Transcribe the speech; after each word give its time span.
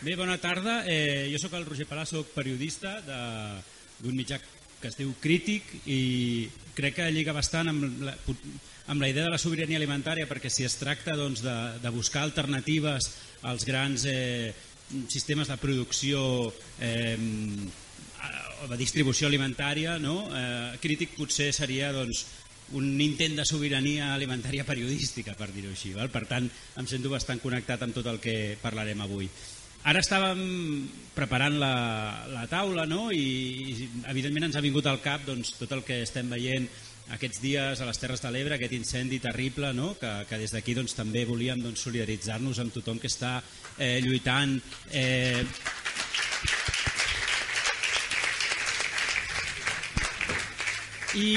Bé, 0.00 0.14
bona 0.14 0.36
tarda. 0.36 0.82
Eh, 0.84 1.30
jo 1.32 1.38
sóc 1.40 1.54
el 1.56 1.64
Roger 1.64 1.86
Palà, 1.88 2.04
sóc 2.04 2.28
periodista 2.34 2.98
d'un 3.06 4.12
mitjà 4.12 4.36
que 4.76 4.90
es 4.90 4.98
diu 4.98 5.14
Crític 5.22 5.70
i 5.88 6.50
crec 6.76 6.98
que 6.98 7.06
lliga 7.08 7.32
bastant 7.32 7.72
amb 7.72 8.02
la, 8.04 8.12
amb 8.92 9.00
la 9.00 9.08
idea 9.08 9.24
de 9.24 9.32
la 9.32 9.40
sobirania 9.40 9.80
alimentària 9.80 10.28
perquè 10.28 10.52
si 10.52 10.68
es 10.68 10.76
tracta 10.76 11.16
doncs, 11.16 11.40
de, 11.40 11.56
de 11.80 11.94
buscar 11.94 12.26
alternatives 12.26 13.08
als 13.48 13.64
grans 13.64 14.04
eh, 14.04 14.52
sistemes 15.08 15.48
de 15.48 15.56
producció 15.56 16.52
eh, 16.78 17.16
de 18.68 18.76
distribució 18.76 19.30
alimentària, 19.30 19.96
no? 19.98 20.26
eh, 20.28 20.76
Crític 20.82 21.16
potser 21.16 21.54
seria 21.56 21.88
doncs, 21.96 22.26
un 22.76 23.00
intent 23.00 23.36
de 23.38 23.44
sobirania 23.48 24.12
alimentària 24.12 24.64
periodística, 24.66 25.36
per 25.38 25.52
dir-ho 25.54 25.70
així. 25.72 25.92
Val? 25.96 26.10
Per 26.12 26.26
tant, 26.28 26.48
em 26.76 26.88
sento 26.90 27.12
bastant 27.12 27.40
connectat 27.40 27.84
amb 27.86 27.94
tot 27.94 28.08
el 28.10 28.18
que 28.20 28.56
parlarem 28.60 29.04
avui. 29.04 29.30
Ara 29.86 30.00
estàvem 30.02 30.40
preparant 31.14 31.60
la, 31.62 31.74
la 32.32 32.42
taula 32.50 32.88
no? 32.90 33.06
I, 33.14 33.22
i 33.70 33.86
evidentment 34.10 34.48
ens 34.48 34.58
ha 34.58 34.64
vingut 34.64 34.88
al 34.90 34.98
cap 35.04 35.22
doncs, 35.28 35.52
tot 35.60 35.70
el 35.76 35.84
que 35.86 36.00
estem 36.02 36.32
veient 36.32 36.66
aquests 37.14 37.38
dies 37.38 37.80
a 37.80 37.86
les 37.86 38.00
Terres 38.02 38.24
de 38.24 38.32
l'Ebre, 38.34 38.56
aquest 38.56 38.74
incendi 38.74 39.20
terrible, 39.22 39.70
no? 39.78 39.92
que, 40.00 40.10
que 40.26 40.40
des 40.42 40.50
d'aquí 40.50 40.74
doncs, 40.74 40.96
també 40.98 41.22
volíem 41.28 41.62
doncs, 41.62 41.84
solidaritzar-nos 41.86 42.58
amb 42.58 42.74
tothom 42.74 42.98
que 42.98 43.06
està 43.06 43.38
eh, 43.78 44.00
lluitant. 44.02 44.58
Eh... 44.90 45.46
I, 51.16 51.30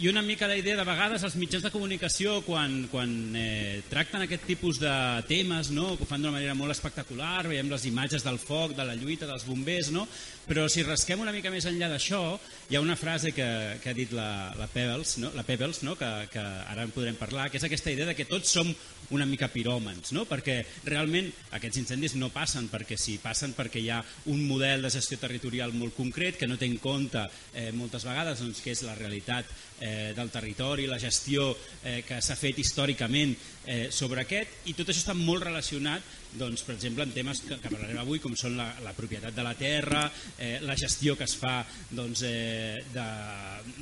i 0.00 0.08
una 0.08 0.22
mica 0.22 0.48
la 0.48 0.56
idea 0.56 0.76
de 0.76 0.84
vegades 0.86 1.22
els 1.26 1.34
mitjans 1.36 1.64
de 1.66 1.70
comunicació 1.70 2.38
quan, 2.46 2.86
quan 2.90 3.10
eh, 3.36 3.82
tracten 3.90 4.24
aquest 4.24 4.46
tipus 4.48 4.80
de 4.80 4.92
temes 5.28 5.70
no? 5.74 5.92
que 5.96 6.06
ho 6.06 6.08
fan 6.08 6.22
d'una 6.22 6.36
manera 6.38 6.56
molt 6.56 6.72
espectacular 6.74 7.46
veiem 7.50 7.70
les 7.70 7.84
imatges 7.90 8.24
del 8.24 8.40
foc, 8.40 8.72
de 8.78 8.86
la 8.88 8.96
lluita 8.98 9.28
dels 9.28 9.44
bombers 9.46 9.92
no? 9.94 10.06
però 10.46 10.64
si 10.72 10.84
rasquem 10.86 11.20
una 11.22 11.34
mica 11.34 11.52
més 11.52 11.68
enllà 11.68 11.90
d'això 11.92 12.22
hi 12.70 12.78
ha 12.78 12.82
una 12.84 12.96
frase 12.96 13.34
que, 13.36 13.48
que 13.82 13.92
ha 13.92 13.96
dit 13.96 14.14
la, 14.16 14.54
la 14.58 14.68
Pebbles, 14.72 15.18
no? 15.22 15.30
la 15.36 15.44
Pebbles 15.46 15.82
no? 15.86 15.94
que, 16.00 16.10
que 16.32 16.42
ara 16.42 16.86
en 16.86 16.94
podrem 16.94 17.18
parlar 17.20 17.50
que 17.50 17.60
és 17.60 17.68
aquesta 17.68 17.92
idea 17.92 18.08
de 18.08 18.16
que 18.18 18.28
tots 18.30 18.56
som 18.56 18.72
una 19.12 19.26
mica 19.28 19.50
piròmens 19.52 20.12
no? 20.16 20.24
perquè 20.28 20.60
realment 20.88 21.30
aquests 21.58 21.82
incendis 21.82 22.16
no 22.20 22.32
passen 22.34 22.68
perquè 22.72 22.98
sí, 23.00 23.18
passen 23.22 23.54
perquè 23.56 23.82
hi 23.82 23.90
ha 23.92 24.00
un 24.32 24.42
model 24.48 24.86
de 24.86 24.92
gestió 24.92 25.18
territorial 25.20 25.74
molt 25.76 25.96
concret 25.96 26.38
que 26.40 26.48
no 26.48 26.58
té 26.60 26.68
en 26.68 26.78
compte 26.82 27.26
eh, 27.52 27.70
moltes 27.76 28.06
vegades 28.08 28.42
doncs, 28.42 28.62
que 28.64 28.74
és 28.74 28.84
la 28.86 28.96
realitat 28.98 29.48
eh, 29.80 30.12
del 30.16 30.30
territori, 30.32 30.88
la 30.88 31.00
gestió 31.02 31.50
eh, 31.82 32.02
que 32.06 32.20
s'ha 32.22 32.38
fet 32.38 32.58
històricament 32.62 33.36
eh, 33.66 33.86
sobre 33.90 34.24
aquest 34.24 34.66
i 34.70 34.76
tot 34.78 34.88
això 34.88 35.04
està 35.04 35.16
molt 35.18 35.46
relacionat 35.48 36.20
doncs, 36.38 36.62
per 36.64 36.76
exemple, 36.76 37.04
en 37.04 37.12
temes 37.12 37.42
que, 37.44 37.58
que 37.60 37.70
parlarem 37.70 37.98
avui 38.00 38.20
com 38.22 38.34
són 38.38 38.56
la, 38.56 38.70
la 38.84 38.94
propietat 38.96 39.34
de 39.36 39.44
la 39.44 39.54
terra, 39.58 40.06
eh, 40.38 40.58
la 40.64 40.76
gestió 40.80 41.16
que 41.18 41.26
es 41.28 41.36
fa 41.36 41.60
doncs, 41.90 42.24
eh, 42.24 42.80
de, 42.94 43.06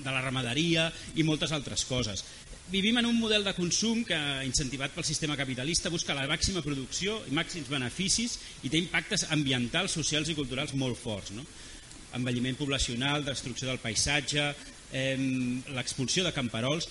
de 0.03 0.11
la 0.11 0.23
ramaderia 0.25 0.89
i 1.14 1.27
moltes 1.27 1.55
altres 1.55 1.86
coses. 1.86 2.25
Vivim 2.71 3.01
en 3.01 3.07
un 3.09 3.17
model 3.19 3.43
de 3.43 3.55
consum 3.57 4.05
que, 4.07 4.19
incentivat 4.47 4.95
pel 4.95 5.07
sistema 5.07 5.35
capitalista, 5.37 5.91
busca 5.91 6.15
la 6.15 6.29
màxima 6.31 6.63
producció 6.63 7.19
i 7.27 7.35
màxims 7.35 7.67
beneficis 7.71 8.39
i 8.63 8.71
té 8.71 8.79
impactes 8.79 9.27
ambientals, 9.35 9.97
socials 9.99 10.31
i 10.31 10.39
culturals 10.39 10.77
molt 10.79 10.98
forts. 11.01 11.35
No? 11.35 11.43
envelliment 12.15 12.57
poblacional, 12.59 13.25
destrucció 13.25 13.69
del 13.69 13.79
paisatge, 13.79 14.51
eh, 14.93 15.17
l'expulsió 15.75 16.25
de 16.27 16.35
camperols 16.35 16.89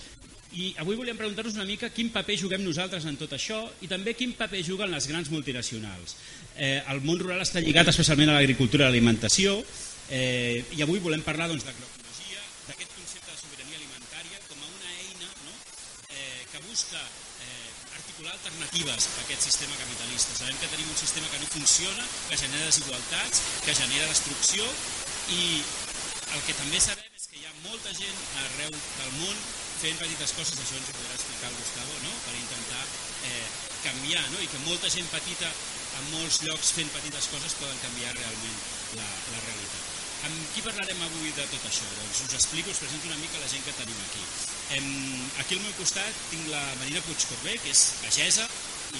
i 0.50 0.72
avui 0.82 0.96
volíem 0.98 1.18
preguntar-nos 1.18 1.54
una 1.54 1.66
mica 1.68 1.92
quin 1.94 2.08
paper 2.10 2.34
juguem 2.40 2.64
nosaltres 2.64 3.04
en 3.06 3.18
tot 3.20 3.30
això 3.36 3.60
i 3.84 3.90
també 3.90 4.16
quin 4.18 4.32
paper 4.34 4.64
juguen 4.66 4.90
les 4.90 5.06
grans 5.06 5.30
multinacionals. 5.30 6.16
Eh, 6.56 6.80
el 6.90 7.04
món 7.06 7.20
rural 7.20 7.44
està 7.44 7.62
lligat 7.62 7.92
especialment 7.92 8.32
a 8.32 8.40
l'agricultura 8.40 8.88
i 8.88 8.90
l'alimentació 8.90 9.60
eh, 10.10 10.64
i 10.74 10.82
avui 10.82 10.98
volem 10.98 11.22
parlar 11.22 11.46
doncs, 11.52 11.62
d'agroecologia, 11.68 12.42
d'aquest 12.66 12.96
concepte 12.96 13.30
de 13.30 13.38
sobirania 13.38 13.78
alimentària 13.78 14.42
com 14.48 14.58
a 14.58 14.72
una 14.72 14.90
eina 15.04 15.30
no? 15.46 15.54
eh, 16.10 16.42
que 16.50 16.64
busca 16.66 16.98
eh, 16.98 17.70
articular 18.00 18.34
alternatives 18.70 19.08
a 19.18 19.20
aquest 19.24 19.42
sistema 19.42 19.74
capitalista. 19.76 20.34
Sabem 20.38 20.56
que 20.58 20.68
tenim 20.70 20.88
un 20.88 20.96
sistema 20.96 21.26
que 21.28 21.38
no 21.38 21.46
funciona, 21.46 22.04
que 22.28 22.36
genera 22.38 22.66
desigualtats, 22.66 23.42
que 23.64 23.74
genera 23.74 24.06
destrucció 24.06 24.62
i 25.34 25.62
el 26.34 26.42
que 26.46 26.54
també 26.54 26.78
sabem 26.78 27.10
és 27.16 27.26
que 27.26 27.40
hi 27.40 27.46
ha 27.46 27.54
molta 27.66 27.90
gent 27.94 28.18
arreu 28.44 28.70
del 28.70 29.12
món 29.18 29.36
fent 29.80 29.98
petites 29.98 30.32
coses, 30.36 30.54
això 30.54 30.76
ens 30.78 30.88
ho 30.88 30.94
podrà 30.94 31.14
explicar 31.16 31.50
el 31.50 31.58
Gustavo, 31.58 31.98
no? 32.04 32.12
per 32.26 32.34
intentar 32.38 32.84
eh, 33.26 33.46
canviar, 33.82 34.24
no? 34.30 34.38
i 34.38 34.46
que 34.46 34.62
molta 34.68 34.92
gent 34.92 35.08
petita 35.10 35.50
en 35.50 36.10
molts 36.14 36.42
llocs 36.46 36.74
fent 36.76 36.94
petites 36.94 37.30
coses 37.34 37.58
poden 37.58 37.82
canviar 37.82 38.14
realment 38.14 38.58
la, 39.00 39.08
la 39.34 39.44
realitat. 39.48 39.69
Amb 40.20 40.40
qui 40.52 40.60
parlarem 40.60 40.98
avui 41.06 41.30
de 41.32 41.44
tot 41.48 41.62
això? 41.64 41.86
Doncs 41.96 42.18
us 42.26 42.34
explico, 42.36 42.72
us 42.72 42.80
presento 42.82 43.08
una 43.08 43.20
mica 43.22 43.40
la 43.40 43.48
gent 43.48 43.62
que 43.64 43.72
tenim 43.78 44.00
aquí. 44.04 44.24
Em, 44.76 44.88
aquí 45.40 45.56
al 45.56 45.62
meu 45.64 45.72
costat 45.78 46.18
tinc 46.28 46.50
la 46.52 46.60
Marina 46.82 47.00
Puigcorbé, 47.06 47.54
que 47.62 47.72
és 47.72 47.84
pagesa 48.02 48.44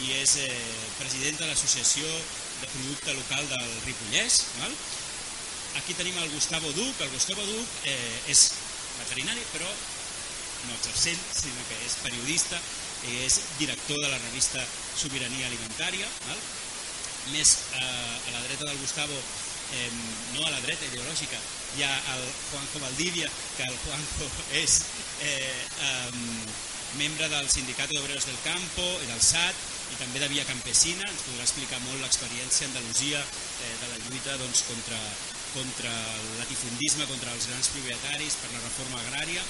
i 0.01 0.15
és 0.17 0.37
eh, 0.41 0.49
presidenta 0.97 1.45
de 1.45 1.51
l'Associació 1.51 2.09
de 2.63 2.71
Producte 2.73 3.17
Local 3.19 3.51
del 3.53 3.69
Ripollès. 3.85 4.39
Val? 4.63 4.79
Aquí 5.83 5.99
tenim 5.99 6.17
el 6.23 6.33
Gustavo 6.33 6.73
Duc. 6.79 7.05
El 7.05 7.13
Gustavo 7.13 7.45
Duc 7.51 7.77
eh, 7.93 8.33
és 8.33 8.47
veterinari, 9.03 9.45
però 9.53 9.69
no 9.69 10.79
exercent, 10.79 11.21
sinó 11.37 11.69
que 11.69 11.83
és 11.85 12.01
periodista, 12.01 12.57
és 13.27 13.39
director 13.59 14.01
de 14.01 14.09
la 14.09 14.25
revista 14.25 14.65
Sobirania 14.97 15.53
Alimentària. 15.53 16.09
Val? 16.31 16.43
Més 17.37 17.57
eh, 17.77 17.85
a 17.85 18.37
la 18.39 18.45
dreta 18.49 18.65
del 18.65 18.81
Gustavo, 18.81 19.21
eh, 19.77 19.91
no 20.35 20.47
a 20.47 20.53
la 20.53 20.61
dreta 20.65 20.87
ideològica, 20.89 21.39
hi 21.77 21.85
ha 21.87 21.93
el 22.17 22.25
Juanjo 22.51 22.83
Valdivia, 22.83 23.31
que 23.57 23.67
el 23.69 23.77
Juanjo 23.85 24.31
és 24.63 24.81
eh, 25.23 25.65
eh, 25.87 26.13
membre 26.99 27.29
del 27.31 27.51
Sindicat 27.51 27.93
d'Obreros 27.93 28.27
del 28.27 28.41
Campo 28.47 28.87
i 29.05 29.11
del 29.11 29.23
SAT 29.23 29.69
i 29.91 29.99
també 29.99 30.23
de 30.23 30.31
Via 30.33 30.47
Campesina, 30.49 31.07
ens 31.07 31.27
podrà 31.27 31.47
explicar 31.47 31.79
molt 31.87 32.03
l'experiència 32.03 32.71
Andalusia 32.71 33.21
eh, 33.21 33.75
de 33.83 33.93
la 33.93 34.01
lluita 34.07 34.39
doncs, 34.43 34.65
contra, 34.71 34.99
contra 35.55 35.95
el 36.17 36.27
latifundisme, 36.41 37.07
contra 37.11 37.35
els 37.37 37.49
grans 37.51 37.71
propietaris, 37.75 38.39
per 38.43 38.53
la 38.55 38.65
reforma 38.67 39.03
agrària 39.07 39.47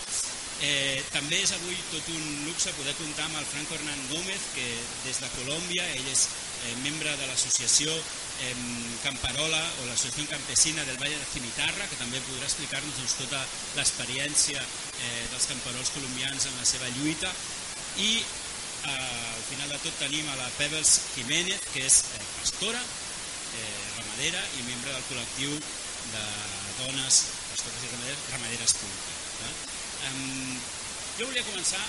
Eh, 0.61 1.01
també 1.09 1.39
és 1.41 1.53
avui 1.57 1.77
tot 1.89 2.09
un 2.13 2.25
luxe 2.45 2.73
poder 2.77 2.93
comptar 2.99 3.25
amb 3.25 3.39
el 3.41 3.47
Franco 3.49 3.79
Hernán 3.79 4.01
Gómez, 4.11 4.43
que 4.53 4.67
des 5.07 5.21
de 5.23 5.31
Colòmbia, 5.39 5.87
ell 5.97 6.09
és 6.13 6.27
eh, 6.29 6.75
membre 6.85 7.15
de 7.17 7.29
l'associació 7.31 7.95
eh, 8.45 8.53
Camparola 9.01 9.61
o 9.81 9.87
l'associació 9.89 10.27
campesina 10.29 10.85
del 10.85 11.01
Valle 11.01 11.17
de 11.17 11.31
Cimitarra, 11.33 11.87
que 11.89 11.97
també 12.01 12.21
podrà 12.27 12.45
explicar-nos 12.45 12.99
doncs, 12.99 13.17
tota 13.23 13.41
l'experiència 13.79 14.61
eh, 14.61 15.25
dels 15.33 15.49
camperols 15.49 15.95
colombians 15.97 16.51
en 16.51 16.61
la 16.61 16.69
seva 16.69 16.93
lluita. 16.99 17.33
I 18.05 18.11
eh, 18.21 18.91
al 18.91 19.47
final 19.49 19.73
de 19.73 19.81
tot 19.87 19.97
tenim 20.03 20.29
a 20.29 20.37
la 20.43 20.51
Pebbles 20.59 20.93
Jiménez, 21.15 21.71
que 21.73 21.87
és 21.89 22.03
eh, 22.19 22.27
pastora, 22.37 22.85
eh, 22.85 23.81
ramadera 23.97 24.45
i 24.59 24.69
membre 24.69 24.93
del 24.93 25.09
col·lectiu 25.09 25.57
de 26.13 26.29
dones 26.85 27.25
pastores 27.49 27.89
i 27.89 27.93
ramaderes, 27.95 28.29
ramaderes 28.37 28.79
públiques. 28.83 29.20
Um, 30.09 30.57
jo 31.21 31.27
volia 31.29 31.45
començar, 31.45 31.81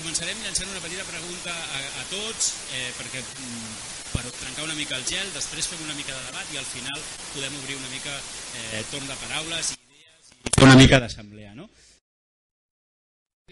començarem 0.00 0.38
llançant 0.42 0.70
una 0.72 0.80
petita 0.82 1.04
pregunta 1.06 1.52
a, 1.54 1.82
a 2.00 2.06
tots, 2.10 2.48
eh, 2.74 2.88
perquè 2.98 3.20
mm, 3.22 3.76
per 4.10 4.24
trencar 4.40 4.64
una 4.66 4.74
mica 4.74 4.96
el 4.98 5.04
gel, 5.06 5.28
després 5.36 5.68
fem 5.70 5.84
una 5.84 5.94
mica 5.94 6.16
de 6.16 6.24
debat 6.30 6.50
i 6.50 6.58
al 6.58 6.66
final 6.66 7.04
podem 7.30 7.60
obrir 7.60 7.78
una 7.78 7.92
mica 7.92 8.16
eh, 8.16 8.82
torn 8.90 9.06
de 9.06 9.18
paraules 9.20 9.70
i 9.76 9.78
idees 9.86 10.32
i 10.34 10.54
fer 10.56 10.66
una 10.66 10.80
mica 10.80 10.98
d'assemblea. 11.04 11.54
No? 11.54 11.68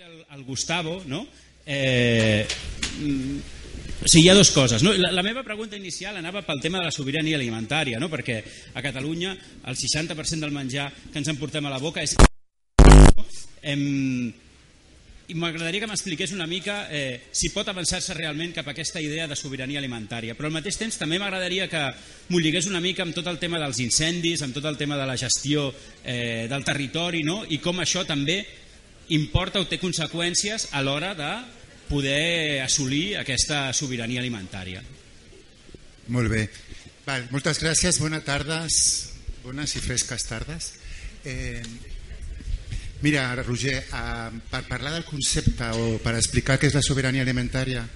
El, 0.00 0.19
el 0.34 0.44
Gustavo, 0.49 0.99
no? 1.06 1.22
Eh, 1.62 2.43
o 4.00 4.09
sigui, 4.09 4.25
hi 4.25 4.31
ha 4.32 4.34
dues 4.34 4.50
coses. 4.50 4.82
No? 4.82 4.97
La, 4.99 5.12
la 5.15 5.22
meva 5.22 5.44
pregunta 5.47 5.78
inicial 5.78 6.19
anava 6.19 6.43
pel 6.43 6.62
tema 6.65 6.81
de 6.81 6.88
la 6.88 6.94
sobirania 6.94 7.38
alimentària, 7.38 8.00
no? 8.02 8.11
perquè 8.11 8.40
a 8.75 8.82
Catalunya 8.82 9.37
el 9.37 9.79
60% 9.79 10.43
del 10.43 10.56
menjar 10.56 10.88
que 11.12 11.20
ens 11.20 11.31
emportem 11.31 11.69
a 11.69 11.75
la 11.76 11.79
boca 11.79 12.02
és 12.02 12.17
Em, 13.62 14.32
i 15.31 15.37
m'agradaria 15.38 15.84
que 15.84 15.88
m'expliqués 15.90 16.32
una 16.34 16.46
mica 16.50 16.88
eh, 16.90 17.20
si 17.31 17.52
pot 17.55 17.69
avançar-se 17.70 18.17
realment 18.17 18.52
cap 18.56 18.67
a 18.67 18.72
aquesta 18.75 19.02
idea 19.02 19.28
de 19.31 19.37
sobirania 19.38 19.78
alimentària. 19.78 20.34
Però 20.34 20.49
al 20.50 20.56
mateix 20.56 20.78
temps 20.81 20.99
també 20.99 21.20
m'agradaria 21.22 21.69
que 21.70 21.82
m'ho 22.31 22.40
lligués 22.43 22.67
una 22.67 22.82
mica 22.82 23.05
amb 23.06 23.14
tot 23.14 23.28
el 23.31 23.38
tema 23.38 23.61
dels 23.62 23.78
incendis, 23.84 24.43
amb 24.43 24.56
tot 24.56 24.67
el 24.67 24.78
tema 24.81 24.99
de 24.99 25.06
la 25.06 25.17
gestió 25.20 25.69
eh, 26.02 26.49
del 26.50 26.67
territori 26.67 27.22
no? 27.22 27.44
i 27.46 27.61
com 27.62 27.78
això 27.78 28.02
també 28.08 28.40
importa 29.14 29.62
o 29.62 29.69
té 29.70 29.78
conseqüències 29.82 30.70
a 30.75 30.82
l'hora 30.82 31.14
de 31.19 31.31
poder 31.90 32.62
assolir 32.62 33.16
aquesta 33.19 33.69
sobirania 33.75 34.23
alimentària. 34.23 34.82
Molt 36.11 36.31
bé. 36.31 36.44
Val, 37.06 37.26
moltes 37.31 37.58
gràcies, 37.62 37.99
bones 38.02 38.26
tardes, 38.26 38.75
bones 39.44 39.75
i 39.78 39.82
fresques 39.82 40.26
tardes. 40.26 40.73
Eh, 41.26 41.62
Mira, 43.02 43.35
Roger, 43.43 43.82
uh, 43.97 44.29
per 44.50 44.67
parlar 44.69 44.93
del 44.93 45.06
concepte 45.08 45.70
o 45.73 45.97
per 46.05 46.12
explicar 46.19 46.58
què 46.61 46.69
és 46.69 46.76
la 46.76 46.85
sobirania 46.85 47.25
alimentària 47.25 47.87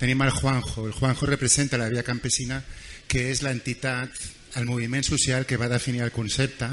tenim 0.00 0.20
el 0.20 0.32
Juanjo. 0.36 0.84
El 0.86 0.92
Juanjo 0.92 1.28
representa 1.28 1.80
la 1.80 1.88
via 1.88 2.04
campesina 2.04 2.60
que 3.08 3.30
és 3.32 3.40
l'entitat, 3.42 4.12
el 4.60 4.66
moviment 4.68 5.04
social 5.06 5.46
que 5.46 5.56
va 5.56 5.70
definir 5.70 6.04
el 6.04 6.12
concepte, 6.12 6.68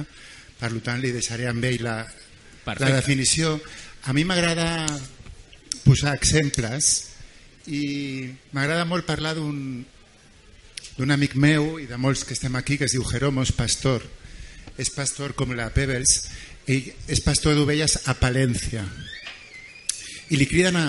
per 0.59 0.71
tant 0.83 0.99
li 0.99 1.13
deixaré 1.15 1.47
amb 1.47 1.63
ell 1.63 1.83
la, 1.85 2.01
la 2.67 2.91
definició. 2.91 3.55
A 4.03 4.13
mi 4.13 4.25
m'agrada 4.27 4.85
posar 5.85 6.15
exemples 6.17 6.91
i 7.71 8.27
m'agrada 8.51 8.83
molt 8.87 9.07
parlar 9.07 9.35
d'un 9.37 9.85
d'un 10.97 11.13
amic 11.13 11.35
meu 11.37 11.75
i 11.77 11.85
de 11.85 11.97
molts 12.01 12.23
que 12.25 12.33
estem 12.33 12.55
aquí 12.57 12.75
que 12.77 12.87
es 12.89 12.95
diu 12.95 13.03
Jeromos 13.05 13.51
Pastor 13.53 14.01
és 14.81 14.89
pastor 14.93 15.33
com 15.37 15.53
la 15.57 15.69
Pebbles 15.73 16.13
ell 16.67 16.87
és 17.07 17.21
pastor 17.23 17.55
d'ovelles 17.55 17.95
a 18.11 18.15
Palència 18.19 18.83
i 20.29 20.35
li 20.35 20.47
criden 20.49 20.75
a, 20.75 20.87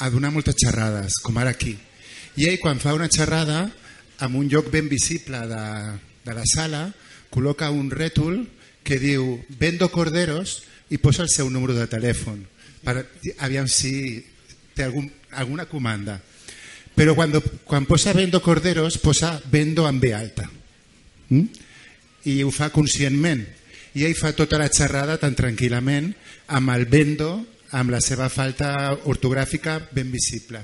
a 0.00 0.10
donar 0.10 0.32
moltes 0.32 0.56
xerrades 0.56 1.18
com 1.24 1.36
ara 1.36 1.52
aquí. 1.52 1.74
I 2.36 2.48
ell 2.48 2.60
quan 2.60 2.80
fa 2.80 2.94
una 2.96 3.10
xerrada 3.12 3.66
en 4.24 4.36
un 4.36 4.48
lloc 4.48 4.70
ben 4.72 4.88
visible 4.88 5.42
de, 5.48 5.64
de 6.24 6.36
la 6.36 6.46
sala 6.48 6.86
col·loca 7.32 7.68
un 7.72 7.90
rètol 7.92 8.46
que 8.86 9.00
diu 9.02 9.36
vendo 9.60 9.90
corderos 9.92 10.62
i 10.88 10.96
posa 11.02 11.26
el 11.26 11.32
seu 11.32 11.50
número 11.50 11.74
de 11.76 11.88
telèfon. 11.90 12.40
Per, 12.86 12.96
aviam 13.44 13.68
si 13.68 14.22
té 14.72 14.86
algun, 14.86 15.10
alguna 15.36 15.66
comanda. 15.68 16.20
Però 16.96 17.12
quan, 17.18 17.34
quan 17.68 17.84
posa 17.84 18.14
vendo 18.16 18.40
corderos 18.40 18.96
posa 19.02 19.34
vendo 19.52 19.84
amb 19.84 20.00
B 20.00 20.14
alta 20.16 20.46
mm? 21.28 21.44
i 22.32 22.40
ho 22.40 22.48
fa 22.48 22.70
conscientment 22.72 23.44
i 23.96 24.04
ell 24.04 24.16
fa 24.16 24.34
tota 24.36 24.58
la 24.60 24.68
xerrada 24.68 25.16
tan 25.16 25.32
tranquil·lament 25.32 26.10
amb 26.52 26.72
el 26.74 26.84
vendo 26.92 27.30
amb 27.72 27.90
la 27.90 28.00
seva 28.04 28.28
falta 28.28 28.92
ortogràfica 29.08 29.78
ben 29.90 30.10
visible. 30.12 30.60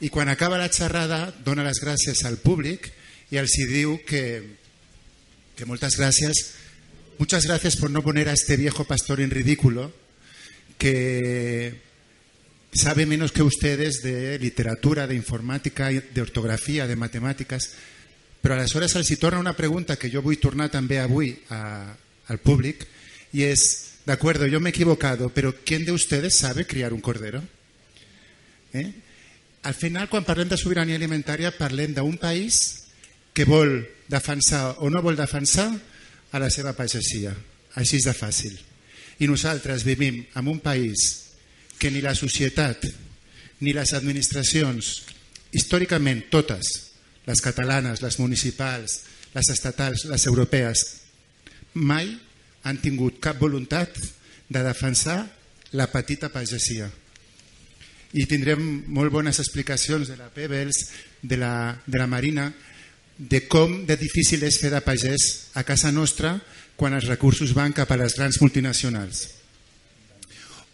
I 0.00 0.08
quan 0.14 0.30
acaba 0.30 0.60
la 0.60 0.70
xerrada 0.70 1.34
dona 1.44 1.66
les 1.66 1.80
gràcies 1.82 2.22
al 2.24 2.38
públic 2.38 2.86
i 3.34 3.40
els 3.40 3.56
hi 3.58 3.66
diu 3.66 3.98
que, 4.06 4.22
que 5.58 5.66
moltes 5.66 5.98
gràcies. 5.98 6.44
Muchas 7.18 7.46
gracias 7.46 7.76
por 7.76 7.90
no 7.90 8.04
poner 8.04 8.28
a 8.28 8.38
este 8.38 8.56
viejo 8.56 8.84
pastor 8.84 9.20
en 9.20 9.30
ridículo 9.30 9.90
que 10.78 11.82
sabe 12.72 13.06
menos 13.06 13.32
que 13.32 13.42
ustedes 13.42 14.02
de 14.02 14.38
literatura, 14.38 15.06
de 15.06 15.16
informàtica, 15.16 15.90
de 15.90 16.22
ortografia, 16.22 16.86
de 16.86 16.94
matemàtiques, 16.94 17.70
però 18.38 18.54
aleshores 18.54 18.94
els 18.94 19.10
hi 19.10 19.16
torna 19.16 19.40
una 19.40 19.56
pregunta 19.56 19.96
que 19.96 20.12
jo 20.12 20.22
vull 20.22 20.38
tornar 20.38 20.68
també 20.70 21.00
avui 21.00 21.32
a, 21.48 21.96
al 22.28 22.38
públic 22.38 22.86
i 23.32 23.44
és, 23.46 24.00
de 24.06 24.12
acuerdo, 24.12 24.46
yo 24.46 24.60
me 24.60 24.70
he 24.70 24.74
equivocado, 24.74 25.30
pero 25.30 25.54
¿quién 25.64 25.84
de 25.84 25.92
ustedes 25.92 26.34
sabe 26.34 26.66
criar 26.66 26.92
un 26.92 27.00
cordero? 27.00 27.42
Eh? 28.72 28.92
Al 29.62 29.74
final, 29.74 30.08
quan 30.08 30.24
parlem 30.24 30.48
de 30.48 30.58
sobirania 30.58 30.94
alimentària, 30.94 31.50
parlem 31.50 31.94
d'un 31.96 32.18
país 32.22 32.86
que 33.34 33.44
vol 33.44 33.82
defensar 34.08 34.78
o 34.78 34.90
no 34.90 35.02
vol 35.02 35.18
defensar 35.18 35.68
a 36.30 36.38
la 36.38 36.50
seva 36.54 36.72
pagesia. 36.78 37.34
Així 37.74 37.98
és 37.98 38.06
de 38.06 38.14
fàcil. 38.14 38.54
I 39.18 39.26
nosaltres 39.26 39.84
vivim 39.84 40.22
en 40.38 40.48
un 40.48 40.60
país 40.62 41.26
que 41.78 41.90
ni 41.90 42.00
la 42.00 42.14
societat 42.14 42.86
ni 43.60 43.72
les 43.72 43.92
administracions, 43.96 45.02
històricament 45.52 46.28
totes, 46.30 46.92
les 47.26 47.42
catalanes, 47.42 48.02
les 48.04 48.18
municipals, 48.20 49.00
les 49.34 49.50
estatals, 49.52 50.06
les 50.08 50.26
europees, 50.30 50.84
mai 51.76 52.08
han 52.66 52.80
tingut 52.82 53.20
cap 53.22 53.38
voluntat 53.38 53.94
de 54.48 54.62
defensar 54.64 55.20
la 55.76 55.86
petita 55.92 56.32
pagesia. 56.32 56.88
I 58.16 58.24
tindrem 58.26 58.62
molt 58.88 59.12
bones 59.12 59.38
explicacions 59.42 60.08
de 60.08 60.16
la 60.16 60.30
Pebbles, 60.32 60.88
de 61.22 61.36
la, 61.36 61.76
de 61.86 61.98
la 61.98 62.06
Marina, 62.06 62.48
de 63.18 63.46
com 63.48 63.84
de 63.86 63.96
difícil 63.96 64.42
és 64.44 64.58
fer 64.60 64.72
de 64.72 64.82
pagès 64.84 65.50
a 65.56 65.64
casa 65.64 65.92
nostra 65.92 66.36
quan 66.76 66.92
els 66.96 67.08
recursos 67.08 67.54
van 67.56 67.72
cap 67.72 67.90
a 67.90 67.96
les 67.96 68.16
grans 68.16 68.40
multinacionals 68.42 69.26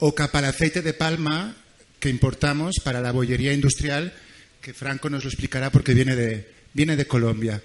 o 0.03 0.11
cap 0.19 0.35
al 0.35 0.51
aceite 0.51 0.83
de 0.83 0.95
palma 0.99 1.55
que 2.01 2.11
importamos 2.11 2.81
para 2.83 3.01
la 3.01 3.13
bollería 3.13 3.53
industrial, 3.53 4.13
que 4.61 4.75
Franco 4.75 5.09
nos 5.09 5.23
lo 5.23 5.31
explicará 5.31 5.71
porque 5.71 5.95
viene 5.95 6.17
de, 6.17 6.51
viene 6.75 6.97
de 6.97 7.07
Colombia. 7.07 7.63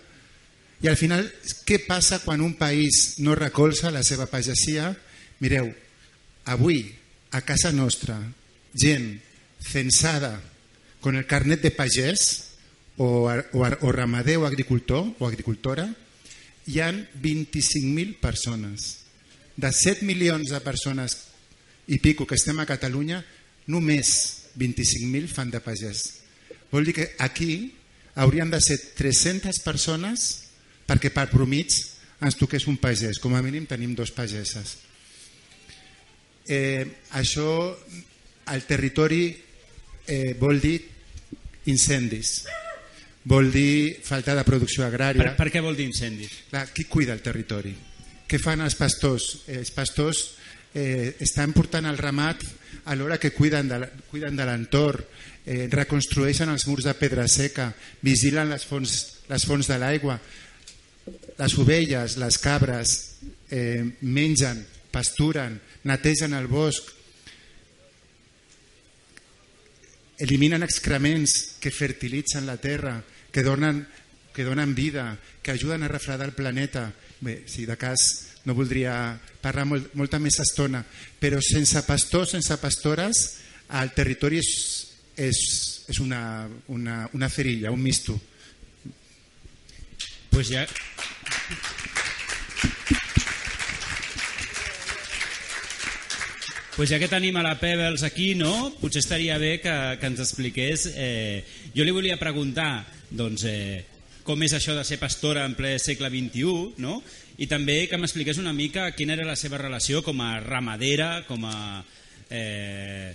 I 0.81 0.89
al 0.91 0.97
final, 0.97 1.25
què 1.65 1.79
passa 1.87 2.21
quan 2.21 2.43
un 2.45 2.53
país 2.57 3.17
no 3.25 3.33
recolza 3.35 3.89
la 3.91 4.03
seva 4.05 4.27
pagesia? 4.29 4.91
Mireu, 5.41 5.71
avui, 6.45 6.83
a 7.31 7.41
casa 7.41 7.71
nostra, 7.73 8.17
gent 8.73 9.17
censada 9.59 10.37
con 11.01 11.15
el 11.15 11.25
carnet 11.25 11.61
de 11.61 11.71
pagès 11.71 12.53
o, 12.97 13.25
o, 13.25 13.63
o 13.63 13.91
ramader 13.91 14.37
o 14.37 14.45
agricultor 14.45 15.15
o 15.17 15.27
agricultora, 15.27 15.89
hi 16.67 16.79
han 16.81 17.07
25.000 17.21 18.19
persones. 18.21 19.07
De 19.57 19.71
7 19.73 20.05
milions 20.05 20.51
de 20.53 20.61
persones 20.61 21.17
i 21.87 21.97
pico 22.03 22.27
que 22.27 22.37
estem 22.37 22.59
a 22.59 22.67
Catalunya, 22.69 23.23
només 23.65 24.51
25.000 24.59 25.29
fan 25.31 25.49
de 25.53 25.61
pagès. 25.63 26.21
Vol 26.71 26.85
dir 26.85 26.93
que 26.93 27.07
aquí 27.23 27.73
haurien 28.15 28.51
de 28.51 28.59
ser 28.61 28.77
300 28.97 29.59
persones 29.63 30.46
perquè 30.87 31.11
per 31.13 31.27
promig 31.31 31.75
ens 32.23 32.37
toqués 32.39 32.67
un 32.71 32.79
pagès. 32.81 33.19
Com 33.21 33.35
a 33.35 33.43
mínim 33.45 33.67
tenim 33.69 33.93
dos 33.95 34.11
pageses. 34.15 34.77
Eh, 36.47 36.85
això 37.19 37.75
al 38.47 38.63
territori 38.63 39.25
eh, 40.07 40.33
vol 40.39 40.61
dir 40.63 40.77
incendis 41.67 42.45
vol 43.27 43.51
dir 43.51 43.99
falta 44.07 44.31
de 44.31 44.45
producció 44.47 44.85
agrària 44.85 45.19
per, 45.19 45.33
per 45.35 45.49
què 45.51 45.59
vol 45.59 45.75
dir 45.75 45.89
incendis? 45.89 46.31
Clar, 46.47 46.69
qui 46.71 46.85
cuida 46.87 47.11
el 47.11 47.19
territori? 47.19 47.73
què 48.27 48.39
fan 48.43 48.61
els 48.61 48.75
pastors? 48.75 49.27
Eh, 49.47 49.61
els 49.61 49.71
pastors 49.71 50.23
eh, 50.75 51.15
estan 51.23 51.55
portant 51.55 51.87
el 51.87 51.97
ramat 51.97 52.43
a 52.87 52.95
l'hora 52.95 53.17
que 53.17 53.31
cuiden 53.35 53.71
de, 53.71 53.79
cuiden 54.11 54.35
de 54.35 54.47
l'entorn, 54.47 55.05
eh, 55.47 55.67
reconstrueixen 55.71 56.51
els 56.51 56.67
murs 56.67 56.87
de 56.87 56.93
pedra 56.99 57.27
seca, 57.31 57.71
vigilen 58.03 58.51
les 58.51 58.67
fonts, 58.67 58.97
les 59.31 59.47
fonts 59.47 59.71
de 59.71 59.79
l'aigua, 59.79 60.19
les 61.37 61.57
ovelles, 61.57 62.17
les 62.17 62.37
cabres, 62.41 62.93
eh, 63.51 63.83
mengen, 64.01 64.65
pasturen, 64.91 65.59
netegen 65.85 66.33
el 66.33 66.47
bosc, 66.47 66.89
eliminen 70.17 70.63
excrements 70.65 71.57
que 71.61 71.71
fertilitzen 71.71 72.47
la 72.47 72.57
terra, 72.57 73.03
que 73.31 73.43
donen, 73.43 73.85
que 74.33 74.43
donen 74.43 74.73
vida, 74.75 75.19
que 75.41 75.51
ajuden 75.51 75.83
a 75.83 75.87
refredar 75.87 76.27
el 76.27 76.33
planeta. 76.33 76.93
Bé, 77.21 77.43
si 77.45 77.65
de 77.65 77.77
cas 77.77 78.33
no 78.45 78.53
voldria 78.53 79.17
parlar 79.41 79.65
molt, 79.65 79.93
molta 79.97 80.19
més 80.21 80.39
estona, 80.41 80.83
però 81.19 81.41
sense 81.41 81.81
pastors, 81.85 82.33
sense 82.33 82.57
pastores, 82.61 83.23
el 83.77 83.93
territori 83.93 84.41
és, 84.41 84.49
és, 85.17 85.39
és 85.89 85.99
una, 85.99 86.47
una, 86.73 87.03
una 87.13 87.29
cerilla, 87.29 87.71
un 87.71 87.81
misto. 87.81 88.17
Pues 90.31 90.49
ja... 90.49 90.65
Pues 96.77 96.91
ja 96.91 96.99
que 97.01 97.07
tenim 97.09 97.33
a 97.39 97.41
la 97.41 97.55
Pebbles 97.57 98.03
aquí, 98.05 98.35
no? 98.37 98.69
potser 98.77 99.01
estaria 99.01 99.39
bé 99.41 99.55
que, 99.57 99.71
que 99.97 100.09
ens 100.11 100.19
expliqués... 100.21 100.83
Eh, 100.93 101.41
jo 101.73 101.81
li 101.81 101.89
volia 101.89 102.19
preguntar 102.21 102.85
doncs, 103.09 103.47
eh, 103.49 103.81
com 104.21 104.43
és 104.45 104.53
això 104.53 104.75
de 104.77 104.83
ser 104.85 104.99
pastora 105.01 105.47
en 105.49 105.55
ple 105.57 105.71
segle 105.81 106.11
XXI, 106.13 106.77
no? 106.77 106.99
i 107.41 107.47
també 107.49 107.79
que 107.89 107.97
m'expliqués 107.97 108.37
una 108.37 108.53
mica 108.53 108.91
quina 108.93 109.17
era 109.17 109.25
la 109.25 109.33
seva 109.33 109.57
relació 109.57 110.03
com 110.05 110.21
a 110.21 110.35
ramadera, 110.37 111.23
com 111.25 111.49
a 111.49 111.81
eh, 112.29 113.09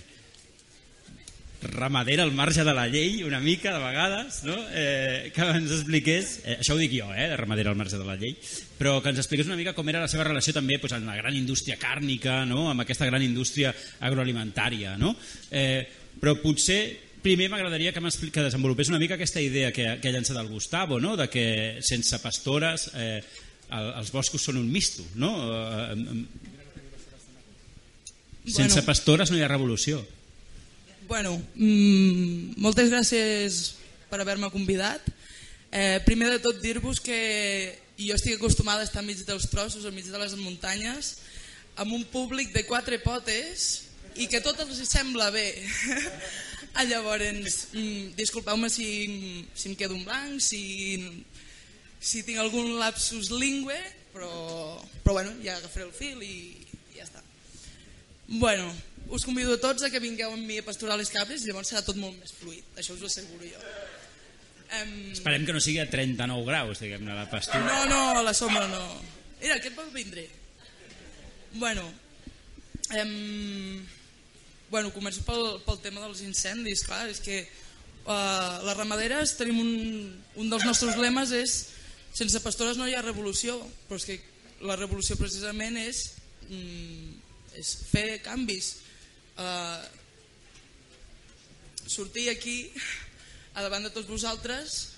ramadera 1.63 2.23
al 2.23 2.33
marge 2.35 2.63
de 2.63 2.73
la 2.75 2.87
llei, 2.87 3.23
una 3.23 3.39
mica 3.39 3.73
de 3.73 3.79
vegades, 3.83 4.43
no? 4.43 4.55
eh, 4.71 5.31
que 5.33 5.47
ens 5.57 5.71
expliqués, 5.71 6.35
eh, 6.43 6.57
això 6.59 6.75
ho 6.75 6.81
dic 6.81 6.93
jo, 6.97 7.07
eh, 7.15 7.29
de 7.31 7.37
ramadera 7.39 7.71
al 7.71 7.79
marge 7.79 7.97
de 7.97 8.07
la 8.07 8.17
llei, 8.19 8.35
però 8.77 8.99
que 9.01 9.13
ens 9.13 9.21
expliqués 9.23 9.47
una 9.49 9.59
mica 9.59 9.73
com 9.73 9.89
era 9.89 10.03
la 10.03 10.11
seva 10.11 10.27
relació 10.27 10.53
també 10.55 10.77
pues, 10.81 10.93
amb 10.95 11.09
la 11.09 11.17
gran 11.17 11.35
indústria 11.37 11.79
càrnica, 11.81 12.43
no? 12.49 12.67
amb 12.71 12.85
aquesta 12.85 13.07
gran 13.09 13.23
indústria 13.25 13.73
agroalimentària. 14.01 14.97
No? 14.99 15.15
Eh, 15.51 15.81
però 16.19 16.35
potser 16.41 16.81
primer 17.23 17.47
m'agradaria 17.49 17.93
que, 17.95 18.01
que 18.29 18.43
desenvolupés 18.43 18.91
una 18.91 18.99
mica 18.99 19.15
aquesta 19.15 19.41
idea 19.41 19.71
que, 19.71 19.87
que 20.01 20.09
ha 20.09 20.15
llançat 20.15 20.37
el 20.37 20.51
Gustavo, 20.51 20.99
no? 20.99 21.15
de 21.17 21.29
que 21.31 21.45
sense 21.81 22.19
pastores 22.19 22.89
eh, 22.93 23.21
el, 23.69 23.93
els 24.01 24.11
boscos 24.13 24.43
són 24.43 24.59
un 24.59 24.67
misto, 24.71 25.05
no? 25.15 25.31
Eh, 25.47 26.25
sense 28.43 28.81
bueno, 28.81 28.85
pastores 28.85 29.31
no 29.31 29.39
hi 29.39 29.45
ha 29.45 29.47
revolució. 29.47 30.03
Bueno, 31.07 31.35
mmm, 31.55 32.55
moltes 32.63 32.89
gràcies 32.91 33.75
per 34.09 34.21
haver-me 34.21 34.51
convidat. 34.53 35.05
Eh, 35.71 35.99
primer 36.05 36.29
de 36.31 36.39
tot 36.39 36.61
dir-vos 36.61 37.01
que 37.01 37.19
jo 37.97 38.15
estic 38.15 38.37
acostumada 38.37 38.83
a 38.83 38.87
estar 38.87 39.01
enmig 39.01 39.23
dels 39.25 39.49
trossos, 39.49 39.85
enmig 39.89 40.07
de 40.09 40.21
les 40.21 40.35
muntanyes, 40.37 41.15
amb 41.75 41.93
un 41.93 42.03
públic 42.05 42.53
de 42.53 42.65
quatre 42.69 42.99
potes 43.01 43.87
i 44.15 44.27
que 44.29 44.41
tot 44.45 44.59
els 44.61 44.81
sembla 44.89 45.31
bé. 45.33 45.47
Llavors, 46.89 47.67
mm, 47.73 48.13
disculpeu-me 48.17 48.69
si, 48.69 48.87
si 49.53 49.69
em 49.69 49.75
quedo 49.77 49.97
en 49.97 50.05
blanc, 50.05 50.41
si 50.41 50.61
si 52.03 52.19
tinc 52.27 52.41
algun 52.41 52.75
lapsus 52.81 53.29
lingüe, 53.31 53.77
però, 54.11 54.29
però 55.05 55.13
bueno, 55.15 55.31
ja 55.39 55.55
agafaré 55.55 55.85
el 55.87 55.93
fil 55.95 56.19
i, 56.19 56.35
i 56.91 56.97
ja 56.97 57.05
està. 57.07 57.21
Bueno, 58.27 58.67
us 59.09 59.25
convido 59.25 59.55
a 59.55 59.61
tots 59.61 59.83
a 59.83 59.89
que 59.93 60.01
vingueu 60.03 60.33
amb 60.33 60.45
mi 60.47 60.59
a 60.61 60.65
pasturar 60.65 60.97
les 60.99 61.11
cabres 61.13 61.43
i 61.43 61.49
llavors 61.49 61.73
serà 61.73 61.83
tot 61.85 61.99
molt 61.99 62.15
més 62.19 62.33
fluid, 62.37 62.63
això 62.77 62.95
us 62.95 63.03
ho 63.03 63.09
asseguro 63.09 63.47
jo. 63.47 63.63
Um, 64.73 64.93
Esperem 65.13 65.43
que 65.45 65.53
no 65.53 65.61
sigui 65.61 65.81
a 65.83 65.89
39 65.89 66.47
graus, 66.47 66.79
diguem-ne, 66.81 67.13
la 67.13 67.27
pastura. 67.29 67.61
no, 67.61 67.83
no, 67.91 68.19
a 68.19 68.23
la 68.25 68.33
sombra 68.33 68.65
no. 68.71 68.81
Mira, 69.41 69.59
aquest 69.59 69.75
vol 69.77 69.91
vindre. 69.93 70.23
Bueno, 71.53 71.83
um, 73.03 73.83
bueno 74.71 74.93
començo 74.95 75.21
pel, 75.27 75.59
pel 75.67 75.81
tema 75.83 76.01
dels 76.01 76.23
incendis, 76.25 76.81
clar, 76.87 77.05
és 77.11 77.21
que 77.21 77.43
uh, 77.43 78.63
les 78.65 78.77
ramaderes 78.79 79.35
tenim 79.37 79.61
un, 79.61 79.73
un 80.41 80.49
dels 80.49 80.65
nostres 80.65 80.97
lemes 80.97 81.35
és 81.37 81.57
sense 82.13 82.41
pastores 82.41 82.77
no 82.77 82.87
hi 82.87 82.95
ha 82.97 83.05
revolució, 83.05 83.59
però 83.89 83.99
és 84.01 84.07
que 84.09 84.17
la 84.65 84.77
revolució 84.79 85.17
precisament 85.19 85.77
és, 85.81 86.05
mm, 86.47 87.13
és 87.59 87.75
fer 87.89 88.21
canvis. 88.25 88.77
Uh, 89.33 89.81
sortir 91.89 92.29
aquí 92.29 92.71
a 93.53 93.61
davant 93.61 93.85
de 93.85 93.91
tots 93.93 94.09
vosaltres 94.09 94.93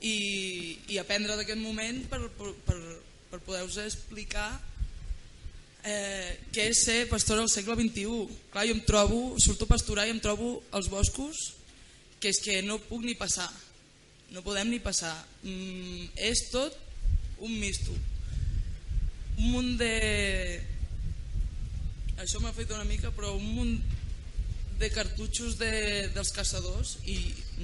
i, 0.00 0.78
i 0.92 0.98
aprendre 1.00 1.36
d'aquest 1.36 1.60
moment 1.60 2.02
per, 2.10 2.20
per, 2.36 2.52
per, 2.66 2.78
per 3.30 3.40
poder-vos 3.44 3.78
explicar 3.84 4.48
eh, 5.86 6.32
què 6.52 6.68
és 6.72 6.82
ser 6.88 6.98
pastor 7.10 7.40
al 7.40 7.50
segle 7.52 7.76
XXI. 7.78 8.40
Clar, 8.52 8.66
jo 8.68 8.76
em 8.76 8.82
trobo, 8.88 9.20
surto 9.42 9.66
a 9.66 9.72
pasturar 9.74 10.06
i 10.08 10.14
em 10.14 10.20
trobo 10.22 10.58
als 10.76 10.90
boscos 10.92 11.52
que 12.20 12.32
és 12.32 12.40
que 12.42 12.60
no 12.64 12.80
puc 12.82 13.04
ni 13.04 13.16
passar. 13.18 13.48
No 14.34 14.42
podem 14.42 14.72
ni 14.72 14.80
passar. 14.82 15.14
Mm, 15.44 16.10
és 16.16 16.48
tot 16.50 16.74
un 17.38 17.52
misto. 17.60 17.94
Un 19.36 19.52
munt 19.52 19.76
de... 19.80 19.92
Això 22.22 22.40
m'ha 22.40 22.54
fet 22.56 22.70
una 22.72 22.86
mica, 22.88 23.10
però 23.12 23.34
un 23.36 23.46
munt 23.58 23.74
de 24.80 24.88
cartutxos 24.92 25.56
de, 25.60 25.72
dels 26.14 26.32
caçadors 26.36 26.96
i 27.08 27.16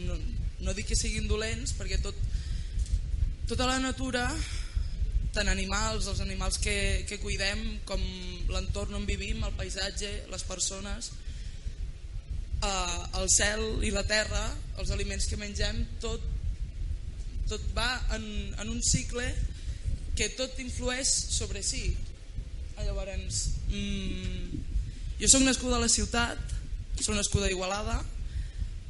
no, 0.06 0.16
no 0.64 0.74
dic 0.76 0.90
que 0.92 0.96
siguin 0.96 1.28
dolents 1.28 1.74
perquè 1.76 1.98
tot, 2.04 2.16
tota 3.48 3.68
la 3.68 3.78
natura 3.82 4.26
tant 5.32 5.48
animals, 5.48 6.08
els 6.08 6.20
animals 6.24 6.58
que, 6.60 6.76
que 7.08 7.20
cuidem 7.20 7.60
com 7.88 8.00
l'entorn 8.52 8.98
on 8.98 9.08
vivim, 9.08 9.40
el 9.44 9.56
paisatge, 9.56 10.10
les 10.32 10.44
persones 10.48 11.10
eh, 12.62 13.00
el 13.20 13.28
cel 13.32 13.64
i 13.84 13.92
la 13.94 14.04
terra 14.08 14.44
els 14.80 14.92
aliments 14.92 15.28
que 15.28 15.40
mengem 15.40 15.84
tot, 16.04 16.24
tot 17.48 17.64
va 17.76 17.90
en, 18.16 18.24
en 18.60 18.72
un 18.72 18.80
cicle 18.84 19.26
que 20.16 20.28
tot 20.36 20.58
influeix 20.60 21.08
sobre 21.32 21.64
si 21.64 21.86
llavors 22.86 23.44
mm, 23.68 24.64
jo 25.20 25.30
sóc 25.30 25.46
nascuda 25.46 25.78
a 25.78 25.84
la 25.84 25.92
ciutat 25.92 26.52
soc 27.00 27.16
nascuda 27.16 27.46
a 27.46 27.50
Igualada, 27.50 28.02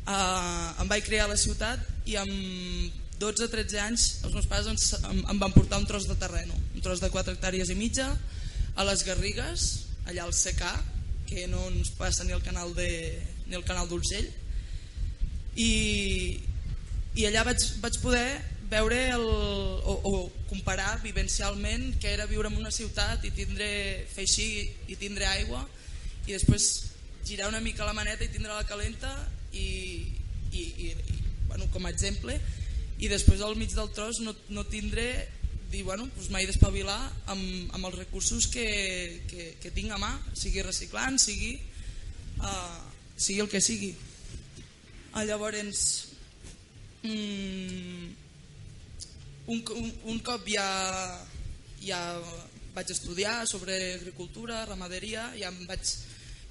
eh, 0.06 0.82
em 0.82 0.88
vaig 0.90 1.04
crear 1.06 1.26
a 1.26 1.32
la 1.32 1.38
ciutat 1.40 1.80
i 2.08 2.16
amb 2.20 3.00
12-13 3.22 3.78
anys 3.80 4.06
els 4.26 4.34
meus 4.34 4.49
pares 4.50 4.68
ens, 4.72 4.88
em, 4.99 5.22
em 5.30 5.40
van 5.40 5.54
portar 5.54 5.78
un 5.80 5.87
tros 5.87 6.08
de 6.11 6.16
terreno, 6.18 6.56
un 6.75 6.84
tros 6.84 7.00
de 7.00 7.11
4 7.11 7.37
hectàrees 7.37 7.70
i 7.70 7.78
mitja, 7.78 8.08
a 8.75 8.87
les 8.88 9.04
Garrigues, 9.06 9.68
allà 10.08 10.26
al 10.26 10.34
secà, 10.34 10.72
que 11.28 11.46
no 11.49 11.68
ens 11.70 11.92
passa 11.96 12.25
ni 12.25 12.34
el 12.34 12.42
canal 12.42 12.75
de 12.76 12.88
ni 13.46 13.56
el 13.56 13.64
canal 13.64 13.88
d'Urgell, 13.88 14.28
i, 15.56 15.70
i 17.14 17.26
allà 17.28 17.44
vaig, 17.46 17.62
vaig 17.84 17.99
poder 18.02 18.26
veure 18.73 18.99
el, 19.14 19.26
o, 19.26 19.95
o 20.09 20.12
comparar 20.49 20.97
vivencialment 21.05 21.93
què 22.00 22.14
era 22.17 22.29
viure 22.31 22.50
en 22.50 22.57
una 22.61 22.73
ciutat 22.75 23.25
i 23.29 23.33
tindre, 23.37 23.69
fer 24.12 24.26
així 24.26 24.49
i 24.88 24.97
tindre 25.00 25.29
aigua 25.29 25.62
i 26.26 26.33
després 26.33 26.71
girar 27.26 27.50
una 27.52 27.62
mica 27.62 27.87
la 27.87 27.97
maneta 27.97 28.25
i 28.25 28.33
tindre 28.33 28.55
la 28.55 28.67
calenta 28.69 29.12
i, 29.52 29.69
i, 30.52 30.62
i, 30.62 30.88
i 30.91 31.21
bueno, 31.50 31.69
com 31.75 31.87
a 31.87 31.93
exemple 31.93 32.38
i 33.02 33.11
després 33.11 33.43
al 33.43 33.59
mig 33.59 33.75
del 33.76 33.91
tros 33.95 34.23
no, 34.25 34.35
no 34.55 34.64
tindré 34.71 35.09
dir, 35.73 35.83
bueno, 35.88 36.07
doncs 36.12 36.29
m'he 36.31 36.45
d'espavilar 36.47 37.00
amb, 37.33 37.73
amb 37.75 37.88
els 37.88 37.99
recursos 37.99 38.47
que, 38.52 38.67
que, 39.31 39.52
que 39.62 39.73
tinc 39.75 39.95
a 39.95 39.99
mà, 40.00 40.12
sigui 40.37 40.62
reciclant, 40.64 41.17
sigui, 41.19 41.55
uh, 42.45 42.81
sigui 43.17 43.41
el 43.41 43.49
que 43.49 43.62
sigui. 43.64 43.95
Uh, 45.14 45.25
llavors, 45.29 45.81
mm, 47.09 48.22
un, 49.46 49.62
un, 49.76 49.92
un 50.12 50.18
cop 50.25 50.46
ja, 50.49 50.66
ja 51.82 52.00
vaig 52.75 52.90
estudiar 52.90 53.46
sobre 53.46 53.76
agricultura, 53.94 54.64
ramaderia, 54.66 55.28
ja 55.37 55.50
em 55.50 55.66
vaig, 55.68 55.94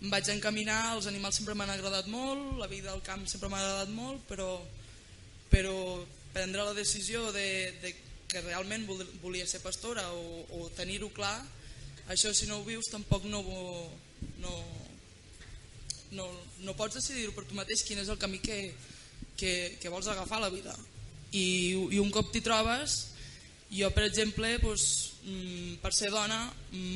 em 0.01 0.11
vaig 0.11 0.29
encaminar, 0.33 0.95
els 0.95 1.07
animals 1.09 1.39
sempre 1.39 1.55
m'han 1.57 1.71
agradat 1.73 2.09
molt, 2.11 2.57
la 2.59 2.69
vida 2.71 2.91
al 2.91 3.03
camp 3.05 3.25
sempre 3.29 3.49
m'ha 3.49 3.61
agradat 3.61 3.93
molt, 3.95 4.25
però, 4.29 4.59
però 5.49 5.75
prendre 6.33 6.67
la 6.67 6.77
decisió 6.77 7.31
de, 7.31 7.73
de 7.81 7.95
que 8.31 8.43
realment 8.45 8.85
volia 9.21 9.47
ser 9.47 9.59
pastora 9.63 10.05
o, 10.15 10.45
o 10.59 10.69
tenir-ho 10.77 11.09
clar, 11.15 11.35
això 12.11 12.31
si 12.35 12.47
no 12.47 12.59
ho 12.59 12.67
vius 12.67 12.91
tampoc 12.91 13.25
no, 13.27 13.41
no, 14.39 14.53
no, 16.15 16.29
no 16.63 16.77
pots 16.79 16.99
decidir-ho 16.99 17.35
per 17.35 17.47
tu 17.47 17.57
mateix 17.57 17.83
quin 17.87 17.99
és 18.03 18.11
el 18.11 18.19
camí 18.21 18.39
que, 18.43 18.71
que, 19.39 19.51
que 19.81 19.91
vols 19.91 20.07
agafar 20.11 20.39
a 20.39 20.47
la 20.47 20.53
vida. 20.53 20.75
I, 21.31 21.45
i 21.95 21.99
un 22.01 22.11
cop 22.11 22.31
t'hi 22.31 22.41
trobes, 22.43 22.97
jo 23.71 23.87
per 23.95 24.03
exemple, 24.03 24.57
doncs, 24.59 24.85
per 25.81 25.93
ser 25.95 26.09
dona, 26.11 26.39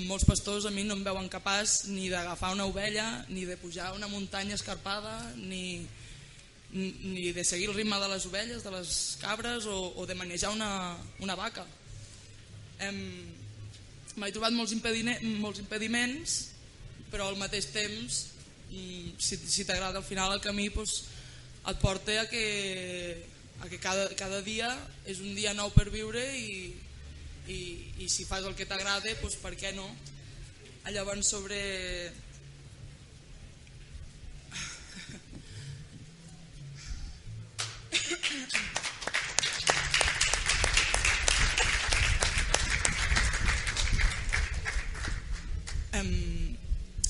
molts 0.09 0.25
pastors 0.27 0.65
a 0.67 0.71
mi 0.73 0.83
no 0.83 0.97
em 0.97 1.03
veuen 1.05 1.29
capaç 1.31 1.85
ni 1.87 2.09
d'agafar 2.11 2.51
una 2.55 2.65
ovella, 2.67 3.23
ni 3.29 3.45
de 3.47 3.55
pujar 3.57 3.93
una 3.95 4.09
muntanya 4.11 4.57
escarpada, 4.57 5.13
ni, 5.37 5.85
ni 6.73 7.31
de 7.31 7.45
seguir 7.47 7.69
el 7.69 7.77
ritme 7.77 7.99
de 8.01 8.09
les 8.11 8.25
ovelles, 8.25 8.63
de 8.63 8.73
les 8.73 9.17
cabres 9.21 9.69
o, 9.71 9.93
o 9.95 10.05
de 10.05 10.15
manejar 10.15 10.51
una, 10.51 10.97
una 11.23 11.35
vaca. 11.39 11.63
M'he 14.15 14.31
trobat 14.35 14.55
molts, 14.55 14.75
molts 15.39 15.63
impediments, 15.63 16.35
però 17.11 17.29
al 17.29 17.39
mateix 17.39 17.69
temps, 17.71 18.19
mm, 18.71 19.15
si, 19.15 19.39
si 19.39 19.63
t'agrada 19.63 20.01
al 20.01 20.07
final 20.07 20.33
el 20.35 20.43
camí, 20.43 20.67
doncs, 20.75 21.05
et 21.65 21.79
porta 21.81 22.19
a 22.21 22.27
que, 22.29 22.43
a 23.63 23.69
que 23.69 23.79
cada, 23.79 24.09
cada 24.19 24.41
dia 24.45 24.69
és 25.05 25.21
un 25.23 25.35
dia 25.37 25.53
nou 25.53 25.71
per 25.75 25.87
viure 25.93 26.21
i, 26.37 26.73
i, 27.47 27.59
i 28.03 28.09
si 28.11 28.27
fas 28.27 28.45
el 28.45 28.55
que 28.57 28.67
t'agrada, 28.67 29.15
doncs 29.21 29.39
per 29.41 29.55
què 29.55 29.73
no? 29.77 29.87
Llavors 30.85 31.31
sobre 31.33 31.57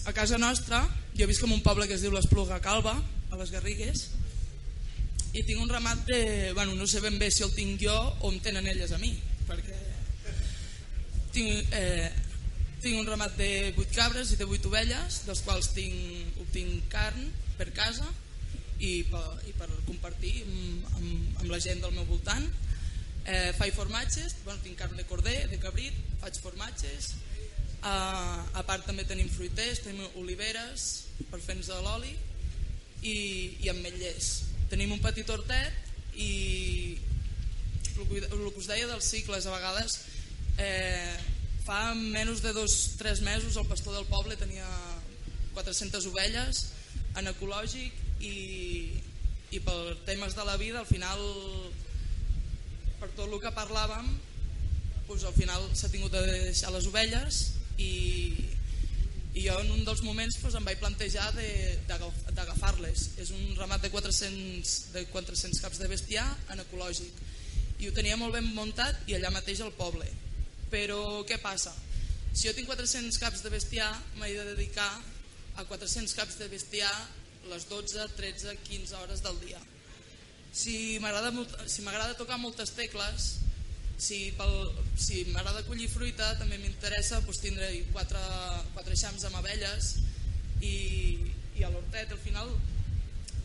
a 0.06 0.14
casa 0.14 0.38
nostra, 0.38 0.84
jo 1.18 1.26
visc 1.26 1.44
en 1.44 1.52
un 1.56 1.64
poble 1.66 1.88
que 1.90 1.96
es 1.98 2.04
diu 2.06 2.14
l'Espluga 2.14 2.62
Calva, 2.62 2.94
a 3.34 3.40
les 3.40 3.52
Garrigues, 3.52 4.06
i 5.36 5.44
tinc 5.44 5.62
un 5.62 5.70
ramat 5.70 6.06
de... 6.08 6.20
Bueno, 6.56 6.76
no 6.80 6.88
sé 6.88 7.02
ben 7.04 7.20
bé 7.20 7.30
si 7.32 7.44
el 7.44 7.52
tinc 7.56 7.82
jo 7.84 7.96
o 7.96 8.32
em 8.32 8.40
tenen 8.44 8.68
elles 8.72 8.94
a 8.96 9.00
mi, 9.02 9.12
perquè 9.50 9.76
tinc, 11.36 11.74
eh, 11.76 12.08
tinc 12.80 13.02
un 13.02 13.10
ramat 13.10 13.36
de 13.36 13.50
8 13.76 13.90
cabres 13.96 14.32
i 14.32 14.40
de 14.40 14.48
8 14.48 14.72
ovelles, 14.72 15.22
dels 15.28 15.44
quals 15.44 15.74
tinc, 15.76 16.40
obtinc 16.46 16.88
carn 16.94 17.28
per 17.60 17.68
casa 17.76 18.08
i 18.80 19.04
per, 19.12 19.26
i 19.50 19.52
per 19.60 19.68
compartir 19.88 20.38
amb, 20.46 20.88
amb, 20.96 21.42
amb 21.42 21.52
la 21.52 21.60
gent 21.64 21.84
del 21.84 21.96
meu 21.98 22.08
voltant. 22.08 22.48
Eh, 23.26 23.52
faig 23.58 23.76
formatges, 23.76 24.38
bueno, 24.46 24.62
tinc 24.64 24.80
carn 24.80 24.96
de 24.96 25.08
corder, 25.10 25.40
de 25.52 25.60
cabrit, 25.60 26.00
faig 26.24 26.40
formatges, 26.40 27.16
Uh, 27.86 28.42
a 28.58 28.64
part 28.66 28.82
també 28.88 29.04
tenim 29.06 29.28
fruiters, 29.30 29.84
tenim 29.86 30.18
oliveres 30.18 31.06
per 31.30 31.38
fer-nos 31.38 31.68
de 31.70 31.76
l'oli 31.86 32.16
i, 33.06 33.18
i 33.62 33.70
ametllers. 33.70 34.30
Tenim 34.72 34.94
un 34.96 35.02
petit 35.04 35.30
hortet 35.30 36.18
i 36.18 36.98
el 37.96 38.08
que, 38.10 38.60
us 38.60 38.68
deia 38.68 38.88
dels 38.90 39.08
cicles, 39.08 39.46
a 39.46 39.56
vegades 39.56 40.00
eh, 40.60 41.16
fa 41.66 41.94
menys 41.96 42.44
de 42.44 42.54
dos 42.54 42.96
tres 43.00 43.22
mesos 43.26 43.58
el 43.58 43.68
pastor 43.68 43.96
del 43.96 44.08
poble 44.10 44.38
tenia 44.38 44.68
400 45.56 46.06
ovelles 46.12 46.62
en 47.18 47.32
ecològic 47.32 47.96
i, 48.22 48.36
i 49.56 49.62
per 49.64 49.96
temes 50.08 50.36
de 50.36 50.46
la 50.48 50.58
vida 50.62 50.82
al 50.82 50.90
final 50.90 51.22
per 53.00 53.10
tot 53.16 53.28
el 53.30 53.40
que 53.42 53.54
parlàvem 53.56 54.12
doncs 55.08 55.26
al 55.26 55.36
final 55.38 55.66
s'ha 55.74 55.92
tingut 55.94 56.14
de 56.14 56.24
deixar 56.28 56.74
les 56.76 56.88
ovelles 56.92 57.42
i, 57.78 57.92
i 59.36 59.44
jo 59.44 59.56
en 59.60 59.72
un 59.76 59.84
dels 59.84 60.02
moments 60.06 60.38
doncs, 60.40 60.56
em 60.56 60.68
vaig 60.68 60.80
plantejar 60.80 61.26
d'agafar-les 61.36 63.10
és 63.20 63.32
un 63.36 63.56
ramat 63.60 63.84
de 63.84 63.92
400, 63.92 64.76
de 64.96 65.04
400 65.12 65.60
caps 65.64 65.82
de 65.82 65.90
bestiar 65.92 66.26
en 66.54 66.64
ecològic 66.64 67.20
i 67.84 67.90
ho 67.90 67.96
tenia 67.96 68.16
molt 68.16 68.38
ben 68.38 68.48
muntat 68.56 69.04
i 69.12 69.18
allà 69.18 69.34
mateix 69.36 69.60
al 69.62 69.74
poble. 69.76 70.08
Però 70.72 71.26
què 71.28 71.36
passa? 71.44 71.74
Si 72.32 72.48
jo 72.48 72.54
tinc 72.56 72.68
400 72.72 73.20
caps 73.20 73.44
de 73.44 73.52
bestiar, 73.52 73.92
m'he 74.20 74.32
de 74.32 74.48
dedicar 74.54 74.90
a 75.56 75.64
400 75.68 76.16
caps 76.16 76.40
de 76.40 76.48
bestiar 76.52 76.92
les 77.52 77.68
12, 77.70 78.08
13, 78.16 78.56
15 78.70 78.96
hores 79.02 79.24
del 79.24 79.40
dia. 79.44 79.60
Si 80.56 80.98
m'agrada 81.04 81.32
si 81.68 81.84
tocar 82.18 82.40
moltes 82.40 82.72
tecles, 82.72 83.36
si, 83.98 84.32
pel, 84.36 84.54
si 85.00 85.24
m'agrada 85.32 85.64
collir 85.68 85.88
fruita, 85.92 86.34
també 86.40 86.60
m'interessa 86.60 87.22
doncs, 87.24 87.42
tindre 87.44 87.70
quatre, 87.94 88.22
quatre 88.74 88.96
eixams 88.96 89.24
amb 89.28 89.40
abelles 89.40 89.96
i, 90.62 90.76
i 91.56 91.64
a 91.64 91.72
l'hortet. 91.72 92.12
Al 92.12 92.24
final 92.24 92.52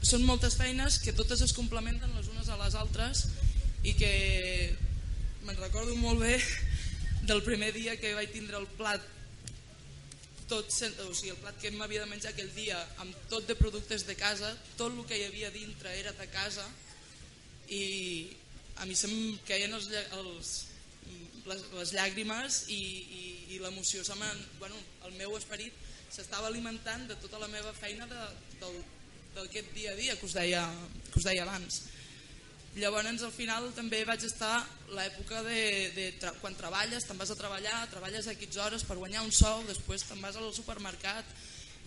són 0.02 0.26
moltes 0.26 0.56
feines 0.58 0.98
que 1.04 1.14
totes 1.16 1.44
es 1.46 1.54
complementen 1.56 2.12
les 2.16 2.30
unes 2.32 2.48
a 2.48 2.58
les 2.62 2.76
altres 2.78 3.26
i 3.86 3.94
que 3.96 4.12
me'n 5.46 5.56
recordo 5.60 5.94
molt 5.96 6.20
bé 6.24 6.36
del 7.30 7.42
primer 7.46 7.72
dia 7.76 7.96
que 8.00 8.16
vaig 8.16 8.32
tindre 8.34 8.58
el 8.60 8.68
plat 8.78 9.04
tot, 10.50 10.66
o 10.66 11.12
sigui, 11.14 11.30
el 11.30 11.38
plat 11.38 11.58
que 11.62 11.70
m'havia 11.70 12.02
de 12.02 12.10
menjar 12.10 12.32
aquell 12.32 12.50
dia 12.56 12.78
amb 12.98 13.14
tot 13.30 13.46
de 13.46 13.54
productes 13.54 14.02
de 14.08 14.16
casa, 14.18 14.50
tot 14.74 14.90
el 14.90 15.04
que 15.06 15.20
hi 15.20 15.28
havia 15.28 15.52
dintre 15.54 15.92
era 15.94 16.10
de 16.18 16.26
casa 16.32 16.64
i 17.70 17.84
a 18.80 18.86
mi 18.88 18.96
se'm 18.96 19.36
queien 19.44 19.72
els, 19.76 19.90
els, 20.16 20.50
les, 21.44 21.64
les 21.76 21.92
llàgrimes 21.92 22.64
i, 22.72 22.80
i, 22.80 23.22
i 23.54 23.60
l'emoció, 23.60 24.02
bueno, 24.58 24.76
el 25.06 25.16
meu 25.18 25.36
esperit 25.36 25.76
s'estava 26.10 26.48
alimentant 26.48 27.06
de 27.08 27.16
tota 27.22 27.38
la 27.38 27.48
meva 27.52 27.72
feina 27.76 28.08
d'aquest 28.08 29.72
dia 29.76 29.92
a 29.92 29.98
dia 29.98 30.16
que 30.16 30.26
us 30.26 30.34
deia, 30.34 30.64
que 31.12 31.20
us 31.20 31.28
deia 31.28 31.44
abans. 31.44 31.82
Llavors 32.78 33.22
al 33.26 33.32
final 33.34 33.68
també 33.74 34.04
vaig 34.06 34.24
estar 34.24 34.60
l'època 34.94 35.42
de, 35.42 35.90
de 35.94 36.06
tra 36.22 36.32
quan 36.38 36.54
treballes, 36.54 37.04
te'n 37.04 37.18
vas 37.18 37.32
a 37.34 37.38
treballar, 37.38 37.82
treballes 37.90 38.30
a 38.30 38.36
15 38.38 38.60
hores 38.62 38.84
per 38.86 38.96
guanyar 38.98 39.24
un 39.26 39.34
sou, 39.34 39.64
després 39.66 40.06
te'n 40.06 40.22
vas 40.22 40.38
al 40.38 40.52
supermercat 40.54 41.26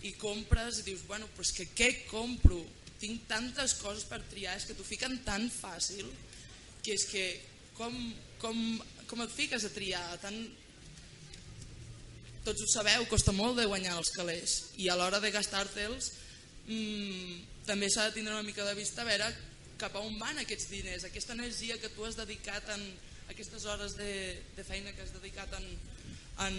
i 0.04 0.12
compres 0.20 0.82
i 0.82 0.86
dius, 0.90 1.06
bueno, 1.08 1.26
però 1.32 1.46
és 1.46 1.54
que 1.56 1.70
què 1.72 1.90
compro? 2.10 2.60
Tinc 3.00 3.24
tantes 3.28 3.74
coses 3.80 4.04
per 4.08 4.20
triar, 4.30 4.58
és 4.58 4.68
que 4.68 4.76
t'ho 4.76 4.84
fiquen 4.86 5.18
tan 5.24 5.48
fàcil 5.50 6.06
que 6.84 6.94
és 6.94 7.06
que 7.08 7.24
com, 7.78 7.94
com, 8.42 8.60
com 9.08 9.24
et 9.24 9.32
fiques 9.32 9.64
a 9.64 9.72
triar? 9.72 10.04
Tan... 10.22 10.36
Tots 12.44 12.60
ho 12.60 12.68
sabeu, 12.68 13.06
costa 13.08 13.32
molt 13.32 13.56
de 13.56 13.64
guanyar 13.70 13.96
els 13.96 14.12
calés. 14.12 14.58
I 14.76 14.90
a 14.92 14.98
l'hora 15.00 15.20
de 15.24 15.32
gastar-te'ls 15.32 16.10
mmm, 16.68 17.40
també 17.64 17.88
s'ha 17.88 18.10
de 18.10 18.18
tindre 18.18 18.36
una 18.36 18.44
mica 18.46 18.66
de 18.68 18.76
vista 18.76 19.02
a 19.02 19.08
veure 19.08 19.32
cap 19.80 19.96
a 19.96 20.04
on 20.04 20.14
van 20.20 20.38
aquests 20.38 20.68
diners, 20.70 21.04
aquesta 21.08 21.34
energia 21.34 21.80
que 21.82 21.90
tu 21.90 22.04
has 22.06 22.16
dedicat 22.16 22.68
en 22.76 22.84
aquestes 23.32 23.64
hores 23.66 23.96
de, 23.98 24.12
de 24.56 24.64
feina 24.64 24.92
que 24.94 25.02
has 25.02 25.12
dedicat 25.16 25.52
en, 25.58 25.66
en, 26.46 26.56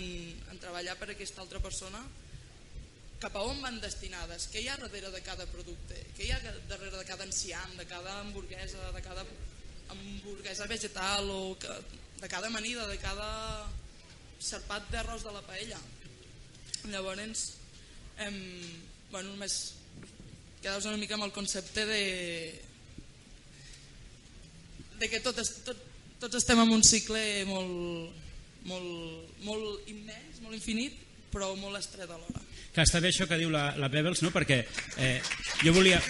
en 0.51 0.61
treballar 0.61 0.97
per 0.99 1.11
aquesta 1.13 1.41
altra 1.43 1.61
persona, 1.63 2.01
cap 3.21 3.37
a 3.37 3.43
on 3.47 3.61
van 3.63 3.79
destinades, 3.79 4.49
què 4.51 4.61
hi 4.61 4.69
ha 4.69 4.77
darrere 4.81 5.11
de 5.13 5.21
cada 5.25 5.47
producte, 5.49 6.01
què 6.17 6.27
hi 6.27 6.33
ha 6.35 6.41
darrere 6.43 6.97
de 6.97 7.05
cada 7.07 7.25
enciam, 7.25 7.77
de 7.79 7.85
cada 7.89 8.19
hamburguesa, 8.21 8.91
de 8.91 9.03
cada 9.05 9.23
hamburguesa 9.89 10.67
vegetal 10.67 11.29
o 11.29 11.55
de 11.55 12.27
cada 12.29 12.47
amanida, 12.47 12.87
de 12.87 12.97
cada 12.97 13.67
serpat 14.39 14.87
d'arròs 14.91 15.23
de 15.25 15.33
la 15.33 15.43
paella. 15.45 15.79
Llavors, 16.91 17.45
hem, 18.21 18.37
bueno, 19.11 19.33
només 19.33 19.75
quedaus 20.61 20.85
una 20.85 20.97
mica 21.01 21.17
amb 21.17 21.25
el 21.27 21.33
concepte 21.33 21.85
de, 21.85 22.03
de 24.99 25.09
que 25.09 25.21
tot, 25.25 25.39
tot, 25.65 25.81
tots 26.21 26.39
estem 26.41 26.61
en 26.61 26.73
un 26.73 26.83
cicle 26.85 27.19
molt, 27.49 28.13
molt, 28.69 29.41
molt 29.45 29.89
immens, 29.91 30.41
molt 30.41 30.57
infinit, 30.57 30.97
però 31.33 31.51
molt 31.59 31.77
estret 31.81 32.09
alhora. 32.09 32.43
Que 32.75 32.83
està 32.83 32.99
bé 32.99 33.11
això 33.11 33.27
que 33.27 33.39
diu 33.39 33.51
la, 33.51 33.69
la 33.79 33.89
Pebbles, 33.91 34.21
no? 34.23 34.33
perquè 34.35 34.63
eh, 34.97 35.19
jo 35.63 35.75
volia... 35.75 36.01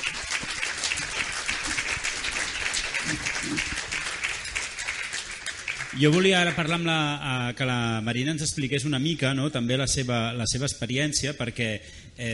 Jo 5.95 6.09
volia 6.11 6.41
ara 6.41 6.51
parlar 6.51 6.75
amb 6.75 6.89
la, 6.89 6.99
eh, 7.15 7.51
que 7.55 7.63
la 7.63 8.01
Marina 8.03 8.33
ens 8.33 8.43
expliqués 8.43 8.83
una 8.83 8.99
mica 8.99 9.29
no? 9.33 9.47
també 9.47 9.77
la 9.79 9.87
seva, 9.87 10.33
la 10.35 10.43
seva 10.43 10.67
experiència 10.67 11.31
perquè 11.37 11.69
eh, 12.19 12.33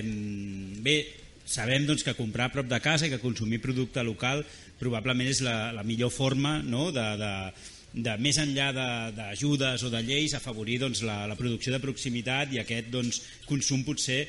bé, 0.81 0.95
sabem 1.45 1.85
doncs, 1.85 2.01
que 2.01 2.15
comprar 2.17 2.47
a 2.49 2.53
prop 2.55 2.65
de 2.65 2.79
casa 2.81 3.05
i 3.05 3.11
que 3.11 3.21
consumir 3.21 3.59
producte 3.61 4.01
local 4.01 4.41
probablement 4.79 5.29
és 5.29 5.43
la, 5.45 5.69
la 5.77 5.83
millor 5.85 6.09
forma 6.09 6.55
no? 6.65 6.87
de, 6.95 7.05
de, 7.21 7.33
de 8.07 8.15
més 8.17 8.39
enllà 8.41 8.71
d'ajudes 9.13 9.85
o 9.85 9.91
de 9.93 10.01
lleis 10.07 10.33
afavorir 10.33 10.79
doncs, 10.81 11.03
la, 11.05 11.27
la 11.29 11.37
producció 11.37 11.75
de 11.75 11.81
proximitat 11.83 12.55
i 12.55 12.63
aquest 12.63 12.89
doncs, 12.89 13.21
consum 13.45 13.85
potser 13.85 14.23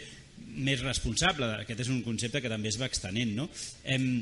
més 0.61 0.85
responsable. 0.85 1.49
Aquest 1.63 1.87
és 1.87 1.93
un 1.95 2.03
concepte 2.05 2.43
que 2.45 2.53
també 2.53 2.69
es 2.69 2.77
va 2.77 2.91
extenent. 2.91 3.33
No? 3.39 3.49
Em, 3.89 4.21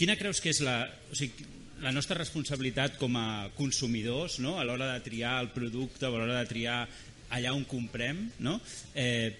quina 0.00 0.18
creus 0.18 0.42
que 0.42 0.50
és 0.50 0.62
la, 0.66 0.80
o 1.12 1.18
sigui, 1.18 1.46
la 1.82 1.92
nostra 1.94 2.18
responsabilitat 2.18 2.98
com 2.98 3.16
a 3.18 3.48
consumidors 3.56 4.38
no? 4.42 4.56
a 4.58 4.64
l'hora 4.66 4.92
de 4.94 5.04
triar 5.04 5.38
el 5.42 5.52
producte, 5.54 6.06
a 6.06 6.10
l'hora 6.10 6.40
de 6.40 6.48
triar 6.50 6.80
allà 7.30 7.52
on 7.54 7.64
comprem? 7.68 8.24
No? 8.42 8.58
Eh, 8.94 9.30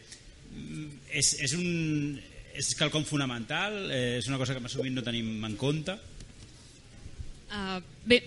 és, 1.11 1.33
és 1.45 1.55
un, 1.59 2.19
és 2.55 2.75
quelcom 2.79 3.07
fonamental? 3.09 3.79
Eh, 3.91 4.19
és 4.19 4.29
una 4.31 4.39
cosa 4.41 4.57
que 4.57 4.73
sovint 4.73 4.97
no 4.99 5.05
tenim 5.07 5.45
en 5.49 5.57
compte? 5.59 5.97
Uh, 7.49 7.79
bé, 8.05 8.21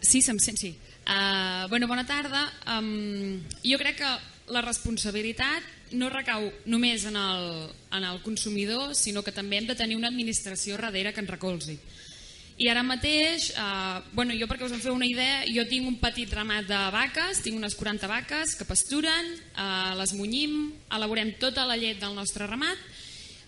sí, 0.00 0.20
se'm 0.20 0.38
sent, 0.42 0.60
sí. 0.60 0.74
Uh, 1.08 1.64
bueno, 1.72 1.88
bona 1.88 2.04
tarda. 2.04 2.44
Um, 2.76 3.40
jo 3.64 3.78
crec 3.80 4.02
que 4.02 4.10
la 4.52 4.62
responsabilitat 4.64 5.64
no 5.96 6.10
recau 6.12 6.50
només 6.68 7.06
en 7.08 7.16
el, 7.16 7.70
en 7.96 8.04
el 8.04 8.20
consumidor, 8.24 8.92
sinó 8.94 9.22
que 9.24 9.32
també 9.32 9.58
hem 9.58 9.68
de 9.70 9.76
tenir 9.76 9.96
una 9.96 10.10
administració 10.12 10.76
darrere 10.76 11.14
que 11.16 11.24
ens 11.24 11.32
recolzi. 11.32 11.78
I 12.58 12.66
ara 12.68 12.82
mateix, 12.82 13.52
eh, 13.54 13.98
bueno, 14.12 14.34
jo 14.34 14.48
perquè 14.50 14.66
us 14.66 14.74
en 14.74 14.82
feu 14.82 14.94
una 14.94 15.06
idea, 15.06 15.44
jo 15.46 15.62
tinc 15.70 15.86
un 15.86 16.00
petit 16.02 16.32
ramat 16.34 16.66
de 16.66 16.78
vaques, 16.90 17.42
tinc 17.44 17.56
unes 17.56 17.76
40 17.78 18.10
vaques 18.10 18.56
que 18.58 18.66
pasturen, 18.66 19.34
eh, 19.54 19.92
les 19.98 20.14
munyim, 20.18 20.72
elaborem 20.90 21.36
tota 21.38 21.66
la 21.66 21.78
llet 21.78 22.00
del 22.02 22.18
nostre 22.18 22.46
ramat 22.50 22.78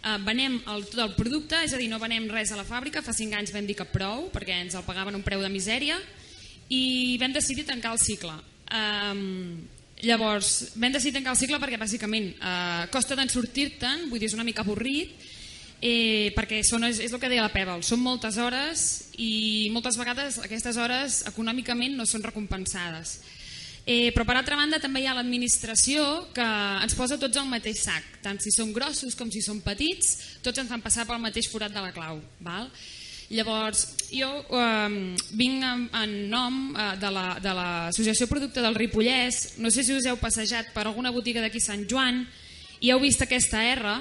eh, 0.02 0.18
venem 0.24 0.58
el, 0.72 0.84
tot 0.88 1.02
el 1.04 1.14
producte, 1.16 1.58
és 1.64 1.74
a 1.74 1.80
dir, 1.80 1.88
no 1.92 2.00
venem 2.02 2.28
res 2.32 2.52
a 2.52 2.58
la 2.58 2.66
fàbrica, 2.66 3.04
fa 3.04 3.14
5 3.16 3.36
anys 3.36 3.52
vam 3.54 3.66
dir 3.68 3.76
que 3.78 3.88
prou, 3.88 4.28
perquè 4.34 4.60
ens 4.64 4.76
el 4.78 4.86
pagaven 4.86 5.18
un 5.18 5.26
preu 5.26 5.42
de 5.42 5.50
misèria, 5.52 5.98
i 6.70 7.18
vam 7.20 7.34
decidir 7.34 7.66
tancar 7.68 7.94
el 7.96 8.02
cicle. 8.02 8.36
Um, 8.70 9.58
llavors, 10.06 10.70
vam 10.78 10.94
decidir 10.94 11.18
tancar 11.18 11.34
el 11.34 11.40
cicle 11.40 11.58
perquè 11.60 11.80
bàsicament 11.80 12.30
eh, 12.32 12.86
costa 12.94 13.18
d'en 13.18 13.28
sortir-te'n, 13.28 14.06
vull 14.08 14.22
dir, 14.22 14.30
és 14.30 14.38
una 14.38 14.46
mica 14.46 14.64
avorrit, 14.64 15.12
eh, 15.80 16.30
perquè 16.36 16.60
són, 16.66 16.84
és, 16.88 17.00
és 17.00 17.12
el 17.12 17.20
que 17.20 17.30
deia 17.32 17.44
la 17.44 17.52
Pebble, 17.52 17.80
són 17.86 18.02
moltes 18.04 18.38
hores 18.40 18.86
i 19.18 19.68
moltes 19.74 19.98
vegades 20.00 20.38
aquestes 20.44 20.76
hores 20.80 21.24
econòmicament 21.32 21.96
no 21.96 22.06
són 22.08 22.24
recompensades. 22.24 23.18
Eh, 23.88 24.12
però 24.12 24.26
per 24.28 24.36
altra 24.36 24.58
banda 24.60 24.78
també 24.78 25.00
hi 25.00 25.08
ha 25.08 25.16
l'administració 25.16 26.04
que 26.36 26.46
ens 26.84 26.94
posa 26.94 27.16
tots 27.18 27.40
al 27.40 27.48
mateix 27.48 27.80
sac, 27.86 28.04
tant 28.22 28.38
si 28.38 28.52
són 28.52 28.74
grossos 28.76 29.16
com 29.16 29.32
si 29.32 29.40
són 29.42 29.62
petits, 29.64 30.38
tots 30.44 30.60
ens 30.60 30.68
fan 30.70 30.84
passar 30.84 31.08
pel 31.08 31.22
mateix 31.22 31.48
forat 31.50 31.72
de 31.72 31.82
la 31.82 31.94
clau. 31.96 32.20
Val? 32.44 32.68
Llavors, 33.30 33.84
jo 34.10 34.28
eh, 34.58 35.16
vinc 35.38 35.64
en, 35.64 35.86
en 35.96 36.14
nom 36.28 36.60
eh, 36.74 36.92
de 37.00 37.10
l'Associació 37.14 38.26
la, 38.26 38.30
Producte 38.34 38.62
del 38.62 38.76
Ripollès, 38.76 39.56
no 39.62 39.70
sé 39.70 39.86
si 39.86 39.94
us 39.94 40.06
heu 40.10 40.18
passejat 40.20 40.74
per 40.74 40.84
alguna 40.84 41.14
botiga 41.14 41.40
d'aquí 41.40 41.62
Sant 41.62 41.86
Joan 41.88 42.24
i 42.80 42.90
heu 42.90 43.00
vist 43.00 43.22
aquesta 43.22 43.62
R, 43.70 43.94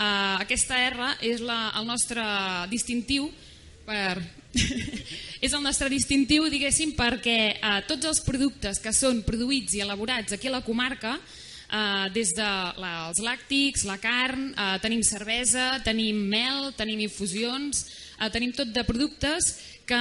eh, 0.00 0.34
aquesta 0.40 0.80
R 0.88 1.12
és 1.28 1.44
la, 1.44 1.70
el 1.78 1.86
nostre 1.88 2.24
distintiu 2.72 3.28
per 3.86 4.16
és 5.44 5.52
el 5.52 5.62
nostre 5.62 5.90
distintiu, 5.92 6.48
diguéssim, 6.50 6.96
perquè 6.98 7.38
eh, 7.52 7.76
tots 7.88 8.08
els 8.08 8.22
productes 8.26 8.80
que 8.82 8.92
són 8.96 9.22
produïts 9.26 9.76
i 9.76 9.84
elaborats 9.84 10.34
aquí 10.34 10.50
a 10.50 10.56
la 10.56 10.64
comarca, 10.66 11.14
eh, 11.70 12.06
des 12.14 12.34
de 12.36 12.48
la, 12.82 12.92
els 13.08 13.20
làctics, 13.22 13.86
la 13.88 13.98
carn, 14.02 14.50
eh, 14.50 14.76
tenim 14.82 15.02
cervesa, 15.06 15.78
tenim 15.86 16.18
mel, 16.32 16.72
tenim 16.78 17.02
infusions, 17.06 17.86
eh, 18.18 18.30
tenim 18.30 18.54
tot 18.56 18.72
de 18.74 18.84
productes 18.84 19.54
que 19.90 20.00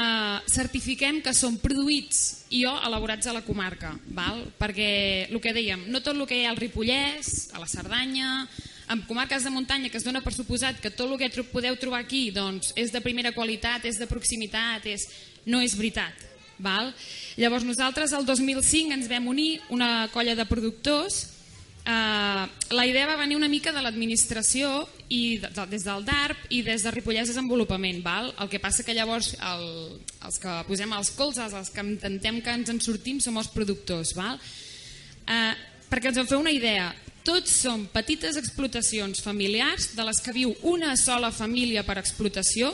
certifiquem 0.50 1.22
que 1.26 1.34
són 1.34 1.58
produïts 1.62 2.50
i 2.54 2.66
o 2.70 2.74
elaborats 2.86 3.30
a 3.30 3.34
la 3.34 3.46
comarca, 3.46 3.96
val? 4.14 4.44
perquè 4.60 5.30
el 5.30 5.40
que 5.42 5.54
dèiem, 5.54 5.88
no 5.90 6.02
tot 6.02 6.18
el 6.18 6.28
que 6.30 6.42
hi 6.42 6.46
ha 6.46 6.52
al 6.54 6.60
Ripollès, 6.62 7.50
a 7.54 7.62
la 7.62 7.70
Cerdanya, 7.70 8.48
en 8.90 9.02
comarques 9.08 9.44
de 9.46 9.54
muntanya 9.54 9.90
que 9.90 9.98
es 9.98 10.06
dona 10.06 10.22
per 10.26 10.34
suposat 10.34 10.80
que 10.82 10.92
tot 10.92 11.12
el 11.12 11.18
que 11.22 11.44
podeu 11.44 11.78
trobar 11.78 12.02
aquí 12.02 12.30
doncs, 12.32 12.74
és 12.76 12.92
de 12.92 13.02
primera 13.02 13.32
qualitat, 13.32 13.86
és 13.86 14.00
de 14.00 14.08
proximitat, 14.10 14.86
és... 14.86 15.08
no 15.46 15.62
és 15.62 15.76
veritat. 15.78 16.26
Val? 16.60 16.92
Llavors 17.40 17.64
nosaltres 17.64 18.12
el 18.12 18.26
2005 18.28 18.92
ens 18.98 19.08
vam 19.08 19.30
unir 19.32 19.62
una 19.72 20.10
colla 20.12 20.36
de 20.36 20.46
productors 20.46 21.28
Uh, 21.90 22.46
la 22.76 22.84
idea 22.86 23.08
va 23.08 23.16
venir 23.18 23.38
una 23.38 23.48
mica 23.50 23.72
de 23.74 23.82
l'administració 23.82 24.84
i 25.10 25.40
de, 25.42 25.50
de, 25.56 25.64
des 25.72 25.86
del 25.88 26.04
DARP 26.06 26.52
i 26.54 26.60
des 26.62 26.84
de 26.86 26.92
Ripollès 26.94 27.32
Desenvolupament. 27.32 28.04
Val? 28.06 28.30
El 28.44 28.52
que 28.52 28.60
passa 28.62 28.84
que 28.86 28.94
llavors 28.94 29.32
el, 29.40 29.66
els 30.28 30.38
que 30.44 30.54
posem 30.68 30.94
els 30.94 31.10
colzes, 31.18 31.56
els 31.56 31.72
que 31.74 31.86
intentem 31.88 32.42
que 32.46 32.54
ens 32.60 32.70
en 32.70 32.82
sortim, 32.84 33.24
som 33.24 33.40
els 33.42 33.50
productors. 33.56 34.12
Val? 34.18 34.38
Uh, 35.24 35.56
perquè 35.90 36.12
ens 36.12 36.22
en 36.22 36.30
feu 36.30 36.44
una 36.44 36.54
idea, 36.54 36.92
tots 37.26 37.54
són 37.64 37.88
petites 37.94 38.38
explotacions 38.40 39.24
familiars 39.24 39.94
de 39.98 40.06
les 40.08 40.22
que 40.24 40.36
viu 40.36 40.54
una 40.70 40.96
sola 40.98 41.32
família 41.32 41.86
per 41.88 41.98
explotació, 42.02 42.74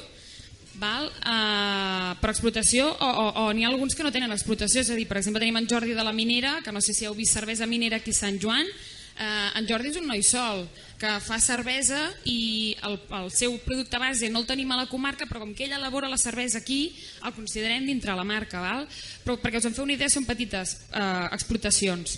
val? 0.75 1.08
Uh, 1.23 2.15
per 2.19 2.34
explotació 2.34 2.89
o, 2.91 3.08
o, 3.08 3.27
o 3.45 3.53
n'hi 3.55 3.63
ha 3.63 3.71
alguns 3.71 3.95
que 3.95 4.03
no 4.03 4.12
tenen 4.12 4.34
explotació, 4.36 4.84
és 4.84 4.91
a 4.91 4.97
dir, 4.99 5.08
per 5.08 5.21
exemple 5.21 5.43
tenim 5.43 5.62
en 5.62 5.69
Jordi 5.71 5.95
de 5.95 6.03
la 6.03 6.15
Minera, 6.15 6.60
que 6.65 6.75
no 6.75 6.84
sé 6.84 6.93
si 6.93 7.08
heu 7.08 7.15
vist 7.15 7.38
cervesa 7.38 7.67
minera 7.69 8.01
aquí 8.01 8.12
a 8.12 8.19
Sant 8.19 8.41
Joan, 8.41 8.67
Eh, 9.15 9.49
en 9.55 9.63
Jordi 9.63 9.93
és 9.93 9.95
un 9.95 10.10
noi 10.12 10.19
sol 10.27 10.65
que 10.99 11.08
fa 11.23 11.38
cervesa 11.39 12.01
i 12.27 12.75
el, 12.84 12.97
el 13.15 13.29
seu 13.31 13.53
producte 13.63 13.95
base 13.95 14.27
no 14.27 14.41
el 14.41 14.47
tenim 14.49 14.73
a 14.75 14.79
la 14.81 14.89
comarca 14.91 15.23
però 15.29 15.39
com 15.39 15.53
que 15.55 15.69
ell 15.69 15.75
elabora 15.77 16.10
la 16.12 16.19
cervesa 16.19 16.60
aquí 16.60 16.91
el 17.23 17.31
considerem 17.31 17.88
dintre 17.88 18.12
la 18.12 18.25
marca 18.27 18.60
val? 18.60 18.84
però 19.23 19.38
perquè 19.39 19.62
us 19.62 19.69
en 19.69 19.77
feu 19.77 19.88
una 19.88 19.95
idea 19.95 20.12
són 20.12 20.27
petites 20.27 20.75
eh, 20.91 21.29
explotacions 21.31 22.17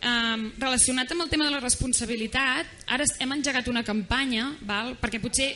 relacionat 0.00 1.10
amb 1.10 1.24
el 1.24 1.30
tema 1.30 1.48
de 1.48 1.50
la 1.50 1.62
responsabilitat 1.62 2.86
ara 2.86 3.06
hem 3.18 3.32
engegat 3.34 3.66
una 3.68 3.82
campanya 3.82 4.52
val? 4.62 4.94
perquè 5.00 5.18
potser 5.18 5.50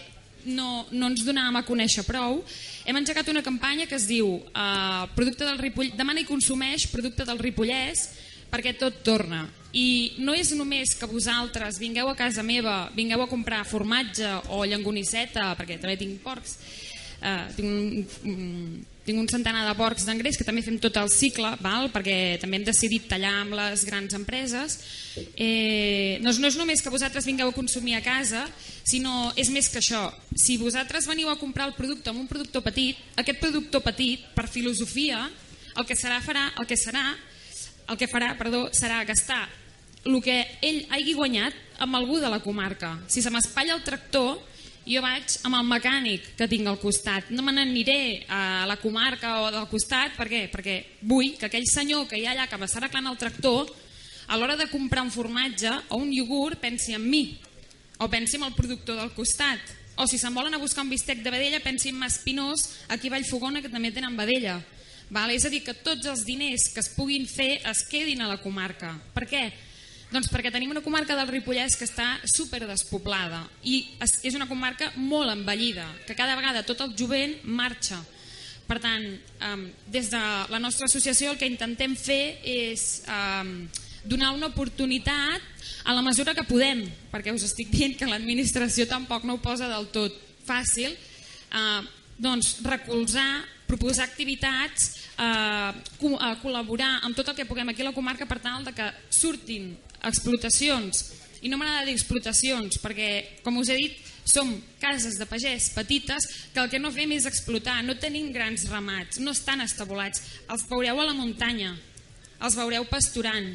no, 0.44 0.84
no 0.90 1.10
ens 1.10 1.22
donàvem 1.26 1.60
a 1.60 1.64
conèixer 1.66 2.04
prou. 2.06 2.40
Hem 2.86 2.98
engegat 2.98 3.28
una 3.30 3.44
campanya 3.46 3.86
que 3.86 3.96
es 3.98 4.08
diu 4.10 4.40
eh, 4.40 5.04
producte 5.16 5.46
del 5.46 5.60
Ripoll... 5.60 5.92
demana 5.96 6.22
i 6.22 6.28
consumeix 6.28 6.88
producte 6.90 7.26
del 7.28 7.38
Ripollès 7.42 8.08
perquè 8.52 8.74
tot 8.76 9.00
torna. 9.06 9.46
I 9.72 10.18
no 10.20 10.34
és 10.36 10.50
només 10.52 10.92
que 10.98 11.08
vosaltres 11.08 11.78
vingueu 11.80 12.10
a 12.10 12.16
casa 12.18 12.44
meva, 12.44 12.90
vingueu 12.96 13.22
a 13.24 13.30
comprar 13.30 13.62
formatge 13.64 14.28
o 14.52 14.66
llangonisseta, 14.68 15.54
perquè 15.56 15.78
també 15.80 15.96
tinc 15.96 16.18
porcs, 16.20 16.58
eh, 17.22 17.46
tinc, 17.56 18.18
un, 18.28 18.82
tinc 19.06 19.18
un 19.18 19.28
centenar 19.30 19.64
de 19.66 19.74
porcs 19.78 20.04
d'engreix 20.06 20.38
que 20.38 20.46
també 20.46 20.62
fem 20.62 20.78
tot 20.82 20.96
el 21.00 21.10
cicle, 21.10 21.54
val? 21.62 21.88
perquè 21.94 22.38
també 22.42 22.60
hem 22.60 22.66
decidit 22.66 23.08
tallar 23.10 23.32
amb 23.40 23.56
les 23.58 23.82
grans 23.88 24.14
empreses. 24.14 24.78
Eh, 25.34 26.18
no, 26.22 26.30
no 26.30 26.50
és 26.50 26.58
només 26.60 26.82
que 26.82 26.92
vosaltres 26.92 27.26
vingueu 27.26 27.50
a 27.50 27.56
consumir 27.56 27.96
a 27.98 28.04
casa, 28.04 28.44
sinó 28.84 29.32
és 29.36 29.50
més 29.50 29.68
que 29.72 29.82
això. 29.82 30.04
Si 30.38 30.56
vosaltres 30.60 31.08
veniu 31.10 31.32
a 31.32 31.38
comprar 31.40 31.66
el 31.70 31.76
producte 31.78 32.12
amb 32.12 32.22
un 32.22 32.30
productor 32.30 32.62
petit, 32.62 33.00
aquest 33.18 33.42
productor 33.42 33.82
petit, 33.82 34.22
per 34.36 34.46
filosofia, 34.46 35.26
el 35.76 35.88
que 35.88 35.98
serà 35.98 36.20
farà, 36.22 36.50
el 36.60 36.68
que 36.68 36.78
serà 36.78 37.04
el 37.90 37.98
que 37.98 38.08
farà 38.08 38.32
perdó, 38.38 38.68
serà 38.72 39.02
gastar 39.04 39.42
el 40.04 40.18
que 40.22 40.36
ell 40.64 40.82
hagi 40.90 41.14
guanyat 41.14 41.54
amb 41.82 41.98
algú 41.98 42.18
de 42.22 42.30
la 42.30 42.40
comarca. 42.42 42.96
Si 43.10 43.22
se 43.22 43.30
m'espatlla 43.30 43.76
el 43.76 43.84
tractor, 43.86 44.40
jo 44.86 45.02
vaig 45.02 45.36
amb 45.46 45.58
el 45.58 45.68
mecànic 45.68 46.32
que 46.38 46.48
tinc 46.50 46.66
al 46.66 46.80
costat. 46.82 47.30
No 47.30 47.44
me 47.46 47.54
n'aniré 47.54 48.24
a 48.28 48.64
la 48.66 48.78
comarca 48.82 49.38
o 49.42 49.50
del 49.54 49.68
costat, 49.70 50.16
per 50.16 50.26
què? 50.30 50.42
Perquè 50.52 50.76
vull 51.06 51.36
que 51.38 51.46
aquell 51.46 51.68
senyor 51.70 52.08
que 52.10 52.18
hi 52.18 52.26
ha 52.26 52.34
allà 52.34 52.48
que 52.50 52.58
m'està 52.58 52.80
arreglant 52.80 53.10
el 53.10 53.20
tractor, 53.20 53.70
a 54.26 54.38
l'hora 54.38 54.56
de 54.56 54.68
comprar 54.70 55.04
un 55.04 55.12
formatge 55.14 55.70
o 55.90 56.00
un 56.02 56.12
iogurt, 56.12 56.60
pensi 56.62 56.94
en 56.96 57.08
mi, 57.08 57.38
o 57.98 58.08
pensi 58.10 58.38
en 58.38 58.48
el 58.48 58.54
productor 58.58 58.98
del 58.98 59.14
costat. 59.14 59.60
O 59.96 60.06
si 60.08 60.18
se'n 60.18 60.34
volen 60.34 60.54
a 60.54 60.62
buscar 60.62 60.84
un 60.86 60.90
bistec 60.90 61.20
de 61.22 61.30
vedella, 61.30 61.60
pensi 61.60 61.90
en 61.90 61.98
Maspinós, 62.00 62.64
aquí 62.88 63.10
a 63.10 63.16
Vallfogona, 63.16 63.60
que 63.60 63.70
també 63.70 63.92
tenen 63.92 64.16
vedella. 64.16 64.56
Val? 65.12 65.30
És 65.30 65.44
a 65.44 65.50
dir, 65.52 65.60
que 65.62 65.74
tots 65.76 66.08
els 66.08 66.24
diners 66.24 66.70
que 66.72 66.80
es 66.80 66.88
puguin 66.96 67.26
fer 67.28 67.60
es 67.68 67.84
quedin 67.90 68.22
a 68.24 68.30
la 68.30 68.40
comarca. 68.40 68.94
Per 69.12 69.26
què? 69.28 69.50
Doncs 70.12 70.28
perquè 70.28 70.50
tenim 70.52 70.74
una 70.74 70.82
comarca 70.84 71.14
del 71.16 71.30
Ripollès 71.30 71.72
que 71.80 71.86
està 71.88 72.18
super 72.28 72.60
despoblada 72.68 73.46
i 73.64 73.78
és 74.04 74.34
una 74.36 74.44
comarca 74.44 74.90
molt 75.00 75.32
envellida, 75.32 75.86
que 76.04 76.16
cada 76.18 76.34
vegada 76.36 76.60
tot 76.68 76.82
el 76.84 76.92
jovent 76.98 77.38
marxa. 77.48 77.96
Per 78.68 78.76
tant, 78.80 79.06
des 79.88 80.10
de 80.12 80.20
la 80.52 80.60
nostra 80.60 80.84
associació 80.84 81.32
el 81.32 81.38
que 81.40 81.48
intentem 81.48 81.96
fer 81.96 82.36
és 82.44 83.00
donar 84.04 84.34
una 84.36 84.50
oportunitat 84.50 85.40
a 85.84 85.94
la 85.96 86.02
mesura 86.04 86.34
que 86.36 86.44
podem, 86.44 86.84
perquè 87.10 87.32
us 87.32 87.46
estic 87.46 87.70
dient 87.72 87.96
que 87.96 88.08
l'administració 88.10 88.84
tampoc 88.90 89.24
no 89.24 89.38
ho 89.38 89.42
posa 89.42 89.70
del 89.70 89.88
tot 89.94 90.18
fàcil, 90.44 90.92
eh, 90.92 91.80
doncs 92.18 92.58
recolzar, 92.66 93.46
proposar 93.66 94.04
activitats, 94.04 94.90
eh, 95.16 95.72
col·laborar 96.42 96.98
amb 97.00 97.16
tot 97.16 97.32
el 97.32 97.38
que 97.38 97.48
puguem 97.48 97.70
aquí 97.70 97.80
a 97.80 97.88
la 97.88 97.96
comarca 97.96 98.26
per 98.26 98.40
tal 98.44 98.64
de 98.64 98.74
que 98.76 98.90
surtin 99.08 99.72
explotacions, 100.08 101.04
i 101.42 101.50
no 101.50 101.58
m'agrada 101.58 101.88
dir 101.88 101.96
explotacions 101.96 102.78
perquè, 102.82 103.40
com 103.42 103.58
us 103.58 103.70
he 103.72 103.78
dit, 103.80 103.98
som 104.24 104.52
cases 104.78 105.16
de 105.18 105.26
pagès 105.26 105.72
petites 105.74 106.28
que 106.54 106.60
el 106.62 106.70
que 106.70 106.78
no 106.78 106.92
fem 106.94 107.10
és 107.16 107.26
explotar, 107.26 107.80
no 107.82 107.98
tenim 107.98 108.30
grans 108.34 108.68
ramats, 108.70 109.18
no 109.18 109.34
estan 109.34 109.64
estabulats, 109.64 110.22
els 110.46 110.66
veureu 110.70 111.00
a 111.02 111.08
la 111.08 111.16
muntanya, 111.18 111.74
els 112.42 112.58
veureu 112.58 112.86
pasturant, 112.90 113.50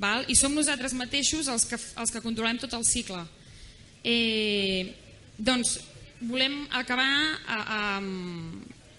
val? 0.00 0.24
i 0.28 0.36
som 0.38 0.54
nosaltres 0.56 0.96
mateixos 0.96 1.50
els 1.52 1.68
que, 1.68 1.76
els 1.76 2.14
que 2.14 2.24
controlem 2.24 2.60
tot 2.60 2.72
el 2.78 2.86
cicle. 2.88 3.20
Eh, 4.04 4.94
doncs 5.36 5.76
volem 6.20 6.64
acabar 6.74 7.10
a, 7.46 7.58
a, 7.60 7.80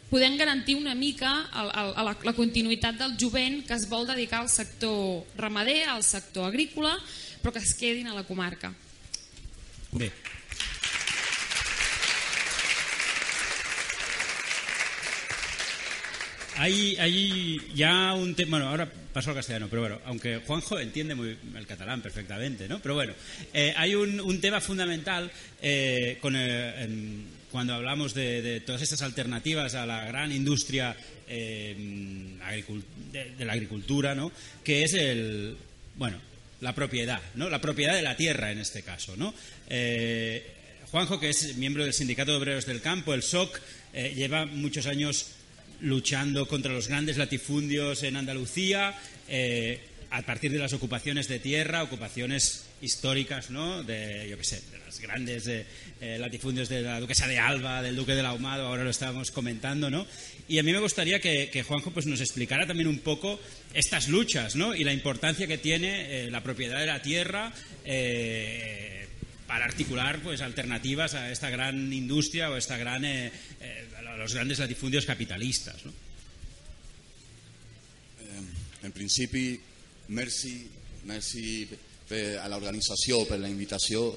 podem 0.10 0.38
garantir 0.38 0.76
una 0.76 0.96
mica 0.96 1.50
el, 1.54 1.70
el, 1.70 1.94
la, 2.10 2.16
la 2.24 2.34
continuïtat 2.34 2.98
del 2.98 3.16
jovent 3.20 3.62
que 3.68 3.78
es 3.78 3.88
vol 3.90 4.08
dedicar 4.10 4.42
al 4.42 4.50
sector 4.50 5.24
ramader, 5.38 5.88
al 5.90 6.04
sector 6.04 6.50
agrícola, 6.50 6.98
però 7.42 7.54
que 7.54 7.62
es 7.64 7.74
quedin 7.78 8.10
a 8.10 8.18
la 8.18 8.26
comarca. 8.26 8.74
Bé. 9.92 10.12
Hay, 16.60 16.98
hay 16.98 17.72
ya 17.74 18.14
un 18.14 18.36
tema, 18.36 18.58
bueno, 18.58 18.70
ahora 18.70 18.92
paso 19.14 19.30
al 19.30 19.36
castellano, 19.38 19.68
pero 19.70 19.82
bueno, 19.82 20.00
aunque 20.06 20.42
Juanjo 20.46 20.78
entiende 20.78 21.16
muy 21.16 21.38
el 21.56 21.66
catalán 21.66 22.02
perfectamente, 22.02 22.68
¿no? 22.68 22.80
Pero 22.80 22.96
bueno, 22.96 23.14
eh, 23.54 23.74
hay 23.78 23.96
un, 23.96 24.20
un, 24.20 24.42
tema 24.42 24.60
fundamental 24.60 25.32
eh, 25.62 26.18
con 26.20 26.36
el, 26.36 26.50
en, 26.84 27.39
cuando 27.52 27.74
hablamos 27.74 28.14
de, 28.14 28.42
de, 28.42 28.62
todas 28.62 28.82
estas 28.82 29.02
alternativas 29.02 29.76
a 29.76 29.86
la 29.86 30.06
gran 30.06 30.32
industria 30.32 30.96
eh, 31.28 31.76
de, 33.12 33.46
la 33.46 33.54
agricultura, 33.54 34.16
¿no? 34.16 34.32
que 34.64 34.84
es 34.84 34.94
el, 34.94 35.58
bueno, 35.96 36.20
la 36.62 36.74
propiedad, 36.76 37.22
¿no? 37.36 37.50
la 37.50 37.62
propiedad 37.62 37.96
de 37.96 38.02
la 38.02 38.16
tierra 38.16 38.52
en 38.52 38.60
este 38.60 38.84
caso. 38.84 39.16
¿no? 39.16 39.34
Eh, 39.70 40.46
Juanjo, 40.92 41.20
que 41.20 41.30
es 41.30 41.56
miembro 41.58 41.84
del 41.84 41.94
Sindicato 41.94 42.32
de 42.32 42.38
Obreros 42.38 42.66
del 42.66 42.82
Campo, 42.82 43.14
el 43.14 43.24
SOC, 43.24 43.60
eh, 43.94 44.14
lleva 44.16 44.46
muchos 44.46 44.86
años 44.86 45.28
luchando 45.82 46.48
contra 46.48 46.74
los 46.74 46.88
grandes 46.88 47.18
latifundios 47.18 48.04
en 48.04 48.18
Andalucía, 48.18 48.94
a 50.12 50.22
partir 50.24 50.52
de 50.52 50.58
las 50.58 50.74
ocupaciones 50.74 51.28
de 51.28 51.40
tierra, 51.40 51.84
ocupaciones 51.84 52.66
históricas, 52.82 53.50
¿no? 53.50 53.84
De, 53.84 54.28
yo 54.30 54.38
qué 54.38 54.44
sé, 54.44 54.62
de 54.72 54.80
las 54.80 55.00
grandes 55.00 55.48
eh, 55.48 55.66
latifundios 56.18 56.70
de 56.70 56.82
la 56.82 57.00
duquesa 57.00 57.28
de 57.28 57.40
Alba, 57.40 57.82
del 57.82 57.96
duque 57.96 58.16
del 58.16 58.26
Ahumado, 58.26 58.68
ahora 58.68 58.84
lo 58.84 58.90
estábamos 58.90 59.32
comentando, 59.32 59.90
¿no? 59.90 60.06
Y 60.48 60.60
a 60.60 60.64
mí 60.64 60.72
me 60.72 60.80
gustaría 60.80 61.20
que, 61.20 61.64
Juanjo 61.68 61.92
pues, 61.92 62.06
nos 62.06 62.22
explicara 62.22 62.66
también 62.66 62.88
un 62.88 63.00
poco 63.00 63.40
estas 63.74 64.08
luchas, 64.08 64.56
¿no? 64.56 64.74
Y 64.76 64.84
la 64.84 64.94
importancia 64.94 65.48
que 65.48 65.58
tiene 65.58 66.26
eh, 66.26 66.32
la 66.32 66.42
propiedad 66.42 66.80
de 66.80 66.86
la 66.86 67.02
tierra 67.02 67.54
eh, 67.86 69.08
para 69.48 69.66
articular 69.66 70.20
pues 70.22 70.42
alternativas 70.42 71.16
a 71.16 71.32
esta 71.32 71.50
gran 71.50 71.92
industria 71.92 72.50
o 72.50 72.58
esta 72.58 72.78
gran 72.78 73.04
a 73.06 74.18
los 74.18 74.34
grandes 74.34 74.60
latifundios 74.60 75.06
capitalistas, 75.06 75.86
¿no? 75.86 75.94
En 78.84 78.92
principi, 78.94 79.60
merci, 80.08 80.68
merci 81.06 81.68
a 82.10 82.48
l'organització 82.50 83.24
per 83.30 83.38
la 83.40 83.50
invitació 83.52 84.08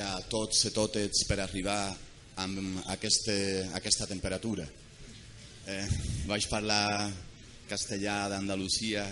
a 0.00 0.20
tots 0.28 0.66
i 0.68 0.72
totes 0.72 1.24
per 1.28 1.38
arribar 1.40 1.94
amb 2.42 2.80
aquesta, 2.92 3.34
aquesta 3.76 4.06
temperatura. 4.06 4.66
Eh, 5.66 5.86
vaig 6.26 6.48
parlar 6.50 7.10
castellà 7.68 8.28
d'Andalusia 8.28 9.06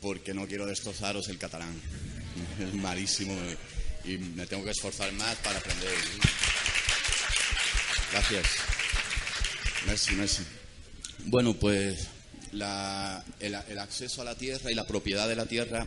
porque 0.00 0.34
no 0.34 0.46
quiero 0.46 0.66
destrozaros 0.66 1.28
el 1.28 1.38
catalán. 1.38 1.74
Es 2.60 2.74
malísimo 2.74 3.34
y 4.04 4.18
me 4.18 4.46
tengo 4.46 4.64
que 4.64 4.70
esforzar 4.70 5.12
más 5.12 5.36
para 5.36 5.58
aprender. 5.58 5.94
Gracias. 8.12 8.46
Merci, 9.86 10.14
merci. 10.14 10.42
Bueno, 11.26 11.54
pues 11.54 12.06
la, 12.52 13.24
el, 13.40 13.56
el, 13.68 13.78
acceso 13.78 14.22
a 14.22 14.24
la 14.24 14.34
tierra 14.34 14.70
y 14.70 14.74
la 14.74 14.86
propiedad 14.86 15.28
de 15.28 15.36
la 15.36 15.46
tierra, 15.46 15.86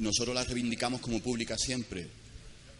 nosotros 0.00 0.34
la 0.34 0.44
reivindicamos 0.44 1.00
como 1.00 1.20
pública 1.20 1.56
siempre. 1.56 2.08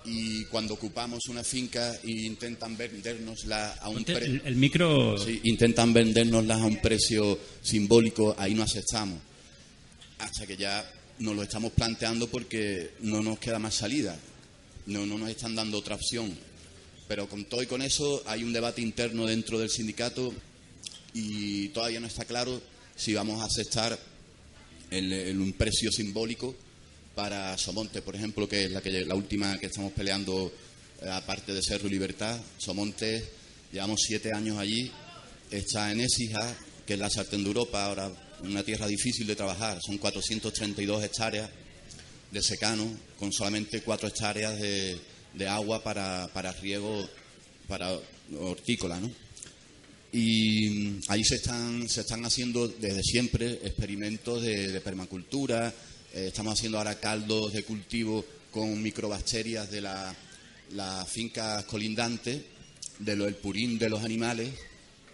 Y 0.05 0.45
cuando 0.47 0.75
ocupamos 0.75 1.27
una 1.29 1.45
finca 1.45 1.95
e 2.03 2.11
intentan 2.11 2.77
vendernosla 2.77 3.75
a 3.75 3.89
un 3.91 4.03
precio. 4.05 4.25
El, 4.25 4.43
el, 4.47 4.57
micro. 4.57 5.19
Sí, 5.19 5.41
intentan 5.45 5.93
vendernosla 5.93 6.55
a 6.55 6.65
un 6.65 6.81
precio 6.81 7.39
simbólico, 7.63 8.35
ahí 8.39 8.55
no 8.55 8.63
aceptamos. 8.63 9.19
Hasta 10.19 10.47
que 10.47 10.57
ya 10.57 10.91
nos 11.19 11.37
lo 11.37 11.43
estamos 11.43 11.73
planteando 11.73 12.29
porque 12.29 12.93
no 13.01 13.23
nos 13.23 13.39
queda 13.39 13.59
más 13.59 13.75
salida, 13.75 14.19
no, 14.87 15.05
no 15.05 15.19
nos 15.19 15.29
están 15.31 15.55
dando 15.55 15.79
otra 15.79 15.97
opción. 15.97 16.35
Pero 17.07 17.29
con 17.29 17.45
todo 17.45 17.63
y 17.63 17.67
con 17.67 17.83
eso 17.83 18.23
hay 18.27 18.43
un 18.43 18.53
debate 18.55 18.81
interno 18.81 19.27
dentro 19.27 19.59
del 19.59 19.69
sindicato 19.69 20.33
y 21.13 21.69
todavía 21.69 22.01
no 22.01 22.07
está 22.07 22.25
claro 22.25 22.63
si 22.97 23.13
vamos 23.15 23.43
a 23.43 23.47
aceptar 23.47 23.99
el, 24.91 25.13
el- 25.13 25.41
un 25.41 25.53
precio 25.53 25.91
simbólico 25.93 26.55
para 27.15 27.57
Somonte, 27.59 28.03
por 28.03 28.15
ejemplo, 28.15 28.49
que 28.49 28.65
es 28.65 28.71
la, 28.71 28.81
que, 28.81 28.91
la 29.05 29.15
última 29.15 29.59
que 29.59 29.67
estamos 29.67 29.93
peleando, 29.93 30.53
eh, 31.03 31.09
aparte 31.09 31.53
de 31.53 31.63
Cerro 31.63 31.89
Libertad. 31.89 32.41
Somonte, 32.59 33.25
llevamos 33.73 34.01
siete 34.07 34.33
años 34.33 34.59
allí, 34.59 34.91
está 35.51 35.91
en 35.91 36.01
Écija, 36.01 36.57
que 36.87 36.95
es 36.95 36.99
la 36.99 37.11
sartén 37.11 37.43
de 37.43 37.49
Europa, 37.49 37.85
ahora 37.85 38.11
una 38.43 38.63
tierra 38.63 38.87
difícil 38.87 39.27
de 39.27 39.37
trabajar, 39.37 39.79
son 39.85 39.99
432 39.99 41.05
hectáreas 41.05 41.51
de 42.31 42.43
secano, 42.43 42.89
con 43.19 43.33
solamente 43.33 43.83
cuatro 43.83 44.09
hectáreas 44.09 44.59
de, 44.59 45.49
agua 45.49 45.83
para, 45.83 46.29
para 46.33 46.53
riego, 46.53 47.09
para 47.69 47.91
hortícola, 48.39 48.99
¿no? 49.01 49.11
Y 50.13 50.99
ahí 51.09 51.23
se 51.23 51.37
están, 51.37 51.89
se 51.89 52.01
están 52.01 52.25
haciendo 52.25 52.67
desde 52.67 53.03
siempre 53.03 53.53
experimentos 53.63 54.43
de 54.43 54.81
permacultura, 54.81 55.73
eh, 56.13 56.27
estamos 56.29 56.55
haciendo 56.55 56.79
ahora 56.79 56.99
caldos 56.99 57.53
de 57.53 57.63
cultivo 57.63 58.25
con 58.51 58.83
microbacterias 58.83 59.71
de 59.71 59.81
la, 59.81 60.15
la 60.73 61.07
finca 61.07 61.65
colindante, 61.67 62.45
de 62.99 63.17
lo, 63.17 63.29
el 63.29 63.37
purín 63.37 63.79
de 63.79 63.89
los 63.89 64.03
animales, 64.03 64.51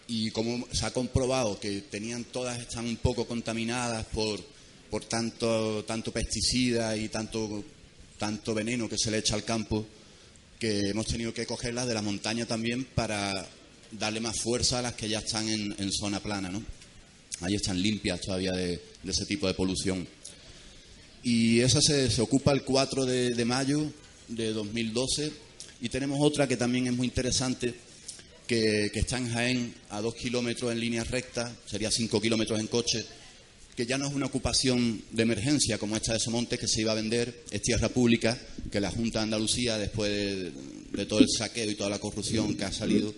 y 0.09 0.30
como 0.30 0.66
se 0.72 0.87
ha 0.87 0.92
comprobado 0.92 1.61
que 1.61 1.82
tenían 1.82 2.24
todas 2.24 2.59
están 2.59 2.87
un 2.87 2.96
poco 2.96 3.26
contaminadas 3.26 4.06
por, 4.06 4.40
por 4.90 5.04
tanto, 5.04 5.85
tanto 5.85 6.12
pesticida 6.12 6.96
y 6.96 7.09
tanto, 7.09 7.62
tanto 8.18 8.54
veneno 8.54 8.88
que 8.88 8.96
se 8.96 9.11
le 9.11 9.18
echa 9.18 9.35
al 9.35 9.44
campo, 9.44 9.87
que 10.59 10.90
hemos 10.90 11.06
tenido 11.06 11.35
que 11.35 11.46
cogerlas 11.46 11.87
de 11.87 11.94
la 11.94 12.02
montaña 12.02 12.46
también 12.46 12.85
para 12.85 13.46
darle 13.92 14.20
más 14.20 14.40
fuerza 14.40 14.78
a 14.78 14.82
las 14.82 14.94
que 14.94 15.09
ya 15.11 15.18
están 15.18 15.46
en, 15.48 15.92
zona 15.92 16.20
plana, 16.20 16.48
¿no? 16.48 16.62
Ahí 17.42 17.54
están 17.54 17.80
limpias 17.82 18.20
todavía 18.22 18.52
de 18.52 18.80
ese 19.04 19.26
tipo 19.26 19.46
de 19.46 19.52
polución. 19.52 20.09
Y 21.22 21.61
esa 21.61 21.81
se, 21.81 22.11
se 22.11 22.22
ocupa 22.22 22.52
el 22.52 22.62
4 22.62 23.05
de, 23.05 23.35
de 23.35 23.44
mayo 23.44 23.90
de 24.29 24.52
2012 24.52 25.33
y 25.81 25.88
tenemos 25.88 26.18
otra 26.20 26.48
que 26.48 26.57
también 26.57 26.87
es 26.87 26.94
muy 26.94 27.07
interesante, 27.07 27.74
que, 28.46 28.90
que 28.92 29.00
está 29.00 29.18
en 29.18 29.31
Jaén 29.31 29.74
a 29.90 30.00
dos 30.00 30.14
kilómetros 30.14 30.72
en 30.72 30.81
línea 30.81 31.05
recta, 31.05 31.55
sería 31.66 31.90
cinco 31.90 32.20
kilómetros 32.20 32.59
en 32.61 32.68
coche, 32.68 33.05
que 33.74 33.85
ya 33.85 33.98
no 33.98 34.07
es 34.09 34.14
una 34.14 34.26
ocupación 34.26 35.02
de 35.11 35.22
emergencia 35.22 35.76
como 35.76 35.96
esta 35.96 36.14
de 36.14 36.20
Somonte 36.20 36.57
que 36.57 36.66
se 36.66 36.81
iba 36.81 36.92
a 36.92 36.94
vender, 36.94 37.44
es 37.50 37.61
tierra 37.61 37.90
pública, 37.90 38.38
que 38.70 38.81
la 38.81 38.90
Junta 38.90 39.18
de 39.18 39.24
Andalucía, 39.24 39.76
después 39.76 40.11
de, 40.11 40.52
de 40.92 41.07
todo 41.07 41.18
el 41.18 41.29
saqueo 41.29 41.70
y 41.70 41.74
toda 41.74 41.90
la 41.90 41.98
corrupción 41.98 42.57
que 42.57 42.64
ha 42.64 42.72
salido, 42.72 43.12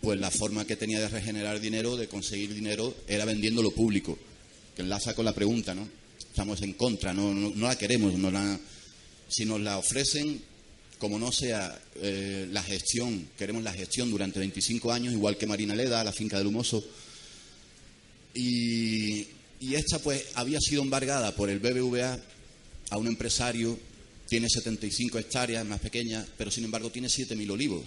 pues 0.00 0.18
la 0.18 0.30
forma 0.30 0.64
que 0.64 0.76
tenía 0.76 1.00
de 1.00 1.08
regenerar 1.08 1.60
dinero, 1.60 1.96
de 1.96 2.08
conseguir 2.08 2.52
dinero, 2.52 2.94
era 3.06 3.24
vendiendo 3.24 3.62
lo 3.62 3.70
público, 3.70 4.18
que 4.74 4.82
enlaza 4.82 5.14
con 5.14 5.24
la 5.24 5.34
pregunta, 5.34 5.74
¿no? 5.74 5.88
Estamos 6.32 6.62
en 6.62 6.72
contra, 6.72 7.12
no, 7.12 7.34
no, 7.34 7.66
la 7.68 7.76
queremos, 7.76 8.14
no 8.14 8.30
la, 8.30 8.58
si 9.28 9.44
nos 9.44 9.60
la 9.60 9.76
ofrecen, 9.76 10.40
como 10.98 11.18
no 11.18 11.30
sea 11.30 11.78
eh, 11.96 12.48
la 12.50 12.62
gestión, 12.62 13.28
queremos 13.36 13.62
la 13.62 13.74
gestión 13.74 14.10
durante 14.10 14.38
25 14.38 14.90
años, 14.90 15.12
igual 15.12 15.36
que 15.36 15.46
Marina 15.46 15.74
Leda, 15.74 16.02
la 16.02 16.10
finca 16.10 16.38
del 16.38 16.46
Humoso. 16.46 16.82
Y, 18.32 19.26
y 19.60 19.74
esta 19.74 19.98
pues 19.98 20.24
había 20.32 20.58
sido 20.58 20.80
embargada 20.80 21.36
por 21.36 21.50
el 21.50 21.58
BBVA 21.58 22.18
a 22.88 22.96
un 22.96 23.08
empresario, 23.08 23.78
tiene 24.26 24.48
75 24.48 25.18
hectáreas, 25.18 25.66
más 25.66 25.80
pequeña, 25.80 26.26
pero 26.38 26.50
sin 26.50 26.64
embargo 26.64 26.90
tiene 26.90 27.08
7.000 27.08 27.50
olivos, 27.50 27.82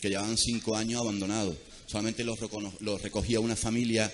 que 0.00 0.08
llevaban 0.08 0.38
5 0.38 0.76
años 0.78 1.02
abandonados. 1.02 1.58
Solamente 1.84 2.24
los 2.24 3.02
recogía 3.02 3.38
una 3.38 3.54
familia 3.54 4.10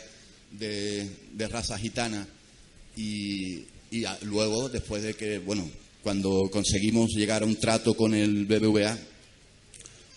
de, 0.51 1.09
de 1.33 1.47
raza 1.47 1.79
gitana 1.79 2.27
y, 2.97 3.65
luego, 4.23 4.69
después 4.69 5.03
de 5.03 5.15
que, 5.15 5.39
bueno, 5.39 5.69
cuando 6.03 6.49
conseguimos 6.51 7.11
llegar 7.15 7.43
a 7.43 7.47
un 7.47 7.57
trato 7.57 7.95
con 7.95 8.15
el 8.15 8.45
BBVA, 8.47 8.99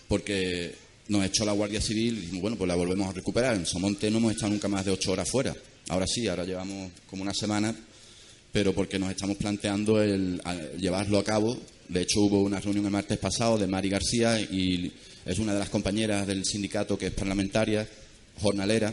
porque 0.08 0.74
nos 1.08 1.24
echó 1.24 1.44
la 1.44 1.52
Guardia 1.52 1.80
Civil, 1.80 2.28
y 2.32 2.38
bueno, 2.40 2.56
pues 2.56 2.68
la 2.68 2.74
volvemos 2.74 3.08
a 3.08 3.12
recuperar. 3.12 3.56
En 3.56 3.66
Somonte 3.66 4.10
no 4.10 4.18
hemos 4.18 4.32
estado 4.32 4.52
nunca 4.52 4.68
más 4.68 4.84
de 4.84 4.92
ocho 4.92 5.12
horas 5.12 5.28
fuera. 5.30 5.54
Ahora 5.88 6.06
sí, 6.06 6.26
ahora 6.26 6.44
llevamos 6.44 6.90
como 7.08 7.22
una 7.22 7.34
semana, 7.34 7.74
pero 8.52 8.72
porque 8.74 8.98
nos 8.98 9.10
estamos 9.10 9.36
planteando 9.36 10.02
el, 10.02 10.40
a- 10.44 10.56
llevarlo 10.78 11.18
a 11.18 11.24
cabo. 11.24 11.56
De 11.88 12.02
hecho, 12.02 12.20
hubo 12.20 12.42
una 12.42 12.60
reunión 12.60 12.84
el 12.86 12.90
martes 12.90 13.18
pasado 13.18 13.56
de 13.58 13.66
Mari 13.68 13.88
García 13.88 14.40
y 14.40 14.92
es 15.24 15.38
una 15.38 15.52
de 15.52 15.60
las 15.60 15.68
compañeras 15.68 16.26
del 16.26 16.44
sindicato 16.44 16.98
que 16.98 17.06
es 17.06 17.12
parlamentaria, 17.12 17.88
jornalera. 18.40 18.92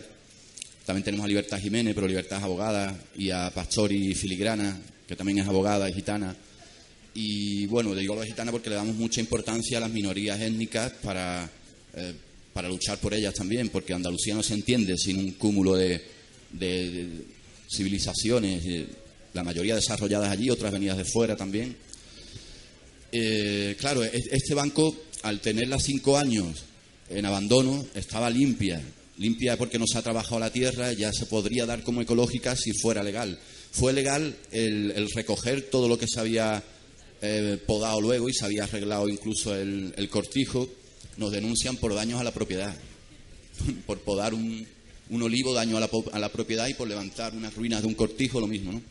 También 0.85 1.03
tenemos 1.03 1.23
a 1.23 1.27
Libertad 1.27 1.59
Jiménez, 1.59 1.93
pero 1.95 2.07
Libertad 2.07 2.39
es 2.39 2.43
abogada, 2.43 2.97
y 3.15 3.29
a 3.29 3.49
Pastori 3.53 4.13
Filigrana, 4.15 4.79
que 5.07 5.15
también 5.15 5.39
es 5.39 5.47
abogada 5.47 5.89
y 5.89 5.93
gitana. 5.93 6.35
Y 7.13 7.65
bueno, 7.67 7.93
digo 7.95 8.15
lo 8.15 8.23
gitana 8.23 8.51
porque 8.51 8.69
le 8.69 8.75
damos 8.75 8.95
mucha 8.95 9.21
importancia 9.21 9.77
a 9.77 9.81
las 9.81 9.91
minorías 9.91 10.41
étnicas 10.41 10.91
para, 11.03 11.49
eh, 11.95 12.13
para 12.51 12.67
luchar 12.67 12.97
por 12.97 13.13
ellas 13.13 13.33
también, 13.33 13.69
porque 13.69 13.93
Andalucía 13.93 14.33
no 14.33 14.43
se 14.43 14.55
entiende 14.55 14.97
sin 14.97 15.19
un 15.19 15.31
cúmulo 15.33 15.75
de, 15.75 16.01
civilizaciones, 17.71 18.65
eh, 18.65 18.87
la 19.33 19.43
mayoría 19.43 19.75
desarrolladas 19.75 20.31
allí, 20.31 20.49
otras 20.49 20.71
venidas 20.71 20.97
de 20.97 21.05
fuera 21.05 21.35
también. 21.35 21.75
Eh, 23.11 23.75
claro, 23.79 24.03
este 24.03 24.53
banco, 24.53 24.95
al 25.21 25.39
tenerla 25.39 25.79
cinco 25.79 26.17
años 26.17 26.63
en 27.09 27.25
abandono, 27.25 27.85
estaba 27.93 28.29
limpia. 28.29 28.81
Limpia 29.23 29.57
porque 29.57 29.79
no 29.79 29.87
se 29.87 29.97
ha 29.97 30.01
trabajado 30.01 30.39
la 30.39 30.51
tierra, 30.51 30.91
ya 30.91 31.11
se 31.13 31.25
podría 31.25 31.65
dar 31.65 31.81
como 31.81 32.01
ecológica 32.01 32.55
si 32.57 32.73
fuera 32.73 33.01
legal. 33.03 33.39
Fue 33.71 33.93
legal 33.93 34.35
el, 34.51 34.91
el 34.95 35.09
recoger 35.11 35.69
todo 35.69 35.87
lo 35.87 35.97
que 35.97 36.07
se 36.07 36.19
había 36.19 36.61
eh, 37.25 37.57
podado 37.65 38.01
luego 38.01 38.27
y 38.27 38.33
se 38.33 38.43
había 38.43 38.65
arreglado 38.65 39.07
incluso 39.07 39.55
el, 39.55 40.09
cortijo. 40.09 40.67
Nos 41.15 41.31
denuncian 41.31 41.77
por 41.77 41.95
daños 41.95 42.19
a 42.19 42.23
la 42.25 42.33
propiedad, 42.33 42.75
por 43.87 43.99
podar 43.99 44.33
un, 44.33 44.67
un 45.09 45.21
olivo, 45.21 45.53
daño 45.53 45.77
a 45.77 45.79
la, 45.79 45.89
a 46.11 46.19
la 46.19 46.29
propiedad 46.29 46.67
y 46.67 46.73
por 46.73 46.89
levantar 46.89 47.33
unas 47.33 47.55
ruinas 47.55 47.81
de 47.81 47.87
un 47.87 47.93
cortijo, 47.93 48.41
lo 48.41 48.47
mismo, 48.47 48.73
¿no? 48.73 48.81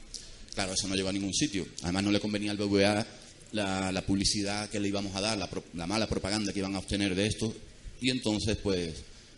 Claro, 0.55 0.73
eso 0.73 0.89
no 0.89 0.95
llegó 0.95 1.11
a 1.11 1.13
ningún 1.13 1.35
sitio. 1.35 1.67
Además, 1.83 2.05
no 2.05 2.11
le 2.11 2.21
convenía 2.21 2.53
al 2.53 2.57
BBVA 2.57 3.07
la, 3.53 3.93
la 3.93 4.07
publicidad 4.07 4.71
que 4.71 4.81
le 4.81 4.89
íbamos 4.89 5.15
a 5.15 5.21
dar, 5.21 5.37
la, 5.37 5.51
la 5.75 5.87
mala 5.87 6.07
propaganda 6.07 6.55
que 6.55 6.61
iban 6.61 6.75
a 6.75 6.79
obtener 6.79 7.15
de 7.15 7.27
esto. 7.27 7.55
Y 8.01 8.09
entonces, 8.09 8.57
pues, 8.63 8.95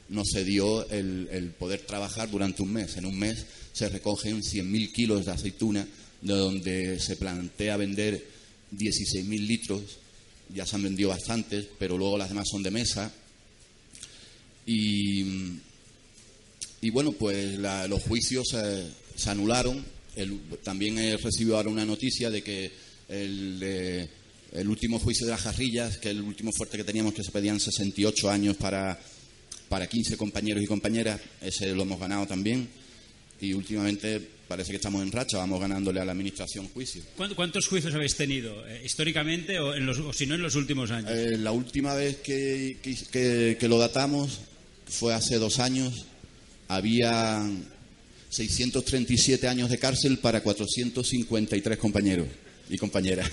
nos 0.09 0.29
cedió 0.33 0.89
el, 0.91 1.29
el 1.33 1.51
poder 1.51 1.81
trabajar 1.81 2.31
durante 2.31 2.63
un 2.63 2.73
mes. 2.73 2.97
En 2.97 3.07
un 3.07 3.19
mes 3.19 3.47
se 3.73 3.89
recogen 3.89 4.43
100.000 4.43 4.93
kilos 4.93 5.25
de 5.27 5.33
aceituna, 5.33 5.87
de 6.21 6.35
donde 6.35 7.01
se 7.01 7.17
plantea 7.17 7.77
vender 7.77 8.25
16.000 8.73 9.47
litros. 9.47 9.83
Ya 10.55 10.67
se 10.67 10.77
han 10.77 10.83
vendido 10.83 11.09
bastantes, 11.09 11.67
pero 11.79 11.97
luego 11.97 12.19
las 12.19 12.29
demás 12.29 12.47
son 12.51 12.63
de 12.63 12.71
mesa. 12.71 13.13
Y, 14.67 15.25
y 16.81 16.91
bueno, 16.91 17.13
pues 17.13 17.59
la- 17.59 17.87
los 17.89 18.03
juicios 18.03 18.47
eh, 18.55 18.89
se 19.17 19.31
anularon. 19.31 19.85
También 20.63 20.99
he 20.99 21.17
recibido 21.17 21.57
ahora 21.57 21.71
una 21.71 21.85
noticia 21.85 22.31
de 22.31 22.43
que 22.43 22.71
el, 23.09 23.61
eh, 23.63 24.09
el 24.53 24.69
último 24.69 24.99
juicio 24.99 25.27
de 25.27 25.33
las 25.33 25.41
jarrillas, 25.43 25.99
que 25.99 26.11
el 26.11 26.21
último 26.23 26.53
fuerte 26.53 26.77
que 26.77 26.85
teníamos, 26.85 27.15
que 27.15 27.25
se 27.25 27.33
pedían 27.33 27.59
68 27.59 28.31
años 28.31 28.57
para, 28.57 29.01
para 29.69 29.87
15 29.87 30.17
compañeros 30.17 30.63
y 30.63 30.67
compañeras, 30.67 31.21
ese 31.41 31.75
lo 31.75 31.83
hemos 31.83 31.99
ganado 32.01 32.27
también. 32.27 32.69
Y 33.41 33.53
últimamente 33.53 34.21
parece 34.47 34.71
que 34.71 34.77
estamos 34.77 35.03
en 35.03 35.11
racha, 35.11 35.39
vamos 35.39 35.61
ganándole 35.61 36.01
a 36.01 36.05
la 36.05 36.13
administración 36.13 36.69
juicio. 36.69 37.03
¿Cuánto- 37.17 37.35
¿Cuántos 37.35 37.67
juicios 37.67 37.93
habéis 37.95 38.15
tenido 38.15 38.67
eh, 38.69 38.83
históricamente 38.85 39.59
o, 39.59 39.75
en 39.75 39.85
los, 39.87 39.99
o 39.99 40.13
si 40.13 40.27
no 40.27 40.35
en 40.35 40.43
los 40.43 40.55
últimos 40.55 40.91
años? 40.91 41.11
Eh, 41.13 41.37
la 41.39 41.51
última 41.53 41.95
vez 41.95 42.17
que, 42.17 42.79
que- 42.83 42.97
que- 43.11 43.57
que 43.59 43.69
lo 43.69 43.79
datamos 43.79 44.41
fue 44.87 45.15
hace 45.15 45.37
dos 45.39 45.59
años. 45.59 46.07
Había 46.69 47.43
637 48.31 49.49
años 49.49 49.71
de 49.71 49.79
cárcel 49.79 50.19
para 50.19 50.43
453 50.43 51.79
compañeros 51.79 52.29
y 52.71 52.79
compañeras. 52.79 53.31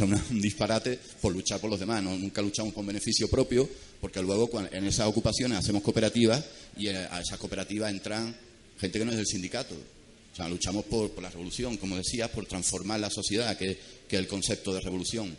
Son 0.00 0.14
un 0.30 0.40
disparate 0.40 0.98
por 1.20 1.30
luchar 1.30 1.60
por 1.60 1.68
los 1.68 1.78
demás. 1.78 2.02
¿no? 2.02 2.16
Nunca 2.16 2.40
luchamos 2.40 2.72
con 2.72 2.86
beneficio 2.86 3.28
propio, 3.28 3.68
porque 4.00 4.22
luego 4.22 4.48
en 4.72 4.86
esas 4.86 5.06
ocupaciones 5.06 5.58
hacemos 5.58 5.82
cooperativas 5.82 6.42
y 6.78 6.86
eh, 6.86 6.96
a 6.96 7.20
esas 7.20 7.38
cooperativas 7.38 7.90
entran 7.90 8.34
gente 8.80 8.98
que 8.98 9.04
no 9.04 9.10
es 9.10 9.18
del 9.18 9.26
sindicato. 9.26 9.74
O 9.74 10.34
sea, 10.34 10.48
luchamos 10.48 10.86
por, 10.86 11.10
por 11.10 11.22
la 11.22 11.28
revolución, 11.28 11.76
como 11.76 11.98
decías, 11.98 12.30
por 12.30 12.46
transformar 12.46 12.98
la 12.98 13.10
sociedad, 13.10 13.58
que, 13.58 13.78
que 14.08 14.16
es 14.16 14.20
el 14.20 14.26
concepto 14.26 14.72
de 14.72 14.80
revolución. 14.80 15.36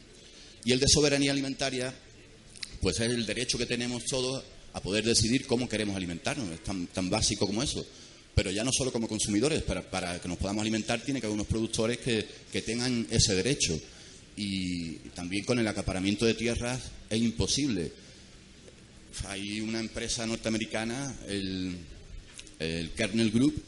Y 0.64 0.74
el 0.74 0.80
de 0.80 0.88
soberanía 0.88 1.32
alimentaria, 1.32 1.92
pues 2.82 3.00
es 3.00 3.10
el 3.10 3.26
derecho 3.26 3.58
que 3.58 3.66
tenemos 3.66 4.06
todos 4.06 4.44
a 4.74 4.80
poder 4.80 5.04
decidir 5.04 5.48
cómo 5.48 5.68
queremos 5.68 5.96
alimentarnos. 5.96 6.52
Es 6.52 6.64
tan, 6.64 6.86
tan 6.86 7.10
básico 7.10 7.48
como 7.48 7.64
eso. 7.64 7.84
pero 8.36 8.52
ya 8.52 8.64
no 8.64 8.72
solo 8.72 8.92
como 8.92 9.08
consumidores, 9.08 9.64
para, 9.64 9.82
para 9.82 10.22
que 10.22 10.28
nos 10.28 10.38
podamos 10.38 10.62
alimentar 10.62 11.02
tiene 11.02 11.20
que 11.20 11.26
haber 11.26 11.34
unos 11.34 11.48
productores 11.48 11.98
que, 11.98 12.28
que 12.52 12.62
tengan 12.62 13.08
ese 13.10 13.34
derecho. 13.34 13.82
Y 14.36 14.94
también 15.14 15.46
con 15.46 15.60
el 15.60 15.68
acaparamiento 15.68 16.26
de 16.26 16.34
tierras 16.34 16.92
es 17.10 17.22
imposible. 17.22 17.92
Hay 19.26 19.62
una 19.62 19.80
empresa 19.80 20.26
norteamericana, 20.26 21.14
el, 21.28 21.76
el 22.60 22.92
Kernel 22.92 23.32
Group, 23.32 23.62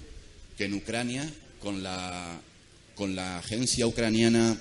que 0.57 0.65
en 0.65 0.73
Ucrania, 0.75 1.29
con 1.59 1.83
la, 1.83 2.39
con 2.95 3.15
la 3.15 3.39
agencia 3.39 3.85
ucraniana 3.87 4.57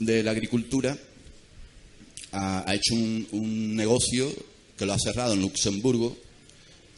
de 0.00 0.22
la 0.22 0.30
agricultura, 0.30 0.96
ha, 2.32 2.74
hecho 2.74 2.94
un, 2.94 3.26
un 3.32 3.76
negocio 3.76 4.32
que 4.76 4.86
lo 4.86 4.92
ha 4.92 4.98
cerrado 4.98 5.34
en 5.34 5.42
Luxemburgo 5.42 6.16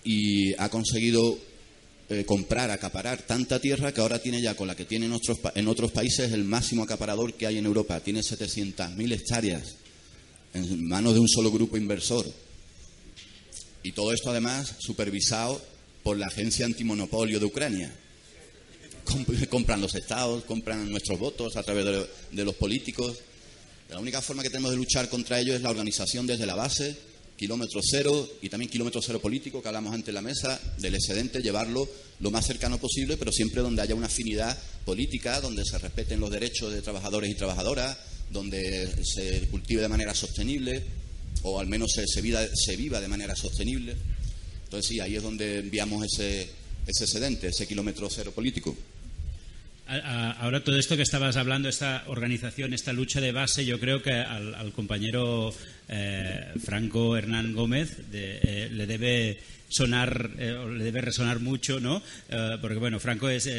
y 0.04 0.54
ha 0.54 0.68
conseguido 0.68 1.38
eh, 2.10 2.24
comprar, 2.26 2.70
acaparar 2.70 3.22
tanta 3.22 3.58
tierra 3.60 3.92
que 3.94 4.00
ahora 4.00 4.18
tiene 4.18 4.42
ya 4.42 4.54
con 4.54 4.66
la 4.66 4.74
que 4.76 4.84
tiene 4.84 5.06
en 5.06 5.12
otros, 5.12 5.38
en 5.54 5.68
otros 5.68 5.92
países 5.92 6.32
el 6.32 6.44
máximo 6.44 6.82
acaparador 6.82 7.32
que 7.34 7.46
hay 7.46 7.56
en 7.58 7.66
Europa. 7.66 8.00
Tiene 8.00 8.20
700.000 8.20 9.12
hectáreas 9.12 9.76
en 10.52 10.86
manos 10.88 11.14
de 11.14 11.20
un 11.20 11.28
solo 11.28 11.50
grupo 11.50 11.76
inversor. 11.76 12.26
Y 13.82 13.92
todo 13.92 14.12
esto 14.12 14.30
además 14.30 14.74
supervisado 14.78 15.60
por 16.02 16.18
la 16.18 16.26
Agencia 16.26 16.66
Antimonopolio 16.66 17.38
de 17.40 17.46
Ucrania. 17.46 17.92
Comp- 19.04 19.48
compran 19.48 19.80
los 19.80 19.94
estados, 19.94 20.44
compran 20.44 20.90
nuestros 20.90 21.18
votos 21.18 21.56
a 21.56 21.62
través 21.62 21.84
de, 21.86 22.06
de 22.32 22.44
los 22.44 22.54
políticos. 22.56 23.18
La 23.88 23.98
única 23.98 24.20
forma 24.20 24.42
que 24.42 24.50
tenemos 24.50 24.70
de 24.72 24.76
luchar 24.76 25.08
contra 25.08 25.40
ellos 25.40 25.56
es 25.56 25.62
la 25.62 25.70
organización 25.70 26.26
desde 26.26 26.46
la 26.46 26.54
base, 26.54 26.96
kilómetro 27.40 27.80
cero 27.82 28.28
y 28.42 28.50
también 28.50 28.70
kilómetro 28.70 29.00
cero 29.00 29.18
político 29.18 29.62
que 29.62 29.68
hablamos 29.68 29.94
antes 29.94 30.08
en 30.08 30.14
la 30.14 30.20
mesa, 30.20 30.60
del 30.76 30.94
excedente, 30.94 31.40
llevarlo 31.40 31.88
lo 32.18 32.30
más 32.30 32.46
cercano 32.46 32.76
posible, 32.76 33.16
pero 33.16 33.32
siempre 33.32 33.62
donde 33.62 33.80
haya 33.80 33.94
una 33.94 34.08
afinidad 34.08 34.58
política, 34.84 35.40
donde 35.40 35.64
se 35.64 35.78
respeten 35.78 36.20
los 36.20 36.30
derechos 36.30 36.70
de 36.70 36.82
trabajadores 36.82 37.30
y 37.30 37.34
trabajadoras, 37.34 37.96
donde 38.30 38.86
se 39.02 39.48
cultive 39.48 39.80
de 39.80 39.88
manera 39.88 40.14
sostenible 40.14 40.84
o 41.42 41.58
al 41.58 41.66
menos 41.66 41.92
se, 41.92 42.06
se 42.06 42.76
viva 42.76 43.00
de 43.00 43.08
manera 43.08 43.34
sostenible. 43.34 43.96
Entonces 44.64 44.86
sí, 44.86 45.00
ahí 45.00 45.16
es 45.16 45.22
donde 45.22 45.60
enviamos 45.60 46.04
ese, 46.04 46.46
ese 46.86 47.04
excedente, 47.04 47.48
ese 47.48 47.66
kilómetro 47.66 48.10
cero 48.10 48.32
político. 48.32 48.76
Ahora 49.90 50.62
todo 50.62 50.78
esto 50.78 50.96
que 50.96 51.02
estabas 51.02 51.36
hablando, 51.36 51.68
esta 51.68 52.04
organización, 52.06 52.72
esta 52.72 52.92
lucha 52.92 53.20
de 53.20 53.32
base, 53.32 53.66
yo 53.66 53.80
creo 53.80 54.00
que 54.00 54.12
al, 54.12 54.72
compañero 54.72 55.52
eh, 55.88 56.52
Franco 56.64 57.16
Hernán 57.16 57.52
Gómez 57.54 57.96
eh, 58.12 58.68
le 58.70 58.86
debe 58.86 59.40
sonar, 59.68 60.30
eh, 60.38 60.56
le 60.78 60.84
debe 60.84 61.00
resonar 61.00 61.40
mucho, 61.40 61.80
¿no? 61.80 62.00
Eh, 62.28 62.58
porque 62.60 62.78
bueno, 62.78 63.00
Franco 63.00 63.28
es, 63.28 63.50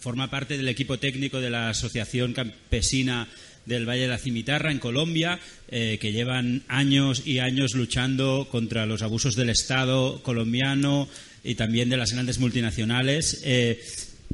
forma 0.00 0.28
parte 0.28 0.56
del 0.56 0.66
equipo 0.66 0.98
técnico 0.98 1.40
de 1.40 1.50
la 1.50 1.70
Asociación 1.70 2.32
Campesina 2.32 3.28
del 3.64 3.88
Valle 3.88 4.02
de 4.02 4.08
la 4.08 4.18
Cimitarra 4.18 4.72
en 4.72 4.80
Colombia, 4.80 5.38
que 5.68 6.12
llevan 6.12 6.62
años 6.68 7.22
y 7.26 7.38
años 7.38 7.74
luchando 7.74 8.48
contra 8.50 8.86
los 8.86 9.02
abusos 9.02 9.36
del 9.36 9.50
Estado 9.50 10.22
colombiano 10.22 11.06
y 11.44 11.54
también 11.54 11.90
de 11.90 11.98
las 11.98 12.12
grandes 12.12 12.38
multinacionales. 12.38 13.42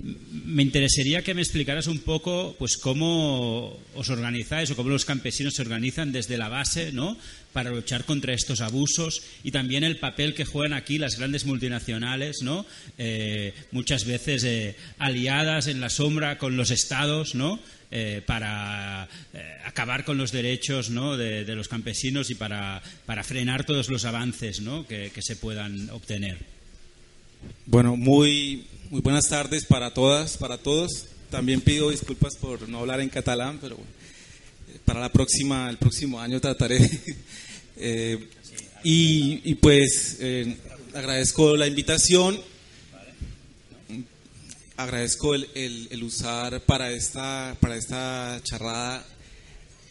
Me 0.03 0.63
interesaría 0.63 1.23
que 1.23 1.35
me 1.35 1.41
explicaras 1.41 1.87
un 1.87 1.99
poco 1.99 2.55
pues 2.59 2.77
cómo 2.77 3.79
os 3.95 4.11
organizáis 4.11 4.71
o 4.71 4.77
cómo 4.77 4.91
los 4.91 5.05
campesinos 5.05 5.55
se 5.55 5.63
organizan 5.63 6.13
desde 6.13 6.37
la 6.37 6.49
base 6.49 6.93
¿no? 6.93 7.17
para 7.53 7.71
luchar 7.71 8.05
contra 8.05 8.35
estos 8.35 8.61
abusos 8.61 9.23
y 9.45 9.53
también 9.53 9.85
el 9.85 9.99
papel 9.99 10.35
que 10.35 10.45
juegan 10.45 10.75
aquí 10.75 10.99
las 10.99 11.17
grandes 11.17 11.47
multinacionales 11.47 12.43
¿no? 12.43 12.67
Eh, 12.99 13.55
muchas 13.71 14.05
veces 14.05 14.45
eh, 14.45 14.77
aliadas 14.99 15.69
en 15.69 15.81
la 15.81 15.89
sombra 15.89 16.39
con 16.39 16.57
los 16.57 16.71
estados 16.71 17.35
¿no? 17.35 17.61
Eh, 17.91 18.23
para 18.27 19.09
acabar 19.65 20.05
con 20.05 20.19
los 20.19 20.33
derechos 20.33 20.91
¿no? 20.91 21.17
de, 21.17 21.45
los 21.55 21.69
campesinos 21.69 22.31
y 22.31 22.35
para, 22.35 22.83
para 23.07 23.23
frenar 23.23 23.65
todos 23.65 23.89
los 23.89 24.05
avances 24.05 24.61
¿no? 24.61 24.87
que 24.87 25.11
se 25.21 25.37
puedan 25.37 25.89
obtener. 25.91 26.39
Bueno, 27.67 27.97
muy, 27.97 28.67
muy 28.95 29.01
buenas 29.01 29.29
tardes 29.29 29.65
para 29.65 29.93
todas, 29.93 30.37
para 30.37 30.57
todos. 30.57 31.07
También 31.29 31.61
pido 31.61 31.91
disculpas 31.91 32.37
por 32.37 32.69
no 32.69 32.79
hablar 32.79 33.01
en 33.01 33.09
catalán, 33.09 33.59
pero 33.61 33.75
eh, 33.75 34.79
para 34.85 35.01
la 35.01 35.11
próxima, 35.11 35.69
el 35.69 35.79
próximo 35.79 36.21
año 36.21 36.41
trataré. 36.41 36.79
Eh, 37.77 38.29
y, 38.85 39.41
y 39.51 39.57
pues 39.57 40.19
eh, 40.21 40.57
agradezco 40.95 41.57
la 41.57 41.67
invitación, 41.67 42.41
agradezco 44.77 45.35
el, 45.35 45.49
el- 45.91 46.05
usar 46.05 46.61
para 46.61 46.93
esta, 46.93 47.57
para 47.59 47.77
esta 47.77 48.41
charrada 48.45 49.05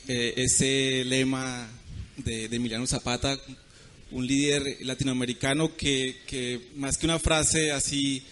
ese 0.07 1.03
lema 1.03 1.67
de, 2.15 2.47
de 2.47 2.55
Emiliano 2.55 2.87
Zapata, 2.87 3.37
un 4.11 4.25
líder 4.25 4.77
latinoamericano 4.83 5.75
que, 5.75 6.21
que 6.25 6.69
más 6.77 6.97
que 6.97 7.05
una 7.05 7.19
frase 7.19 7.73
así 7.73 8.23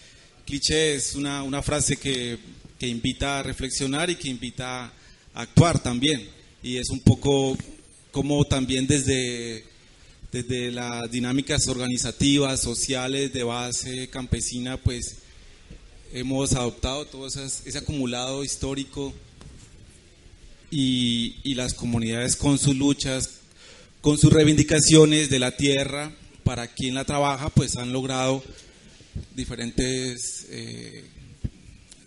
cliché, 0.46 0.94
es 0.94 1.14
una, 1.14 1.42
una 1.42 1.62
frase 1.62 1.96
que, 1.96 2.38
que 2.78 2.86
invita 2.88 3.38
a 3.38 3.42
reflexionar 3.42 4.10
y 4.10 4.16
que 4.16 4.28
invita 4.28 4.84
a 4.86 4.92
actuar 5.34 5.82
también. 5.82 6.28
Y 6.62 6.76
es 6.76 6.90
un 6.90 7.00
poco 7.00 7.56
como 8.10 8.44
también 8.44 8.86
desde, 8.86 9.64
desde 10.30 10.70
las 10.70 11.10
dinámicas 11.10 11.66
organizativas, 11.68 12.60
sociales, 12.60 13.32
de 13.32 13.42
base 13.42 14.08
campesina, 14.08 14.76
pues 14.76 15.16
hemos 16.12 16.52
adoptado 16.52 17.06
todo 17.06 17.26
esas- 17.26 17.62
ese 17.66 17.78
acumulado 17.78 18.44
histórico 18.44 19.12
y, 20.70 21.36
y 21.42 21.54
las 21.54 21.74
comunidades 21.74 22.36
con 22.36 22.58
sus 22.58 22.76
luchas, 22.76 23.40
con 24.00 24.18
sus 24.18 24.32
reivindicaciones 24.32 25.30
de 25.30 25.38
la 25.38 25.56
tierra, 25.56 26.12
para 26.44 26.66
quien 26.66 26.94
la 26.94 27.04
trabaja, 27.04 27.50
pues 27.50 27.76
han 27.76 27.92
logrado 27.92 28.42
diferentes, 29.34 30.46
eh, 30.50 31.04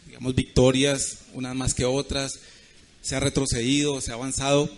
digamos, 0.08 0.36
victorias, 0.36 1.20
unas 1.34 1.56
más 1.56 1.74
que 1.74 1.86
otras, 1.86 2.40
se 3.02 3.16
ha 3.16 3.20
retrocedido, 3.20 4.02
se 4.02 4.12
ha 4.12 4.16
avanzado, 4.16 4.70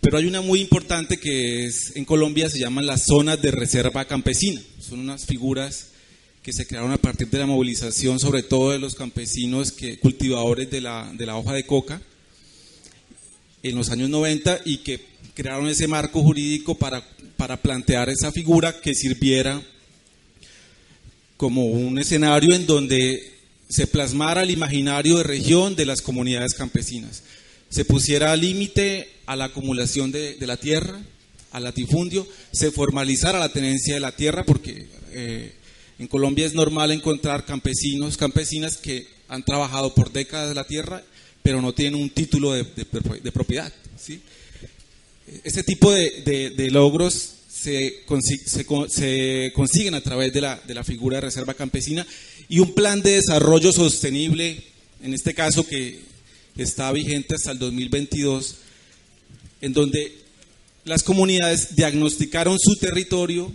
pero 0.00 0.18
hay 0.18 0.26
una 0.26 0.40
muy 0.40 0.60
importante 0.60 1.18
que 1.18 1.66
es 1.66 1.96
en 1.96 2.04
Colombia, 2.04 2.48
se 2.48 2.58
llaman 2.58 2.86
las 2.86 3.04
zonas 3.04 3.40
de 3.42 3.50
reserva 3.50 4.04
campesina, 4.06 4.62
son 4.80 5.00
unas 5.00 5.26
figuras 5.26 5.88
que 6.42 6.52
se 6.52 6.66
crearon 6.66 6.92
a 6.92 6.98
partir 6.98 7.28
de 7.28 7.38
la 7.38 7.46
movilización, 7.46 8.18
sobre 8.18 8.42
todo 8.42 8.70
de 8.70 8.78
los 8.78 8.94
campesinos 8.94 9.70
que, 9.70 9.98
cultivadores 9.98 10.70
de 10.70 10.80
la, 10.80 11.12
de 11.14 11.26
la 11.26 11.36
hoja 11.36 11.52
de 11.52 11.66
coca, 11.66 12.00
en 13.62 13.76
los 13.76 13.90
años 13.90 14.10
90 14.10 14.60
y 14.64 14.78
que 14.78 15.00
crearon 15.34 15.68
ese 15.68 15.86
marco 15.86 16.20
jurídico 16.20 16.76
para, 16.76 17.06
para 17.36 17.62
plantear 17.62 18.10
esa 18.10 18.32
figura 18.32 18.80
que 18.80 18.94
sirviera 18.94 19.62
como 21.42 21.64
un 21.64 21.98
escenario 21.98 22.54
en 22.54 22.66
donde 22.66 23.32
se 23.68 23.88
plasmara 23.88 24.44
el 24.44 24.52
imaginario 24.52 25.16
de 25.16 25.24
región 25.24 25.74
de 25.74 25.86
las 25.86 26.00
comunidades 26.00 26.54
campesinas. 26.54 27.24
Se 27.68 27.84
pusiera 27.84 28.36
límite 28.36 29.08
a 29.26 29.34
la 29.34 29.46
acumulación 29.46 30.12
de, 30.12 30.36
la 30.38 30.56
tierra, 30.56 31.02
al 31.50 31.64
latifundio, 31.64 32.28
se 32.52 32.70
formalizara 32.70 33.40
la 33.40 33.52
tenencia 33.52 33.94
de 33.94 33.98
la 33.98 34.14
tierra, 34.14 34.44
porque 34.44 34.86
eh, 35.10 35.52
en 35.98 36.06
Colombia 36.06 36.46
es 36.46 36.54
normal 36.54 36.92
encontrar 36.92 37.44
campesinos, 37.44 38.16
campesinas 38.16 38.76
que 38.76 39.08
han 39.26 39.42
trabajado 39.42 39.96
por 39.96 40.12
décadas 40.12 40.54
la 40.54 40.68
tierra, 40.68 41.02
pero 41.42 41.60
no 41.60 41.74
tienen 41.74 42.00
un 42.00 42.10
título 42.10 42.52
de, 42.52 42.64
propiedad. 43.32 43.72
¿sí? 44.00 44.20
Este 45.42 45.64
tipo 45.64 45.90
de 45.90 46.68
logros 46.70 47.41
se, 47.62 48.04
se 48.44 48.66
se 48.88 49.52
consiguen 49.54 49.94
a 49.94 50.00
través 50.00 50.32
de 50.32 50.40
la, 50.40 50.60
de 50.66 50.74
la 50.74 50.82
figura 50.82 51.16
de 51.16 51.22
reserva 51.22 51.54
campesina 51.54 52.06
y 52.48 52.58
un 52.58 52.74
plan 52.74 53.00
de 53.02 53.12
desarrollo 53.12 53.72
sostenible, 53.72 54.62
en 55.02 55.14
este 55.14 55.34
caso 55.34 55.66
que 55.66 56.00
está 56.56 56.90
vigente 56.92 57.34
hasta 57.34 57.52
el 57.52 57.58
2022, 57.58 58.56
en 59.60 59.72
donde 59.72 60.12
las 60.84 61.02
comunidades 61.02 61.76
diagnosticaron 61.76 62.58
su 62.58 62.76
territorio 62.76 63.52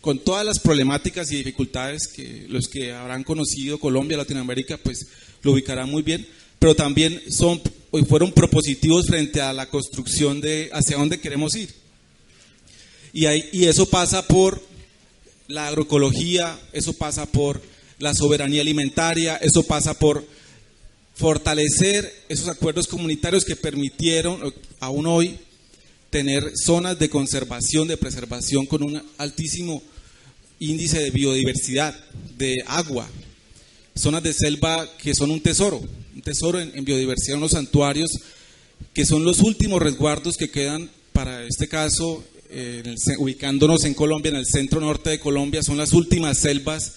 con 0.00 0.18
todas 0.18 0.46
las 0.46 0.58
problemáticas 0.58 1.30
y 1.30 1.36
dificultades 1.36 2.08
que 2.08 2.46
los 2.48 2.68
que 2.68 2.92
habrán 2.92 3.24
conocido 3.24 3.78
Colombia, 3.78 4.16
Latinoamérica, 4.16 4.78
pues 4.78 5.06
lo 5.42 5.52
ubicarán 5.52 5.90
muy 5.90 6.02
bien, 6.02 6.26
pero 6.58 6.74
también 6.74 7.20
son 7.28 7.60
fueron 8.08 8.32
propositivos 8.32 9.06
frente 9.06 9.40
a 9.40 9.52
la 9.52 9.68
construcción 9.68 10.40
de 10.40 10.70
hacia 10.72 10.96
dónde 10.96 11.20
queremos 11.20 11.54
ir. 11.56 11.85
Y, 13.16 13.24
y 13.50 13.64
eso 13.64 13.86
pasa 13.86 14.26
por 14.26 14.62
la 15.48 15.68
agroecología, 15.68 16.60
eso 16.74 16.92
pasa 16.92 17.24
por 17.24 17.62
la 17.98 18.14
soberanía 18.14 18.60
alimentaria, 18.60 19.36
eso 19.38 19.62
pasa 19.62 19.98
por 19.98 20.22
fortalecer 21.14 22.12
esos 22.28 22.48
acuerdos 22.48 22.86
comunitarios 22.86 23.46
que 23.46 23.56
permitieron 23.56 24.52
aún 24.80 25.06
hoy 25.06 25.38
tener 26.10 26.52
zonas 26.62 26.98
de 26.98 27.08
conservación, 27.08 27.88
de 27.88 27.96
preservación 27.96 28.66
con 28.66 28.82
un 28.82 29.02
altísimo 29.16 29.82
índice 30.60 30.98
de 30.98 31.10
biodiversidad, 31.10 31.98
de 32.36 32.56
agua, 32.66 33.08
zonas 33.94 34.22
de 34.24 34.34
selva 34.34 34.86
que 34.98 35.14
son 35.14 35.30
un 35.30 35.40
tesoro, 35.40 35.80
un 36.14 36.20
tesoro 36.20 36.60
en, 36.60 36.70
en 36.74 36.84
biodiversidad, 36.84 37.38
unos 37.38 37.52
santuarios 37.52 38.10
que 38.92 39.06
son 39.06 39.24
los 39.24 39.40
últimos 39.40 39.80
resguardos 39.80 40.36
que 40.36 40.50
quedan 40.50 40.90
para 41.14 41.44
este 41.46 41.66
caso, 41.66 42.22
ubicándonos 43.18 43.84
en 43.84 43.94
Colombia, 43.94 44.30
en 44.30 44.36
el 44.36 44.46
centro 44.46 44.80
norte 44.80 45.10
de 45.10 45.20
Colombia, 45.20 45.62
son 45.62 45.76
las 45.76 45.92
últimas 45.92 46.38
selvas 46.38 46.96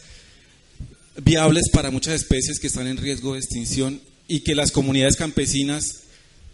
viables 1.23 1.69
para 1.71 1.91
muchas 1.91 2.15
especies 2.15 2.59
que 2.59 2.67
están 2.67 2.87
en 2.87 2.97
riesgo 2.97 3.33
de 3.33 3.39
extinción 3.39 4.01
y 4.27 4.41
que 4.41 4.55
las 4.55 4.71
comunidades 4.71 5.15
campesinas 5.15 6.03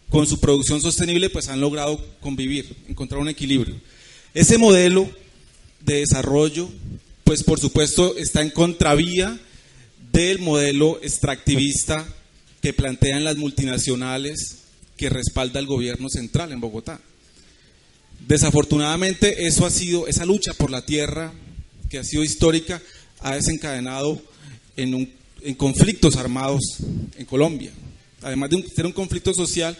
con 0.09 0.27
su 0.27 0.39
producción 0.39 0.81
sostenible 0.81 1.29
pues 1.29 1.49
han 1.49 1.61
logrado 1.61 2.03
convivir, 2.21 2.75
encontrar 2.87 3.21
un 3.21 3.29
equilibrio. 3.29 3.75
Ese 4.33 4.57
modelo 4.57 5.09
de 5.81 5.99
desarrollo 5.99 6.69
pues 7.23 7.43
por 7.43 7.59
supuesto 7.59 8.15
está 8.17 8.41
en 8.41 8.51
contravía 8.51 9.39
del 10.11 10.39
modelo 10.39 10.99
extractivista 11.01 12.07
que 12.61 12.71
plantean 12.71 13.23
las 13.23 13.37
multinacionales 13.37 14.59
que 14.95 15.09
respalda 15.09 15.59
el 15.59 15.65
gobierno 15.65 16.07
central 16.09 16.51
en 16.51 16.61
Bogotá. 16.61 17.01
Desafortunadamente 18.27 19.45
eso 19.45 19.65
ha 19.65 19.69
sido 19.69 20.07
esa 20.07 20.25
lucha 20.25 20.53
por 20.53 20.71
la 20.71 20.85
tierra 20.85 21.31
que 21.89 21.99
ha 21.99 22.03
sido 22.03 22.23
histórica 22.23 22.81
ha 23.19 23.35
desencadenado 23.35 24.21
en, 24.75 24.95
un- 24.95 25.11
en 25.41 25.53
conflictos 25.55 26.15
armados 26.15 26.61
en 27.17 27.25
Colombia. 27.25 27.71
Además 28.21 28.49
de 28.49 28.55
un- 28.57 28.67
ser 28.69 28.85
un 28.85 28.91
conflicto 28.93 29.33
social, 29.33 29.77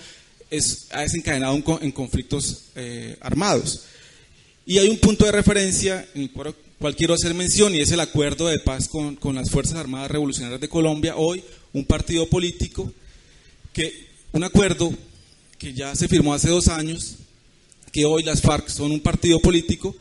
es, 0.52 0.88
ha 0.92 1.02
desencadenado 1.02 1.62
en 1.82 1.92
conflictos 1.92 2.66
eh, 2.76 3.18
armados. 3.22 3.82
Y 4.66 4.78
hay 4.78 4.90
un 4.90 4.98
punto 5.00 5.26
de 5.26 5.32
referencia 5.32 6.08
en 6.14 6.24
el 6.24 6.32
cual, 6.32 6.56
cual 6.80 6.96
quiero 6.96 7.14
hacer 7.16 7.34
mención 7.34 7.74
y 7.74 7.80
es 7.82 7.92
el 7.92 8.00
acuerdo 8.00 8.48
de 8.48 8.60
paz 8.60 8.88
con, 8.88 9.16
con 9.16 9.36
las 9.36 9.50
Fuerzas 9.50 9.76
Armadas 9.78 10.12
Revolucionarias 10.12 10.62
de 10.62 10.70
Colombia. 10.70 11.16
Hoy 11.18 11.44
un 11.74 11.86
partido 11.86 12.28
político 12.30 12.92
que 13.74 14.06
un 14.32 14.44
acuerdo 14.44 14.94
que 15.58 15.74
ya 15.74 15.96
se 15.96 16.08
firmó 16.08 16.34
hace 16.34 16.50
dos 16.50 16.68
años, 16.68 17.16
que 17.96 18.04
hoy 18.04 18.24
las 18.24 18.41
FARC 18.41 18.68
son 18.68 18.91
un 18.91 19.00
partido 19.00 19.39
político, 19.39 19.96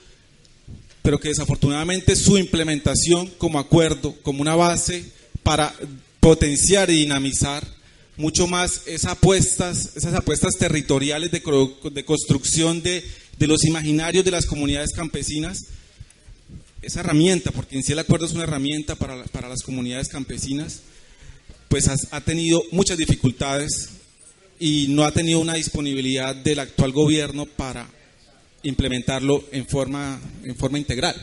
pero 1.00 1.20
que 1.20 1.28
desafortunadamente 1.28 2.16
su 2.16 2.36
implementación 2.36 3.28
como 3.38 3.60
acuerdo, 3.60 4.16
como 4.22 4.42
una 4.42 4.56
base 4.56 5.04
para 5.44 5.72
potenciar 6.18 6.90
y 6.90 6.96
dinamizar 6.96 7.64
mucho 8.16 8.48
más 8.48 8.82
esas 8.86 9.12
apuestas, 9.12 9.92
esas 9.94 10.12
apuestas 10.12 10.54
territoriales 10.58 11.30
de, 11.30 11.40
de 11.92 12.04
construcción 12.04 12.82
de, 12.82 13.04
de 13.38 13.46
los 13.46 13.62
imaginarios 13.64 14.24
de 14.24 14.32
las 14.32 14.46
comunidades 14.46 14.90
campesinas, 14.90 15.66
esa 16.82 16.98
herramienta, 16.98 17.52
porque 17.52 17.76
en 17.76 17.84
sí 17.84 17.92
el 17.92 18.00
acuerdo 18.00 18.26
es 18.26 18.32
una 18.32 18.42
herramienta 18.42 18.96
para, 18.96 19.22
para 19.26 19.48
las 19.48 19.62
comunidades 19.62 20.08
campesinas, 20.08 20.80
pues 21.68 21.88
ha 21.88 22.20
tenido 22.22 22.60
muchas 22.72 22.98
dificultades 22.98 23.90
y 24.58 24.86
no 24.88 25.04
ha 25.04 25.12
tenido 25.12 25.40
una 25.40 25.54
disponibilidad 25.54 26.34
del 26.34 26.60
actual 26.60 26.92
gobierno 26.92 27.46
para 27.46 27.88
implementarlo 28.62 29.44
en 29.52 29.66
forma, 29.66 30.20
en 30.42 30.56
forma 30.56 30.78
integral. 30.78 31.14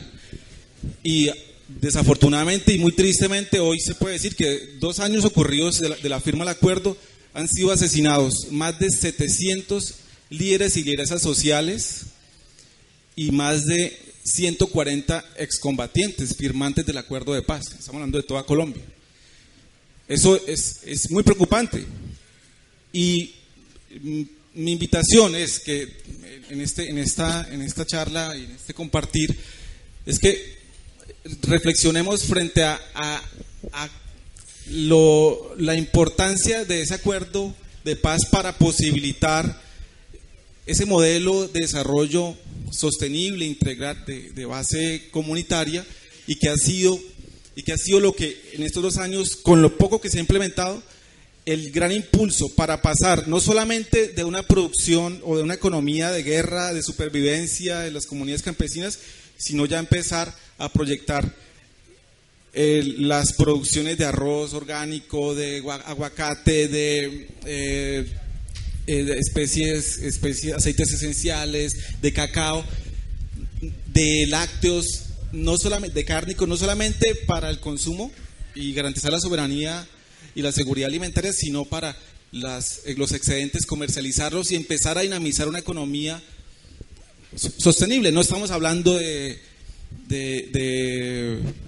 Y 1.02 1.28
desafortunadamente 1.68 2.72
y 2.72 2.78
muy 2.78 2.92
tristemente 2.92 3.60
hoy 3.60 3.80
se 3.80 3.94
puede 3.94 4.14
decir 4.14 4.36
que 4.36 4.76
dos 4.78 5.00
años 5.00 5.24
ocurridos 5.24 5.80
de 5.80 6.08
la, 6.08 6.20
firma 6.20 6.44
del 6.44 6.54
acuerdo 6.54 6.96
han 7.34 7.48
sido 7.48 7.72
asesinados 7.72 8.48
más 8.50 8.78
de 8.78 8.90
700 8.90 9.94
líderes 10.30 10.76
y 10.76 10.84
lideresas 10.84 11.22
sociales 11.22 12.06
y 13.16 13.30
más 13.30 13.66
de 13.66 13.96
140 14.24 15.24
excombatientes 15.38 16.36
firmantes 16.36 16.86
del 16.86 16.98
acuerdo 16.98 17.32
de 17.32 17.42
paz. 17.42 17.66
Estamos 17.66 17.94
hablando 17.94 18.18
de 18.18 18.24
toda 18.24 18.44
Colombia. 18.44 18.82
Eso 20.08 20.40
es, 20.46 20.80
es 20.84 21.10
muy 21.10 21.22
preocupante. 21.22 21.84
Y 22.92 23.34
mi 24.54 24.72
invitación 24.72 25.34
es 25.34 25.60
que 25.60 25.88
en, 26.50 26.60
este, 26.60 26.90
en, 26.90 26.98
esta, 26.98 27.48
en 27.50 27.62
esta 27.62 27.86
charla 27.86 28.36
y 28.36 28.44
en 28.44 28.50
este 28.52 28.74
compartir, 28.74 29.34
es 30.04 30.18
que 30.18 30.58
reflexionemos 31.42 32.24
frente 32.24 32.62
a, 32.64 32.78
la 34.66 35.74
importancia 35.76 36.64
de 36.64 36.82
ese 36.82 36.94
acuerdo 36.94 37.54
de 37.84 37.96
paz 37.96 38.26
para 38.30 38.58
posibilitar 38.58 39.60
ese 40.66 40.86
modelo 40.86 41.48
de 41.48 41.60
desarrollo 41.60 42.36
sostenible, 42.70 43.44
integral, 43.44 44.04
de, 44.06 44.30
de 44.30 44.44
base 44.46 45.08
comunitaria 45.10 45.84
y 46.26 46.36
que 46.36 46.48
ha 46.48 46.56
sido 46.56 46.98
y 47.54 47.62
que 47.62 47.72
ha 47.72 47.76
sido 47.76 48.00
lo 48.00 48.14
que 48.14 48.40
en 48.54 48.62
estos 48.62 48.82
dos 48.82 48.96
años, 48.96 49.36
con 49.36 49.60
lo 49.60 49.76
poco 49.76 50.00
que 50.00 50.08
se 50.08 50.18
ha 50.18 50.20
implementado, 50.20 50.82
el 51.44 51.72
gran 51.72 51.90
impulso 51.92 52.48
para 52.54 52.82
pasar 52.82 53.26
no 53.28 53.40
solamente 53.40 54.08
de 54.08 54.24
una 54.24 54.42
producción 54.44 55.20
o 55.24 55.36
de 55.36 55.42
una 55.42 55.54
economía 55.54 56.10
de 56.12 56.22
guerra, 56.22 56.72
de 56.72 56.82
supervivencia 56.82 57.80
de 57.80 57.90
las 57.90 58.06
comunidades 58.06 58.42
campesinas, 58.42 58.98
sino 59.36 59.66
ya 59.66 59.78
empezar 59.80 60.32
a 60.58 60.72
proyectar 60.72 61.34
eh, 62.54 62.94
las 62.98 63.32
producciones 63.32 63.98
de 63.98 64.04
arroz 64.04 64.52
orgánico, 64.54 65.34
de 65.34 65.62
gua- 65.62 65.82
aguacate, 65.86 66.68
de, 66.68 67.28
eh, 67.46 68.06
eh, 68.86 69.04
de 69.04 69.18
especies, 69.18 69.98
especies, 69.98 70.54
aceites 70.54 70.92
esenciales, 70.92 71.72
de 72.02 72.12
cacao, 72.12 72.64
de 73.92 74.26
lácteos, 74.28 74.86
no 75.32 75.56
solamente, 75.56 75.94
de 75.98 76.04
cárnicos, 76.04 76.46
no 76.46 76.56
solamente 76.56 77.14
para 77.26 77.48
el 77.50 77.58
consumo 77.58 78.12
y 78.54 78.74
garantizar 78.74 79.10
la 79.12 79.18
soberanía 79.20 79.86
y 80.34 80.42
la 80.42 80.52
seguridad 80.52 80.88
alimentaria, 80.88 81.32
sino 81.32 81.64
para 81.64 81.90
eh, 81.90 82.94
los 82.96 83.12
excedentes, 83.12 83.66
comercializarlos 83.66 84.50
y 84.52 84.56
empezar 84.56 84.96
a 84.98 85.02
dinamizar 85.02 85.48
una 85.48 85.58
economía 85.58 86.22
so- 87.36 87.52
sostenible. 87.58 88.12
No 88.12 88.20
estamos 88.20 88.50
hablando 88.50 88.96
de, 88.96 89.38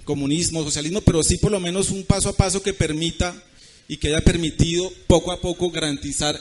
comunismo, 0.03 0.63
socialismo, 0.63 1.01
pero 1.01 1.23
sí 1.23 1.37
por 1.37 1.51
lo 1.51 1.59
menos 1.59 1.89
un 1.89 2.03
paso 2.03 2.29
a 2.29 2.33
paso 2.37 2.61
que 2.61 2.73
permita 2.73 3.35
y 3.87 3.97
que 3.97 4.07
haya 4.09 4.21
permitido 4.21 4.91
poco 5.07 5.31
a 5.31 5.41
poco 5.41 5.69
garantizar 5.69 6.39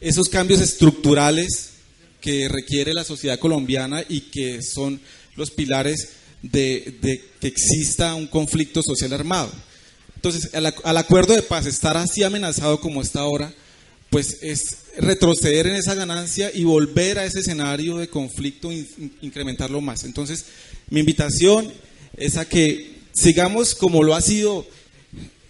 esos 0.00 0.28
cambios 0.28 0.60
estructurales 0.60 1.70
que 2.20 2.48
requiere 2.48 2.94
la 2.94 3.04
sociedad 3.04 3.38
colombiana 3.38 4.04
y 4.08 4.22
que 4.22 4.62
son 4.62 5.00
los 5.36 5.50
pilares 5.50 6.10
de 6.42 6.96
que 7.40 7.46
exista 7.46 8.14
un 8.14 8.26
conflicto 8.26 8.82
social 8.82 9.12
armado. 9.12 9.52
Entonces, 10.28 10.54
al, 10.54 10.66
ac- 10.66 10.80
al 10.82 10.96
acuerdo 10.96 11.34
de 11.34 11.42
paz 11.42 11.66
estar 11.66 11.96
así 11.96 12.22
amenazado 12.24 12.80
como 12.80 13.00
está 13.00 13.20
ahora, 13.20 13.52
pues 14.10 14.38
es 14.42 14.78
retroceder 14.98 15.66
en 15.66 15.76
esa 15.76 15.94
ganancia 15.94 16.50
y 16.52 16.64
volver 16.64 17.18
a 17.18 17.24
ese 17.24 17.40
escenario 17.40 17.98
de 17.98 18.08
conflicto, 18.08 18.72
in- 18.72 18.88
in- 18.98 19.12
incrementarlo 19.22 19.80
más. 19.80 20.04
Entonces, 20.04 20.46
mi 20.90 21.00
invitación 21.00 21.72
es 22.16 22.36
a 22.36 22.48
que 22.48 22.96
sigamos 23.12 23.74
como 23.74 24.02
lo 24.02 24.14
ha 24.14 24.20
sido, 24.20 24.66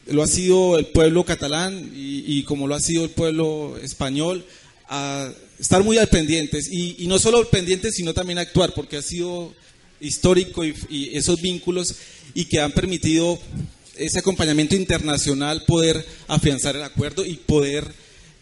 lo 0.09 0.23
ha 0.23 0.27
sido 0.29 0.79
el 0.79 0.87
pueblo 0.87 1.25
catalán 1.25 1.91
y, 1.95 2.43
como 2.43 2.67
lo 2.67 2.75
ha 2.75 2.81
sido 2.81 3.05
el 3.05 3.11
pueblo 3.11 3.79
español, 3.83 4.45
a 4.89 5.31
estar 5.59 5.83
muy 5.83 5.97
al 5.99 6.09
pendientes 6.09 6.69
y, 6.71 7.07
no 7.07 7.19
solo 7.19 7.49
pendientes, 7.49 7.95
sino 7.95 8.13
también 8.13 8.39
actuar, 8.39 8.75
porque 8.75 8.99
ha 8.99 9.03
sido 9.03 9.55
histórico 10.01 10.65
y 10.65 11.11
esos 11.17 11.41
vínculos 11.41 11.95
y 12.35 12.45
que 12.45 12.61
han 12.61 12.73
permitido 12.73 13.39
ese 13.99 14.19
acompañamiento 14.19 14.75
internacional 14.75 15.65
poder 15.65 16.05
afianzar 16.29 16.77
el 16.77 16.83
acuerdo 16.83 17.25
y 17.25 17.37
poder, 17.37 17.87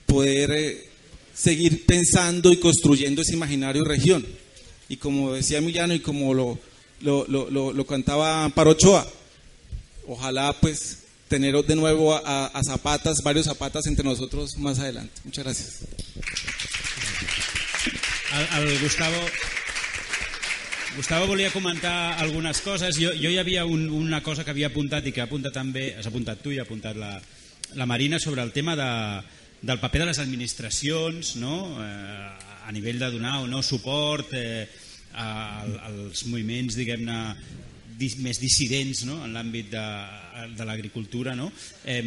poder 0.07 0.51
eh, 0.53 0.89
seguir 1.35 1.87
pensando 1.87 2.53
y 2.53 2.59
construyendo 2.59 3.23
ese 3.23 3.35
imaginario 3.35 3.85
región. 3.85 4.27
Y 4.89 4.97
como 4.97 5.33
decía 5.33 5.59
Emiliano 5.59 5.95
y 5.95 6.01
como 6.01 6.35
lo, 6.35 6.59
lo, 7.01 7.27
lo, 7.27 7.73
lo- 7.73 7.87
cantaba 7.87 8.45
Amparo 8.45 8.71
Ochoa, 8.73 9.07
ojalá 10.07 10.53
pues 10.61 10.99
tener 11.29 11.55
de 11.65 11.77
nuevo 11.77 12.15
a, 12.15 12.47
a 12.47 12.63
zapatas, 12.63 13.23
varios 13.23 13.47
zapatas 13.47 13.87
entre 13.87 14.05
nosotros 14.05 14.57
más 14.59 14.79
adelante. 14.79 15.13
Muchas 15.25 15.45
gracias. 15.45 15.79
El, 18.59 18.69
el 18.69 18.79
Gustavo... 18.81 19.17
Gustavo 20.97 21.27
volia 21.27 21.51
comentar 21.51 22.21
algunes 22.23 22.61
coses. 22.63 22.95
Jo, 23.01 23.11
jo 23.19 23.31
hi 23.31 23.39
havia 23.41 23.65
un, 23.67 23.89
una 23.91 24.21
cosa 24.23 24.45
que 24.47 24.53
havia 24.53 24.69
apuntat 24.71 25.09
i 25.09 25.13
que 25.13 25.25
ha 25.25 25.27
apuntat 25.27 25.57
també, 25.57 25.89
has 25.99 26.07
apuntat 26.07 26.39
tu 26.39 26.53
i 26.55 26.61
ha 26.61 26.67
apuntat 26.69 26.95
la, 26.95 27.17
la 27.75 27.87
Marina 27.87 28.21
sobre 28.23 28.45
el 28.47 28.53
tema 28.55 28.77
de, 28.79 28.91
del 29.67 29.81
paper 29.83 30.05
de 30.05 30.07
les 30.13 30.21
administracions 30.23 31.35
no? 31.43 31.57
eh, 31.83 32.69
a 32.69 32.73
nivell 32.73 33.01
de 33.03 33.09
donar 33.11 33.41
o 33.43 33.49
no 33.51 33.63
suport 33.67 34.31
eh, 34.39 34.69
a, 35.19 35.67
als 35.91 36.23
moviments 36.31 36.79
diguem-ne 36.79 37.19
més 38.23 38.39
dissidents 38.39 39.03
no? 39.09 39.19
en 39.27 39.35
l'àmbit 39.35 39.73
de, 39.75 39.85
de 40.55 40.69
l'agricultura. 40.69 41.35
No? 41.35 41.51
Eh, 41.83 42.05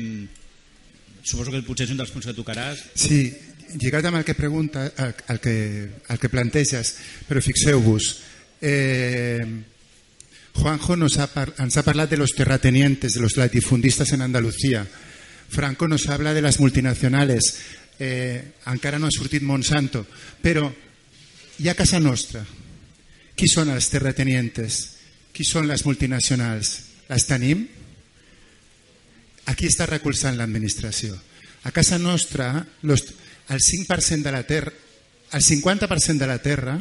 suposo 1.27 1.51
que 1.51 1.63
potser 1.67 1.89
és 1.89 1.91
un 1.91 1.99
dels 1.99 2.15
punts 2.15 2.31
que 2.31 2.37
tocaràs. 2.37 2.85
Sí, 2.95 3.19
lligat 3.75 4.07
amb 4.07 4.21
el 4.21 4.25
que 4.27 4.37
pregunta, 4.39 4.87
el, 4.95 5.13
el, 5.27 5.43
que, 5.43 5.57
el 6.07 6.23
que 6.23 6.31
planteges, 6.31 6.95
però 7.27 7.43
fixeu-vos, 7.43 8.13
eh, 8.61 9.45
Juanjo 10.57 10.95
nos 10.95 11.17
ha 11.19 11.29
ens 11.61 11.77
ha 11.77 11.83
parlat 11.85 12.09
de 12.09 12.17
los 12.17 12.33
terratenientes, 12.33 13.13
de 13.13 13.21
los 13.21 13.37
latifundistas 13.37 14.11
en 14.13 14.21
Andalucía. 14.21 14.87
Franco 15.49 15.87
nos 15.87 16.07
habla 16.09 16.33
de 16.33 16.41
las 16.41 16.59
multinacionales. 16.59 17.59
Eh, 17.99 18.53
encara 18.65 18.99
no 18.99 19.07
ha 19.07 19.11
sortit 19.11 19.43
Monsanto. 19.43 20.05
Però 20.41 20.73
hi 21.59 21.69
ha 21.69 21.77
casa 21.77 21.99
nostra. 21.99 22.43
Qui 23.37 23.47
són 23.47 23.69
els 23.69 23.89
terratenientes? 23.93 24.79
Qui 25.29 25.45
són 25.45 25.69
les 25.69 25.85
multinacionals? 25.85 26.73
Les 27.07 27.25
tenim? 27.29 27.67
Aquí 29.47 29.69
està 29.69 29.85
recolzant 29.85 30.35
l'administració. 30.37 31.13
A 31.63 31.71
casa 31.71 31.99
nostra, 32.01 32.65
los, 32.81 33.05
el 33.53 33.61
5% 33.61 34.25
de 34.25 34.31
la 34.31 34.43
terra, 34.43 34.73
el 35.31 35.43
50% 35.43 36.17
de 36.17 36.27
la 36.27 36.41
terra 36.41 36.79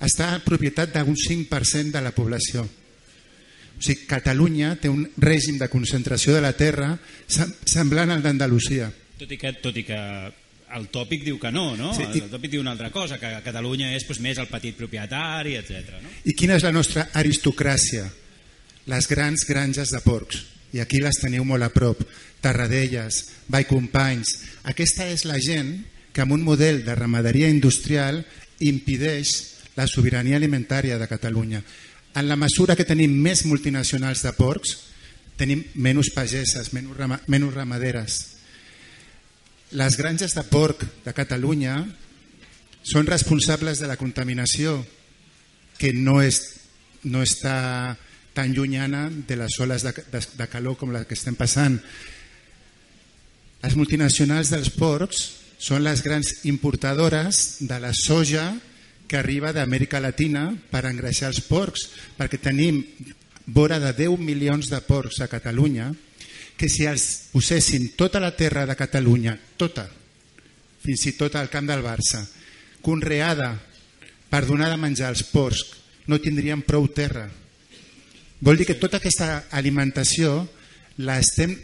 està 0.00 0.32
en 0.34 0.42
propietat 0.44 0.92
d'un 0.94 1.14
5% 1.16 1.92
de 1.92 2.00
la 2.02 2.12
població. 2.14 2.64
O 2.64 3.82
sigui, 3.82 4.06
Catalunya 4.06 4.76
té 4.80 4.88
un 4.88 5.02
règim 5.18 5.58
de 5.58 5.68
concentració 5.68 6.34
de 6.34 6.40
la 6.40 6.52
terra 6.54 6.92
sem- 7.26 7.52
semblant 7.66 8.10
al 8.10 8.22
d'Andalusia. 8.22 8.90
Tot 9.18 9.30
i, 9.30 9.36
que, 9.38 9.52
tot 9.62 9.76
i 9.76 9.82
que 9.84 9.98
el 10.74 10.88
tòpic 10.90 11.24
diu 11.24 11.38
que 11.38 11.50
no, 11.52 11.76
no? 11.76 11.92
Sí, 11.94 12.02
Sí, 12.12 12.18
i- 12.18 12.22
el 12.22 12.30
tòpic 12.30 12.50
diu 12.50 12.60
una 12.60 12.72
altra 12.72 12.90
cosa, 12.90 13.18
que 13.18 13.30
Catalunya 13.44 13.92
és 13.94 14.06
doncs, 14.06 14.20
més 14.20 14.38
el 14.38 14.46
petit 14.50 14.74
propietari, 14.76 15.56
etc. 15.56 16.00
No? 16.02 16.08
I 16.24 16.34
quina 16.34 16.56
és 16.56 16.62
la 16.66 16.72
nostra 16.72 17.08
aristocràcia? 17.14 18.08
Les 18.86 19.08
grans 19.08 19.46
granges 19.48 19.90
de 19.90 20.00
porcs. 20.00 20.42
I 20.74 20.80
aquí 20.80 20.98
les 21.00 21.16
teniu 21.22 21.44
molt 21.44 21.62
a 21.62 21.70
prop. 21.70 22.00
Tarradellas, 22.42 23.24
Vallcompanys... 23.48 24.34
Aquesta 24.64 25.06
és 25.08 25.24
la 25.24 25.38
gent 25.40 25.84
que 26.12 26.20
amb 26.22 26.32
un 26.32 26.42
model 26.42 26.84
de 26.84 26.94
ramaderia 26.94 27.48
industrial 27.48 28.24
impideix 28.60 29.53
la 29.76 29.86
sobirania 29.86 30.36
alimentària 30.36 30.98
de 30.98 31.08
Catalunya. 31.08 31.62
En 32.14 32.28
la 32.28 32.36
mesura 32.38 32.76
que 32.78 32.86
tenim 32.86 33.14
més 33.18 33.44
multinacionals 33.46 34.22
de 34.22 34.32
porcs, 34.36 34.76
tenim 35.36 35.64
menys 35.74 36.12
pageses, 36.14 36.70
menys, 36.72 36.94
rama, 36.96 37.18
menys 37.26 37.54
ramaderes. 37.54 38.18
Les 39.74 39.96
granges 39.98 40.34
de 40.36 40.44
porc 40.46 40.84
de 41.04 41.14
Catalunya 41.16 41.80
són 42.84 43.08
responsables 43.08 43.80
de 43.80 43.88
la 43.90 43.98
contaminació 43.98 44.78
que 45.78 45.90
no, 45.96 46.20
és, 46.22 46.38
no 47.10 47.24
està 47.24 47.96
tan 48.34 48.52
llunyana 48.54 49.08
de 49.10 49.38
les 49.40 49.56
oles 49.62 49.82
de, 49.82 49.94
de, 50.12 50.20
de 50.38 50.46
calor 50.52 50.76
com 50.78 50.92
la 50.94 51.02
que 51.08 51.18
estem 51.18 51.34
passant. 51.34 51.80
Les 53.64 53.74
multinacionals 53.78 54.52
dels 54.52 54.70
porcs 54.76 55.24
són 55.58 55.82
les 55.86 56.02
grans 56.04 56.44
importadores 56.44 57.64
de 57.64 57.80
la 57.80 57.94
soja 57.96 58.52
que 59.08 59.18
arriba 59.18 59.52
d'Amèrica 59.52 60.00
Latina 60.00 60.48
per 60.70 60.86
engreixar 60.88 61.30
els 61.32 61.42
porcs, 61.44 61.88
perquè 62.16 62.40
tenim 62.40 62.82
vora 63.46 63.78
de 63.78 63.92
10 63.92 64.18
milions 64.18 64.70
de 64.72 64.80
porcs 64.80 65.20
a 65.20 65.28
Catalunya, 65.28 65.92
que 66.56 66.70
si 66.70 66.86
els 66.86 67.30
posessin 67.32 67.92
tota 67.98 68.22
la 68.22 68.32
terra 68.36 68.64
de 68.66 68.76
Catalunya, 68.78 69.36
tota, 69.56 69.86
fins 70.84 71.06
i 71.10 71.14
tot 71.18 71.36
al 71.36 71.50
camp 71.52 71.68
del 71.68 71.82
Barça, 71.84 72.22
conreada 72.84 73.54
per 74.30 74.44
donar 74.46 74.70
de 74.70 74.80
menjar 74.80 75.10
als 75.10 75.24
porcs, 75.28 75.64
no 76.06 76.20
tindríem 76.20 76.62
prou 76.62 76.86
terra. 76.88 77.26
Vol 78.44 78.60
dir 78.60 78.66
que 78.68 78.76
tota 78.80 79.00
aquesta 79.00 79.46
alimentació 79.56 80.44
la 81.00 81.18
estem 81.20 81.54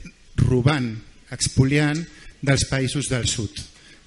robant, 0.41 0.95
expoliant 1.30 2.01
dels 2.41 2.64
països 2.70 3.11
del 3.11 3.28
sud. 3.28 3.53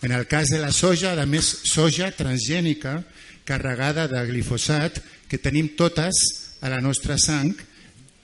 En 0.04 0.12
el 0.12 0.26
cas 0.28 0.50
de 0.52 0.60
la 0.60 0.72
soja, 0.76 1.14
a 1.16 1.26
més, 1.30 1.48
soja 1.70 2.10
transgènica 2.12 2.98
carregada 3.46 4.08
de 4.08 4.24
glifosat 4.28 5.00
que 5.28 5.40
tenim 5.42 5.74
totes 5.78 6.16
a 6.62 6.72
la 6.72 6.82
nostra 6.82 7.18
sang 7.20 7.52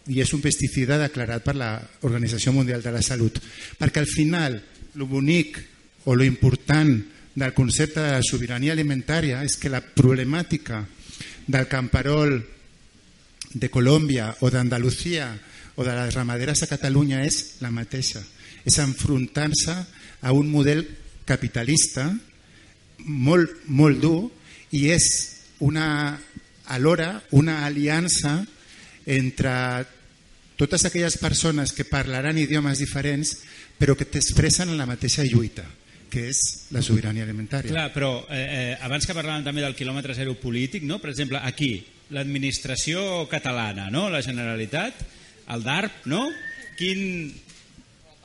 i 0.09 0.21
és 0.23 0.31
un 0.33 0.41
pesticida 0.41 0.97
declarat 0.97 1.43
per 1.45 1.55
l'Organització 1.57 2.53
Mundial 2.55 2.81
de 2.81 2.93
la 2.93 3.03
Salut. 3.05 3.37
Perquè 3.77 4.01
al 4.01 4.09
final, 4.09 4.57
lo 4.95 5.05
bonic 5.05 5.59
o 6.05 6.15
lo 6.15 6.23
important 6.25 6.95
del 7.35 7.53
concepte 7.53 8.01
de 8.01 8.15
la 8.15 8.23
sobirania 8.25 8.73
alimentària 8.73 9.43
és 9.45 9.57
que 9.59 9.69
la 9.69 9.83
problemàtica 9.83 10.81
del 11.45 11.67
camperol 11.69 12.39
de 13.53 13.69
Colòmbia 13.69 14.31
o 14.41 14.49
d'Andalusia 14.49 15.29
o 15.75 15.85
de 15.85 15.93
les 15.95 16.15
ramaderes 16.15 16.63
a 16.63 16.69
Catalunya 16.69 17.23
és 17.25 17.61
la 17.61 17.71
mateixa. 17.71 18.21
És 18.65 18.79
enfrontar-se 18.81 19.75
a 20.21 20.33
un 20.35 20.49
model 20.51 20.83
capitalista 21.25 22.09
molt, 23.05 23.63
molt 23.67 24.01
dur 24.01 24.19
i 24.71 24.89
és 24.93 25.07
una, 25.59 26.19
alhora 26.65 27.21
una 27.31 27.65
aliança 27.65 28.39
entre 29.05 29.53
totes 30.59 30.85
aquelles 30.85 31.17
persones 31.17 31.73
que 31.73 31.87
parlaran 31.87 32.37
idiomes 32.37 32.79
diferents 32.83 33.37
però 33.79 33.95
que 33.95 34.05
t'expressen 34.05 34.69
en 34.69 34.77
la 34.77 34.89
mateixa 34.89 35.25
lluita 35.25 35.65
que 36.09 36.25
és 36.31 36.39
la 36.73 36.81
sobirania 36.81 37.23
alimentària. 37.23 37.69
Clar, 37.69 37.91
però 37.93 38.25
eh, 38.33 38.41
eh, 38.41 38.77
abans 38.81 39.05
que 39.05 39.13
parlàvem 39.13 39.45
també 39.45 39.61
del 39.61 39.77
quilòmetre 39.77 40.15
zero 40.17 40.33
polític, 40.41 40.83
no? 40.89 40.97
per 40.97 41.11
exemple, 41.13 41.37
aquí, 41.45 41.83
l'administració 42.09 43.27
catalana, 43.29 43.91
no? 43.93 44.07
la 44.09 44.23
Generalitat, 44.25 45.03
el 45.53 45.65
DARP, 45.65 46.07
no? 46.09 46.25
quin, 46.79 47.29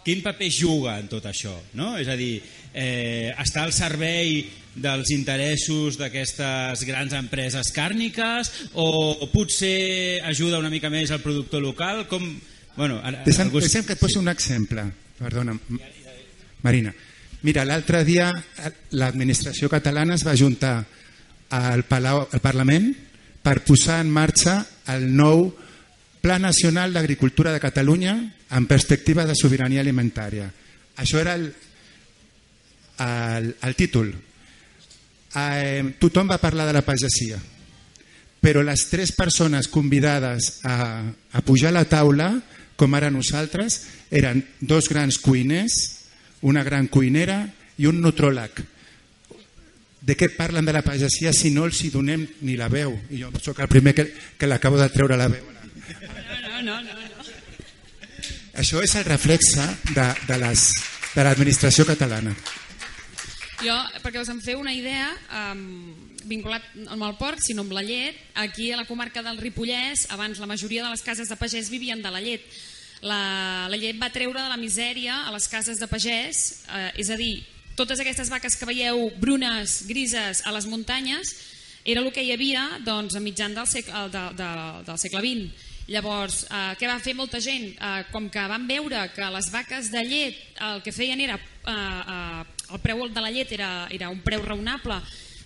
quin 0.05 0.21
paper 0.23 0.51
juga 0.53 0.99
en 1.01 1.09
tot 1.09 1.25
això? 1.31 1.55
No? 1.75 1.95
És 1.99 2.09
a 2.09 2.17
dir, 2.17 2.37
eh, 2.75 3.33
està 3.41 3.65
al 3.65 3.73
servei 3.73 4.45
dels 4.75 5.11
interessos 5.15 5.97
d'aquestes 6.01 6.83
grans 6.85 7.13
empreses 7.15 7.71
càrniques 7.73 8.51
o 8.75 9.29
potser 9.33 10.21
ajuda 10.27 10.59
una 10.59 10.71
mica 10.73 10.91
més 10.91 11.11
al 11.15 11.23
productor 11.25 11.63
local? 11.63 12.07
Com... 12.11 12.27
Bueno, 12.77 12.99
ara, 13.03 13.23
Deixa'm, 13.25 13.49
algú- 13.49 13.63
deixa'm 13.63 13.87
que 13.87 13.95
et 13.95 14.01
posi 14.03 14.19
un 14.19 14.29
exemple. 14.29 14.83
Perdona, 15.19 15.55
Marina. 16.63 16.93
Mira, 17.45 17.63
l'altre 17.65 18.01
dia 18.05 18.31
l'administració 18.97 19.69
catalana 19.69 20.17
es 20.17 20.25
va 20.27 20.35
juntar 20.37 20.79
al, 21.55 21.85
Palau, 21.87 22.25
al 22.33 22.41
Parlament 22.41 22.89
per 23.45 23.61
posar 23.63 24.01
en 24.03 24.11
marxa 24.11 24.63
el 24.95 25.11
nou 25.15 25.51
Pla 26.25 26.39
Nacional 26.41 26.95
d'Agricultura 26.97 27.53
de 27.53 27.61
Catalunya 27.61 28.15
en 28.55 28.67
perspectiva 28.71 29.27
de 29.27 29.35
sobirania 29.35 29.83
alimentària. 29.83 30.47
Això 31.03 31.19
era 31.19 31.35
el, 31.35 31.49
el, 33.03 33.49
el 33.61 33.75
títol. 33.75 34.13
Eh, 35.35 35.83
tothom 35.99 36.31
va 36.31 36.39
parlar 36.39 36.69
de 36.69 36.77
la 36.77 36.85
pagesia, 36.87 37.41
però 38.39 38.63
les 38.63 38.87
tres 38.91 39.11
persones 39.17 39.67
convidades 39.67 40.61
a, 40.63 41.03
a 41.03 41.43
pujar 41.43 41.73
a 41.73 41.81
la 41.81 41.89
taula, 41.91 42.31
com 42.79 42.95
ara 42.95 43.11
nosaltres, 43.11 43.81
eren 44.15 44.45
dos 44.61 44.89
grans 44.91 45.19
cuiners, 45.19 45.75
una 46.47 46.63
gran 46.63 46.87
cuinera 46.87 47.43
i 47.79 47.91
un 47.91 47.99
nutròleg. 48.05 48.63
De 50.05 50.15
què 50.21 50.29
parlen 50.37 50.67
de 50.69 50.75
la 50.77 50.85
pagesia 50.85 51.33
si 51.33 51.51
no 51.51 51.65
els 51.67 51.81
hi 51.83 51.91
donem 51.91 52.27
ni 52.45 52.59
la 52.61 52.69
veu? 52.69 52.93
I 53.11 53.25
jo 53.25 53.33
sóc 53.41 53.65
el 53.65 53.73
primer 53.73 53.95
que, 53.97 54.07
que 54.39 54.47
l'acabo 54.47 54.79
de 54.79 54.91
treure 54.93 55.19
la 55.19 55.31
veu. 55.33 55.49
No, 55.49 56.61
no, 56.63 56.83
no, 56.83 56.93
no. 56.93 57.04
Això 58.57 58.83
és 58.85 58.95
el 58.95 59.05
reflexe 59.05 59.65
de, 59.95 60.07
de 60.29 60.39
les- 60.39 60.73
de 61.15 61.23
l'administració 61.25 61.85
catalana. 61.87 62.35
Jo, 63.63 63.75
perquè 64.03 64.21
us 64.21 64.29
en 64.29 64.41
feu 64.43 64.59
una 64.61 64.73
idea, 64.75 65.09
um, 65.53 65.95
vinculat 66.27 66.63
amb 66.91 67.03
el 67.07 67.15
porc, 67.21 67.39
sinó 67.41 67.63
amb 67.63 67.73
la 67.73 67.83
llet, 67.87 68.17
aquí 68.35 68.71
a 68.73 68.77
la 68.77 68.85
comarca 68.85 69.23
del 69.23 69.39
Ripollès, 69.39 70.09
abans 70.11 70.39
la 70.43 70.47
majoria 70.51 70.83
de 70.85 70.91
les 70.91 71.03
cases 71.03 71.29
de 71.31 71.37
pagès 71.37 71.71
vivien 71.71 72.03
de 72.03 72.11
la 72.11 72.21
llet. 72.21 72.43
La, 73.05 73.67
la 73.71 73.77
llet 73.77 73.99
va 74.01 74.11
treure 74.11 74.41
de 74.43 74.49
la 74.49 74.57
misèria 74.57 75.23
a 75.29 75.33
les 75.33 75.47
cases 75.49 75.79
de 75.79 75.87
pagès, 75.87 76.65
eh, 76.73 76.93
és 76.99 77.11
a 77.11 77.17
dir, 77.21 77.45
totes 77.77 78.01
aquestes 78.01 78.31
vaques 78.31 78.57
que 78.57 78.67
veieu 78.69 79.11
brunes, 79.21 79.85
grises 79.87 80.43
a 80.47 80.53
les 80.55 80.67
muntanyes, 80.67 81.35
era 81.85 82.01
el 82.01 82.11
que 82.13 82.23
hi 82.25 82.33
havia 82.33 82.79
doncs, 82.85 83.15
a 83.15 83.21
mitjan 83.21 83.55
del 83.55 83.67
segle, 83.69 84.09
de, 84.11 84.23
de, 84.39 84.51
del 84.87 84.99
segle 84.99 85.21
XX. 85.21 85.71
Llavors, 85.87 86.45
eh, 86.49 86.73
què 86.81 86.89
va 86.89 87.01
fer 87.03 87.13
molta 87.15 87.41
gent? 87.45 87.75
Eh, 87.75 88.05
com 88.13 88.31
que 88.33 88.47
van 88.49 88.67
veure 88.67 89.03
que 89.13 89.31
les 89.37 89.51
vaques 89.53 89.91
de 89.93 90.05
llet 90.05 90.61
el 90.61 90.83
que 90.83 90.93
feien 90.93 91.21
era... 91.21 91.37
Eh, 91.37 91.73
eh, 91.73 92.45
el 92.73 92.81
preu 92.81 93.05
de 93.13 93.21
la 93.21 93.31
llet 93.31 93.53
era, 93.53 93.87
era 93.93 94.09
un 94.09 94.23
preu 94.25 94.41
raonable, 94.43 94.97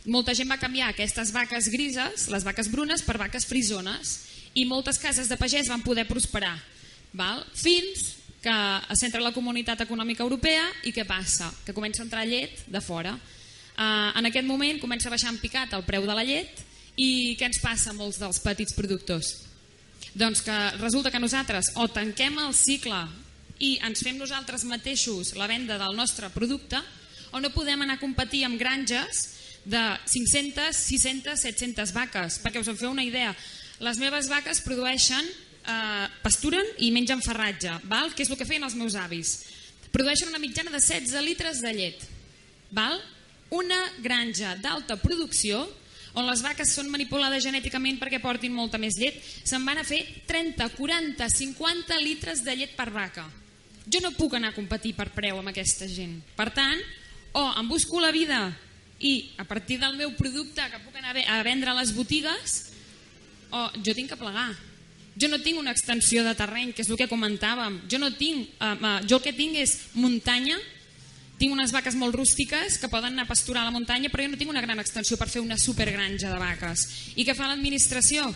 molta 0.09 0.34
gent 0.34 0.49
va 0.51 0.61
canviar 0.61 0.93
aquestes 0.93 1.32
vaques 1.34 1.68
grises, 1.72 2.28
les 2.32 2.45
vaques 2.47 2.70
brunes, 2.70 3.03
per 3.03 3.18
vaques 3.20 3.47
frisones 3.49 4.14
i 4.55 4.64
moltes 4.64 5.01
cases 5.03 5.28
de 5.28 5.36
pagès 5.36 5.68
van 5.68 5.82
poder 5.84 6.07
prosperar. 6.09 6.55
Val? 7.12 7.43
Fins 7.55 8.14
que 8.41 8.55
es 8.95 9.03
centra 9.03 9.20
la 9.20 9.34
comunitat 9.34 9.82
econòmica 9.82 10.22
europea 10.22 10.64
i 10.86 10.95
què 10.95 11.05
passa? 11.09 11.51
Que 11.66 11.74
comença 11.74 12.03
a 12.03 12.07
entrar 12.07 12.24
llet 12.28 12.62
de 12.70 12.80
fora. 12.80 13.16
Uh, 13.78 14.14
en 14.18 14.26
aquest 14.26 14.47
moment 14.47 14.80
comença 14.82 15.11
a 15.11 15.14
baixar 15.14 15.30
en 15.34 15.39
picat 15.43 15.74
el 15.74 15.84
preu 15.86 16.07
de 16.07 16.14
la 16.14 16.24
llet 16.26 16.64
i 16.97 17.36
què 17.39 17.47
ens 17.51 17.61
passa 17.62 17.93
a 17.93 17.99
molts 17.99 18.18
dels 18.22 18.41
petits 18.43 18.74
productors? 18.74 19.47
Doncs 20.19 20.43
que 20.43 20.57
resulta 20.81 21.12
que 21.14 21.23
nosaltres 21.23 21.71
o 21.79 21.87
tanquem 21.95 22.41
el 22.43 22.51
cicle 22.57 22.99
i 23.62 23.77
ens 23.87 24.03
fem 24.03 24.16
nosaltres 24.19 24.64
mateixos 24.66 25.37
la 25.39 25.47
venda 25.47 25.77
del 25.79 25.95
nostre 25.95 26.27
producte 26.35 26.81
o 27.31 27.39
no 27.39 27.53
podem 27.55 27.85
anar 27.85 27.99
a 27.99 28.03
competir 28.03 28.43
amb 28.43 28.59
granges 28.59 29.29
de 29.62 29.79
500, 30.11 30.75
600, 30.75 31.39
700 31.39 31.95
vaques. 31.95 32.41
Perquè 32.43 32.59
us 32.59 32.71
en 32.73 32.79
feu 32.81 32.91
una 32.91 33.07
idea, 33.07 33.35
Les 33.79 33.99
meves 33.99 34.27
vaques 34.27 34.59
produeixen, 34.66 35.23
eh, 35.23 36.07
pasturen 36.23 36.66
i 36.79 36.91
mengen 36.91 37.23
ferratge, 37.23 37.77
val? 37.85 38.11
que 38.11 38.25
és 38.25 38.31
el 38.31 38.37
que 38.37 38.45
feien 38.45 38.64
els 38.64 38.75
meus 38.75 38.97
avis. 38.99 39.45
Produeixen 39.93 40.33
una 40.33 40.43
mitjana 40.43 40.73
de 40.73 40.81
16 40.81 41.23
litres 41.23 41.61
de 41.62 41.73
llet. 41.73 42.03
Val? 42.73 42.99
Una 43.51 43.79
granja 44.03 44.57
d'alta 44.57 44.97
producció 44.97 45.62
on 46.14 46.26
les 46.28 46.42
vaques 46.44 46.70
són 46.74 46.88
manipulades 46.92 47.44
genèticament 47.44 47.98
perquè 48.00 48.20
portin 48.22 48.54
molta 48.54 48.78
més 48.80 48.96
llet, 48.98 49.18
se'n 49.44 49.64
van 49.66 49.82
a 49.82 49.84
fer 49.84 50.00
30, 50.28 50.70
40, 50.76 51.28
50 51.34 52.00
litres 52.04 52.44
de 52.44 52.56
llet 52.56 52.76
per 52.76 52.88
vaca. 52.94 53.26
Jo 53.88 54.00
no 54.04 54.12
puc 54.16 54.36
anar 54.36 54.52
a 54.52 54.56
competir 54.56 54.94
per 54.96 55.11
preu 55.14 55.38
amb 55.40 55.50
aquesta 55.52 55.88
gent. 55.88 56.18
Per 56.36 56.50
tant, 56.52 56.80
o 57.32 57.44
em 57.61 57.68
busco 57.68 58.00
la 58.00 58.12
vida 58.12 58.40
i 59.00 59.30
a 59.38 59.44
partir 59.44 59.78
del 59.78 59.96
meu 59.96 60.14
producte 60.18 60.64
que 60.70 60.80
puc 60.82 60.96
anar 60.98 61.14
a 61.14 61.42
vendre 61.46 61.70
a 61.70 61.78
les 61.78 61.94
botigues, 61.94 62.64
o 63.50 63.68
jo 63.84 63.94
tinc 63.94 64.11
que 64.12 64.20
plegar. 64.20 64.50
Jo 65.18 65.28
no 65.30 65.40
tinc 65.42 65.59
una 65.59 65.72
extensió 65.74 66.22
de 66.22 66.34
terreny, 66.38 66.72
que 66.74 66.82
és 66.84 66.90
el 66.90 66.98
que 66.98 67.09
comentàvem. 67.11 67.80
Jo 67.90 67.98
no 67.98 68.11
tinc, 68.14 68.50
eh, 68.61 68.74
eh, 68.74 68.98
jo 69.09 69.18
el 69.18 69.22
que 69.22 69.32
tinc 69.32 69.56
és 69.56 69.74
muntanya, 69.94 70.59
tinc 71.39 71.55
unes 71.55 71.72
vaques 71.72 71.95
molt 71.95 72.16
rústiques 72.16 72.78
que 72.82 72.91
poden 72.91 73.14
anar 73.14 73.28
a 73.28 73.30
pasturar 73.30 73.62
a 73.62 73.68
la 73.68 73.74
muntanya, 73.74 74.11
però 74.11 74.24
jo 74.24 74.32
no 74.32 74.41
tinc 74.41 74.51
una 74.51 74.64
gran 74.64 74.80
extensió 74.82 75.16
per 75.16 75.28
fer 75.30 75.43
una 75.45 75.59
supergranja 75.59 76.32
de 76.32 76.41
vaques. 76.41 76.89
I 77.16 77.24
què 77.24 77.36
fa 77.39 77.47
l'administració? 77.51 78.26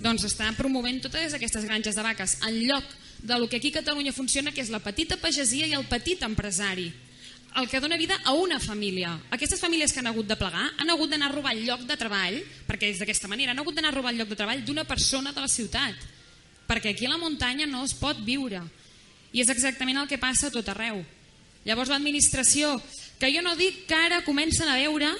Doncs 0.00 0.24
està 0.24 0.48
promovent 0.56 1.02
totes 1.04 1.36
aquestes 1.36 1.68
granges 1.68 1.94
de 1.94 2.02
vaques 2.06 2.38
en 2.48 2.56
lloc 2.64 2.84
de 3.20 3.36
lo 3.38 3.48
que 3.48 3.60
aquí 3.60 3.68
a 3.68 3.82
Catalunya 3.82 4.16
funciona, 4.16 4.52
que 4.52 4.64
és 4.64 4.72
la 4.72 4.80
petita 4.80 5.20
pagesia 5.20 5.68
i 5.68 5.76
el 5.76 5.84
petit 5.84 6.24
empresari 6.24 6.88
el 7.56 7.68
que 7.68 7.80
dona 7.80 7.96
vida 7.96 8.18
a 8.24 8.32
una 8.32 8.60
família. 8.60 9.18
Aquestes 9.30 9.60
famílies 9.60 9.92
que 9.92 9.98
han 9.98 10.06
hagut 10.06 10.26
de 10.26 10.36
plegar 10.38 10.70
han 10.78 10.90
hagut 10.90 11.10
d'anar 11.10 11.30
a 11.30 11.34
robar 11.34 11.54
el 11.54 11.64
lloc 11.66 11.82
de 11.82 11.96
treball, 11.98 12.38
perquè 12.66 12.90
és 12.90 13.00
d'aquesta 13.02 13.28
manera, 13.28 13.52
han 13.52 13.58
hagut 13.58 13.74
d'anar 13.74 13.90
a 13.90 13.96
robar 13.96 14.12
el 14.12 14.20
lloc 14.22 14.30
de 14.30 14.38
treball 14.38 14.62
d'una 14.64 14.84
persona 14.84 15.32
de 15.32 15.40
la 15.40 15.48
ciutat, 15.50 15.96
perquè 16.68 16.94
aquí 16.94 17.06
a 17.06 17.10
la 17.10 17.18
muntanya 17.18 17.66
no 17.66 17.82
es 17.84 17.94
pot 17.94 18.22
viure. 18.24 18.62
I 19.32 19.42
és 19.42 19.50
exactament 19.50 19.98
el 19.98 20.08
que 20.08 20.18
passa 20.18 20.48
a 20.48 20.54
tot 20.54 20.68
arreu. 20.70 21.02
Llavors 21.68 21.90
l'administració, 21.92 22.78
que 23.20 23.28
jo 23.34 23.42
no 23.44 23.56
dic 23.58 23.84
que 23.88 23.98
ara 23.98 24.22
comencen 24.24 24.68
a 24.68 24.78
veure 24.80 25.10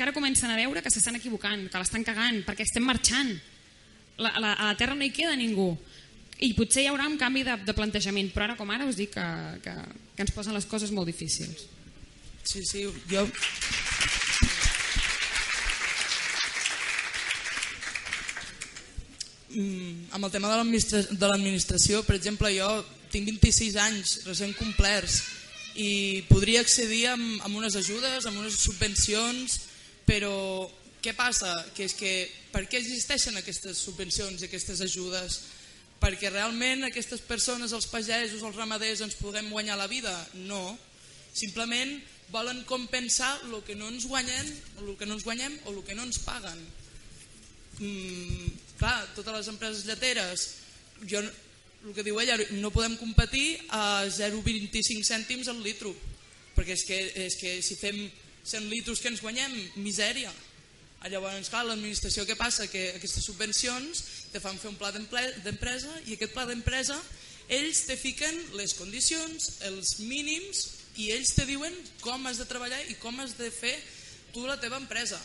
que 0.00 0.04
ara 0.04 0.14
comencen 0.16 0.48
a 0.48 0.56
veure 0.56 0.80
que 0.80 0.88
s'estan 0.88 1.18
equivocant, 1.18 1.66
que 1.68 1.76
l'estan 1.76 2.00
cagant, 2.00 2.38
perquè 2.46 2.64
estem 2.64 2.86
marxant. 2.88 3.34
La, 4.16 4.30
la, 4.40 4.54
a 4.54 4.70
la 4.70 4.76
Terra 4.80 4.94
no 4.96 5.04
hi 5.04 5.10
queda 5.12 5.34
ningú. 5.36 5.74
I 6.40 6.54
potser 6.56 6.86
hi 6.86 6.88
haurà 6.88 7.04
un 7.04 7.18
canvi 7.20 7.42
de, 7.44 7.58
de 7.68 7.74
plantejament, 7.76 8.30
però 8.32 8.46
ara 8.46 8.54
com 8.56 8.72
ara 8.72 8.86
us 8.88 8.96
dic 8.96 9.12
que, 9.12 9.26
que, 9.60 9.74
que 10.16 10.24
ens 10.24 10.32
posen 10.32 10.56
les 10.56 10.64
coses 10.64 10.88
molt 10.96 11.04
difícils. 11.04 11.66
Sí, 12.48 12.64
sí, 12.64 12.86
jo... 13.10 13.26
Mm, 19.50 20.08
amb 20.16 20.30
el 20.30 20.32
tema 20.32 20.48
de 20.48 21.28
l'administració, 21.28 22.00
per 22.08 22.16
exemple, 22.16 22.54
jo 22.56 22.72
tinc 23.12 23.28
26 23.28 23.76
anys 23.84 24.16
recent 24.30 24.56
complerts 24.56 25.20
i 25.78 26.24
podria 26.28 26.62
accedir 26.64 27.06
amb, 27.12 27.40
amb 27.46 27.56
unes 27.60 27.76
ajudes, 27.78 28.26
amb 28.26 28.40
unes 28.40 28.58
subvencions, 28.62 29.60
però 30.08 30.68
què 31.00 31.14
passa? 31.16 31.52
Que 31.76 31.86
és 31.86 31.94
que 31.96 32.12
per 32.52 32.66
què 32.68 32.80
existeixen 32.80 33.38
aquestes 33.38 33.80
subvencions 33.86 34.42
i 34.42 34.48
aquestes 34.48 34.82
ajudes? 34.84 35.40
Perquè 36.00 36.30
realment 36.32 36.86
aquestes 36.86 37.20
persones, 37.24 37.74
els 37.76 37.88
pagesos, 37.92 38.42
els 38.42 38.56
ramaders, 38.56 39.02
ens 39.04 39.18
puguem 39.20 39.50
guanyar 39.52 39.78
la 39.80 39.88
vida? 39.90 40.14
No. 40.48 40.78
Simplement 41.36 41.98
volen 42.30 42.62
compensar 42.64 43.30
el 43.46 43.60
que 43.66 43.76
no 43.76 43.90
ens 43.90 44.06
guanyem, 44.08 44.48
el 44.80 44.94
que 44.96 45.06
no 45.06 45.16
ens 45.18 45.26
guanyem 45.26 45.56
o 45.66 45.74
el 45.74 45.82
que 45.86 45.96
no 45.98 46.06
ens 46.06 46.20
paguen. 46.24 46.58
Mm, 47.80 48.50
clar, 48.80 48.98
totes 49.16 49.36
les 49.36 49.52
empreses 49.52 49.86
lleteres, 49.88 50.46
jo, 51.08 51.22
el 51.86 51.94
que 51.96 52.04
diu 52.04 52.20
ella, 52.20 52.36
no 52.60 52.72
podem 52.74 52.96
competir 53.00 53.56
a 53.72 54.04
0,25 54.04 55.06
cèntims 55.06 55.48
al 55.48 55.62
litro, 55.64 55.94
perquè 56.56 56.76
és 56.76 56.84
que, 56.84 56.98
és 57.24 57.36
que 57.40 57.56
si 57.64 57.78
fem 57.80 58.02
100 58.44 58.68
litros 58.68 59.00
que 59.00 59.08
ens 59.08 59.22
guanyem, 59.24 59.54
misèria. 59.80 60.32
Llavors, 61.08 61.48
clar, 61.48 61.64
l'administració 61.64 62.26
què 62.28 62.36
passa? 62.36 62.66
Que 62.68 62.90
aquestes 62.98 63.24
subvencions 63.24 64.02
te 64.34 64.42
fan 64.44 64.58
fer 64.60 64.68
un 64.68 64.76
pla 64.76 64.92
d'empresa 64.92 65.94
i 66.04 66.18
aquest 66.18 66.34
pla 66.34 66.44
d'empresa 66.50 66.98
ells 67.50 67.86
te 67.88 67.96
fiquen 67.96 68.36
les 68.54 68.76
condicions, 68.78 69.48
els 69.66 69.96
mínims 70.04 70.66
i 71.00 71.08
ells 71.14 71.32
te 71.34 71.48
diuen 71.48 71.74
com 72.04 72.28
has 72.28 72.38
de 72.38 72.46
treballar 72.46 72.78
i 72.92 72.98
com 73.00 73.16
has 73.24 73.34
de 73.40 73.48
fer 73.50 73.74
tu 74.34 74.44
la 74.46 74.60
teva 74.60 74.78
empresa. 74.78 75.18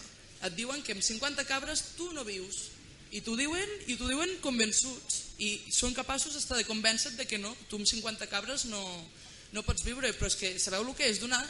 Et 0.47 0.56
diuen 0.56 0.82
que 0.82 0.95
amb 0.95 1.03
50 1.03 1.43
cabres 1.49 1.84
tu 1.99 2.08
no 2.16 2.24
vius 2.26 2.70
i 3.12 3.22
t'ho 3.22 3.36
diuen 3.38 3.78
i 3.91 3.99
t'ho 3.99 4.08
diuen 4.08 4.32
convençuts 4.41 5.24
i 5.38 5.50
són 5.74 5.96
capaços 5.96 6.36
estar 6.40 6.58
de 6.58 6.68
convèncer 6.68 7.12
de 7.18 7.26
que 7.28 7.40
no, 7.42 7.52
tu 7.70 7.80
amb 7.80 7.88
50 7.90 8.28
cabres 8.32 8.66
no, 8.72 8.82
no 9.52 9.64
pots 9.68 9.84
viure, 9.84 10.14
però 10.16 10.30
és 10.32 10.38
que 10.40 10.54
sabeu 10.60 10.86
el 10.86 10.96
que 10.96 11.10
és 11.12 11.20
donar 11.20 11.42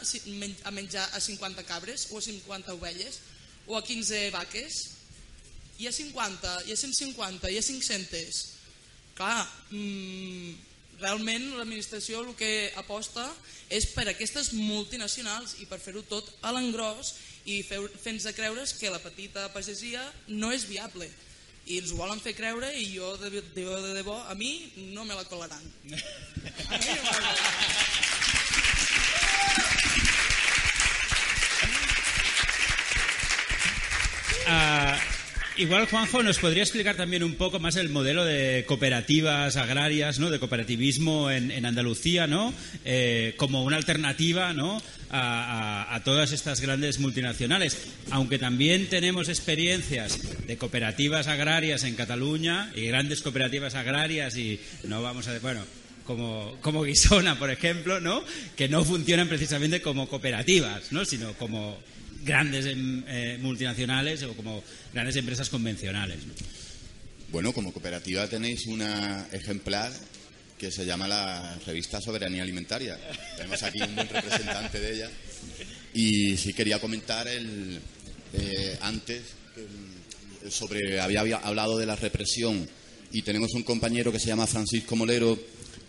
a 0.66 0.74
menjar 0.74 1.06
a 1.14 1.22
50 1.22 1.62
cabres 1.68 2.08
o 2.10 2.18
a 2.18 2.24
50 2.24 2.74
ovelles 2.74 3.20
o 3.66 3.76
a 3.78 3.82
15 3.84 4.30
vaques? 4.34 4.80
Hi 5.78 5.86
ha 5.86 5.92
50, 5.92 6.54
hi 6.66 6.72
ha 6.72 6.78
150, 6.80 7.50
hi 7.50 7.58
ha 7.58 7.66
500. 7.66 8.40
Clar, 9.16 9.42
mmm, 9.70 10.56
realment 11.00 11.50
l'administració 11.54 12.22
el 12.24 12.34
que 12.38 12.72
aposta 12.80 13.26
és 13.68 13.86
per 13.92 14.06
aquestes 14.08 14.52
multinacionals 14.56 15.58
i 15.60 15.68
per 15.68 15.78
fer-ho 15.82 16.02
tot 16.08 16.30
a 16.42 16.52
l'engròs 16.56 17.12
i 17.46 17.60
fent-nos 17.62 18.32
creure's 18.34 18.74
que 18.80 18.90
la 18.90 19.02
petita 19.02 19.46
pagesia 19.54 20.02
no 20.26 20.50
és 20.56 20.66
viable 20.66 21.10
i 21.66 21.80
ens 21.80 21.90
ho 21.92 21.98
volen 21.98 22.20
fer 22.22 22.34
creure 22.38 22.68
i 22.78 22.84
jo 22.94 23.16
de, 23.20 23.30
de, 23.30 23.42
de, 23.56 23.64
de 23.66 23.92
debò 23.98 24.16
a 24.30 24.34
mi 24.38 24.52
no 24.94 25.04
me 25.04 25.14
la 25.18 25.24
colaran. 25.26 25.62
A 26.70 26.78
mi 26.78 26.86
no 26.94 27.02
me 27.02 27.10
la 27.10 27.18
colaran 27.18 27.55
Igual, 35.66 35.88
Juanjo, 35.88 36.22
nos 36.22 36.38
podría 36.38 36.62
explicar 36.62 36.94
también 36.94 37.24
un 37.24 37.34
poco 37.34 37.58
más 37.58 37.74
el 37.74 37.88
modelo 37.88 38.24
de 38.24 38.64
cooperativas 38.68 39.56
agrarias, 39.56 40.20
¿no? 40.20 40.30
de 40.30 40.38
cooperativismo 40.38 41.28
en, 41.28 41.66
Andalucía, 41.66 42.28
¿no? 42.28 42.54
Eh, 42.84 43.34
como 43.36 43.64
una 43.64 43.76
alternativa 43.76 44.52
¿no? 44.52 44.80
A, 45.10 46.00
todas 46.04 46.30
estas 46.30 46.60
grandes 46.60 47.00
multinacionales. 47.00 47.78
Aunque 48.12 48.38
también 48.38 48.86
tenemos 48.86 49.28
experiencias 49.28 50.46
de 50.46 50.56
cooperativas 50.56 51.26
agrarias 51.26 51.82
en 51.82 51.96
Cataluña 51.96 52.70
y 52.76 52.86
grandes 52.86 53.20
cooperativas 53.20 53.74
agrarias 53.74 54.36
y 54.36 54.60
no 54.84 55.02
vamos 55.02 55.26
a... 55.26 55.36
Bueno, 55.40 55.64
como, 56.04 56.58
como 56.60 56.84
Guisona, 56.84 57.40
por 57.40 57.50
ejemplo, 57.50 57.98
¿no? 57.98 58.22
que 58.54 58.68
no 58.68 58.84
funcionan 58.84 59.26
precisamente 59.26 59.82
como 59.82 60.08
cooperativas, 60.08 60.92
¿no? 60.92 61.04
sino 61.04 61.32
como 61.32 61.76
grandes 62.26 62.66
eh, 62.66 63.38
multinacionales 63.40 64.22
o 64.24 64.34
como 64.34 64.62
grandes 64.92 65.16
empresas 65.16 65.48
convencionales. 65.48 66.26
¿no? 66.26 66.34
Bueno, 67.30 67.52
como 67.52 67.72
cooperativa 67.72 68.26
tenéis 68.28 68.66
una 68.66 69.28
ejemplar 69.32 69.92
que 70.58 70.70
se 70.70 70.84
llama 70.84 71.06
la 71.06 71.58
revista 71.66 72.00
Soberanía 72.00 72.42
Alimentaria. 72.42 72.98
Tenemos 73.36 73.62
aquí 73.62 73.80
un 73.80 73.94
buen 73.94 74.08
representante 74.08 74.80
de 74.80 74.94
ella. 74.94 75.10
Y 75.94 76.36
sí 76.36 76.52
quería 76.52 76.80
comentar 76.80 77.28
el, 77.28 77.78
eh, 78.32 78.78
antes 78.80 79.22
eh, 79.56 80.50
sobre, 80.50 81.00
había, 81.00 81.20
había 81.20 81.36
hablado 81.36 81.78
de 81.78 81.86
la 81.86 81.96
represión 81.96 82.68
y 83.12 83.22
tenemos 83.22 83.52
un 83.52 83.62
compañero 83.62 84.10
que 84.10 84.18
se 84.18 84.28
llama 84.28 84.46
Francisco 84.46 84.96
Molero 84.96 85.38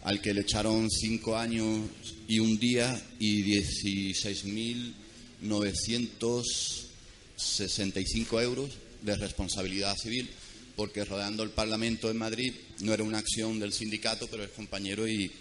al 0.03 0.21
que 0.21 0.33
le 0.33 0.41
echaron 0.41 0.89
cinco 0.89 1.38
años 1.38 1.81
y 2.27 2.39
un 2.39 2.59
día 2.59 2.99
y 3.19 3.43
16.000 3.43 5.07
965 5.41 8.41
euros 8.41 8.71
de 9.01 9.15
responsabilidad 9.15 9.95
civil, 9.95 10.29
porque 10.75 11.05
rodeando 11.05 11.43
el 11.43 11.51
Parlamento 11.51 12.09
en 12.09 12.17
Madrid 12.17 12.53
no 12.81 12.93
era 12.93 13.03
una 13.03 13.19
acción 13.19 13.59
del 13.59 13.73
sindicato, 13.73 14.27
pero 14.29 14.43
es 14.43 14.49
compañero 14.51 15.07
y, 15.07 15.31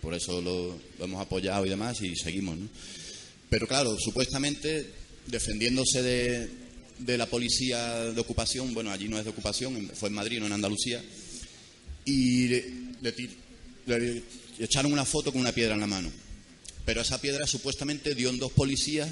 por 0.00 0.14
eso 0.14 0.40
lo, 0.40 0.80
hemos 0.98 1.20
apoyado 1.20 1.64
y 1.64 1.70
demás 1.70 2.02
y 2.02 2.16
seguimos. 2.16 2.58
¿no? 2.58 2.68
Pero 3.48 3.68
claro, 3.68 3.96
supuestamente 3.98 4.90
defendiéndose 5.26 6.02
de, 6.02 6.50
de, 6.98 7.18
la 7.18 7.26
policía 7.26 8.10
de 8.10 8.20
ocupación, 8.20 8.74
bueno, 8.74 8.90
allí 8.90 9.08
no 9.08 9.18
es 9.18 9.24
de 9.24 9.30
ocupación, 9.30 9.90
fue 9.94 10.08
en 10.08 10.14
Madrid, 10.14 10.40
no 10.40 10.46
en 10.46 10.52
Andalucía, 10.52 11.02
y 12.04 12.48
le 12.48 14.24
echaron 14.58 14.92
una 14.92 15.04
foto 15.04 15.30
con 15.30 15.40
una 15.40 15.52
piedra 15.52 15.74
en 15.74 15.80
la 15.80 15.86
mano. 15.86 16.10
Pero 16.84 17.02
esa 17.02 17.20
piedra 17.20 17.46
supuestamente 17.46 18.14
dio 18.14 18.30
en 18.30 18.38
dos 18.38 18.52
policías 18.52 19.08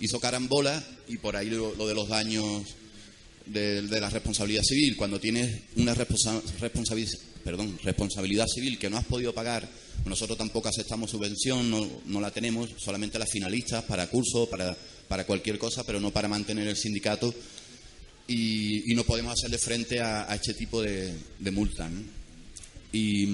hizo 0.00 0.20
carambola 0.20 0.82
y 1.08 1.18
por 1.18 1.36
ahí 1.36 1.50
lo, 1.50 1.72
de 1.86 1.94
los 1.94 2.08
daños 2.08 2.62
de, 3.46 3.82
la 3.82 4.10
responsabilidad 4.10 4.62
civil. 4.62 4.96
Cuando 4.96 5.20
tienes 5.20 5.62
una 5.76 5.94
responsa 5.94 6.40
responsabilidad, 6.60 7.18
responsabilidad 7.82 8.46
civil 8.46 8.78
que 8.78 8.90
no 8.90 8.98
has 8.98 9.04
podido 9.04 9.32
pagar, 9.32 9.68
nosotros 10.04 10.38
tampoco 10.38 10.68
aceptamos 10.68 11.10
subvención, 11.10 11.70
no, 11.70 12.20
la 12.20 12.30
tenemos, 12.30 12.70
solamente 12.78 13.18
las 13.18 13.30
finalistas 13.30 13.84
para 13.84 14.06
cursos, 14.08 14.48
para, 14.48 14.76
para 15.08 15.24
cualquier 15.24 15.58
cosa, 15.58 15.84
pero 15.84 16.00
no 16.00 16.10
para 16.10 16.28
mantener 16.28 16.68
el 16.68 16.76
sindicato. 16.76 17.34
y, 18.26 18.94
no 18.94 19.04
podemos 19.04 19.32
hacerle 19.32 19.58
frente 19.58 20.00
a, 20.00 20.34
este 20.34 20.54
tipo 20.54 20.82
de, 20.82 21.12
de 21.38 21.50
multas. 21.50 21.90
Y, 22.92 23.26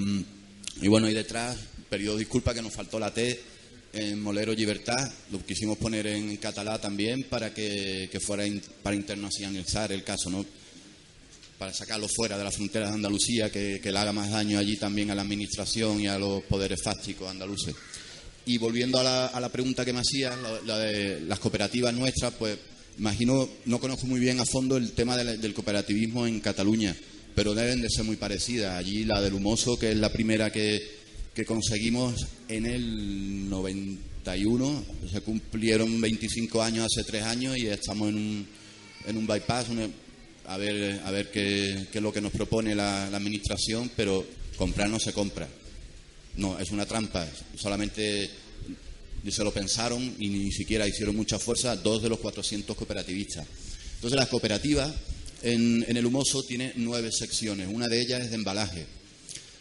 bueno, 0.89 1.09
y 1.09 1.15
detrás, 1.15 1.57
periodo 1.89 2.17
disculpa 2.17 2.55
que 2.55 2.63
nos 2.63 2.73
faltó 2.73 2.99
la 2.99 3.13
T 3.13 3.54
en 3.95 4.21
Molero 4.23 4.53
Libertad, 4.53 5.11
lo 5.31 5.45
quisimos 5.45 5.79
poner 5.79 6.07
en 6.07 6.37
catalá 6.39 6.81
también 6.81 7.25
para 7.25 7.53
que, 7.55 8.09
que 8.11 8.21
fuera 8.21 8.47
in- 8.47 8.63
para 8.83 8.97
internacionalizar 8.97 9.93
el 9.93 10.03
caso, 10.05 10.31
¿no? 10.31 10.45
para 11.59 11.73
sacarlo 11.73 12.09
fuera 12.09 12.37
de 12.37 12.45
las 12.45 12.55
fronteras 12.57 12.91
de 12.91 12.97
Andalucía, 12.97 13.51
que, 13.51 13.81
que 13.81 13.93
le 13.93 13.99
haga 13.99 14.13
más 14.13 14.31
daño 14.31 14.59
allí 14.59 14.77
también 14.77 15.11
a 15.11 15.15
la 15.15 15.23
administración 15.23 16.01
y 16.01 16.09
a 16.09 16.19
los 16.19 16.43
poderes 16.45 16.83
fácticos 16.83 17.31
andaluces. 17.31 17.75
Y 18.45 18.59
volviendo 18.59 18.99
a 18.99 19.05
la, 19.05 19.27
a 19.27 19.41
la 19.41 19.49
pregunta 19.51 19.85
que 19.85 19.93
me 19.93 20.01
hacías, 20.01 20.37
la, 20.43 20.61
la 20.67 20.79
de 20.81 21.21
las 21.21 21.39
cooperativas 21.39 21.95
nuestras, 21.95 22.35
pues 22.35 22.59
imagino, 22.99 23.49
no 23.67 23.79
conozco 23.81 24.07
muy 24.07 24.21
bien 24.21 24.41
a 24.41 24.45
fondo 24.45 24.77
el 24.77 24.93
tema 24.93 25.17
del, 25.17 25.41
del 25.41 25.55
cooperativismo 25.55 26.27
en 26.27 26.41
Cataluña, 26.41 26.95
pero 27.35 27.55
deben 27.55 27.81
de 27.81 27.89
ser 27.89 28.05
muy 28.05 28.17
parecidas. 28.17 28.77
Allí 28.77 29.05
la 29.05 29.21
del 29.23 29.35
Humoso, 29.35 29.79
que 29.79 29.93
es 29.93 29.97
la 29.97 30.13
primera 30.13 30.51
que, 30.53 31.04
que 31.35 31.45
conseguimos 31.45 32.27
en 32.49 32.67
el 32.67 33.51
91, 33.51 34.85
se 35.11 35.21
cumplieron 35.21 36.01
25 36.01 36.63
años 36.63 36.87
hace 36.87 37.05
tres 37.05 37.25
años 37.25 37.57
y 37.57 37.67
estamos 37.67 38.09
en 38.11 38.15
un, 38.15 38.47
en 39.07 39.17
un 39.17 39.27
bypass, 39.27 39.67
a 40.47 40.57
ver, 40.57 41.01
a 41.05 41.11
ver 41.11 41.31
qué, 41.31 41.89
qué 41.91 41.99
es 41.99 42.03
lo 42.03 42.13
que 42.13 42.21
nos 42.21 42.33
propone 42.33 42.75
la, 42.75 43.11
la 43.11 43.17
administración, 43.17 43.91
pero 43.97 44.25
comprar 44.57 44.89
no 44.89 45.01
se 45.01 45.13
compra. 45.13 45.49
No, 46.37 46.59
es 46.59 46.71
una 46.71 46.87
trampa. 46.87 47.27
Solamente 47.57 48.31
se 49.29 49.45
lo 49.45 49.53
pensaron 49.53 50.15
y 50.19 50.29
ni 50.29 50.53
siquiera 50.53 50.87
hicieron 50.87 51.17
mucha 51.17 51.39
fuerza 51.39 51.77
dos 51.77 52.03
de 52.03 52.09
los 52.09 52.19
400 52.19 52.77
cooperativistas. 52.77 53.47
Entonces, 53.97 54.17
las 54.17 54.29
cooperativas 54.29 54.93
en, 55.43 55.85
en 55.89 55.97
el 55.97 56.07
Humoso 56.07 56.45
tiene 56.45 56.73
nueve 56.77 57.11
secciones. 57.11 57.69
Una 57.73 57.89
de 57.89 58.01
ellas 58.01 58.23
es 58.23 58.31
de 58.31 58.37
embalaje. 58.37 58.87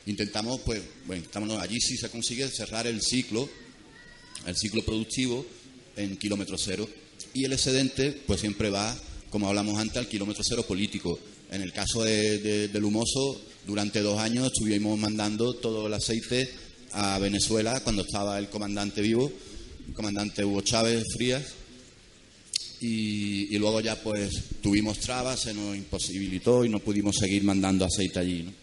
Intentamos, 0.05 0.59
pues, 0.61 0.81
bueno, 1.05 1.23
estamos, 1.23 1.61
allí 1.61 1.79
sí 1.79 1.95
se 1.97 2.09
consigue 2.09 2.47
cerrar 2.49 2.87
el 2.87 3.01
ciclo, 3.01 3.49
el 4.45 4.55
ciclo 4.55 4.83
productivo 4.83 5.45
en 5.95 6.17
kilómetro 6.17 6.57
cero. 6.57 6.87
Y 7.33 7.45
el 7.45 7.53
excedente, 7.53 8.11
pues 8.27 8.41
siempre 8.41 8.69
va, 8.69 8.95
como 9.29 9.47
hablamos 9.47 9.79
antes, 9.79 9.97
al 9.97 10.07
kilómetro 10.07 10.43
cero 10.45 10.65
político. 10.67 11.17
En 11.51 11.61
el 11.61 11.71
caso 11.71 12.03
de- 12.03 12.39
de- 12.39 12.67
del 12.67 12.83
humoso, 12.83 13.41
durante 13.65 14.01
dos 14.01 14.19
años 14.19 14.47
estuvimos 14.47 14.99
mandando 14.99 15.53
todo 15.53 15.87
el 15.87 15.93
aceite 15.93 16.49
a 16.91 17.17
Venezuela 17.19 17.79
cuando 17.81 18.01
estaba 18.03 18.37
el 18.39 18.49
comandante 18.49 19.01
vivo, 19.01 19.31
el 19.87 19.93
comandante 19.93 20.43
Hugo 20.43 20.61
Chávez 20.61 21.03
Frías. 21.15 21.43
Y, 22.81 23.55
y 23.55 23.57
luego 23.59 23.79
ya 23.79 23.95
pues 24.01 24.29
tuvimos 24.61 24.99
trabas, 24.99 25.39
se 25.41 25.53
nos 25.53 25.75
imposibilitó 25.77 26.65
y 26.65 26.69
no 26.69 26.79
pudimos 26.79 27.15
seguir 27.15 27.43
mandando 27.43 27.85
aceite 27.85 28.19
allí. 28.19 28.43
¿no? 28.43 28.62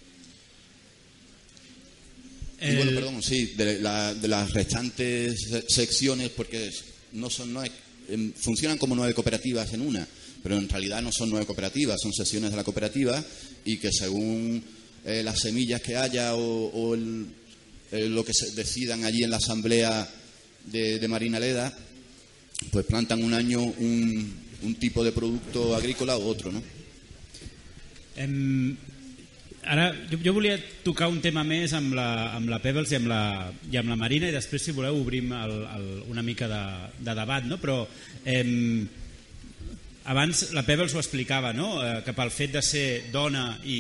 Y 2.61 2.75
bueno, 2.77 2.91
El- 2.91 2.95
perdón, 2.97 3.23
sí, 3.23 3.47
de, 3.57 3.81
la- 3.81 4.15
de 4.15 4.29
las 4.29 4.51
restantes 4.53 5.41
se- 5.49 5.65
secciones, 5.69 6.29
porque 6.31 6.71
no 7.13 7.31
son 7.31 7.53
nueve, 7.53 7.71
em, 8.09 8.33
funcionan 8.35 8.77
como 8.79 8.95
nueve 8.95 9.15
cooperativas 9.15 9.73
en 9.73 9.81
una, 9.83 10.07
pero 10.43 10.57
en 10.59 10.69
realidad 10.69 11.01
no 11.03 11.11
son 11.13 11.31
nueve 11.31 11.47
cooperativas, 11.47 11.99
son 12.01 12.13
sesiones 12.13 12.51
de 12.51 12.57
la 12.57 12.65
cooperativa 12.65 13.25
y 13.65 13.79
que 13.79 13.91
según 13.93 14.63
eh, 15.07 15.23
las 15.25 15.41
semillas 15.41 15.81
que 15.81 15.97
haya 15.97 16.35
o, 16.35 16.67
o 16.67 16.95
el- 16.95 17.27
eh, 17.93 18.09
lo 18.09 18.23
que 18.25 18.35
se 18.35 18.51
decidan 18.53 19.05
allí 19.05 19.25
en 19.25 19.31
la 19.31 19.39
asamblea 19.39 20.07
de, 20.67 20.99
de 20.99 21.09
Marinaleda, 21.09 21.75
pues 22.71 22.85
plantan 22.85 23.25
un 23.25 23.33
año 23.33 23.63
un, 23.63 24.35
un 24.63 24.75
tipo 24.75 25.03
de 25.03 25.13
producto 25.13 25.75
agrícola 25.75 26.19
u 26.19 26.23
otro, 26.25 26.53
¿no? 26.53 26.63
Ara, 29.71 29.93
jo, 30.11 30.19
jo 30.19 30.33
volia 30.35 30.57
tocar 30.83 31.07
un 31.07 31.21
tema 31.23 31.45
més 31.47 31.71
amb 31.79 31.93
la, 31.95 32.35
amb 32.35 32.51
la 32.51 32.59
Pebbles 32.59 32.91
i 32.91 32.97
amb 32.99 33.07
la, 33.07 33.23
i 33.71 33.79
amb 33.79 33.93
la 33.93 33.97
Marina 34.01 34.27
i 34.27 34.35
després, 34.35 34.65
si 34.67 34.75
voleu, 34.75 34.97
obrim 34.99 35.31
el, 35.31 35.53
el, 35.77 35.85
una 36.11 36.25
mica 36.27 36.49
de, 36.51 36.63
de 36.99 37.15
debat, 37.15 37.47
no? 37.47 37.61
però 37.63 37.77
em, 38.27 38.83
abans 40.11 40.49
la 40.57 40.65
Pebbles 40.67 40.97
ho 40.97 40.99
explicava, 40.99 41.53
no? 41.55 41.77
eh, 41.85 42.01
que 42.03 42.17
pel 42.19 42.35
fet 42.35 42.57
de 42.57 42.65
ser 42.67 42.87
dona 43.15 43.45
i 43.63 43.79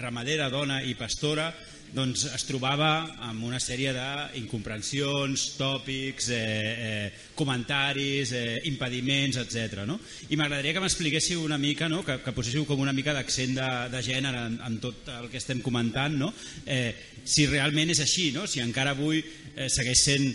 ramadera, 0.00 0.48
dona 0.48 0.80
i 0.80 0.96
pastora, 0.96 1.50
doncs 1.94 2.26
es 2.34 2.44
trobava 2.48 2.90
amb 3.28 3.44
una 3.46 3.60
sèrie 3.62 3.92
d'incomprensions, 3.94 5.44
tòpics, 5.58 6.30
eh, 6.34 6.40
eh, 6.40 7.12
comentaris, 7.38 8.32
eh, 8.32 8.60
impediments, 8.70 9.38
etc. 9.42 9.84
No? 9.86 9.98
I 10.30 10.36
m'agradaria 10.36 10.74
que 10.74 10.82
m'expliquéssiu 10.82 11.44
una 11.44 11.58
mica, 11.58 11.88
no? 11.88 12.02
que, 12.04 12.18
que 12.24 12.34
poséssiu 12.36 12.66
com 12.66 12.82
una 12.82 12.94
mica 12.96 13.14
d'accent 13.16 13.56
de, 13.56 13.70
de 13.92 14.02
gènere 14.02 14.46
en, 14.50 14.58
en 14.66 14.80
tot 14.82 15.08
el 15.14 15.30
que 15.30 15.40
estem 15.40 15.62
comentant, 15.64 16.18
no? 16.18 16.32
eh, 16.66 16.92
si 17.24 17.46
realment 17.50 17.94
és 17.94 18.02
així, 18.02 18.30
no? 18.34 18.46
si 18.50 18.64
encara 18.64 18.96
avui 18.96 19.22
eh, 19.22 19.70
segueix 19.72 20.04
sent 20.10 20.28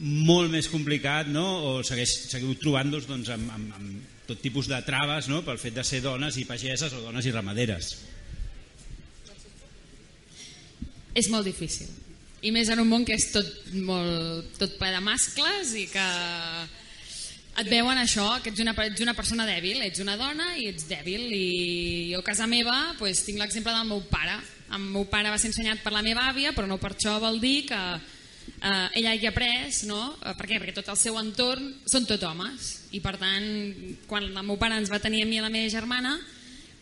molt 0.00 0.52
més 0.52 0.68
complicat 0.68 1.28
no? 1.32 1.44
o 1.44 1.70
segueix, 1.86 2.12
seguiu 2.30 2.56
trobant-vos 2.60 3.08
doncs, 3.08 3.32
amb, 3.32 3.52
amb, 3.54 3.78
amb 3.78 4.12
tot 4.26 4.42
tipus 4.42 4.68
de 4.68 4.80
traves 4.84 5.30
no? 5.30 5.42
pel 5.46 5.60
fet 5.62 5.76
de 5.76 5.84
ser 5.86 6.02
dones 6.04 6.36
i 6.36 6.44
pageses 6.48 6.92
o 6.92 7.02
dones 7.04 7.26
i 7.26 7.34
ramaderes. 7.34 7.94
És 11.16 11.30
molt 11.32 11.48
difícil. 11.48 11.88
I 12.44 12.52
més 12.52 12.68
en 12.68 12.82
un 12.82 12.90
món 12.90 13.06
que 13.08 13.16
és 13.16 13.30
tot, 13.32 13.48
molt, 13.72 14.50
tot 14.60 14.74
ple 14.76 14.90
de 14.92 15.00
mascles 15.00 15.72
i 15.80 15.86
que 15.88 16.08
et 17.56 17.70
veuen 17.70 17.96
això, 17.96 18.26
que 18.44 18.52
ets 18.52 18.60
una, 18.60 18.74
ets 18.84 19.00
una 19.00 19.14
persona 19.16 19.46
dèbil, 19.48 19.80
ets 19.86 20.02
una 20.04 20.18
dona 20.20 20.50
i 20.60 20.68
ets 20.68 20.84
dèbil. 20.90 21.24
I 21.32 21.46
jo 22.12 22.20
a 22.20 22.26
casa 22.26 22.48
meva 22.50 22.76
pues, 23.00 23.24
tinc 23.24 23.40
l'exemple 23.40 23.72
del 23.72 23.88
meu 23.88 24.02
pare. 24.10 24.36
El 24.76 24.84
meu 24.84 25.06
pare 25.08 25.32
va 25.32 25.38
ser 25.40 25.48
ensenyat 25.48 25.80
per 25.80 25.94
la 25.94 26.04
meva 26.04 26.26
àvia, 26.28 26.52
però 26.52 26.68
no 26.68 26.76
per 26.82 26.92
això 26.92 27.14
vol 27.22 27.40
dir 27.40 27.62
que 27.70 27.80
eh, 27.96 28.88
ella 29.00 29.14
hagi 29.14 29.30
après, 29.30 29.80
no? 29.88 30.02
Eh, 30.20 30.34
Per 30.36 30.50
què? 30.50 30.60
Perquè 30.60 30.74
tot 30.76 30.90
el 30.92 31.00
seu 31.00 31.16
entorn 31.16 31.70
són 31.88 32.04
tot 32.04 32.26
homes. 32.28 32.74
I 32.92 33.00
per 33.00 33.14
tant, 33.22 33.46
quan 34.10 34.28
el 34.28 34.44
meu 34.44 34.60
pare 34.60 34.76
ens 34.76 34.92
va 34.92 35.00
tenir 35.00 35.24
a 35.24 35.30
mi 35.30 35.40
i 35.40 35.40
a 35.40 35.46
la 35.46 35.54
meva 35.54 35.72
germana, 35.72 36.18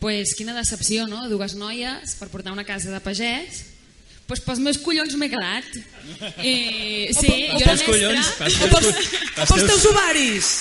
pues, 0.03 0.35
quina 0.35 0.57
decepció, 0.57 1.07
no? 1.07 1.23
Dues 1.31 1.55
noies 1.55 2.17
per 2.19 2.27
portar 2.33 2.51
una 2.51 2.67
casa 2.67 2.91
de 2.91 2.99
pagès 2.99 3.63
pues 4.27 4.41
pels 4.41 4.59
meus 4.63 4.77
collons 4.81 5.15
m'he 5.19 5.29
quedat. 5.29 5.67
Eh, 6.41 7.11
sí, 7.13 7.31
O 7.53 7.59
jo 7.59 7.65
pels 7.65 7.83
collons, 7.85 8.31
pels 8.39 8.61
O 8.65 8.69
pels, 8.73 9.65
teus 9.69 9.85
ovaris. 9.91 10.53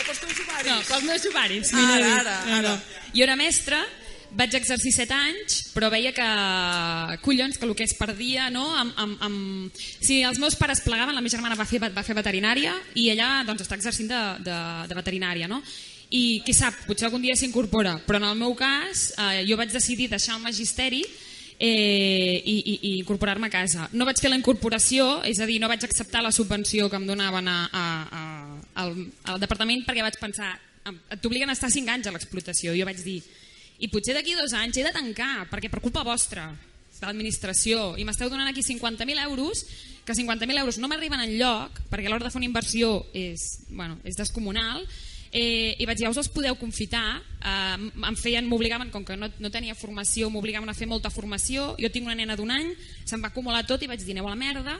O 0.00 0.06
pels 0.06 0.22
teus 0.24 0.40
ovaris. 0.46 0.70
No, 0.70 0.78
pels 0.88 1.04
meus 1.10 1.26
ovaris. 1.30 1.72
Ara, 1.74 1.82
millor 1.82 2.02
dit. 2.02 2.16
ara, 2.18 2.38
No, 2.46 2.62
no. 2.62 2.72
ara. 2.74 2.74
Jo 3.14 3.22
era 3.28 3.36
mestra, 3.38 3.78
vaig 4.34 4.54
exercir 4.58 4.90
7 4.90 5.14
anys, 5.14 5.60
però 5.76 5.86
veia 5.94 6.10
que, 6.12 6.26
collons, 7.22 7.58
que 7.58 7.66
el 7.68 7.74
que 7.78 7.84
es 7.86 7.94
perdia, 7.94 8.48
no? 8.50 8.64
Amb, 8.76 8.94
amb, 8.98 9.20
amb... 9.22 9.82
Si 10.02 10.22
els 10.26 10.40
meus 10.42 10.56
pares 10.58 10.82
plegaven, 10.82 11.14
la 11.14 11.22
meva 11.22 11.30
germana 11.36 11.54
va 11.58 11.66
fer, 11.70 11.78
va 11.94 12.02
fer 12.02 12.16
veterinària 12.18 12.74
i 12.98 13.10
ella 13.14 13.44
doncs, 13.46 13.62
està 13.62 13.78
exercint 13.78 14.10
de, 14.10 14.22
de, 14.48 14.56
de 14.90 14.98
veterinària, 14.98 15.46
no? 15.50 15.62
I 16.14 16.42
qui 16.46 16.52
sap, 16.54 16.74
potser 16.88 17.06
algun 17.08 17.22
dia 17.22 17.34
s'incorpora, 17.38 17.96
però 18.06 18.18
en 18.20 18.26
el 18.28 18.36
meu 18.42 18.52
cas 18.58 19.12
eh, 19.18 19.44
jo 19.48 19.56
vaig 19.58 19.70
decidir 19.72 20.10
deixar 20.10 20.36
el 20.36 20.42
magisteri 20.44 21.00
eh, 21.64 22.42
i, 22.44 22.56
i, 22.60 22.74
i 22.90 22.92
incorporar-me 22.98 23.48
a 23.48 23.52
casa. 23.52 23.88
No 23.96 24.04
vaig 24.04 24.20
fer 24.20 24.28
la 24.32 24.36
incorporació, 24.40 25.22
és 25.24 25.40
a 25.40 25.48
dir, 25.48 25.56
no 25.62 25.70
vaig 25.70 25.84
acceptar 25.86 26.20
la 26.24 26.32
subvenció 26.34 26.90
que 26.92 27.00
em 27.00 27.06
donaven 27.08 27.48
a, 27.48 27.56
a, 27.72 27.86
a, 28.20 28.24
al, 28.84 28.92
al 29.32 29.40
departament 29.40 29.84
perquè 29.86 30.04
vaig 30.04 30.18
pensar, 30.20 30.52
"Em- 30.84 31.00
t'obliguen 31.22 31.48
a 31.48 31.56
estar 31.56 31.70
5 31.72 31.88
anys 31.96 32.06
a 32.10 32.12
l'explotació. 32.12 32.76
Jo 32.76 32.84
vaig 32.84 33.00
dir, 33.02 33.22
i 33.80 33.88
potser 33.88 34.14
d'aquí 34.14 34.36
dos 34.36 34.52
anys 34.52 34.76
he 34.76 34.84
de 34.84 34.92
tancar, 34.92 35.48
perquè 35.50 35.70
per 35.72 35.80
culpa 35.80 36.04
vostra, 36.04 36.50
de 36.94 37.06
l'administració, 37.06 37.96
i 37.98 38.04
m'esteu 38.04 38.30
donant 38.30 38.48
aquí 38.48 38.62
50.000 38.62 39.18
euros, 39.24 39.64
que 40.04 40.14
50.000 40.14 40.58
euros 40.60 40.78
no 40.78 40.88
m'arriben 40.88 41.20
en 41.20 41.34
lloc, 41.38 41.80
perquè 41.90 42.08
l'hora 42.08 42.24
de 42.24 42.30
fer 42.30 42.38
una 42.40 42.46
inversió 42.46 43.06
és, 43.12 43.64
bueno, 43.68 43.98
és 44.04 44.16
descomunal, 44.16 44.84
eh, 45.34 45.74
i 45.74 45.84
vaig 45.84 45.98
dir, 45.98 46.06
ja 46.06 46.12
us 46.14 46.20
els 46.22 46.30
podeu 46.30 46.54
confitar, 46.56 47.18
eh, 47.42 47.76
em 48.08 48.16
feien, 48.16 48.46
m'obligaven, 48.46 48.92
com 48.94 49.04
que 49.04 49.18
no, 49.18 49.28
no 49.42 49.50
tenia 49.50 49.74
formació, 49.74 50.30
m'obligaven 50.30 50.70
a 50.70 50.76
fer 50.78 50.86
molta 50.86 51.10
formació, 51.10 51.72
jo 51.80 51.90
tinc 51.90 52.06
una 52.06 52.14
nena 52.14 52.38
d'un 52.38 52.54
any, 52.54 52.70
se'm 53.04 53.24
va 53.24 53.32
acumular 53.34 53.64
tot 53.66 53.82
i 53.82 53.90
vaig 53.90 54.04
dir, 54.04 54.14
aneu 54.14 54.30
a 54.30 54.36
la 54.36 54.38
merda, 54.38 54.78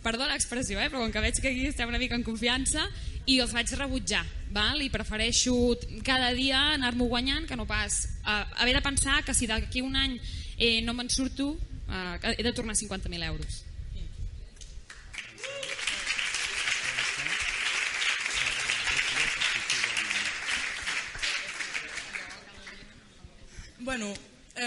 perdó 0.00 0.24
l'expressió, 0.24 0.80
eh, 0.80 0.88
però 0.88 1.04
com 1.04 1.12
que 1.12 1.22
veig 1.22 1.38
que 1.38 1.52
aquí 1.52 1.68
estem 1.68 1.92
una 1.92 2.00
mica 2.00 2.16
en 2.16 2.24
confiança, 2.24 2.88
i 3.28 3.38
els 3.44 3.52
vaig 3.52 3.68
rebutjar, 3.76 4.24
val? 4.56 4.80
i 4.80 4.88
prefereixo 4.90 5.54
cada 6.02 6.32
dia 6.34 6.72
anar-m'ho 6.74 7.10
guanyant 7.12 7.46
que 7.46 7.58
no 7.60 7.68
pas 7.68 8.06
eh, 8.24 8.44
haver 8.56 8.78
de 8.80 8.86
pensar 8.88 9.20
que 9.22 9.36
si 9.36 9.46
d'aquí 9.46 9.84
un 9.84 10.00
any 10.00 10.16
eh, 10.56 10.80
no 10.80 10.96
me'n 10.96 11.12
surto, 11.12 11.58
eh, 11.92 12.36
he 12.38 12.42
de 12.42 12.54
tornar 12.56 12.74
50.000 12.74 13.28
euros. 13.28 13.64
Bueno, 23.82 24.12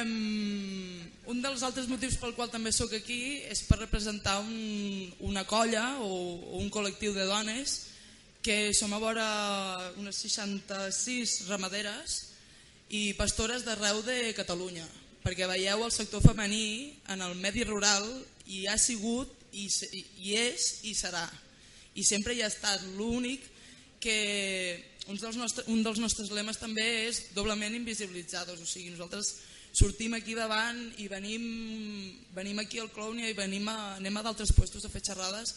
um, 0.01 1.01
un 1.29 1.41
dels 1.43 1.61
altres 1.61 1.85
motius 1.85 2.15
pel 2.17 2.31
qual 2.33 2.49
també 2.49 2.71
sóc 2.73 2.95
aquí 2.97 3.43
és 3.45 3.61
per 3.67 3.77
representar 3.77 4.39
un, 4.41 5.11
una 5.29 5.43
colla 5.45 5.99
o, 6.01 6.09
o 6.09 6.57
un 6.57 6.71
col·lectiu 6.73 7.13
de 7.13 7.27
dones 7.29 7.75
que 8.41 8.73
som 8.73 8.95
a 8.97 8.99
vora 8.99 9.27
unes 10.01 10.17
66 10.25 11.43
ramaderes 11.51 12.15
i 12.89 13.13
pastores 13.13 13.61
d'arreu 13.67 14.01
de 14.01 14.33
Catalunya, 14.33 14.87
perquè 15.21 15.45
veieu 15.45 15.85
el 15.85 15.93
sector 15.93 16.25
femení 16.25 16.97
en 17.13 17.21
el 17.21 17.37
medi 17.37 17.67
rural 17.69 18.09
i 18.49 18.65
ha 18.65 18.79
sigut, 18.81 19.29
i, 19.53 19.69
i 20.25 20.33
és 20.41 20.81
i 20.89 20.97
serà. 20.97 21.27
I 21.93 22.01
sempre 22.01 22.33
hi 22.33 22.41
ha 22.41 22.49
estat 22.49 22.81
l'únic 22.97 23.45
que 24.01 24.17
un 25.11 25.17
dels, 25.19 25.35
nostres, 25.35 25.67
un 25.67 25.81
dels 25.83 25.99
nostres 25.99 26.31
lemes 26.31 26.59
també 26.61 26.85
és 27.09 27.19
doblement 27.35 27.75
invisibilitzades, 27.75 28.61
o 28.61 28.67
sigui, 28.67 28.93
nosaltres 28.93 29.33
sortim 29.73 30.13
aquí 30.13 30.35
davant 30.37 30.79
i 31.01 31.07
venim, 31.09 31.43
venim 32.35 32.61
aquí 32.61 32.79
al 32.79 32.91
Clownia 32.93 33.31
i 33.31 33.37
venim 33.37 33.67
a, 33.67 33.95
anem 33.97 34.19
a 34.19 34.23
d'altres 34.23 34.53
puestos 34.53 34.85
a 34.85 34.91
fer 34.93 35.01
xerrades 35.03 35.55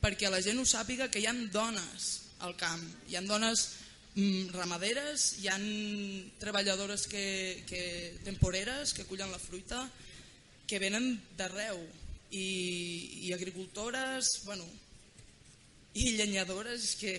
perquè 0.00 0.30
la 0.30 0.40
gent 0.44 0.60
ho 0.62 0.64
sàpiga 0.68 1.10
que 1.10 1.20
hi 1.20 1.26
han 1.26 1.48
dones 1.50 2.06
al 2.46 2.54
camp, 2.56 2.84
hi 3.10 3.16
han 3.18 3.26
dones 3.26 3.66
mm, 4.14 4.54
ramaderes, 4.54 5.28
hi 5.42 5.50
han 5.50 5.66
treballadores 6.40 7.06
que, 7.10 7.64
que, 7.66 7.82
temporeres 8.24 8.94
que 8.94 9.06
cullen 9.08 9.32
la 9.32 9.42
fruita, 9.42 9.82
que 10.66 10.80
venen 10.82 11.16
d'arreu 11.36 11.80
i, 12.30 13.26
i 13.26 13.32
agricultores, 13.34 14.42
bueno, 14.44 14.64
i 15.96 16.12
llenyadores, 16.18 16.94
que 17.00 17.16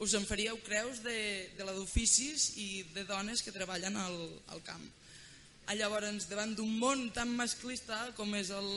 us 0.00 0.14
en 0.16 0.24
faríeu 0.24 0.56
creus 0.64 1.02
de, 1.04 1.18
de 1.58 1.64
la 1.66 1.74
d'oficis 1.76 2.54
i 2.56 2.68
de 2.94 3.04
dones 3.04 3.44
que 3.44 3.52
treballen 3.52 3.98
al, 4.00 4.16
al 4.48 4.62
camp. 4.64 4.82
A 5.68 5.76
llavors, 5.76 6.26
davant 6.26 6.54
d'un 6.56 6.70
món 6.80 7.10
tan 7.14 7.30
masclista 7.36 7.98
com 8.16 8.32
és 8.34 8.48
el, 8.50 8.70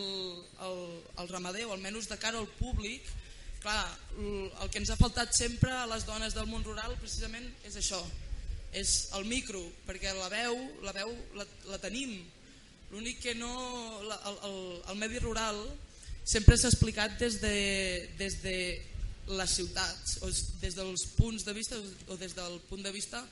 el, 0.67 0.81
el 1.23 1.31
ramader, 1.31 1.63
o 1.65 1.73
almenys 1.73 2.11
de 2.11 2.19
cara 2.21 2.37
al 2.37 2.49
públic, 2.59 3.07
clar, 3.63 3.87
el 4.19 4.69
que 4.69 4.81
ens 4.81 4.91
ha 4.91 4.99
faltat 4.99 5.31
sempre 5.33 5.71
a 5.71 5.87
les 5.89 6.03
dones 6.05 6.35
del 6.35 6.49
món 6.51 6.65
rural 6.67 6.97
precisament 6.99 7.47
és 7.63 7.79
això, 7.79 8.01
és 8.75 8.93
el 9.17 9.25
micro, 9.29 9.61
perquè 9.87 10.11
la 10.17 10.29
veu 10.33 10.59
la, 10.83 10.91
veu 10.91 11.15
la, 11.39 11.47
la 11.71 11.79
tenim. 11.81 12.17
L'únic 12.91 13.23
que 13.23 13.33
no... 13.39 13.53
La, 14.05 14.19
el, 14.29 14.39
el, 14.49 14.57
el 14.91 14.99
medi 14.99 15.23
rural 15.23 15.63
sempre 16.27 16.57
s'ha 16.59 16.69
explicat 16.69 17.15
des 17.21 17.39
de, 17.41 17.55
des 18.19 18.41
de 18.43 18.57
les 19.27 19.55
ciutats 19.55 20.17
o 20.21 20.29
des 20.61 20.75
dels 20.75 21.05
punts 21.17 21.45
de 21.47 21.53
vista 21.55 21.79
o 22.07 22.17
des 22.19 22.35
del 22.35 22.59
punt 22.69 22.83
de 22.83 22.91
vista 22.91 23.23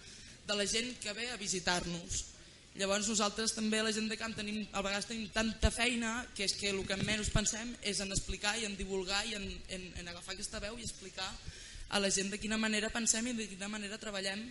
de 0.47 0.55
la 0.55 0.65
gent 0.65 0.99
que 0.99 1.13
ve 1.13 1.29
a 1.29 1.37
visitar-nos. 1.37 2.25
Llavors 2.79 3.09
nosaltres 3.11 3.51
també 3.51 3.81
la 3.83 3.91
gent 3.91 4.07
de 4.07 4.15
camp 4.15 4.31
tenim, 4.37 4.61
a 4.71 4.81
vegades 4.81 5.09
tenim 5.09 5.27
tanta 5.35 5.71
feina 5.75 6.21
que 6.35 6.45
és 6.47 6.53
que 6.55 6.69
el 6.71 6.79
que 6.87 6.95
menys 7.03 7.29
pensem 7.33 7.73
és 7.83 7.99
en 7.99 8.11
explicar 8.15 8.55
i 8.57 8.65
en 8.65 8.77
divulgar 8.79 9.25
i 9.27 9.35
en, 9.35 9.47
en, 9.67 9.89
en 9.99 10.07
agafar 10.07 10.37
aquesta 10.37 10.61
veu 10.63 10.79
i 10.79 10.87
explicar 10.87 11.27
a 11.91 11.99
la 11.99 12.09
gent 12.09 12.31
de 12.31 12.39
quina 12.39 12.57
manera 12.57 12.89
pensem 12.89 13.27
i 13.27 13.35
de 13.35 13.49
quina 13.51 13.67
manera 13.67 13.99
treballem 13.99 14.45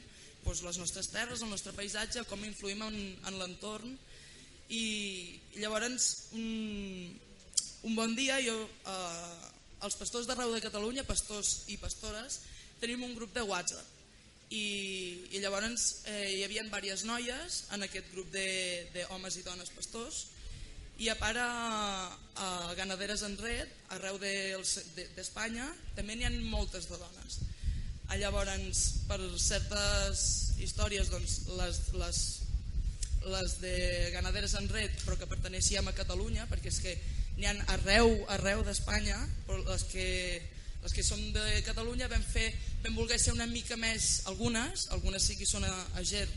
doncs, 0.44 0.60
les 0.64 0.78
nostres 0.80 1.08
terres, 1.08 1.40
el 1.40 1.48
nostre 1.48 1.72
paisatge, 1.72 2.26
com 2.28 2.44
influïm 2.44 2.84
en, 2.84 2.98
en 3.28 3.38
l'entorn. 3.40 3.96
I 4.68 4.84
llavors 5.56 6.10
un, 6.36 7.08
un 7.88 7.96
bon 7.96 8.12
dia 8.14 8.36
jo 8.44 8.56
eh, 8.68 9.59
els 9.86 9.96
pastors 9.96 10.26
d'arreu 10.28 10.52
de 10.54 10.60
Catalunya, 10.64 11.06
pastors 11.08 11.64
i 11.72 11.78
pastores, 11.80 12.40
tenim 12.80 13.04
un 13.04 13.14
grup 13.16 13.32
de 13.34 13.44
WhatsApp 13.44 13.96
i, 14.50 15.30
i 15.30 15.40
llavors 15.40 15.86
eh, 16.10 16.26
hi 16.34 16.42
havia 16.44 16.64
diverses 16.66 17.06
noies 17.06 17.62
en 17.76 17.86
aquest 17.86 18.10
grup 18.14 18.32
d'homes 18.34 19.38
i 19.38 19.44
dones 19.46 19.70
pastors 19.76 20.24
i 21.00 21.08
a 21.08 21.14
part 21.16 21.38
a, 21.40 22.10
a 22.36 22.48
Ganaderes 22.76 23.22
en 23.24 23.38
Red, 23.40 23.70
arreu 23.96 24.18
d'Espanya, 24.20 25.70
de, 25.70 25.94
també 25.96 26.16
n'hi 26.16 26.26
ha 26.28 26.32
moltes 26.52 26.90
de 26.90 26.98
dones. 27.00 27.38
A 28.12 28.18
llavors, 28.20 28.82
per 29.08 29.16
certes 29.40 30.24
històries, 30.60 31.08
doncs, 31.08 31.38
les, 31.56 31.78
les, 31.94 32.20
les 33.32 33.56
de 33.62 33.72
Ganaderes 34.12 34.58
en 34.60 34.68
Red, 34.68 34.92
però 35.06 35.16
que 35.16 35.30
perteneixíem 35.30 35.88
a 35.88 35.96
Catalunya, 35.96 36.44
perquè 36.50 36.68
és 36.68 36.82
que 36.84 36.94
n'hi 37.40 37.48
ha 37.48 37.54
arreu, 37.74 38.12
arreu 38.36 38.62
d'Espanya, 38.66 39.16
però 39.46 39.62
les 39.64 39.84
que, 39.88 40.06
les 40.84 40.92
que 40.92 41.04
som 41.06 41.20
de 41.32 41.62
Catalunya 41.64 42.10
vam, 42.12 42.22
fer, 42.22 42.50
vam 42.84 42.98
voler 43.00 43.18
ser 43.20 43.32
una 43.32 43.48
mica 43.48 43.78
més, 43.80 44.26
algunes, 44.30 44.88
algunes 44.96 45.24
sí 45.24 45.38
que 45.40 45.48
són 45.48 45.64
a, 45.64 45.72
a 45.96 46.04
GER, 46.04 46.28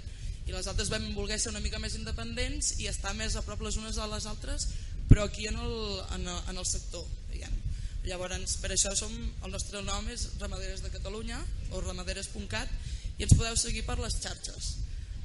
i 0.48 0.56
les 0.56 0.68
altres 0.68 0.92
vam 0.92 1.06
voler 1.16 1.38
ser 1.40 1.52
una 1.52 1.62
mica 1.64 1.80
més 1.80 1.98
independents 2.00 2.74
i 2.84 2.90
estar 2.92 3.14
més 3.20 3.36
a 3.36 3.44
prop 3.44 3.62
les 3.64 3.78
unes 3.80 4.00
de 4.00 4.08
les 4.12 4.28
altres, 4.32 4.68
però 5.12 5.28
aquí 5.28 5.48
en 5.48 5.60
el, 5.60 5.76
en 6.16 6.28
el, 6.28 6.40
en 6.52 6.58
el 6.58 6.68
sector. 6.68 7.04
Diguem. 7.32 7.60
Llavors, 8.08 8.58
per 8.60 8.74
això 8.74 8.92
som, 9.00 9.12
el 9.46 9.52
nostre 9.52 9.80
nom 9.84 10.08
és 10.12 10.26
Ramaderes 10.42 10.84
de 10.84 10.92
Catalunya 10.92 11.40
o 11.72 11.84
ramaderes.cat 11.84 12.72
i 13.20 13.28
ens 13.28 13.36
podeu 13.36 13.56
seguir 13.60 13.86
per 13.88 14.00
les 14.02 14.18
xarxes. 14.20 14.74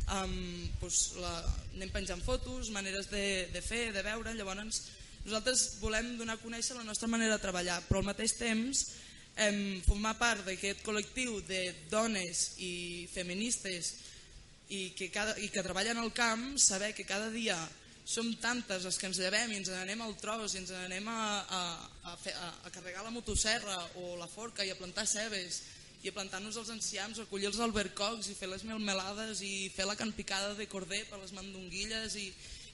Um, 0.09 0.37
doncs 0.81 1.01
la, 1.21 1.33
anem 1.75 1.91
penjant 1.93 2.23
fotos, 2.25 2.71
maneres 2.73 3.11
de, 3.11 3.25
de 3.53 3.63
fer, 3.65 3.89
de 3.93 4.05
veure, 4.07 4.33
llavors 4.39 4.83
nosaltres 5.29 5.79
volem 5.83 6.15
donar 6.17 6.39
a 6.39 6.43
conèixer 6.43 6.77
la 6.79 6.87
nostra 6.87 7.09
manera 7.11 7.37
de 7.37 7.43
treballar, 7.43 7.83
però 7.85 8.01
al 8.01 8.09
mateix 8.09 8.35
temps 8.39 8.87
em, 9.39 9.79
formar 9.87 10.17
part 10.19 10.47
d'aquest 10.47 10.81
col·lectiu 10.87 11.39
de 11.47 11.61
dones 11.93 12.55
i 12.65 13.07
feministes 13.13 13.93
i 14.73 14.91
que, 14.97 15.11
cada, 15.13 15.37
i 15.41 15.49
que 15.53 15.65
treballen 15.65 16.01
al 16.01 16.13
camp, 16.17 16.57
saber 16.61 16.95
que 16.97 17.07
cada 17.09 17.31
dia 17.33 17.57
som 18.09 18.29
tantes 18.41 18.87
les 18.89 18.97
que 18.97 19.09
ens 19.09 19.21
llevem 19.21 19.53
i 19.53 19.59
ens 19.61 19.69
anem 19.77 20.01
al 20.01 20.15
tros 20.17 20.55
i 20.55 20.63
ens 20.63 20.73
anem 20.73 21.09
a, 21.13 21.23
a, 21.45 21.63
a, 22.09 22.17
fer, 22.17 22.33
a, 22.33 22.49
a 22.65 22.73
carregar 22.73 23.05
la 23.05 23.13
motosserra 23.13 23.77
o 24.01 24.15
la 24.17 24.29
forca 24.33 24.65
i 24.65 24.73
a 24.73 24.79
plantar 24.81 25.05
cebes 25.07 25.61
i 26.03 26.09
a 26.09 26.15
plantar-nos 26.17 26.57
els 26.57 26.71
enciams, 26.73 27.19
a 27.19 27.27
collir 27.29 27.51
els 27.51 27.61
albercocs 27.61 28.31
i 28.31 28.37
fer 28.39 28.49
les 28.49 28.65
melmelades 28.65 29.43
i 29.45 29.69
fer 29.75 29.85
la 29.85 29.99
canpicada 29.99 30.55
de 30.57 30.69
corder 30.71 31.03
per 31.11 31.21
les 31.21 31.35
mandonguilles 31.37 32.17
i, 32.17 32.31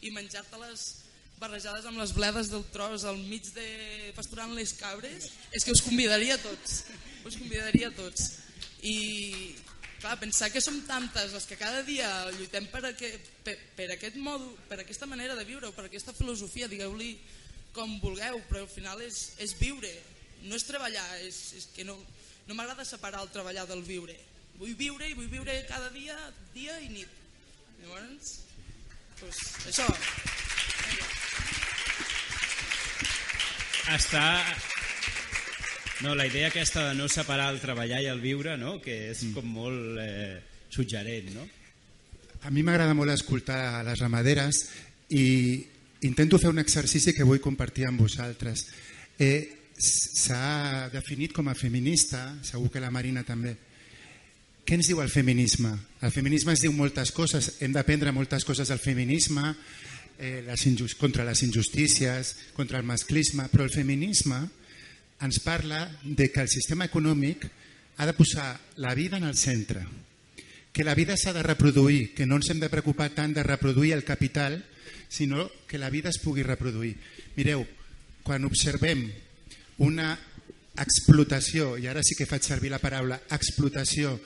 i 0.07 0.13
menjar-te-les 0.15 1.04
barrejades 1.45 1.85
amb 1.89 2.01
les 2.01 2.15
bledes 2.17 2.49
del 2.53 2.65
tros 2.73 3.05
al 3.05 3.19
mig 3.29 3.51
de 3.53 3.67
pasturant 4.17 4.55
les 4.57 4.73
cabres, 4.79 5.29
és 5.53 5.65
que 5.65 5.75
us 5.75 5.83
convidaria 5.85 6.39
a 6.39 6.43
tots. 6.43 6.85
Us 7.25 7.37
convidaria 7.37 7.91
a 7.91 7.97
tots. 7.97 8.31
I 8.85 8.97
clar, 10.01 10.17
pensar 10.21 10.51
que 10.53 10.63
som 10.65 10.81
tantes 10.89 11.33
les 11.33 11.47
que 11.49 11.59
cada 11.61 11.83
dia 11.85 12.09
lluitem 12.37 12.69
per, 12.73 12.85
aquest, 12.91 13.31
per, 13.45 13.57
per 13.77 13.91
aquest 13.95 14.17
modo, 14.21 14.55
per 14.69 14.81
aquesta 14.81 15.09
manera 15.11 15.37
de 15.37 15.47
viure, 15.49 15.73
per 15.77 15.87
aquesta 15.89 16.17
filosofia, 16.17 16.69
digueu-li 16.69 17.15
com 17.77 17.99
vulgueu, 18.01 18.41
però 18.49 18.65
al 18.65 18.71
final 18.71 19.03
és, 19.05 19.35
és 19.43 19.57
viure, 19.59 19.91
no 20.45 20.57
és 20.57 20.69
treballar, 20.69 21.07
és, 21.27 21.41
és 21.59 21.69
que 21.77 21.85
no, 21.89 21.97
no 22.47 22.57
m'agrada 22.57 22.87
separar 22.89 23.25
el 23.25 23.33
treballar 23.35 23.67
del 23.69 23.85
viure. 23.85 24.17
Vull 24.61 24.77
viure 24.79 25.09
i 25.11 25.17
vull 25.19 25.33
viure 25.33 25.59
cada 25.69 25.91
dia, 25.97 26.17
dia 26.55 26.79
i 26.85 26.93
nit. 26.93 27.21
Llavors, 27.83 28.39
doncs, 29.21 29.45
això. 29.73 29.89
Està... 33.93 34.25
No, 36.03 36.15
la 36.15 36.27
idea 36.27 36.49
aquesta 36.49 36.89
de 36.89 36.95
no 36.99 37.07
separar 37.09 37.53
el 37.53 37.61
treballar 37.63 38.01
i 38.03 38.09
el 38.11 38.21
viure, 38.21 38.57
no? 38.61 38.81
que 38.83 39.13
és 39.13 39.21
com 39.33 39.47
molt 39.47 40.01
eh, 40.03 40.41
suggerent. 40.73 41.31
No? 41.37 41.45
A 42.45 42.51
mi 42.53 42.65
m'agrada 42.67 42.97
molt 42.97 43.15
escoltar 43.15 43.85
les 43.87 44.01
ramaderes 44.03 44.65
i 45.15 45.27
intento 46.05 46.41
fer 46.43 46.51
un 46.51 46.61
exercici 46.61 47.15
que 47.17 47.25
vull 47.25 47.41
compartir 47.41 47.87
amb 47.89 48.03
vosaltres. 48.05 48.67
Eh, 49.17 49.61
S'ha 49.75 50.87
definit 50.93 51.33
com 51.35 51.49
a 51.51 51.55
feminista, 51.59 52.37
segur 52.47 52.71
que 52.71 52.83
la 52.83 52.93
Marina 52.95 53.25
també. 53.27 53.57
Què 54.65 54.79
ens 54.79 54.87
diu 54.89 55.01
el 55.03 55.11
feminisme? 55.11 55.73
El 56.01 56.13
feminisme 56.15 56.55
ens 56.55 56.63
diu 56.63 56.73
moltes 56.73 57.11
coses, 57.13 57.57
hem 57.61 57.75
d'aprendre 57.75 58.15
moltes 58.15 58.47
coses 58.47 58.71
del 58.71 58.79
feminisme, 58.79 59.51
eh, 60.19 60.43
les 60.47 60.67
injust, 60.67 60.99
contra 60.99 61.25
les 61.25 61.43
injustícies, 61.43 62.35
contra 62.55 62.79
el 62.79 62.87
masclisme, 62.87 63.49
però 63.53 63.65
el 63.65 63.75
feminisme 63.75 64.41
ens 65.25 65.41
parla 65.41 65.87
de 66.03 66.31
que 66.31 66.43
el 66.43 66.51
sistema 66.51 66.87
econòmic 66.91 67.47
ha 67.97 68.07
de 68.07 68.15
posar 68.17 68.59
la 68.77 68.95
vida 68.95 69.17
en 69.17 69.25
el 69.25 69.37
centre, 69.37 69.87
que 70.73 70.85
la 70.85 70.95
vida 70.95 71.17
s'ha 71.17 71.33
de 71.33 71.43
reproduir, 71.43 72.15
que 72.15 72.27
no 72.27 72.37
ens 72.37 72.51
hem 72.51 72.61
de 72.61 72.71
preocupar 72.71 73.13
tant 73.15 73.35
de 73.35 73.47
reproduir 73.47 73.93
el 73.95 74.05
capital, 74.05 74.65
sinó 75.09 75.51
que 75.69 75.79
la 75.79 75.91
vida 75.91 76.11
es 76.11 76.19
pugui 76.19 76.43
reproduir. 76.43 76.97
Mireu, 77.37 77.63
quan 78.27 78.45
observem 78.45 79.07
una 79.79 80.17
explotació, 80.83 81.77
i 81.79 81.87
ara 81.87 82.03
sí 82.03 82.19
que 82.19 82.27
faig 82.27 82.43
servir 82.43 82.73
la 82.73 82.83
paraula 82.83 83.21
explotació, 83.31 84.19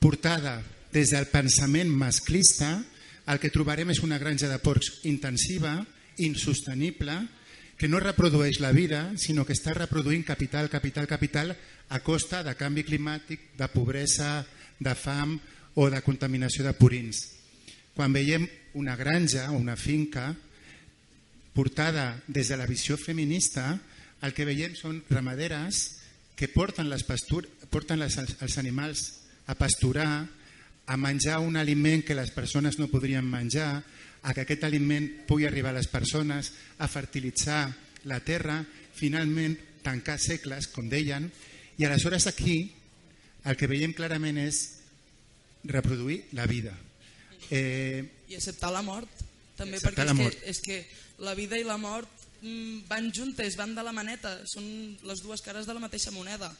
portada 0.00 0.62
des 0.92 1.12
del 1.12 1.28
pensament 1.28 1.92
masclista, 1.92 2.80
el 3.26 3.38
que 3.38 3.52
trobarem 3.54 3.92
és 3.94 4.02
una 4.02 4.18
granja 4.18 4.48
de 4.50 4.58
porcs 4.58 5.04
intensiva, 5.06 5.76
insostenible, 6.18 7.14
que 7.78 7.88
no 7.88 8.00
reprodueix 8.02 8.60
la 8.62 8.72
vida, 8.72 9.10
sinó 9.18 9.46
que 9.46 9.56
està 9.56 9.74
reproduint 9.74 10.24
capital, 10.26 10.68
capital, 10.70 11.06
capital 11.10 11.54
a 11.90 11.98
costa 12.02 12.42
de 12.46 12.54
canvi 12.54 12.84
climàtic, 12.86 13.52
de 13.58 13.68
pobresa, 13.72 14.44
de 14.78 14.94
fam 14.94 15.38
o 15.74 15.88
de 15.90 16.02
contaminació 16.02 16.66
de 16.66 16.74
purins. 16.78 17.22
Quan 17.94 18.12
veiem 18.12 18.46
una 18.78 18.96
granja 18.96 19.50
o 19.50 19.58
una 19.58 19.76
finca 19.76 20.30
portada 21.52 22.22
des 22.26 22.48
de 22.48 22.56
la 22.56 22.66
visió 22.66 22.96
feminista, 22.96 23.78
el 24.22 24.32
que 24.32 24.46
veiem 24.48 24.76
són 24.78 25.02
ramaderes 25.10 25.98
que 26.38 26.48
porten, 26.48 26.88
les 26.88 27.04
pastur 27.04 27.44
porten 27.70 28.00
les, 28.00 28.16
els 28.16 28.58
animals 28.58 29.02
a 29.46 29.56
pasturar, 29.58 30.26
a 30.92 30.96
menjar 31.00 31.38
un 31.40 31.56
aliment 31.56 32.02
que 32.04 32.14
les 32.14 32.30
persones 32.36 32.76
no 32.76 32.90
podrien 32.92 33.24
menjar, 33.24 33.80
a 34.22 34.34
que 34.36 34.44
aquest 34.44 34.66
aliment 34.68 35.06
pugui 35.24 35.46
arribar 35.48 35.72
a 35.72 35.78
les 35.78 35.88
persones, 35.88 36.52
a 36.84 36.86
fertilitzar 36.86 37.64
la 38.04 38.20
terra, 38.20 38.58
finalment 38.92 39.56
tancar 39.80 40.18
segles, 40.20 40.68
com 40.68 40.90
deien, 40.92 41.30
i 41.80 41.88
aleshores 41.88 42.28
aquí 42.28 42.74
el 43.48 43.56
que 43.56 43.70
veiem 43.70 43.96
clarament 43.96 44.36
és 44.42 44.60
reproduir 45.64 46.26
la 46.36 46.44
vida. 46.50 46.76
Eh, 47.48 48.04
I 48.28 48.36
acceptar 48.36 48.68
la 48.76 48.84
mort, 48.84 49.24
també, 49.56 49.80
perquè 49.80 50.04
és, 50.04 50.12
mort. 50.18 50.36
Que, 50.36 50.52
és 50.52 50.60
que 50.60 50.78
la 51.24 51.32
vida 51.38 51.56
i 51.56 51.64
la 51.64 51.78
mort 51.80 52.28
mm, 52.42 52.84
van 52.92 53.08
juntes, 53.16 53.56
van 53.56 53.72
de 53.72 53.86
la 53.86 53.96
maneta, 53.96 54.42
són 54.44 54.68
les 55.08 55.24
dues 55.24 55.40
cares 55.40 55.64
de 55.64 55.72
la 55.72 55.80
mateixa 55.88 56.12
moneda. 56.12 56.52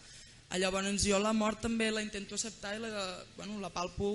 Llavors 0.60 1.04
jo 1.06 1.18
la 1.22 1.32
mort 1.32 1.62
també 1.64 1.90
la 1.90 2.02
intento 2.04 2.36
acceptar 2.36 2.74
i 2.76 2.82
la, 2.82 2.92
bueno, 3.38 3.60
la 3.60 3.70
palpo 3.72 4.08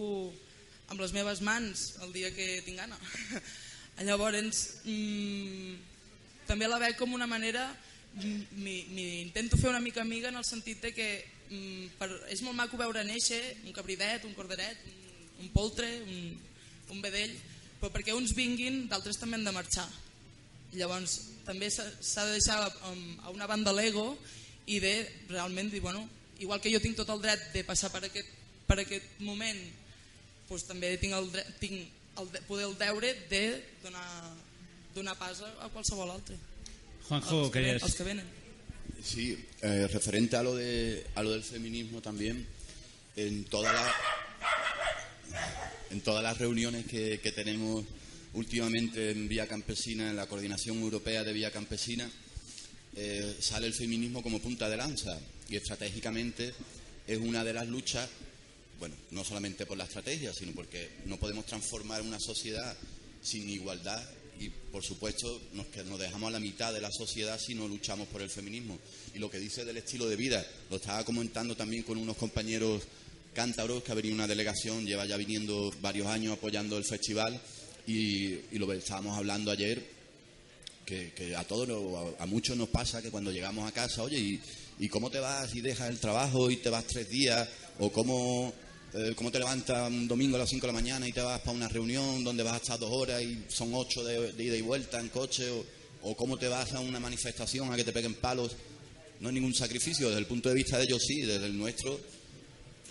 amb 0.87 1.01
les 1.01 1.13
meves 1.15 1.41
mans 1.41 1.95
el 2.05 2.13
dia 2.13 2.29
que 2.35 2.61
tinc 2.65 2.77
gana. 2.77 2.97
Llavors 4.07 4.59
mmm, 4.85 5.73
també 6.47 6.69
la 6.69 6.77
veig 6.79 6.97
com 6.99 7.15
una 7.17 7.27
manera, 7.27 7.65
m'intento 8.17 9.57
fer 9.57 9.71
una 9.71 9.81
mica 9.81 10.01
amiga 10.01 10.29
en 10.29 10.37
el 10.37 10.45
sentit 10.45 10.81
de 10.81 10.93
que 10.93 11.07
mm, 11.49 11.97
per, 11.97 12.09
és 12.33 12.41
molt 12.45 12.57
maco 12.57 12.77
veure 12.77 13.03
néixer 13.05 13.41
un 13.65 13.73
cabridet, 13.73 14.25
un 14.25 14.35
corderet, 14.37 14.85
un, 14.85 15.45
un 15.45 15.53
poltre, 15.53 15.89
un, 16.05 16.37
un 16.93 17.01
vedell, 17.01 17.33
però 17.81 17.91
perquè 17.93 18.15
uns 18.15 18.35
vinguin, 18.37 18.85
d'altres 18.91 19.17
també 19.17 19.37
han 19.37 19.47
de 19.47 19.55
marxar. 19.55 19.87
Llavors 20.77 21.17
també 21.47 21.69
s'ha 21.71 22.25
de 22.27 22.37
deixar 22.37 22.61
a 22.67 23.33
una 23.33 23.47
banda 23.49 23.73
l'ego 23.73 24.11
i 24.67 24.79
de 24.83 24.93
realment 25.29 25.71
dir, 25.71 25.81
bueno, 25.81 26.05
igual 26.39 26.61
que 26.61 26.71
jo 26.73 26.81
tinc 26.83 26.97
tot 26.97 27.09
el 27.13 27.21
dret 27.21 27.49
de 27.53 27.63
passar 27.67 27.89
per 27.93 28.03
aquest, 28.07 28.29
per 28.67 28.79
aquest 28.83 29.21
moment, 29.25 29.59
doncs 30.47 30.67
també 30.67 30.93
tinc 31.01 31.15
el, 31.17 31.29
dret, 31.33 31.53
tinc 31.61 32.19
el, 32.21 32.29
poder 32.49 32.67
el 32.67 32.75
deure 32.79 33.13
de 33.31 33.43
donar, 33.83 34.07
donar 34.95 35.15
pas 35.19 35.41
a 35.47 35.69
qualsevol 35.73 36.11
altre. 36.13 36.37
Juanjo, 37.07 37.45
els 37.45 37.53
que, 37.53 37.63
els 37.77 37.95
que 37.95 38.07
venen. 38.07 38.27
Sí, 39.03 39.29
eh, 39.61 39.87
referente 39.91 40.35
a 40.35 40.43
lo, 40.43 40.55
de, 40.55 41.05
a 41.15 41.23
lo 41.23 41.31
del 41.31 41.43
feminismo 41.43 42.01
también, 42.01 42.45
en, 43.15 43.45
toda 43.45 43.71
la, 43.71 43.93
en 45.91 46.01
todas 46.01 46.23
las 46.23 46.37
reuniones 46.37 46.85
que, 46.85 47.19
que 47.19 47.31
tenemos 47.31 47.85
últimamente 48.33 49.11
en 49.11 49.27
Vía 49.27 49.47
Campesina, 49.47 50.09
en 50.09 50.15
la 50.15 50.27
Coordinación 50.27 50.77
Europea 50.79 51.23
de 51.23 51.33
Vía 51.33 51.51
Campesina, 51.51 52.09
eh, 52.95 53.37
sale 53.39 53.67
el 53.67 53.73
feminismo 53.73 54.21
como 54.21 54.39
punta 54.39 54.67
de 54.69 54.77
lanza 54.77 55.17
y 55.49 55.55
estratégicamente 55.55 56.53
es 57.05 57.17
una 57.17 57.43
de 57.43 57.53
las 57.53 57.67
luchas, 57.67 58.09
bueno, 58.79 58.95
no 59.11 59.23
solamente 59.23 59.65
por 59.65 59.77
la 59.77 59.85
estrategia, 59.85 60.33
sino 60.33 60.51
porque 60.51 60.89
no 61.05 61.17
podemos 61.17 61.45
transformar 61.45 62.01
una 62.01 62.19
sociedad 62.19 62.75
sin 63.21 63.49
igualdad 63.49 64.03
y 64.39 64.49
por 64.49 64.83
supuesto 64.83 65.41
nos, 65.53 65.65
nos 65.85 65.99
dejamos 65.99 66.27
a 66.27 66.31
la 66.31 66.39
mitad 66.39 66.73
de 66.73 66.81
la 66.81 66.91
sociedad 66.91 67.39
si 67.39 67.55
no 67.55 67.67
luchamos 67.67 68.07
por 68.09 68.21
el 68.21 68.29
feminismo. 68.29 68.77
Y 69.15 69.19
lo 69.19 69.29
que 69.29 69.39
dice 69.39 69.65
del 69.65 69.77
estilo 69.77 70.07
de 70.07 70.15
vida, 70.15 70.45
lo 70.69 70.75
estaba 70.75 71.03
comentando 71.03 71.55
también 71.55 71.83
con 71.83 71.97
unos 71.97 72.17
compañeros 72.17 72.83
cántabros 73.33 73.83
que 73.83 73.91
ha 73.91 73.95
venido 73.95 74.15
una 74.15 74.27
delegación, 74.27 74.85
lleva 74.85 75.05
ya 75.05 75.17
viniendo 75.17 75.73
varios 75.81 76.07
años 76.07 76.33
apoyando 76.33 76.77
el 76.77 76.83
festival 76.83 77.39
y, 77.85 78.57
lo 78.57 78.71
estábamos 78.73 79.17
hablando 79.17 79.51
ayer 79.51 79.81
que, 80.85 81.35
a 81.35 81.43
todos, 81.43 82.15
a, 82.19 82.25
muchos 82.25 82.57
nos 82.57 82.69
pasa 82.69 83.01
que 83.01 83.11
cuando 83.11 83.31
llegamos 83.31 83.67
a 83.67 83.71
casa, 83.71 84.03
oye, 84.03 84.17
¿y, 84.17 84.41
¿y, 84.79 84.87
cómo 84.89 85.09
te 85.09 85.19
vas 85.19 85.53
y 85.55 85.61
dejas 85.61 85.89
el 85.89 85.99
trabajo 85.99 86.49
y 86.49 86.57
te 86.57 86.69
vas 86.69 86.85
tres 86.85 87.09
días? 87.09 87.47
¿O 87.79 87.91
cómo, 87.91 88.53
eh, 88.93 89.13
cómo 89.15 89.31
te 89.31 89.39
levantas 89.39 89.89
un 89.89 90.07
domingo 90.07 90.35
a 90.35 90.39
las 90.39 90.49
cinco 90.49 90.67
de 90.67 90.73
la 90.73 90.79
mañana 90.79 91.07
y 91.07 91.11
te 91.11 91.21
vas 91.21 91.39
para 91.41 91.55
una 91.55 91.67
reunión 91.67 92.23
donde 92.23 92.43
vas 92.43 92.53
a 92.53 92.57
estar 92.57 92.79
dos 92.79 92.91
horas 92.91 93.21
y 93.21 93.43
son 93.47 93.73
ocho 93.73 94.03
de, 94.03 94.33
ida 94.43 94.55
y 94.55 94.61
vuelta 94.61 94.99
en 94.99 95.09
coche? 95.09 95.49
O, 95.51 95.65
¿O 96.03 96.15
cómo 96.15 96.37
te 96.37 96.47
vas 96.47 96.73
a 96.73 96.79
una 96.79 96.99
manifestación 96.99 97.71
a 97.71 97.75
que 97.75 97.83
te 97.83 97.91
peguen 97.91 98.13
palos? 98.15 98.55
No 99.19 99.29
es 99.29 99.33
ningún 99.33 99.53
sacrificio, 99.53 100.07
desde 100.07 100.19
el 100.19 100.27
punto 100.27 100.49
de 100.49 100.55
vista 100.55 100.77
de 100.77 100.83
ellos 100.83 101.03
sí, 101.05 101.21
desde 101.21 101.47
el 101.47 101.57
nuestro, 101.57 101.99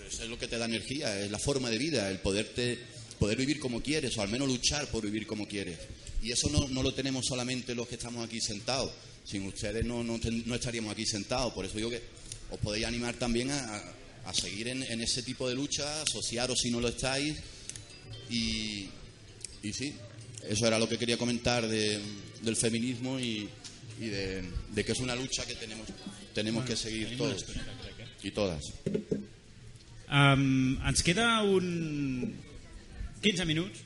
eso 0.08 0.22
es 0.22 0.28
lo 0.28 0.38
que 0.38 0.48
te 0.48 0.58
da 0.58 0.66
energía, 0.66 1.20
es 1.20 1.30
la 1.30 1.38
forma 1.38 1.70
de 1.70 1.78
vida, 1.78 2.10
el 2.10 2.18
poderte, 2.18 2.78
poder 3.18 3.36
vivir 3.36 3.58
como 3.58 3.80
quieres, 3.80 4.16
o 4.18 4.22
al 4.22 4.28
menos 4.28 4.48
luchar 4.48 4.86
por 4.88 5.04
vivir 5.04 5.26
como 5.26 5.46
quieres. 5.46 5.78
Y 6.22 6.32
eso 6.32 6.48
no, 6.50 6.68
no, 6.68 6.82
lo 6.82 6.92
tenemos 6.92 7.24
solamente 7.26 7.74
los 7.74 7.86
que 7.88 7.96
estamos 7.96 8.24
aquí 8.24 8.40
sentados. 8.40 8.90
Sin 9.24 9.46
ustedes 9.46 9.84
no, 9.84 10.02
no, 10.02 10.18
no 10.46 10.54
estaríamos 10.54 10.92
aquí 10.92 11.06
sentados. 11.06 11.52
Por 11.52 11.64
eso 11.64 11.76
digo 11.76 11.90
que 11.90 12.02
os 12.50 12.58
podéis 12.58 12.86
animar 12.86 13.14
también 13.14 13.50
a, 13.50 13.82
a 14.24 14.34
seguir 14.34 14.68
en, 14.68 14.82
en, 14.82 15.00
ese 15.00 15.22
tipo 15.22 15.48
de 15.48 15.54
lucha, 15.54 16.02
asociaros 16.02 16.58
si 16.60 16.70
no 16.70 16.80
lo 16.80 16.88
estáis. 16.88 17.36
Y, 18.30 18.88
y 19.62 19.72
sí, 19.72 19.94
eso 20.48 20.66
era 20.66 20.78
lo 20.78 20.88
que 20.88 20.98
quería 20.98 21.18
comentar 21.18 21.66
de, 21.66 22.00
del 22.42 22.56
feminismo 22.56 23.18
y, 23.20 23.48
y 24.00 24.06
de, 24.06 24.44
de, 24.70 24.84
que 24.84 24.92
es 24.92 25.00
una 25.00 25.14
lucha 25.14 25.44
que 25.46 25.54
tenemos, 25.54 25.86
tenemos 26.34 26.64
que 26.64 26.76
seguir 26.76 27.16
todos 27.16 27.44
y 28.22 28.30
todas. 28.30 28.62
Um, 30.08 30.78
ens 30.86 31.02
queda 31.02 31.42
un 31.42 32.30
15 33.22 33.44
minuts 33.44 33.85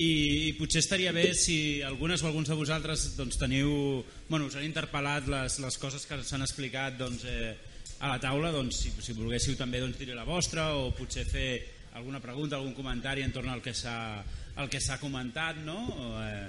i, 0.00 0.12
i 0.48 0.52
potser 0.56 0.80
estaria 0.80 1.12
bé 1.12 1.30
si 1.36 1.82
algunes 1.84 2.22
o 2.22 2.28
alguns 2.30 2.48
de 2.48 2.56
vosaltres 2.56 3.10
doncs, 3.18 3.36
teniu, 3.40 4.00
bueno, 4.30 4.48
us 4.48 4.56
han 4.56 4.64
interpel·lat 4.64 5.28
les, 5.28 5.58
les 5.60 5.76
coses 5.82 6.06
que 6.08 6.20
s'han 6.24 6.46
explicat 6.46 6.96
doncs, 7.00 7.26
eh, 7.28 7.52
a 8.00 8.14
la 8.14 8.20
taula, 8.22 8.52
doncs, 8.54 8.80
si, 8.80 8.94
si 9.04 9.16
volguéssiu 9.16 9.58
també 9.58 9.82
doncs, 9.82 9.98
dir 10.00 10.16
la 10.16 10.24
vostra 10.24 10.70
o 10.78 10.88
potser 10.96 11.26
fer 11.28 11.50
alguna 11.98 12.22
pregunta, 12.22 12.56
algun 12.56 12.72
comentari 12.72 13.26
entorn 13.26 13.50
al 13.52 13.60
que 13.60 13.74
s'ha 13.76 14.22
el 14.60 14.68
que 14.70 14.80
s'ha 14.82 14.98
comentat 15.00 15.60
no? 15.64 15.78
eh, 16.22 16.48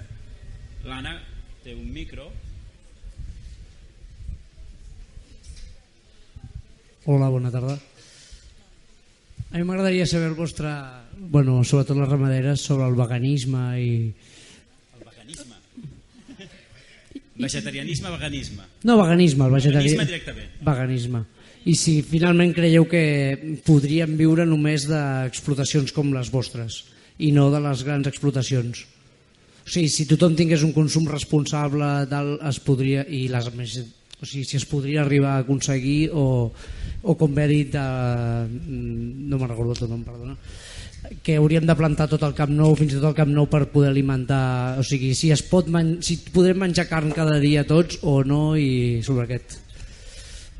l'Anna 0.87 1.17
té 1.63 1.75
un 1.75 1.91
micro 1.91 2.31
Hola, 7.09 7.31
bona 7.33 7.49
tarda 7.49 7.79
a 9.51 9.57
mi 9.57 9.63
m'agradaria 9.67 10.05
saber 10.07 10.29
el 10.31 10.37
vostre, 10.37 10.69
bueno, 11.19 11.59
sobretot 11.67 11.97
les 11.99 12.07
ramaderes, 12.07 12.61
sobre 12.63 12.87
el 12.87 12.95
veganisme 12.95 13.63
i... 13.83 13.91
El 14.95 15.03
veganisme? 15.03 15.57
Vegetarianisme, 17.35 18.13
veganisme? 18.15 18.63
No, 18.87 18.95
veganisme, 19.01 19.45
el 19.45 19.51
vegetarianisme. 19.57 20.05
Veganisme 20.05 20.07
directament. 20.07 20.55
Veganisme. 20.63 21.23
I 21.67 21.75
si 21.77 21.99
finalment 22.01 22.55
creieu 22.55 22.87
que 22.89 23.59
podríem 23.67 24.15
viure 24.17 24.47
només 24.49 24.87
d'explotacions 24.89 25.91
com 25.93 26.15
les 26.15 26.31
vostres 26.33 26.85
i 27.21 27.29
no 27.35 27.51
de 27.53 27.59
les 27.61 27.83
grans 27.85 28.07
explotacions. 28.09 28.85
O 29.61 29.69
sigui, 29.69 29.91
si 29.93 30.07
tothom 30.09 30.33
tingués 30.39 30.63
un 30.65 30.71
consum 30.73 31.05
responsable 31.11 31.91
del, 32.09 32.37
es 32.49 32.61
podria, 32.63 33.03
i 33.05 33.27
les 33.29 33.51
o 34.21 34.27
sigui, 34.27 34.45
si 34.45 34.59
es 34.59 34.67
podria 34.69 35.01
arribar 35.01 35.35
a 35.35 35.41
aconseguir 35.45 36.11
o, 36.13 36.51
o 37.01 37.15
com 37.17 37.33
bé 37.33 37.47
dit 37.49 37.73
eh, 37.73 38.45
no 38.45 39.39
me'n 39.39 39.49
recordo 39.49 39.75
tot 39.79 39.89
nom, 39.89 40.03
perdona 40.05 40.37
que 41.25 41.39
hauríem 41.41 41.65
de 41.65 41.75
plantar 41.75 42.05
tot 42.11 42.21
el 42.27 42.35
Camp 42.37 42.51
Nou 42.53 42.75
fins 42.77 42.93
i 42.93 42.99
tot 42.99 43.09
el 43.09 43.17
Camp 43.17 43.31
Nou 43.33 43.47
per 43.49 43.65
poder 43.73 43.89
alimentar 43.89 44.77
o 44.77 44.85
sigui, 44.85 45.15
si 45.17 45.31
es 45.33 45.41
pot 45.41 45.67
man 45.73 45.95
si 46.05 46.19
podrem 46.29 46.61
menjar 46.61 46.85
carn 46.91 47.09
cada 47.15 47.39
dia 47.41 47.65
tots 47.67 47.99
o 48.05 48.21
no 48.23 48.53
i 48.53 49.01
sobre 49.05 49.25
aquest 49.25 49.57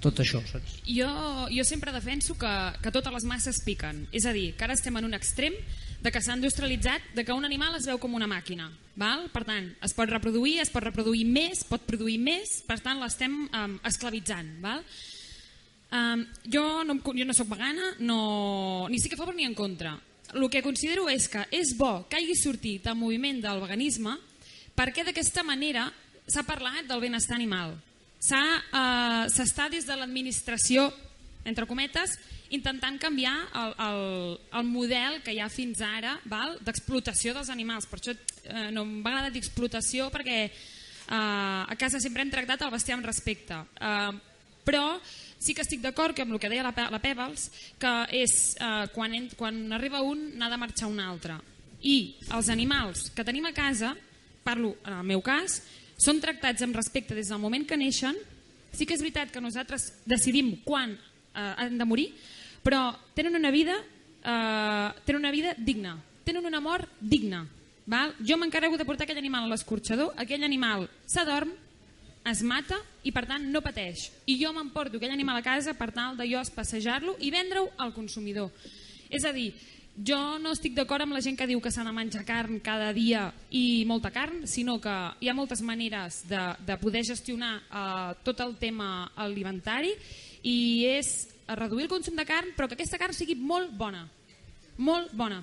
tot 0.01 0.17
això 0.23 0.41
saps? 0.49 0.81
Jo, 0.89 1.11
jo 1.53 1.63
sempre 1.67 1.93
defenso 1.93 2.33
que, 2.41 2.53
que 2.81 2.93
totes 2.93 3.13
les 3.13 3.27
masses 3.29 3.61
piquen 3.65 4.07
és 4.11 4.25
a 4.25 4.33
dir, 4.33 4.51
que 4.57 4.65
ara 4.65 4.77
estem 4.77 4.97
en 4.97 5.05
un 5.05 5.13
extrem 5.13 5.53
de 6.01 6.11
que 6.11 6.21
s'ha 6.21 6.35
industrialitzat, 6.35 7.11
de 7.15 7.23
que 7.23 7.33
un 7.33 7.45
animal 7.45 7.75
es 7.77 7.85
veu 7.85 7.99
com 8.01 8.13
una 8.17 8.29
màquina. 8.29 8.71
Val? 8.97 9.27
Per 9.31 9.43
tant, 9.47 9.69
es 9.85 9.93
pot 9.95 10.09
reproduir, 10.09 10.57
es 10.63 10.71
pot 10.73 10.83
reproduir 10.83 11.23
més, 11.29 11.63
pot 11.67 11.83
produir 11.87 12.17
més, 12.19 12.59
per 12.67 12.79
tant 12.81 12.99
l'estem 12.99 13.35
um, 13.45 13.75
esclavitzant. 13.87 14.55
Val? 14.63 14.81
Um, 15.91 16.25
jo, 16.47 16.63
no, 16.87 16.97
jo 17.03 17.27
no 17.27 17.35
sóc 17.35 17.51
vegana, 17.51 17.93
no, 17.99 18.87
ni 18.89 18.97
estic 18.97 19.13
a 19.13 19.21
favor 19.21 19.35
ni 19.37 19.45
en 19.45 19.53
contra. 19.53 19.93
El 20.33 20.47
que 20.49 20.63
considero 20.63 21.09
és 21.11 21.27
que 21.27 21.43
és 21.51 21.73
bo 21.77 22.05
que 22.09 22.17
hagi 22.17 22.37
sortit 22.39 22.85
el 22.87 22.95
moviment 22.95 23.41
del 23.43 23.59
veganisme 23.59 24.13
perquè 24.77 25.03
d'aquesta 25.03 25.43
manera 25.43 25.89
s'ha 26.23 26.45
parlat 26.47 26.87
del 26.87 27.03
benestar 27.03 27.35
animal. 27.35 27.75
S'està 28.21 29.65
uh, 29.67 29.71
des 29.73 29.87
de 29.87 29.97
l'administració, 29.97 30.87
entre 31.43 31.67
cometes, 31.67 32.15
intentant 32.55 32.97
canviar 33.01 33.35
el, 33.55 33.73
el, 33.85 34.03
el 34.59 34.67
model 34.67 35.19
que 35.25 35.33
hi 35.35 35.39
ha 35.41 35.49
fins 35.51 35.81
ara 35.85 36.17
d'explotació 36.25 37.33
dels 37.35 37.51
animals. 37.53 37.87
Per 37.89 37.99
això 37.99 38.13
eh, 38.13 38.69
no 38.75 38.85
m'agrada 38.85 39.31
dir 39.31 39.41
explotació 39.41 40.09
perquè 40.13 40.37
eh, 40.45 40.51
a 41.11 41.77
casa 41.79 42.01
sempre 42.03 42.23
hem 42.25 42.33
tractat 42.33 42.65
el 42.65 42.73
bestiar 42.73 42.99
amb 42.99 43.07
respecte. 43.07 43.61
Eh, 43.79 44.11
però 44.65 44.99
sí 45.41 45.55
que 45.57 45.65
estic 45.65 45.81
d'acord 45.81 46.19
amb 46.21 46.35
el 46.35 46.41
que 46.41 46.51
deia 46.51 46.65
la, 46.67 46.73
la 46.93 47.01
Pebbles, 47.01 47.47
que 47.81 47.93
és 48.21 48.35
eh, 48.59 48.87
quan, 48.93 49.15
en, 49.17 49.29
quan 49.37 49.63
arriba 49.77 50.03
un 50.05 50.31
n'ha 50.37 50.51
de 50.51 50.59
marxar 50.61 50.91
un 50.91 50.99
altre. 51.01 51.39
I 51.81 52.17
els 52.35 52.51
animals 52.53 53.09
que 53.15 53.25
tenim 53.25 53.47
a 53.49 53.55
casa, 53.57 53.95
parlo 54.43 54.75
en 54.85 54.99
el 54.99 55.07
meu 55.15 55.23
cas, 55.25 55.61
són 56.01 56.21
tractats 56.21 56.61
amb 56.65 56.77
respecte 56.77 57.17
des 57.17 57.29
del 57.29 57.41
moment 57.41 57.65
que 57.65 57.77
neixen 57.77 58.17
Sí 58.71 58.87
que 58.87 58.95
és 58.95 59.03
veritat 59.03 59.31
que 59.31 59.43
nosaltres 59.43 59.89
decidim 60.07 60.55
quan 60.63 60.93
eh, 60.95 61.53
han 61.57 61.77
de 61.77 61.87
morir, 61.87 62.11
però 62.63 62.91
tenen 63.15 63.35
una 63.35 63.51
vida, 63.51 63.75
eh, 63.77 64.89
tenen 65.05 65.19
una 65.19 65.31
vida 65.31 65.55
digna, 65.57 65.97
tenen 66.23 66.45
una 66.45 66.59
mort 66.59 66.89
digna. 66.99 67.47
Val? 67.85 68.13
Jo 68.21 68.37
m'encarrego 68.37 68.77
de 68.77 68.85
portar 68.85 69.07
aquell 69.07 69.19
animal 69.19 69.47
a 69.47 69.51
l'escorxador, 69.51 70.13
aquell 70.21 70.45
animal 70.45 70.87
s'adorm, 71.09 71.51
es 72.29 72.43
mata 72.45 72.77
i 73.03 73.11
per 73.11 73.25
tant 73.25 73.47
no 73.49 73.63
pateix. 73.65 74.11
I 74.29 74.37
jo 74.37 74.53
m'emporto 74.53 74.99
aquell 74.99 75.13
animal 75.13 75.39
a 75.39 75.45
casa 75.45 75.73
per 75.73 75.89
tal 75.91 76.17
de 76.17 76.27
jo 76.29 76.41
passejar-lo 76.55 77.17
i 77.19 77.31
vendre-ho 77.33 77.71
al 77.77 77.93
consumidor. 77.93 78.51
És 79.09 79.25
a 79.25 79.33
dir, 79.33 79.49
jo 79.97 80.17
no 80.39 80.53
estic 80.55 80.75
d'acord 80.77 81.03
amb 81.03 81.17
la 81.17 81.21
gent 81.21 81.35
que 81.37 81.47
diu 81.49 81.59
que 81.59 81.71
s'ha 81.71 81.83
de 81.83 81.91
menjar 81.91 82.23
carn 82.25 82.61
cada 82.63 82.93
dia 82.93 83.25
i 83.49 83.83
molta 83.89 84.11
carn, 84.11 84.45
sinó 84.47 84.79
que 84.79 84.93
hi 85.19 85.29
ha 85.29 85.35
moltes 85.35 85.61
maneres 85.61 86.21
de, 86.29 86.41
de 86.65 86.77
poder 86.77 87.03
gestionar 87.03 87.57
eh, 87.59 88.13
tot 88.23 88.39
el 88.39 88.55
tema 88.61 89.11
alimentari 89.15 89.91
i 90.47 90.85
és 90.87 91.30
reduir 91.55 91.87
el 91.87 91.91
consum 91.91 92.15
de 92.15 92.25
carn 92.27 92.53
però 92.57 92.67
que 92.67 92.77
aquesta 92.79 92.99
carn 93.01 93.15
sigui 93.17 93.35
molt 93.35 93.73
bona. 93.77 94.05
Molt 94.77 95.11
bona. 95.17 95.41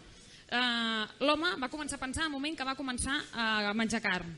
Eh, 0.48 1.04
l'home 1.20 1.56
va 1.61 1.68
començar 1.72 1.98
a 1.98 2.04
pensar 2.06 2.24
en 2.24 2.32
el 2.32 2.36
moment 2.36 2.56
que 2.56 2.66
va 2.66 2.78
començar 2.78 3.20
a 3.34 3.74
menjar 3.76 4.00
carn. 4.04 4.32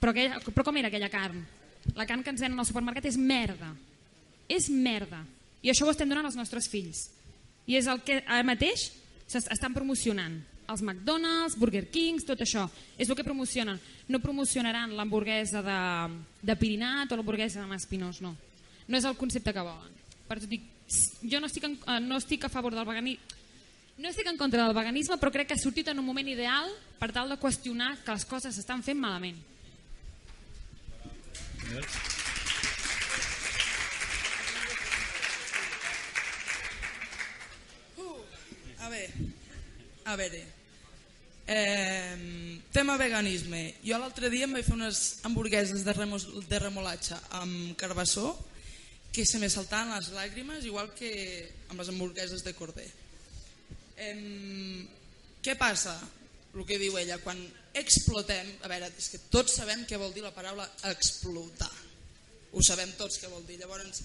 Però, 0.00 0.12
aquella, 0.12 0.40
però 0.40 0.64
com 0.64 0.76
era 0.76 0.88
aquella 0.88 1.12
carn? 1.12 1.44
la 1.94 2.06
carn 2.06 2.22
que 2.22 2.32
ens 2.32 2.40
venen 2.40 2.58
al 2.58 2.66
supermercat 2.66 3.10
és 3.10 3.18
merda. 3.20 3.74
És 4.48 4.68
merda. 4.70 5.22
I 5.64 5.70
això 5.72 5.86
ho 5.86 5.92
estem 5.92 6.08
donant 6.08 6.26
als 6.28 6.38
nostres 6.38 6.68
fills. 6.70 7.08
I 7.68 7.78
és 7.78 7.88
el 7.88 8.00
que 8.04 8.20
ara 8.24 8.44
mateix 8.46 8.90
estan 9.28 9.76
promocionant. 9.76 10.40
Els 10.64 10.80
McDonald's, 10.80 11.58
Burger 11.60 11.84
Kings, 11.92 12.24
tot 12.24 12.40
això. 12.40 12.64
És 12.96 13.10
el 13.10 13.16
que 13.16 13.26
promocionen. 13.26 13.80
No 14.08 14.20
promocionaran 14.20 14.94
l'hamburguesa 14.96 15.60
de, 15.64 15.80
de 16.40 16.56
Pirinat 16.60 17.12
o 17.12 17.18
l'hamburguesa 17.18 17.60
de 17.62 17.68
Maspinós 17.68 18.22
no. 18.24 18.34
no 18.88 18.96
és 18.96 19.04
el 19.04 19.16
concepte 19.20 19.52
que 19.52 19.64
volen. 19.64 19.92
Per 20.24 20.38
això 20.38 20.48
dic, 20.48 20.64
jo 21.22 21.40
no 21.40 21.48
estic, 21.48 21.64
en, 21.64 21.78
eh, 21.86 22.00
no 22.00 22.18
estic 22.20 22.44
a 22.44 22.52
favor 22.52 22.74
del 22.74 22.84
veganisme 22.84 23.20
no 23.96 24.10
estic 24.10 24.26
en 24.26 24.36
contra 24.36 24.64
del 24.64 24.76
veganisme 24.76 25.18
però 25.18 25.32
crec 25.32 25.48
que 25.48 25.56
ha 25.56 25.60
sortit 25.60 25.88
en 25.88 25.98
un 25.98 26.06
moment 26.06 26.28
ideal 26.28 26.70
per 26.98 27.12
tal 27.12 27.28
de 27.30 27.38
qüestionar 27.40 27.96
que 28.04 28.14
les 28.14 28.24
coses 28.24 28.54
s'estan 28.54 28.82
fent 28.82 28.98
malament. 28.98 29.38
Uh, 37.96 38.20
a 38.84 38.90
veure 38.90 39.30
a 40.04 40.16
veure 40.20 40.42
eh, 41.46 42.60
tema 42.72 42.96
veganisme. 42.96 43.74
Jo 43.84 43.98
l'altre 43.98 44.30
dia 44.32 44.48
em 44.48 44.56
vaig 44.56 44.66
fer 44.66 44.74
unes 44.76 45.20
hamburgueses 45.24 45.84
de, 45.84 45.94
de 46.48 46.58
remolatge 46.58 47.18
amb 47.40 47.76
carbassó 47.80 48.34
que 49.14 49.24
se 49.26 49.38
me 49.38 49.48
saltaven 49.52 49.94
les 49.94 50.10
làgrimes 50.16 50.66
igual 50.66 50.90
que 50.98 51.14
amb 51.70 51.78
les 51.78 51.90
hamburgueses 51.92 52.42
de 52.42 52.54
corder 52.58 52.90
eh, 53.96 54.84
què 55.44 55.54
passa? 55.60 55.94
el 56.54 56.66
que 56.66 56.78
diu 56.78 56.94
ella, 56.98 57.18
quan 57.18 57.38
explotem, 57.74 58.46
a 58.62 58.70
veure, 58.70 58.86
és 58.98 59.08
que 59.10 59.18
tots 59.32 59.56
sabem 59.58 59.82
què 59.88 59.98
vol 59.98 60.12
dir 60.14 60.22
la 60.22 60.34
paraula 60.34 60.66
explotar, 60.90 61.72
ho 62.54 62.62
sabem 62.62 62.92
tots 62.98 63.18
què 63.18 63.30
vol 63.32 63.42
dir, 63.48 63.58
llavors 63.58 64.04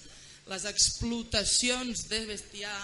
les 0.50 0.64
explotacions 0.66 2.08
de 2.10 2.24
bestiar 2.26 2.74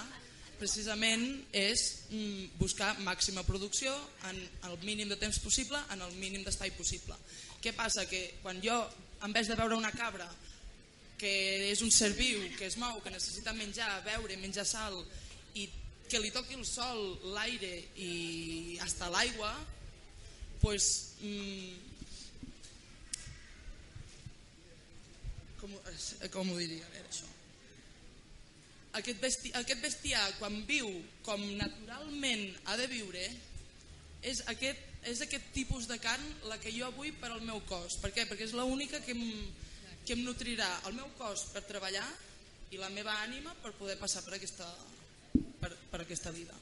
precisament 0.60 1.24
és 1.52 1.82
mm, 2.08 2.54
buscar 2.60 2.94
màxima 3.04 3.42
producció 3.44 3.92
en 4.30 4.38
el 4.70 4.78
mínim 4.86 5.10
de 5.10 5.18
temps 5.20 5.40
possible, 5.42 5.80
en 5.92 6.04
el 6.06 6.14
mínim 6.20 6.46
d'espai 6.46 6.70
possible. 6.78 7.16
Què 7.60 7.74
passa? 7.76 8.06
Que 8.08 8.38
quan 8.44 8.62
jo, 8.64 8.78
en 9.26 9.34
vez 9.34 9.50
de 9.50 9.58
veure 9.58 9.76
una 9.76 9.92
cabra 9.92 10.28
que 11.20 11.32
és 11.70 11.82
un 11.84 11.92
ser 11.94 12.12
viu, 12.16 12.42
que 12.58 12.68
es 12.68 12.76
mou, 12.80 13.00
que 13.02 13.12
necessita 13.14 13.54
menjar, 13.56 13.88
beure, 14.04 14.36
menjar 14.40 14.66
sal 14.68 14.98
i 15.56 15.68
que 16.10 16.20
li 16.22 16.30
toqui 16.30 16.54
el 16.58 16.66
sol, 16.68 17.18
l'aire 17.34 17.72
i 17.96 18.78
hasta 18.84 19.08
l'aigua, 19.10 19.52
pues, 20.60 21.16
mm, 21.20 21.72
com, 25.62 25.80
com 26.30 26.52
ho 26.52 26.60
diria? 26.60 26.84
A 26.86 26.94
veure, 26.94 27.08
això 27.08 27.32
aquest, 29.00 29.20
besti 29.20 29.52
aquest 29.58 29.82
bestiar 29.84 30.24
quan 30.40 30.62
viu 30.68 30.88
com 31.26 31.42
naturalment 31.58 32.48
ha 32.66 32.76
de 32.80 32.88
viure 32.90 33.24
és 34.26 34.42
aquest, 34.52 34.80
és 35.10 35.22
aquest 35.22 35.52
tipus 35.54 35.86
de 35.90 35.98
carn 36.02 36.24
la 36.50 36.58
que 36.62 36.72
jo 36.74 36.88
vull 36.96 37.12
per 37.20 37.30
al 37.32 37.44
meu 37.44 37.60
cos 37.68 37.98
per 38.02 38.12
què? 38.14 38.26
perquè 38.28 38.48
és 38.48 38.56
l'única 38.56 39.02
que, 39.04 39.16
em, 39.16 39.24
que 40.06 40.14
em 40.14 40.22
nutrirà 40.24 40.68
el 40.88 40.94
meu 40.94 41.10
cos 41.18 41.48
per 41.52 41.64
treballar 41.66 42.06
i 42.70 42.78
la 42.78 42.90
meva 42.94 43.14
ànima 43.24 43.54
per 43.62 43.74
poder 43.78 43.96
passar 43.98 44.22
per 44.26 44.36
aquesta, 44.38 44.66
per, 45.60 45.72
per 45.90 46.02
aquesta 46.02 46.32
vida. 46.34 46.54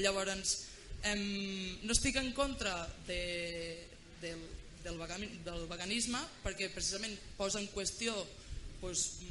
Llavors 0.00 0.52
em, 1.08 1.22
no 1.84 1.94
estic 1.94 2.18
en 2.20 2.32
contra 2.36 2.74
de, 3.06 3.20
del, 4.20 4.42
del, 4.84 5.00
del 5.44 5.64
veganisme 5.70 6.20
perquè 6.44 6.70
precisament 6.74 7.16
posa 7.38 7.60
en 7.62 7.68
qüestió 7.72 8.14
pues, 8.80 9.22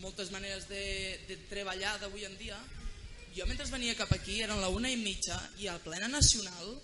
moltes 0.00 0.30
maneres 0.32 0.68
de, 0.68 0.84
de 1.28 1.38
treballar 1.50 1.98
d'avui 2.00 2.24
en 2.28 2.36
dia. 2.40 2.58
Jo 3.36 3.46
mentre 3.46 3.68
venia 3.70 3.96
cap 3.98 4.10
aquí 4.12 4.40
eren 4.42 4.60
la 4.60 4.72
una 4.72 4.90
i 4.90 4.98
mitja 4.98 5.38
i 5.62 5.68
al 5.70 5.80
plena 5.84 6.08
nacional 6.10 6.74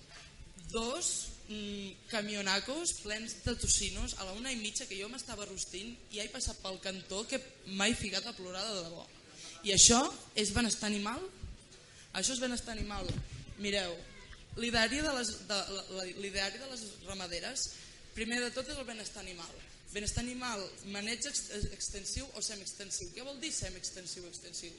dos 0.70 1.35
mm, 1.48 2.08
camionacos 2.10 2.94
plens 3.02 3.36
de 3.44 3.54
tocinos 3.56 4.16
a 4.18 4.24
la 4.24 4.32
una 4.32 4.52
i 4.52 4.58
mitja 4.60 4.86
que 4.86 4.98
jo 4.98 5.08
m'estava 5.12 5.46
rostint 5.46 5.94
i 6.12 6.20
he 6.20 6.28
passat 6.32 6.58
pel 6.62 6.80
cantó 6.84 7.24
que 7.28 7.40
m'he 7.66 7.94
ficat 7.94 8.26
a 8.26 8.34
plorar 8.36 8.64
de 8.66 8.82
debò 8.88 9.06
i 9.66 9.72
això 9.74 10.02
és 10.34 10.52
benestar 10.54 10.90
animal? 10.90 11.22
això 12.12 12.32
és 12.32 12.42
benestar 12.42 12.76
animal 12.76 13.08
mireu 13.58 13.96
l'ideari 14.56 15.02
de, 15.04 15.12
les, 15.12 15.32
de, 15.48 15.62
l'ideari 16.22 16.58
de 16.58 16.68
les 16.72 16.84
ramaderes 17.06 17.70
primer 18.14 18.40
de 18.40 18.50
tot 18.50 18.68
és 18.68 18.78
el 18.78 18.88
benestar 18.88 19.22
animal 19.24 19.52
Benestar 19.94 20.24
animal, 20.24 20.60
maneig 20.92 21.24
extensiu 21.24 22.26
o 22.34 22.42
semiextensiu. 22.42 23.08
Què 23.14 23.22
vol 23.24 23.38
dir 23.40 23.52
semiextensiu 23.54 24.26
extensiu? 24.28 24.74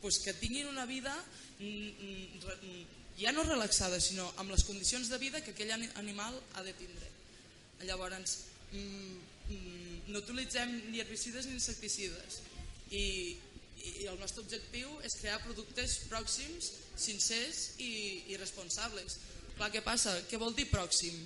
Pues 0.00 0.20
que 0.22 0.32
tinguin 0.38 0.70
una 0.70 0.86
vida 0.86 1.12
ja 3.22 3.32
no 3.32 3.44
relaxada, 3.46 4.00
sinó 4.00 4.26
amb 4.42 4.52
les 4.52 4.64
condicions 4.68 5.08
de 5.08 5.18
vida 5.22 5.42
que 5.44 5.54
aquell 5.54 5.72
animal 5.72 6.38
ha 6.54 6.64
de 6.66 6.74
tindre. 6.78 7.08
Llavors, 7.86 8.38
no 8.72 10.18
utilitzem 10.20 10.70
ni 10.90 11.00
herbicides 11.02 11.46
ni 11.46 11.56
insecticides 11.58 12.38
i, 12.90 13.04
i 13.82 14.06
el 14.08 14.18
nostre 14.20 14.42
objectiu 14.44 14.92
és 15.06 15.16
crear 15.20 15.42
productes 15.42 15.98
pròxims, 16.10 16.72
sincers 16.96 17.62
i, 17.82 17.92
i 18.32 18.40
responsables. 18.40 19.18
Clar, 19.56 19.70
què 19.74 19.82
passa? 19.84 20.14
Què 20.30 20.40
vol 20.40 20.54
dir 20.56 20.70
pròxim? 20.70 21.16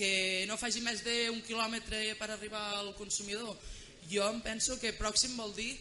que 0.00 0.46
no 0.48 0.56
faci 0.56 0.80
més 0.80 1.02
d'un 1.04 1.42
quilòmetre 1.44 2.14
per 2.16 2.30
arribar 2.30 2.62
al 2.78 2.94
consumidor. 2.96 3.52
Jo 4.08 4.30
em 4.32 4.40
penso 4.40 4.78
que 4.80 4.94
pròxim 4.96 5.34
vol 5.36 5.52
dir 5.52 5.74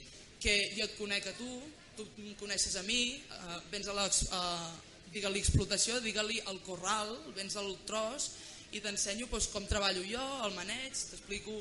que 0.44 0.56
jo 0.76 0.84
et 0.84 0.98
conec 0.98 1.30
a 1.30 1.36
tu, 1.38 1.48
tu 1.96 2.04
em 2.20 2.34
coneixes 2.40 2.76
a 2.76 2.84
mi, 2.84 3.16
eh, 3.16 3.60
vens 3.72 3.88
a 3.88 3.96
digue-li 5.14 5.42
explotació, 5.42 6.00
digue-li 6.04 6.40
el 6.52 6.62
corral, 6.66 7.12
vens 7.36 7.58
al 7.60 7.72
tros 7.90 8.30
i 8.76 8.82
t'ensenyo 8.84 9.28
doncs, 9.32 9.50
com 9.54 9.66
treballo 9.70 10.04
jo, 10.06 10.24
el 10.46 10.56
maneig, 10.58 10.94
t'explico. 10.94 11.56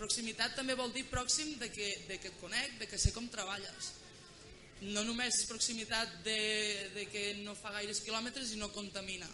Proximitat 0.00 0.54
també 0.56 0.76
vol 0.78 0.92
dir 0.94 1.04
pròxim 1.10 1.58
de 1.60 1.68
que, 1.68 1.90
de 2.08 2.16
que 2.16 2.30
et 2.32 2.38
conec, 2.40 2.78
de 2.80 2.88
que 2.88 2.98
sé 2.98 3.12
com 3.12 3.28
treballes. 3.28 3.92
No 4.80 5.04
només 5.04 5.42
proximitat 5.44 6.22
de, 6.24 6.40
de 6.94 7.04
que 7.12 7.24
no 7.44 7.52
fa 7.58 7.74
gaires 7.74 8.00
quilòmetres 8.00 8.54
i 8.54 8.60
no 8.62 8.70
contamina. 8.72 9.28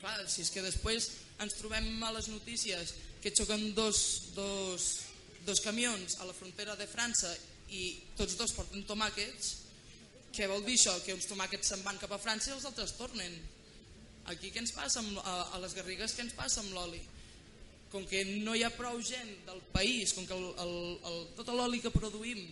Clar, 0.00 0.16
si 0.26 0.42
és 0.42 0.50
que 0.50 0.64
després 0.64 1.06
ens 1.44 1.54
trobem 1.60 1.86
a 2.02 2.10
les 2.16 2.26
notícies 2.32 2.96
que 3.22 3.30
xoquen 3.36 3.70
dos, 3.76 4.32
dos, 4.34 4.90
dos 5.46 5.62
camions 5.62 6.18
a 6.18 6.26
la 6.26 6.34
frontera 6.34 6.74
de 6.74 6.88
França 6.90 7.30
i 7.70 7.92
tots 8.18 8.34
dos 8.40 8.56
porten 8.56 8.82
tomàquets, 8.88 9.54
què 10.34 10.48
vol 10.50 10.64
dir 10.66 10.76
això? 10.78 10.94
Que 11.04 11.16
uns 11.16 11.28
tomàquets 11.30 11.72
se'n 11.72 11.84
van 11.86 11.98
cap 12.00 12.12
a 12.14 12.20
França 12.22 12.50
i 12.50 12.54
els 12.56 12.66
altres 12.68 12.94
tornen. 12.98 13.36
Aquí 14.30 14.52
què 14.54 14.62
ens 14.62 14.74
passa 14.76 15.00
amb, 15.02 15.18
a, 15.24 15.36
a 15.56 15.60
les 15.62 15.74
Garrigues? 15.74 16.14
Què 16.14 16.26
ens 16.26 16.36
passa 16.38 16.62
amb 16.62 16.74
l'oli? 16.76 17.00
Com 17.90 18.04
que 18.06 18.22
no 18.44 18.54
hi 18.54 18.62
ha 18.62 18.70
prou 18.74 19.00
gent 19.02 19.30
del 19.48 19.62
país, 19.74 20.14
com 20.14 20.26
que 20.26 20.36
el, 20.36 20.50
el, 20.64 20.74
el, 21.10 21.22
tot 21.38 21.50
l'oli 21.50 21.82
que 21.82 21.94
produïm 21.94 22.42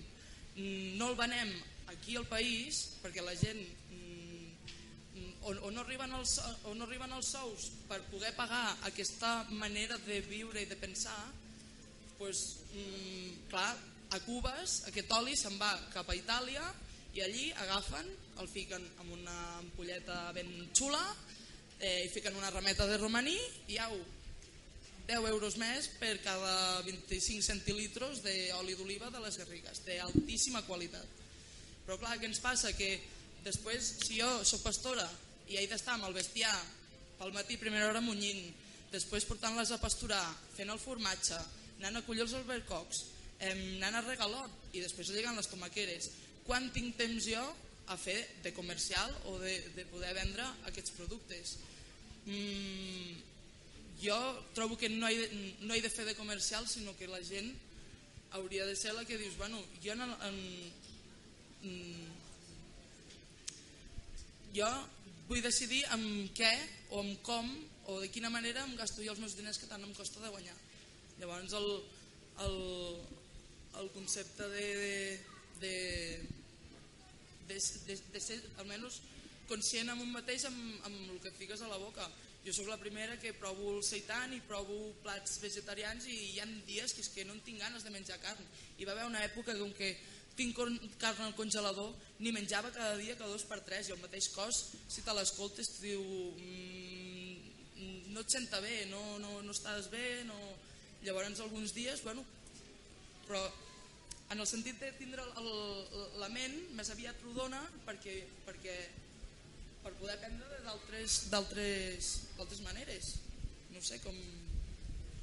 no 0.98 1.12
el 1.12 1.18
venem 1.18 1.52
aquí 1.92 2.16
al 2.18 2.26
país, 2.26 2.80
perquè 3.02 3.22
la 3.22 3.36
gent 3.38 3.62
o, 5.48 5.52
o, 5.52 5.70
no 5.70 5.80
arriben 5.80 6.12
els, 6.12 6.38
o 6.68 6.74
no 6.76 6.84
arriben 6.84 7.12
els 7.16 7.30
sous 7.32 7.68
per 7.88 8.00
poder 8.10 8.34
pagar 8.36 8.76
aquesta 8.88 9.46
manera 9.50 9.96
de 10.04 10.20
viure 10.26 10.60
i 10.60 10.68
de 10.68 10.76
pensar, 10.76 11.16
doncs, 12.18 12.42
mm, 12.74 13.48
clar, 13.52 13.70
a 14.08 14.18
Cubes 14.24 14.82
aquest 14.90 15.10
oli 15.16 15.36
se'n 15.36 15.56
va 15.60 15.70
cap 15.92 16.08
a 16.08 16.16
Itàlia 16.16 16.64
i 17.18 17.22
allí 17.24 17.46
agafen, 17.58 18.06
el 18.38 18.46
fiquen 18.46 18.84
amb 19.02 19.10
una 19.16 19.36
ampolleta 19.58 20.30
ben 20.36 20.46
xula, 20.70 21.02
eh, 21.80 22.04
i 22.06 22.10
fiquen 22.12 22.36
una 22.38 22.50
rameta 22.54 22.86
de 22.86 22.98
romaní 23.00 23.34
i 23.74 23.78
au, 23.82 23.96
10 25.08 25.26
euros 25.32 25.56
més 25.58 25.88
per 25.98 26.12
cada 26.22 26.82
25 26.86 27.42
centilitros 27.42 28.20
d'oli 28.22 28.76
d'oliva 28.78 29.10
de 29.10 29.22
les 29.24 29.38
Garrigues, 29.40 29.80
té 29.82 29.96
altíssima 30.04 30.62
qualitat. 30.68 31.06
Però 31.86 31.96
clar, 31.98 32.14
què 32.20 32.28
ens 32.28 32.42
passa? 32.44 32.70
Que 32.76 33.00
després, 33.42 33.90
si 34.04 34.20
jo 34.20 34.28
sóc 34.44 34.62
pastora 34.62 35.08
i 35.48 35.58
he 35.58 35.66
d'estar 35.66 35.96
amb 35.96 36.06
el 36.06 36.14
bestiar 36.14 36.54
pel 37.18 37.34
matí, 37.34 37.58
primera 37.58 37.88
hora 37.88 38.04
munyint, 38.04 38.44
després 38.92 39.26
portant-les 39.26 39.74
a 39.74 39.80
pasturar, 39.82 40.22
fent 40.54 40.70
el 40.70 40.78
formatge, 40.78 41.40
anant 41.80 41.98
a 41.98 42.06
collir 42.06 42.28
els 42.28 42.38
albercocs, 42.38 43.06
anant 43.48 43.96
a 43.96 44.06
regalot 44.06 44.74
i 44.76 44.84
després 44.84 45.10
llegant 45.10 45.34
les 45.34 45.50
tomaqueres, 45.50 46.12
quan 46.48 46.70
tinc 46.72 46.96
temps 46.96 47.28
jo 47.28 47.44
a 47.92 47.96
fer 48.00 48.18
de 48.42 48.52
comercial 48.56 49.12
o 49.28 49.38
de, 49.40 49.54
de 49.76 49.84
poder 49.92 50.14
vendre 50.16 50.44
aquests 50.70 50.96
productes? 50.96 51.56
Mm, 52.24 53.20
jo 54.00 54.18
trobo 54.56 54.76
que 54.80 54.88
no 54.88 55.08
he, 55.08 55.16
de, 55.16 55.54
no 55.68 55.74
he 55.74 55.82
de 55.84 55.92
fer 55.92 56.06
de 56.08 56.16
comercial, 56.16 56.66
sinó 56.68 56.96
que 56.96 57.08
la 57.10 57.20
gent 57.20 57.52
hauria 58.32 58.66
de 58.66 58.76
ser 58.76 58.94
la 58.94 59.04
que 59.04 59.18
dius, 59.18 59.36
bueno, 59.36 59.60
jo 59.84 59.92
en, 59.92 60.02
en, 60.02 60.38
en 61.64 61.74
jo 64.54 64.68
vull 65.28 65.44
decidir 65.44 65.84
amb 65.92 66.32
què 66.36 66.52
o 66.90 67.02
amb 67.02 67.20
com 67.24 67.48
o 67.88 68.00
de 68.00 68.08
quina 68.12 68.30
manera 68.32 68.64
em 68.64 68.76
gasto 68.76 69.04
jo 69.04 69.12
els 69.12 69.20
meus 69.20 69.36
diners 69.36 69.58
que 69.60 69.68
tant 69.68 69.84
em 69.84 69.94
costa 69.96 70.20
de 70.20 70.32
guanyar. 70.32 70.56
Llavors 71.18 71.52
el, 71.56 71.68
el, 72.44 72.56
el 73.80 73.90
concepte 73.96 74.48
de, 74.52 74.66
de, 74.82 74.94
de, 75.62 75.76
de, 77.48 77.58
de 78.12 78.20
ser 78.20 78.38
almenys 78.58 79.00
conscient 79.48 79.88
amb 79.88 80.04
un 80.04 80.12
mateix 80.12 80.44
amb, 80.48 80.58
amb 80.86 81.12
el 81.14 81.20
que 81.22 81.32
et 81.32 81.38
fiques 81.40 81.62
a 81.62 81.70
la 81.70 81.80
boca. 81.80 82.06
Jo 82.44 82.54
sóc 82.54 82.68
la 82.70 82.78
primera 82.80 83.18
que 83.20 83.34
provo 83.36 83.74
el 83.74 83.82
seitan 83.84 84.32
i 84.36 84.40
provo 84.46 84.76
plats 85.02 85.40
vegetarians 85.42 86.06
i 86.06 86.16
hi 86.34 86.38
ha 86.40 86.46
dies 86.68 86.94
que 86.94 87.02
és 87.04 87.10
que 87.14 87.26
no 87.26 87.34
en 87.34 87.42
tinc 87.44 87.60
ganes 87.60 87.84
de 87.84 87.92
menjar 87.92 88.20
carn. 88.22 88.44
I 88.78 88.86
va 88.86 88.94
haver 88.94 89.08
una 89.08 89.24
època 89.26 89.56
com 89.58 89.72
que 89.76 89.96
tinc 90.38 90.54
carn 91.02 91.24
al 91.24 91.34
congelador, 91.34 91.90
ni 92.22 92.30
menjava 92.30 92.70
cada 92.70 92.94
dia 92.96 93.16
cada 93.18 93.32
dos 93.32 93.44
per 93.48 93.58
tres 93.66 93.88
i 93.88 93.94
el 93.96 94.02
mateix 94.02 94.28
cos, 94.30 94.68
si 94.86 95.02
te 95.02 95.14
l'escoltes, 95.16 95.72
tu 95.74 95.82
diu 95.82 96.04
mmm, 96.04 97.48
no 98.14 98.22
et 98.22 98.30
senta 98.30 98.60
bé, 98.62 98.84
no, 98.92 99.02
no, 99.18 99.40
no 99.42 99.54
estàs 99.54 99.90
bé, 99.90 100.22
no... 100.28 100.38
llavors 101.02 101.40
alguns 101.40 101.74
dies, 101.74 102.02
bueno, 102.02 102.24
però 103.26 103.42
en 104.30 104.40
el 104.40 104.46
sentit 104.46 104.76
de 104.80 104.90
tindre 104.98 105.22
el, 105.24 105.48
el, 105.48 106.02
la 106.20 106.28
ment 106.32 106.56
més 106.76 106.90
aviat 106.92 107.16
rodona 107.24 107.62
perquè, 107.86 108.14
perquè 108.46 108.76
per 109.84 109.92
poder 110.00 110.18
aprendre 110.18 110.60
d'altres 110.66 111.18
d'altres 111.32 112.60
maneres. 112.66 113.14
No 113.72 113.80
sé 113.84 114.00
com 114.04 114.16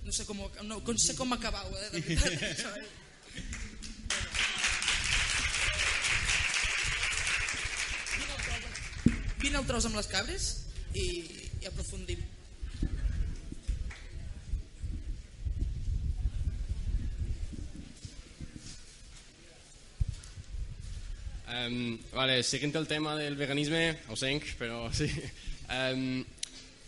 no 0.05 0.13
sé 0.13 0.25
com, 0.25 0.37
no, 0.37 0.79
no 0.79 0.97
sé 1.01 1.15
com 1.17 1.33
acabar-ho 1.33 1.73
eh, 1.77 1.89
de 1.93 2.01
veritat 2.01 2.33
vine 9.45 9.59
el 9.61 9.67
tros 9.69 9.85
amb 9.85 9.97
les 9.99 10.07
cabres 10.09 10.45
i, 10.97 11.05
i 11.61 11.67
aprofundim. 11.69 12.21
Um, 21.55 21.97
vale, 22.11 22.41
seguint 22.43 22.75
el 22.75 22.87
tema 22.87 23.13
del 23.15 23.37
veganisme, 23.39 23.83
ho 24.11 24.15
senc, 24.19 24.47
però 24.59 24.89
sí. 24.99 25.07
Um, 25.71 26.25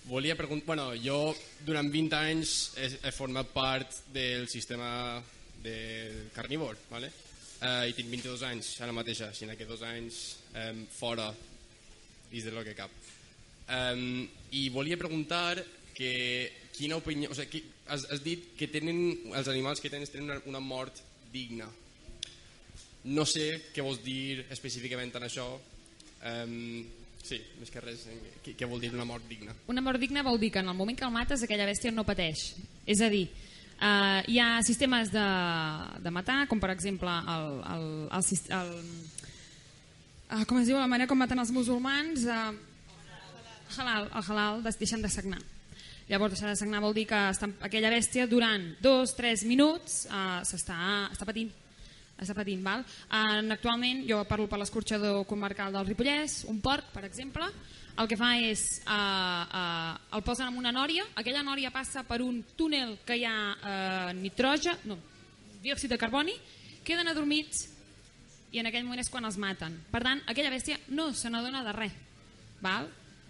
volia 0.09 0.35
preguntar... 0.35 0.65
Bueno, 0.67 0.89
jo 0.99 1.35
durant 1.63 1.87
20 1.93 2.17
anys 2.17 2.55
he, 2.75 2.89
he 3.07 3.13
format 3.15 3.47
part 3.53 4.01
del 4.13 4.47
sistema 4.51 5.21
de 5.63 6.27
carnívor, 6.35 6.75
vale? 6.91 7.11
Uh, 7.61 7.87
i 7.89 7.95
tinc 7.95 8.11
22 8.11 8.43
anys 8.49 8.73
ara 8.83 8.93
mateix, 8.93 9.23
així 9.25 9.47
que 9.57 9.69
dos 9.69 9.81
anys 9.87 10.37
um, 10.53 10.83
fora 10.93 11.31
dins 12.29 12.43
de 12.43 12.51
lo 12.51 12.63
que 12.67 12.75
cap. 12.75 12.91
Um, 13.71 14.27
I 14.51 14.67
volia 14.69 14.99
preguntar 14.99 15.63
que 15.95 16.51
quina 16.75 16.99
opinió... 16.99 17.31
O 17.31 17.35
sigui, 17.35 17.63
has, 17.87 18.05
has 18.11 18.21
dit 18.23 18.51
que 18.59 18.67
tenen, 18.69 19.31
els 19.33 19.47
animals 19.47 19.81
que 19.81 19.89
tenen 19.89 20.07
tenen 20.11 20.29
una, 20.29 20.41
una 20.45 20.61
mort 20.61 21.01
digna. 21.33 21.71
No 23.07 23.25
sé 23.29 23.71
què 23.73 23.83
vols 23.85 24.01
dir 24.03 24.45
específicament 24.51 25.13
en 25.15 25.25
això. 25.27 25.47
Um, 26.27 26.85
sí, 27.23 27.39
més 27.59 27.71
que 27.71 27.83
res, 27.83 28.07
què, 28.43 28.55
què 28.57 28.67
vol 28.67 28.81
dir 28.83 28.91
una 28.95 29.07
mort 29.07 29.27
digna? 29.29 29.55
Una 29.71 29.83
mort 29.85 30.01
digna 30.01 30.25
vol 30.27 30.39
dir 30.41 30.51
que 30.51 30.63
en 30.63 30.71
el 30.71 30.77
moment 30.77 30.97
que 30.97 31.05
el 31.07 31.13
mates 31.13 31.43
aquella 31.45 31.67
bèstia 31.69 31.93
no 31.93 32.07
pateix. 32.07 32.49
És 32.87 33.03
a 33.03 33.11
dir, 33.13 33.27
Uh, 33.77 34.23
hi 34.25 34.39
ha 34.41 34.63
sistemes 34.65 35.11
de, 35.13 35.23
de 36.01 36.09
matar, 36.09 36.47
com 36.49 36.57
per 36.57 36.71
exemple 36.73 37.11
el, 37.13 37.59
el, 37.61 37.83
el, 38.09 38.23
el, 38.57 38.71
uh, 40.33 40.45
com 40.49 40.57
es 40.57 40.65
diu, 40.65 40.79
la 40.79 40.87
manera 40.89 41.05
com 41.05 41.19
maten 41.21 41.37
els 41.37 41.51
musulmans, 41.53 42.25
uh, 42.25 42.55
halal, 43.77 44.09
el 44.09 44.25
halal, 44.31 44.65
deixen 44.65 45.05
de 45.05 45.11
sagnar. 45.13 45.43
Llavors, 46.09 46.33
deixar 46.33 46.49
de 46.49 46.57
sagnar 46.57 46.81
vol 46.81 46.97
dir 46.97 47.05
que 47.05 47.21
aquella 47.67 47.93
bèstia 47.93 48.25
durant 48.25 48.65
dos, 48.81 49.13
tres 49.13 49.45
minuts 49.45 50.07
uh, 50.09 50.41
s'està 50.47 50.79
està 51.11 51.29
patint. 51.29 51.53
Està 52.17 52.33
patint, 52.33 52.63
val? 52.65 52.81
Uh, 53.11 53.45
actualment, 53.53 54.01
jo 54.09 54.23
parlo 54.25 54.47
per 54.49 54.57
l'escorxador 54.57 55.21
comarcal 55.29 55.75
del 55.75 55.85
Ripollès, 55.85 56.43
un 56.49 56.57
porc, 56.65 56.89
per 56.93 57.05
exemple, 57.05 57.45
el 57.97 58.09
que 58.09 58.17
fa 58.17 58.31
és 58.41 58.63
uh, 58.85 58.93
uh, 58.93 60.17
el 60.17 60.23
posen 60.25 60.49
en 60.49 60.57
una 60.57 60.73
nòria, 60.73 61.05
aquella 61.17 61.43
nòria 61.45 61.71
passa 61.73 62.03
per 62.05 62.19
un 62.25 62.43
túnel 62.57 62.97
que 63.05 63.17
hi 63.17 63.25
ha 63.25 63.37
uh, 63.53 64.11
nitrogen, 64.17 64.81
no, 64.89 64.97
diòxid 65.63 65.93
de 65.93 65.99
carboni, 66.01 66.35
queden 66.85 67.09
adormits 67.09 67.67
i 68.53 68.61
en 68.61 68.69
aquell 68.69 68.85
moment 68.85 69.01
és 69.01 69.09
quan 69.11 69.25
els 69.27 69.37
maten. 69.41 69.75
Per 69.91 70.01
tant, 70.05 70.21
aquella 70.29 70.53
bèstia 70.53 70.77
no 70.95 71.11
se 71.13 71.29
n'adona 71.29 71.63
de 71.65 71.73
res. 71.75 71.97
Val? 72.61 72.87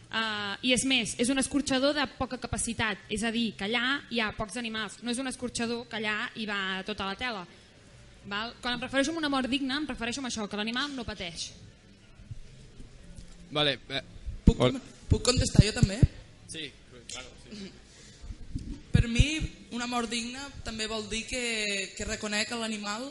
Uh, 0.07 0.55
I 0.63 0.71
és 0.71 0.85
més, 0.87 1.17
és 1.19 1.27
un 1.27 1.41
escorxador 1.41 1.95
de 1.97 2.05
poca 2.15 2.37
capacitat, 2.39 3.01
és 3.11 3.23
a 3.27 3.31
dir, 3.33 3.49
que 3.59 3.67
allà 3.67 4.01
hi 4.13 4.21
ha 4.23 4.31
pocs 4.37 4.55
animals, 4.59 5.01
no 5.03 5.11
és 5.11 5.19
un 5.19 5.27
escorxador 5.27 5.87
que 5.91 5.99
allà 5.99 6.29
hi 6.39 6.45
va 6.47 6.83
tota 6.87 7.09
la 7.09 7.17
tela. 7.19 7.41
Val? 8.27 8.53
Quan 8.61 8.75
em 8.75 8.83
refereixo 8.83 9.13
a 9.13 9.19
una 9.21 9.31
mort 9.31 9.47
digna, 9.49 9.79
em 9.79 9.87
refereixo 9.87 10.21
a 10.21 10.27
això, 10.27 10.47
que 10.51 10.59
l'animal 10.59 10.91
no 10.95 11.07
pateix. 11.07 11.51
Vale, 13.55 13.77
eh, 13.89 14.03
puc, 14.45 14.59
puc 15.07 15.23
contestar 15.23 15.63
jo 15.63 15.73
també? 15.77 16.01
Sí, 16.51 16.67
claro, 17.07 17.31
sí. 17.45 17.71
Per 18.91 19.07
mi, 19.07 19.27
una 19.77 19.87
mort 19.87 20.11
digna 20.11 20.43
també 20.65 20.87
vol 20.91 21.07
dir 21.07 21.23
que, 21.29 21.43
que 21.95 22.07
reconec 22.07 22.51
l'animal 22.57 23.07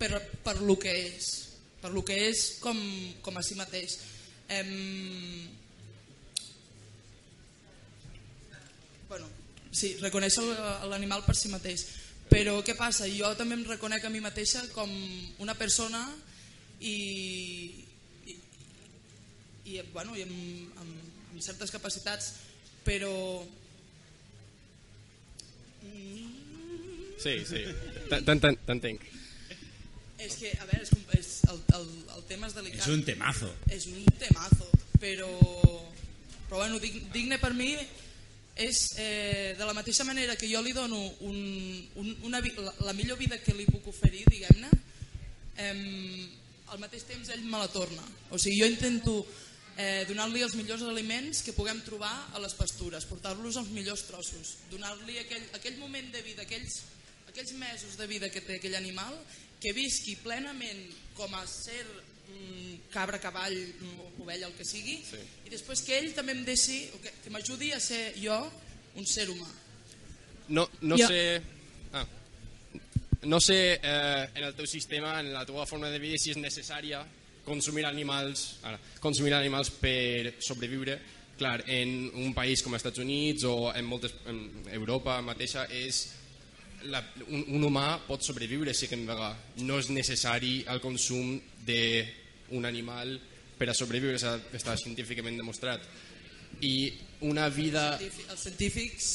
per, 0.00 0.18
per 0.42 0.56
lo 0.62 0.78
que 0.80 0.94
és, 1.04 1.30
per 1.82 1.92
lo 1.94 2.02
que 2.02 2.16
és 2.30 2.46
com, 2.64 2.78
com 3.22 3.38
a 3.38 3.42
si 3.46 3.58
mateix. 3.58 3.98
Em... 4.50 4.72
Bueno, 9.08 9.28
sí, 9.70 9.94
reconèixer 10.02 10.42
l'animal 10.90 11.22
per 11.28 11.36
si 11.38 11.52
mateix. 11.52 11.86
Però 12.34 12.54
què 12.66 12.74
passa? 12.74 13.06
Jo 13.06 13.30
també 13.38 13.54
em 13.54 13.66
reconec 13.68 14.04
a 14.04 14.10
mi 14.10 14.20
mateixa 14.22 14.64
com 14.74 14.90
una 15.44 15.54
persona 15.54 16.00
i, 16.80 16.94
i, 18.26 18.34
i, 19.70 19.76
bueno, 19.92 20.16
i 20.18 20.24
amb, 20.26 20.80
amb, 20.82 20.96
amb 21.30 21.44
certes 21.44 21.70
capacitats, 21.74 22.32
però... 22.86 23.12
Sí, 27.22 27.38
sí, 27.46 27.62
t'entenc. 28.10 29.06
És 30.24 30.34
que, 30.40 30.50
a 30.58 30.66
veure, 30.66 30.82
és, 30.82 30.90
és 31.14 31.28
el, 31.52 31.60
el, 31.78 31.86
el 32.16 32.24
tema 32.28 32.50
és 32.50 32.56
delicat. 32.58 32.82
És 32.82 32.90
un 32.90 33.04
temazo. 33.06 33.52
És 33.72 33.86
un 33.92 34.02
temazo, 34.18 34.72
però, 34.98 35.30
però 36.48 36.64
bueno, 36.64 36.82
digne 36.82 37.38
per 37.38 37.54
mi 37.54 37.76
és 38.54 38.94
eh, 39.02 39.54
de 39.58 39.66
la 39.66 39.74
mateixa 39.74 40.06
manera 40.06 40.36
que 40.38 40.48
jo 40.50 40.62
li 40.62 40.72
dono 40.72 41.00
un, 41.26 41.38
un, 41.98 42.10
una, 42.22 42.40
la, 42.40 42.74
la 42.86 42.94
millor 42.94 43.18
vida 43.18 43.40
que 43.42 43.54
li 43.54 43.66
puc 43.66 43.88
oferir, 43.90 44.22
diguem-ne, 44.30 44.70
eh, 45.58 46.28
al 46.70 46.78
mateix 46.82 47.06
temps 47.08 47.30
ell 47.34 47.42
me 47.44 47.58
la 47.58 47.70
torna. 47.70 48.04
O 48.30 48.38
sigui, 48.38 48.60
jo 48.62 48.70
intento 48.70 49.16
eh, 49.76 50.04
donar-li 50.08 50.42
els 50.46 50.54
millors 50.58 50.84
aliments 50.86 51.42
que 51.42 51.54
puguem 51.56 51.82
trobar 51.86 52.14
a 52.34 52.42
les 52.42 52.54
pastures, 52.54 53.06
portar-los 53.10 53.58
els 53.60 53.72
millors 53.74 54.06
trossos, 54.08 54.56
donar-li 54.70 55.18
aquell, 55.22 55.48
aquell 55.58 55.78
moment 55.82 56.12
de 56.14 56.22
vida, 56.22 56.46
aquells, 56.46 56.82
aquells 57.28 57.54
mesos 57.58 57.98
de 57.98 58.06
vida 58.10 58.30
que 58.30 58.44
té 58.44 58.60
aquell 58.60 58.78
animal 58.78 59.18
que 59.60 59.72
visqui 59.72 60.14
plenament 60.20 60.86
com 61.16 61.34
a 61.34 61.46
ser 61.48 61.82
cabra, 62.94 63.18
cavall, 63.18 63.56
mm, 63.56 64.22
ovella, 64.22 64.46
el 64.46 64.54
que 64.54 64.64
sigui, 64.66 65.00
sí. 65.02 65.18
i 65.46 65.50
després 65.52 65.82
que 65.82 65.98
ell 65.98 66.12
també 66.14 66.36
em 66.36 66.44
deixi, 66.46 66.84
que, 67.02 67.12
que 67.24 67.32
m'ajudi 67.34 67.72
a 67.74 67.80
ser 67.82 68.14
jo 68.20 68.38
un 68.94 69.06
ser 69.06 69.26
humà. 69.32 69.50
No, 70.48 70.68
no 70.82 70.98
jo... 71.00 71.08
sé... 71.08 71.42
Ah. 71.92 72.06
No 73.24 73.38
sé 73.40 73.80
eh, 73.80 74.28
en 74.36 74.44
el 74.44 74.52
teu 74.52 74.66
sistema, 74.68 75.14
en 75.20 75.30
la 75.32 75.46
teva 75.48 75.64
forma 75.64 75.88
de 75.88 75.98
vida, 75.98 76.18
si 76.20 76.34
és 76.34 76.36
necessària 76.36 77.00
consumir 77.44 77.86
animals, 77.88 78.58
ara, 78.68 78.76
consumir 79.00 79.32
animals 79.32 79.70
per 79.80 80.34
sobreviure, 80.44 80.98
clar, 81.38 81.62
en 81.66 82.10
un 82.20 82.34
país 82.36 82.62
com 82.62 82.76
els 82.76 82.84
Estats 82.84 83.00
Units 83.00 83.46
o 83.48 83.72
en, 83.72 83.88
moltes, 83.88 84.12
en 84.30 84.68
Europa 84.76 85.16
mateixa 85.24 85.64
és 85.72 86.04
la, 86.92 87.00
un, 87.26 87.46
un 87.56 87.64
humà 87.68 87.86
pot 88.06 88.22
sobreviure 88.24 88.74
si 88.76 88.88
que 88.90 88.98
vegà. 89.08 89.32
No 89.64 89.80
és 89.80 89.90
necessari 89.92 90.58
el 90.70 90.82
consum 90.84 91.38
d'un 92.50 92.64
animal 92.68 93.16
per 93.58 93.70
a 93.70 93.76
sobreviure, 93.76 94.18
està, 94.18 94.36
està 94.56 94.76
científicament 94.80 95.38
demostrat. 95.38 95.84
I 96.62 96.92
una 97.26 97.48
vida... 97.48 97.94
Els 97.98 98.42
científics 98.48 99.12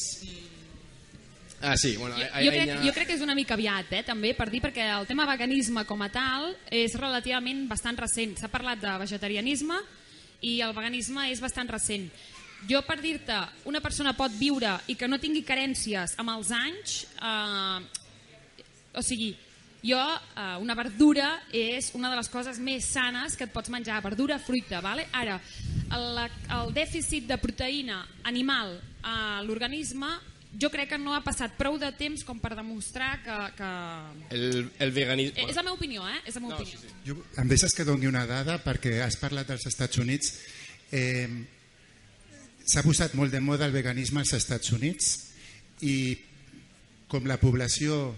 Ah, 1.62 1.76
sí, 1.76 1.98
bueno, 1.98 2.16
Jo, 2.16 2.24
jo, 2.24 2.52
crec, 2.52 2.70
jo 2.86 2.92
crec 2.96 3.08
que 3.10 3.16
és 3.18 3.24
una 3.24 3.36
mica 3.36 3.58
aviat, 3.58 3.92
eh, 3.92 4.04
també, 4.08 4.32
per 4.32 4.48
dir, 4.48 4.62
perquè 4.64 4.86
el 4.96 5.08
tema 5.10 5.26
veganisme 5.28 5.84
com 5.84 6.00
a 6.02 6.08
tal 6.08 6.54
és 6.72 6.96
relativament 6.96 7.66
bastant 7.68 8.00
recent. 8.00 8.38
S'ha 8.40 8.48
parlat 8.48 8.80
de 8.80 8.94
vegetarianisme 9.02 9.76
i 10.48 10.62
el 10.64 10.72
veganisme 10.76 11.28
és 11.34 11.42
bastant 11.44 11.68
recent. 11.68 12.08
Jo, 12.70 12.80
per 12.88 13.00
dir-te, 13.04 13.36
una 13.68 13.84
persona 13.84 14.16
pot 14.16 14.32
viure 14.40 14.78
i 14.88 14.96
que 14.96 15.08
no 15.12 15.20
tingui 15.20 15.44
carències 15.48 16.16
amb 16.20 16.32
els 16.38 16.54
anys, 16.56 16.96
eh, 17.20 17.84
o 18.96 19.04
sigui, 19.04 19.34
jo, 19.84 20.00
eh, 20.36 20.58
una 20.60 20.76
verdura 20.76 21.30
és 21.56 21.92
una 21.96 22.10
de 22.12 22.18
les 22.20 22.30
coses 22.30 22.60
més 22.60 22.86
sanes 22.86 23.36
que 23.38 23.46
et 23.48 23.54
pots 23.54 23.70
menjar, 23.72 24.02
verdura, 24.04 24.40
fruita, 24.40 24.82
vale? 24.84 25.08
Ara, 25.14 25.40
el, 25.96 26.20
el 26.58 26.74
dèficit 26.76 27.28
de 27.30 27.38
proteïna 27.40 28.02
animal 28.28 28.76
a 29.04 29.40
l'organisme 29.46 30.10
jo 30.60 30.72
crec 30.74 30.90
que 30.90 30.98
no 30.98 31.14
ha 31.14 31.22
passat 31.24 31.54
prou 31.56 31.78
de 31.78 31.92
temps 31.94 32.24
com 32.26 32.40
per 32.42 32.56
demostrar 32.58 33.20
que... 33.24 33.36
que... 33.56 33.70
El, 34.36 34.72
el 34.82 34.92
veganisme... 34.92 35.44
Eh, 35.44 35.50
És 35.52 35.56
la 35.56 35.62
meva 35.64 35.76
opinió, 35.78 36.08
eh? 36.10 36.18
És 36.26 36.36
la 36.36 36.42
meva 36.42 36.56
No, 36.56 36.62
opinió. 36.64 36.80
sí, 36.80 36.88
sí. 36.90 36.96
Jo, 37.06 37.16
em 37.38 37.48
deixes 37.48 37.76
que 37.78 37.86
doni 37.86 38.10
una 38.10 38.26
dada 38.26 38.58
perquè 38.64 38.96
has 39.06 39.16
parlat 39.22 39.48
dels 39.48 39.68
Estats 39.70 40.02
Units. 40.02 40.34
Eh, 40.92 41.30
S'ha 42.70 42.82
posat 42.86 43.14
molt 43.18 43.32
de 43.34 43.40
moda 43.42 43.66
el 43.66 43.72
veganisme 43.74 44.20
als 44.22 44.34
Estats 44.38 44.74
Units 44.76 45.14
i 45.86 46.18
com 47.08 47.26
la 47.30 47.38
població... 47.42 48.16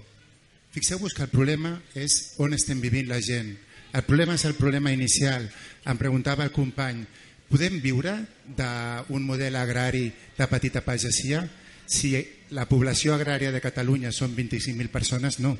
Fixeu-vos 0.71 1.13
que 1.13 1.25
el 1.27 1.31
problema 1.31 1.73
és 1.99 2.37
on 2.39 2.55
estem 2.55 2.79
vivint 2.79 3.09
la 3.09 3.19
gent. 3.19 3.51
El 3.91 4.05
problema 4.07 4.37
és 4.37 4.45
el 4.47 4.55
problema 4.55 4.93
inicial. 4.95 5.49
Em 5.83 5.97
preguntava 5.99 6.45
el 6.47 6.53
company, 6.55 7.03
podem 7.51 7.81
viure 7.83 8.13
d'un 8.55 9.25
model 9.27 9.57
agrari 9.59 10.05
de 10.37 10.47
petita 10.47 10.83
pagesia? 10.85 11.43
Si 11.91 12.13
la 12.55 12.69
població 12.69 13.11
agrària 13.17 13.51
de 13.51 13.59
Catalunya 13.59 14.13
són 14.15 14.31
25.000 14.35 14.87
persones, 14.93 15.41
no. 15.43 15.57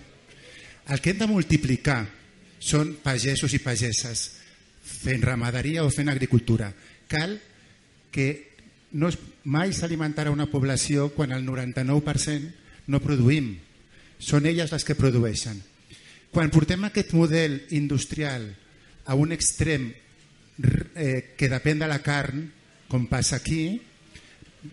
El 0.88 1.02
que 1.04 1.12
hem 1.12 1.20
de 1.20 1.28
multiplicar 1.28 2.06
són 2.62 2.96
pagesos 3.04 3.52
i 3.52 3.60
pageses 3.60 4.30
fent 4.82 5.24
ramaderia 5.28 5.84
o 5.84 5.92
fent 5.92 6.10
agricultura. 6.10 6.72
Cal 7.12 7.36
que 8.16 8.56
no 8.96 9.12
mai 9.44 9.74
s'alimentarà 9.74 10.32
una 10.32 10.48
població 10.52 11.10
quan 11.16 11.36
el 11.36 11.44
99% 11.44 12.88
no 12.88 13.04
produïm. 13.04 13.58
Són 14.22 14.46
elles 14.46 14.72
les 14.72 14.86
que 14.86 14.98
produeixen. 14.98 15.58
Quan 16.32 16.52
portem 16.54 16.86
aquest 16.88 17.16
model 17.18 17.58
industrial 17.76 18.46
a 19.10 19.18
un 19.18 19.34
extrem 19.36 19.90
eh, 19.92 21.34
que 21.36 21.50
depèn 21.52 21.82
de 21.82 21.90
la 21.90 22.00
carn, 22.06 22.46
com 22.88 23.08
passa 23.10 23.42
aquí, 23.42 23.82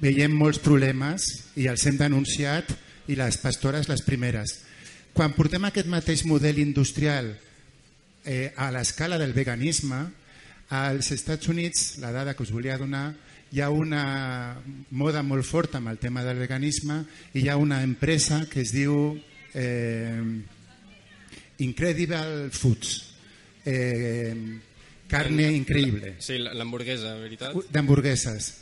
veiem 0.03 0.35
molts 0.37 0.61
problemes 0.61 1.27
i 1.57 1.67
els 1.71 1.87
hem 1.89 1.97
denunciat 1.99 2.71
i 3.09 3.17
les 3.17 3.41
pastores 3.41 3.89
les 3.89 4.05
primeres. 4.05 4.59
Quan 5.17 5.33
portem 5.35 5.65
aquest 5.67 5.89
mateix 5.91 6.23
model 6.29 6.61
industrial 6.61 7.33
eh, 8.25 8.53
a 8.55 8.69
l'escala 8.71 9.19
del 9.19 9.33
veganisme, 9.33 10.05
als 10.69 11.11
Estats 11.17 11.49
Units, 11.49 11.97
la 11.99 12.13
dada 12.13 12.37
que 12.37 12.45
us 12.45 12.53
volia 12.53 12.77
donar, 12.79 13.15
hi 13.51 13.63
ha 13.65 13.71
una 13.73 14.61
moda 14.91 15.23
molt 15.25 15.47
forta 15.49 15.81
amb 15.81 15.89
el 15.89 15.99
tema 15.99 16.23
del 16.23 16.43
veganisme 16.43 17.01
i 17.33 17.47
hi 17.47 17.49
ha 17.49 17.57
una 17.57 17.81
empresa 17.83 18.43
que 18.51 18.61
es 18.61 18.75
diu 18.77 19.17
eh, 19.55 20.23
Incredible 21.59 22.51
Foods, 22.51 23.05
eh, 23.65 24.35
carne 25.09 25.49
increïble 25.57 26.15
Sí, 26.21 26.39
la- 26.39 26.53
l'hamburguesa, 26.55 27.17
veritat? 27.19 27.55
d'hamburgueses. 27.73 28.55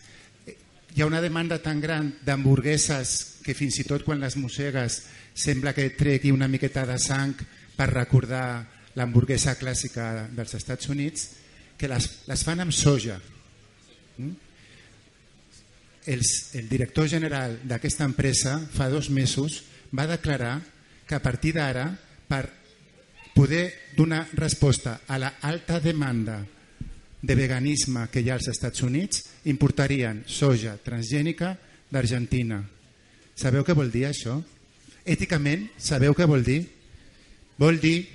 Hi 0.96 1.02
ha 1.02 1.06
una 1.06 1.20
demanda 1.20 1.58
tan 1.60 1.80
gran 1.80 2.14
d'hamburgueses 2.24 3.40
que 3.44 3.52
fins 3.54 3.76
i 3.80 3.84
tot 3.84 4.02
quan 4.06 4.20
les 4.20 4.36
mossegues 4.40 5.02
sembla 5.34 5.74
que 5.74 5.90
tregui 5.90 6.30
una 6.32 6.48
miqueta 6.48 6.86
de 6.86 6.96
sang 6.98 7.34
per 7.76 7.90
recordar 7.92 8.64
l'hamburguesa 8.96 9.58
clàssica 9.60 10.28
dels 10.32 10.54
Estats 10.56 10.88
Units, 10.88 11.26
que 11.76 11.88
les, 11.88 12.06
les 12.26 12.42
fan 12.46 12.60
amb 12.64 12.72
soja. 12.72 13.18
Mm? 14.16 14.30
Els, 16.06 16.54
el 16.54 16.68
director 16.70 17.08
general 17.10 17.58
d'aquesta 17.66 18.06
empresa 18.06 18.56
fa 18.72 18.88
dos 18.88 19.10
mesos 19.10 19.64
va 19.92 20.06
declarar 20.06 20.62
que 21.06 21.14
a 21.14 21.22
partir 21.22 21.54
d'ara 21.54 21.88
per 22.28 22.44
poder 23.34 23.92
donar 23.96 24.26
resposta 24.34 25.00
a 25.06 25.18
la 25.18 25.34
alta 25.42 25.80
demanda 25.80 26.40
de 27.22 27.34
veganisme 27.34 28.06
que 28.12 28.22
hi 28.22 28.30
ha 28.30 28.36
als 28.38 28.48
Estats 28.52 28.82
Units 28.86 29.24
importarien 29.50 30.22
soja 30.26 30.76
transgènica 30.82 31.56
d'Argentina. 31.90 32.62
Sabeu 33.36 33.64
què 33.64 33.74
vol 33.76 33.90
dir 33.92 34.06
això? 34.08 34.38
Èticament, 35.06 35.68
sabeu 35.78 36.14
què 36.16 36.26
vol 36.26 36.42
dir? 36.44 36.62
Vol 37.58 37.80
dir, 37.80 38.08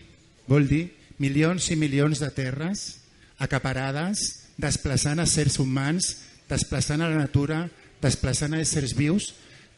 vol 0.47 0.67
dir 0.67 0.87
milions 1.21 1.69
i 1.71 1.77
milions 1.77 2.19
de 2.21 2.29
terres 2.33 3.01
acaparades, 3.41 4.49
desplaçant 4.61 5.21
a 5.21 5.25
sers 5.25 5.57
humans, 5.59 6.11
desplaçant 6.49 7.01
a 7.01 7.09
la 7.09 7.17
natura, 7.17 7.63
desplaçant 8.01 8.53
a 8.53 8.61
éssers 8.61 8.93
vius, 8.97 9.31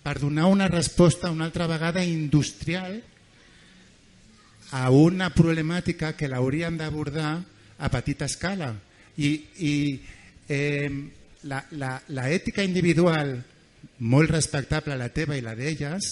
per 0.04 0.20
donar 0.20 0.46
una 0.52 0.68
resposta 0.68 1.32
una 1.32 1.46
altra 1.46 1.66
vegada 1.66 2.04
industrial 2.04 3.02
a 4.74 4.90
una 4.92 5.30
problemàtica 5.32 6.12
que 6.18 6.28
l'hauríem 6.28 6.76
d'abordar 6.78 7.38
a 7.78 7.90
petita 7.94 8.26
escala. 8.26 8.74
I, 9.16 9.30
i 9.62 9.74
eh, 10.50 10.90
la, 11.44 11.62
la, 11.78 11.94
la 12.10 12.28
ètica 12.34 12.66
individual, 12.66 13.38
molt 14.00 14.34
respectable 14.34 14.98
la 14.98 15.12
teva 15.14 15.38
i 15.38 15.46
la 15.46 15.56
d'elles, 15.56 16.10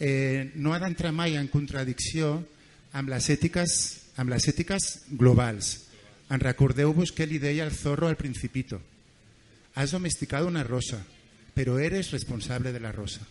eh, 0.00 0.50
no 0.56 0.74
ha 0.74 0.82
d'entrar 0.82 1.14
mai 1.14 1.38
en 1.38 1.48
contradicció 1.48 2.40
amb 2.92 3.12
les 3.14 3.30
ètiques, 3.32 3.72
amb 4.20 4.34
les 4.34 4.48
ètiques 4.50 4.90
globals. 5.16 5.86
En 6.28 6.42
recordeu-vos 6.42 7.14
què 7.14 7.24
li 7.24 7.38
deia 7.38 7.64
el 7.64 7.72
zorro 7.72 8.10
al 8.10 8.18
principito. 8.18 8.80
Has 9.76 9.92
domesticado 9.92 10.48
una 10.48 10.64
rosa, 10.64 11.04
pero 11.56 11.78
eres 11.78 12.10
responsable 12.10 12.70
de 12.70 12.80
la 12.80 12.92
rosa. 12.92 13.22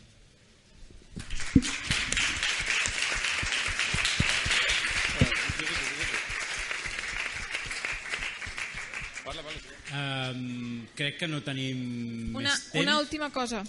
Um, 9.93 10.87
crec 10.95 11.19
que 11.19 11.27
no 11.29 11.43
tenim 11.45 12.33
Una, 12.35 12.49
més 12.49 12.63
temps. 12.71 12.81
una 12.81 12.97
última 12.97 13.29
cosa. 13.29 13.61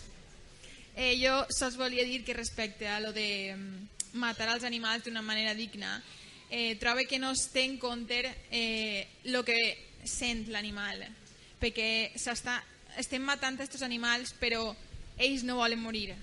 Eh, 0.97 1.19
jo 1.21 1.35
sols 1.53 1.77
volia 1.77 2.07
dir 2.09 2.23
que 2.25 2.33
respecte 2.33 2.89
a 2.89 2.97
lo 3.05 3.13
de 3.13 3.53
matar 4.17 4.49
els 4.55 4.65
animals 4.65 5.05
d'una 5.05 5.21
manera 5.21 5.53
digna, 5.55 5.99
eh, 6.49 6.79
trobo 6.81 7.05
que 7.05 7.21
no 7.21 7.35
es 7.37 7.45
té 7.53 7.67
en 7.69 7.77
compte 7.77 8.23
eh, 8.51 9.05
lo 9.29 9.45
que 9.45 9.61
sent 10.09 10.49
l'animal, 10.49 11.05
perquè 11.61 12.17
s'està 12.17 12.57
estem 12.97 13.23
matant 13.23 13.59
aquests 13.61 13.85
animals 13.87 14.33
però 14.41 14.71
ells 15.19 15.45
no 15.45 15.61
volen 15.61 15.81
morir. 15.81 16.15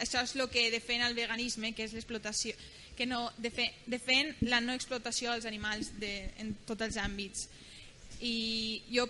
Això 0.00 0.22
és 0.24 0.34
el 0.36 0.48
que 0.48 0.70
defen 0.72 1.02
el 1.04 1.14
veganisme, 1.14 1.74
que 1.76 1.84
és 1.84 1.92
l'explotació, 1.92 2.54
que 2.96 3.06
no 3.06 3.26
defen, 3.38 3.68
defen 3.86 4.34
la 4.48 4.60
no 4.64 4.74
explotació 4.76 5.34
dels 5.34 5.48
animals 5.48 5.92
de, 6.00 6.12
en 6.40 6.54
tots 6.68 6.86
els 6.88 6.96
àmbits. 7.00 7.48
I 8.20 8.82
jo 8.92 9.06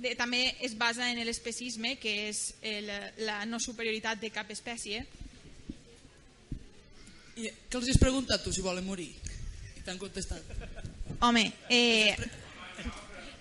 de, 0.00 0.14
també 0.16 0.42
es 0.64 0.76
basa 0.80 1.10
en 1.12 1.20
l'especisme, 1.26 1.96
que 2.00 2.14
és 2.30 2.42
el, 2.64 2.88
la 3.26 3.42
no 3.48 3.60
superioritat 3.60 4.20
de 4.22 4.32
cap 4.32 4.50
espècie. 4.52 5.04
I 7.36 7.48
què 7.48 7.78
els 7.78 7.90
has 7.92 8.00
preguntat 8.00 8.44
tu 8.44 8.52
si 8.52 8.64
volen 8.64 8.86
morir? 8.86 9.10
I 9.76 9.84
t'han 9.84 10.00
contestat. 10.00 10.56
Home, 11.20 11.44
eh, 11.68 12.16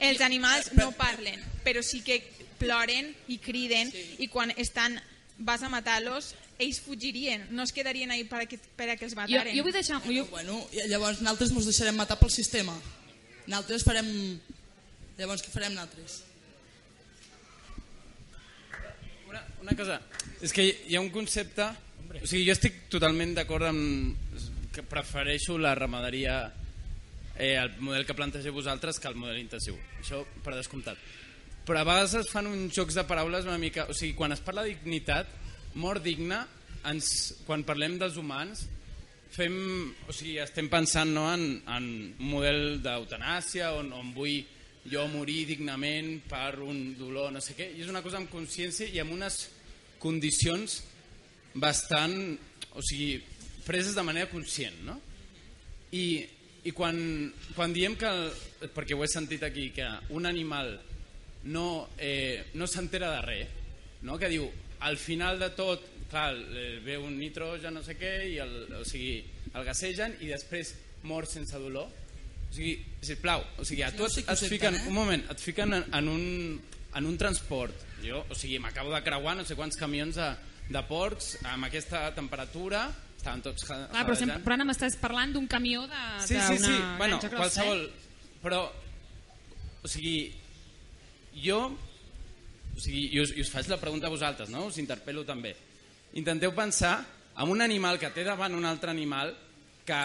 els 0.04 0.22
animals 0.24 0.74
no 0.76 0.92
parlen, 1.00 1.40
però 1.64 1.84
sí 1.84 2.04
que 2.04 2.20
ploren 2.60 3.10
i 3.32 3.40
criden 3.42 3.92
i 4.20 4.28
quan 4.32 4.52
estan 4.58 5.00
vas 5.40 5.64
a 5.64 5.70
matar-los, 5.72 6.34
ells 6.60 6.82
fugirien, 6.84 7.46
no 7.56 7.64
es 7.64 7.72
quedarien 7.72 8.12
ahí 8.12 8.26
per 8.28 8.42
a 8.44 8.46
que, 8.46 8.58
per 8.76 8.90
a 8.92 8.98
que 9.00 9.06
els 9.08 9.16
Jo, 9.16 9.22
mataren. 9.22 9.56
jo 9.56 9.64
vull 9.64 9.74
deixar... 9.76 10.02
Jo, 10.04 10.26
Bueno, 10.28 10.60
llavors 10.92 11.22
nosaltres 11.24 11.54
ens 11.56 11.70
deixarem 11.72 11.96
matar 11.96 12.20
pel 12.20 12.32
sistema. 12.34 12.76
Nosaltres 13.48 13.86
farem... 13.88 14.10
Llavors 15.20 15.44
què 15.44 15.52
farem 15.52 15.74
nosaltres? 15.76 16.24
Una, 19.30 19.42
una 19.62 19.76
cosa, 19.78 20.00
és 20.42 20.52
que 20.56 20.66
hi 20.68 20.96
ha 20.98 21.02
un 21.04 21.12
concepte... 21.14 21.70
O 22.10 22.26
sigui, 22.26 22.46
jo 22.48 22.56
estic 22.56 22.88
totalment 22.90 23.36
d'acord 23.38 23.68
amb 23.70 24.18
que 24.74 24.82
prefereixo 24.82 25.60
la 25.62 25.76
ramaderia 25.78 26.40
eh, 27.38 27.54
el 27.56 27.76
model 27.86 28.06
que 28.08 28.16
plantegeu 28.18 28.54
vosaltres 28.54 29.00
que 29.00 29.08
el 29.08 29.16
model 29.20 29.38
intensiu. 29.38 29.78
Això 30.02 30.24
per 30.44 30.56
descomptat. 30.58 30.98
Però 31.70 31.84
a 31.84 31.86
vegades 31.86 32.16
es 32.18 32.32
fan 32.34 32.48
uns 32.50 32.74
jocs 32.74 32.96
de 32.98 33.06
paraules 33.06 33.46
una 33.46 33.60
mica... 33.62 33.86
O 33.92 33.94
sigui, 33.94 34.16
quan 34.18 34.34
es 34.34 34.42
parla 34.42 34.64
de 34.66 34.74
dignitat, 34.74 35.30
mort 35.78 36.02
digna, 36.02 36.40
ens, 36.90 37.10
quan 37.46 37.62
parlem 37.68 38.00
dels 38.02 38.18
humans, 38.18 38.64
fem, 39.30 39.54
o 40.10 40.16
sigui, 40.16 40.40
estem 40.42 40.66
pensant 40.72 41.14
no, 41.14 41.28
en, 41.30 41.60
en 41.70 41.86
un 41.86 42.32
model 42.32 42.80
d'eutanàsia 42.82 43.70
on, 43.78 43.94
on 43.94 44.10
vull 44.18 44.42
jo 44.90 45.06
morir 45.14 45.44
dignament 45.52 46.24
per 46.26 46.58
un 46.66 46.96
dolor, 46.98 47.30
no 47.36 47.42
sé 47.46 47.54
què, 47.54 47.70
i 47.76 47.86
és 47.86 47.94
una 47.94 48.02
cosa 48.02 48.18
amb 48.18 48.34
consciència 48.34 48.90
i 48.90 48.98
amb 49.04 49.14
unes 49.14 49.44
condicions 50.02 50.80
bastant, 51.54 52.18
o 52.74 52.82
sigui, 52.82 53.20
preses 53.68 53.94
de 53.94 54.10
manera 54.10 54.34
conscient, 54.34 54.82
no? 54.90 54.98
I, 55.94 56.06
i 56.66 56.74
quan, 56.74 56.98
quan 57.54 57.78
diem 57.78 57.94
que, 58.00 58.10
perquè 58.74 58.98
ho 58.98 59.06
he 59.06 59.12
sentit 59.12 59.46
aquí, 59.46 59.70
que 59.76 59.86
un 60.18 60.26
animal 60.26 60.80
no, 61.44 61.90
eh, 61.98 62.52
no 62.54 62.68
s'entera 62.68 63.12
de 63.16 63.22
res, 63.22 63.56
no? 64.02 64.18
que 64.20 64.30
diu, 64.32 64.50
al 64.82 64.98
final 64.98 65.40
de 65.40 65.50
tot, 65.56 65.86
clar, 66.10 66.34
eh, 66.36 66.80
ve 66.84 66.98
un 66.98 67.18
nitrogen, 67.20 67.74
no 67.74 67.84
sé 67.84 67.96
què, 68.00 68.14
i 68.34 68.38
el, 68.44 68.56
o 68.80 68.84
sigui, 68.88 69.22
el 69.54 69.66
gasegen 69.68 70.18
i 70.24 70.32
després 70.32 70.76
mor 71.08 71.28
sense 71.30 71.58
dolor. 71.60 71.90
O 72.50 72.54
sigui, 72.54 72.80
sisplau, 73.06 73.44
o 73.62 73.66
sigui, 73.68 73.84
a 73.86 73.92
tu 73.94 74.08
et, 74.08 74.24
et 74.24 74.46
fiquen, 74.50 74.78
un 74.90 74.96
moment, 74.96 75.26
et 75.30 75.42
fiquen 75.44 75.76
en, 75.78 75.86
en, 75.94 76.08
un, 76.10 76.56
en 76.98 77.10
un 77.10 77.20
transport. 77.22 77.86
Jo, 78.04 78.24
o 78.26 78.38
sigui, 78.38 78.58
m'acabo 78.64 78.94
de 78.96 79.04
creuar 79.06 79.36
no 79.38 79.46
sé 79.46 79.58
quants 79.60 79.78
camions 79.78 80.18
de, 80.18 80.32
de 80.72 80.82
porcs 80.90 81.36
amb 81.52 81.70
aquesta 81.70 82.08
temperatura, 82.18 82.88
estaven 83.20 83.44
tots 83.44 83.68
Clar, 83.68 83.88
però, 83.92 84.16
sempre, 84.18 84.40
però 84.46 84.56
ara 84.56 84.66
m'estàs 84.70 84.96
parlant 85.02 85.34
d'un 85.36 85.48
camió 85.52 85.84
de, 85.92 86.04
sí, 86.26 86.40
sí, 86.40 86.58
sí. 86.64 86.76
bueno, 86.98 87.20
qualsevol, 87.36 87.84
eh? 87.86 88.38
però 88.42 88.64
o 89.84 89.92
sigui 89.92 90.30
jo 91.44 91.60
o 91.70 92.80
sigui, 92.80 93.10
i 93.16 93.22
us, 93.22 93.34
i 93.36 93.44
us 93.44 93.52
faig 93.52 93.70
la 93.72 93.80
pregunta 93.82 94.08
a 94.08 94.14
vosaltres 94.14 94.52
no? 94.54 94.68
us 94.70 94.80
interpel·lo 94.82 95.26
també 95.28 95.56
intenteu 96.20 96.54
pensar 96.56 96.98
en 97.40 97.52
un 97.52 97.62
animal 97.62 98.00
que 98.00 98.12
té 98.16 98.26
davant 98.28 98.56
un 98.56 98.66
altre 98.66 98.92
animal 98.92 99.34
que 99.86 100.00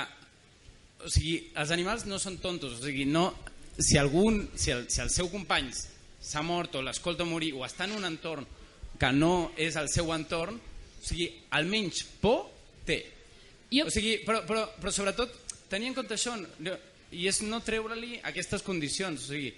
o 1.05 1.11
sigui, 1.11 1.51
els 1.61 1.73
animals 1.75 2.07
no 2.09 2.19
són 2.23 2.39
tontos 2.43 2.79
o 2.79 2.83
sigui, 2.85 3.05
no, 3.05 3.27
si, 3.79 3.99
algun, 3.99 4.45
si, 4.57 4.71
el, 4.73 4.87
si 4.91 5.03
el 5.05 5.11
seu 5.13 5.29
company 5.33 5.71
s'ha 5.75 6.43
mort 6.47 6.79
o 6.79 6.85
l'escolta 6.85 7.27
morir 7.29 7.53
o 7.59 7.65
està 7.67 7.89
en 7.89 7.99
un 7.99 8.07
entorn 8.09 8.47
que 9.01 9.11
no 9.13 9.53
és 9.61 9.77
el 9.81 9.91
seu 9.93 10.13
entorn 10.15 10.57
o 10.57 11.05
sigui, 11.05 11.29
almenys 11.59 12.05
por 12.23 12.47
té 12.87 13.01
jo... 13.73 13.89
o 13.89 13.93
sigui, 13.93 14.21
però, 14.27 14.45
però, 14.49 14.65
però 14.81 14.95
sobretot 14.95 15.35
tenir 15.71 15.91
en 15.91 15.99
compte 15.99 16.17
això 16.17 16.37
i 17.15 17.27
és 17.29 17.43
no 17.45 17.61
treure-li 17.65 18.21
aquestes 18.31 18.65
condicions 18.67 19.27
o 19.27 19.35
sigui, 19.35 19.53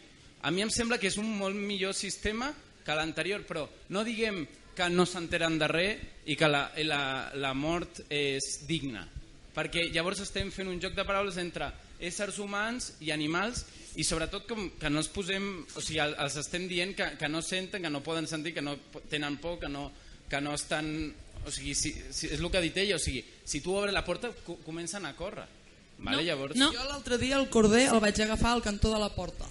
a 0.47 0.53
mi 0.55 0.63
em 0.63 0.71
sembla 0.71 1.01
que 1.03 1.11
és 1.11 1.19
un 1.19 1.29
molt 1.41 1.59
millor 1.59 1.97
sistema 1.99 2.53
que 2.87 2.95
l'anterior 2.95 3.43
però 3.49 3.67
no 3.91 4.05
diguem 4.07 4.45
que 4.77 4.89
no 4.93 5.07
s'enteren 5.09 5.59
de 5.59 5.69
res 5.73 6.05
i 6.31 6.37
que 6.39 6.49
la, 6.51 6.69
la, 6.87 7.03
la 7.35 7.53
mort 7.59 8.05
és 8.13 8.63
digna 8.69 9.03
perquè 9.57 9.89
llavors 9.91 10.23
estem 10.23 10.53
fent 10.55 10.71
un 10.71 10.81
joc 10.83 10.95
de 10.95 11.07
paraules 11.09 11.41
entre 11.43 11.73
éssers 11.99 12.39
humans 12.43 12.93
i 13.01 13.11
animals 13.15 13.65
i 13.97 14.05
sobretot 14.05 14.45
com 14.49 14.67
que 14.77 14.91
no 14.93 15.01
els 15.01 15.09
posem 15.09 15.47
o 15.65 15.81
sigui, 15.81 16.03
els 16.05 16.37
estem 16.37 16.67
dient 16.69 16.93
que, 16.97 17.15
que 17.17 17.31
no 17.33 17.41
senten, 17.41 17.83
que 17.83 17.93
no 17.93 18.05
poden 18.05 18.29
sentir, 18.29 18.53
que 18.53 18.65
no 18.65 18.77
tenen 19.09 19.39
por, 19.41 19.59
que 19.59 19.71
no, 19.73 19.89
que 20.29 20.41
no 20.45 20.53
estan 20.55 21.15
o 21.47 21.51
sigui, 21.51 21.75
si, 21.79 21.93
si, 22.11 22.27
és 22.35 22.41
el 22.41 22.51
que 22.51 22.59
ha 22.59 22.65
dit 22.65 22.77
ella, 22.83 22.97
o 22.99 23.03
sigui, 23.03 23.23
si 23.47 23.63
tu 23.63 23.75
obres 23.79 23.95
la 23.95 24.05
porta 24.05 24.33
comencen 24.67 25.07
a 25.07 25.15
córrer. 25.15 25.47
Vale? 25.99 26.19
No, 26.19 26.23
Llavors... 26.27 26.57
no. 26.59 26.73
Jo 26.75 26.85
l'altre 26.91 27.19
dia 27.23 27.39
el 27.39 27.49
corder 27.49 27.87
el 27.87 28.03
vaig 28.03 28.19
agafar 28.21 28.57
al 28.57 28.65
cantó 28.65 28.91
de 28.93 28.99
la 29.01 29.09
porta. 29.15 29.47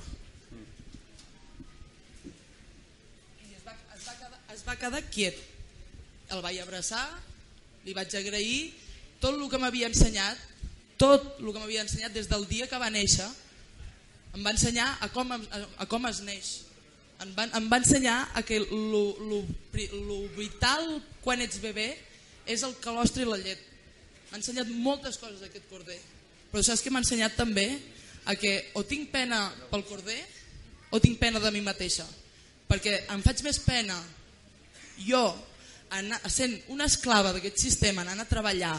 I 3.47 3.55
es 3.55 3.63
va, 3.65 3.73
es, 3.95 4.03
va 4.03 4.17
quedar, 4.19 4.41
va 4.67 4.77
quedar 4.79 5.03
quiet. 5.13 5.37
El 6.33 6.41
vaig 6.41 6.59
abraçar, 6.61 7.05
li 7.85 7.93
vaig 7.93 8.13
agrair 8.17 8.73
tot 9.21 9.37
el 9.37 9.49
que 9.49 9.59
m'havia 9.61 9.89
ensenyat, 9.91 10.37
tot 10.97 11.39
el 11.39 11.51
que 11.51 11.59
m'havia 11.59 11.85
ensenyat 11.85 12.13
des 12.15 12.29
del 12.31 12.47
dia 12.49 12.67
que 12.67 12.79
va 12.81 12.89
néixer, 12.93 13.27
em 14.35 14.43
va 14.43 14.51
ensenyar 14.51 14.87
a 15.01 15.09
com, 15.13 15.31
a, 15.31 15.39
a 15.79 15.85
com 15.87 16.07
es 16.09 16.21
neix. 16.25 16.49
Em 17.23 17.31
va, 17.37 17.45
em 17.55 17.69
va 17.71 17.79
ensenyar 17.79 18.17
a 18.35 18.41
que 18.43 18.59
lo 18.59 20.19
vital 20.35 20.97
quan 21.23 21.39
ets 21.45 21.61
bebè 21.63 21.87
és 22.51 22.65
el 22.67 22.75
calostre 22.83 23.23
i 23.23 23.29
la 23.29 23.39
llet. 23.39 23.61
M'ha 24.29 24.41
ensenyat 24.41 24.71
moltes 24.83 25.17
coses 25.21 25.45
aquest 25.45 25.69
corder. 25.71 25.97
Però 26.51 26.63
saps 26.63 26.83
que 26.83 26.91
m'ha 26.91 27.01
ensenyat 27.03 27.37
també 27.39 27.69
a 28.25 28.35
que 28.35 28.57
o 28.75 28.83
tinc 28.83 29.11
pena 29.13 29.47
pel 29.71 29.85
corder 29.87 30.19
o 30.91 30.99
tinc 30.99 31.19
pena 31.21 31.39
de 31.39 31.51
mi 31.55 31.63
mateixa. 31.63 32.05
Perquè 32.67 33.05
em 33.13 33.23
faig 33.23 33.43
més 33.45 33.61
pena 33.63 33.95
jo 35.03 35.23
anar, 35.95 36.19
sent 36.31 36.55
una 36.73 36.87
esclava 36.89 37.33
d'aquest 37.35 37.59
sistema, 37.61 38.03
anant 38.03 38.23
a 38.23 38.29
treballar 38.29 38.75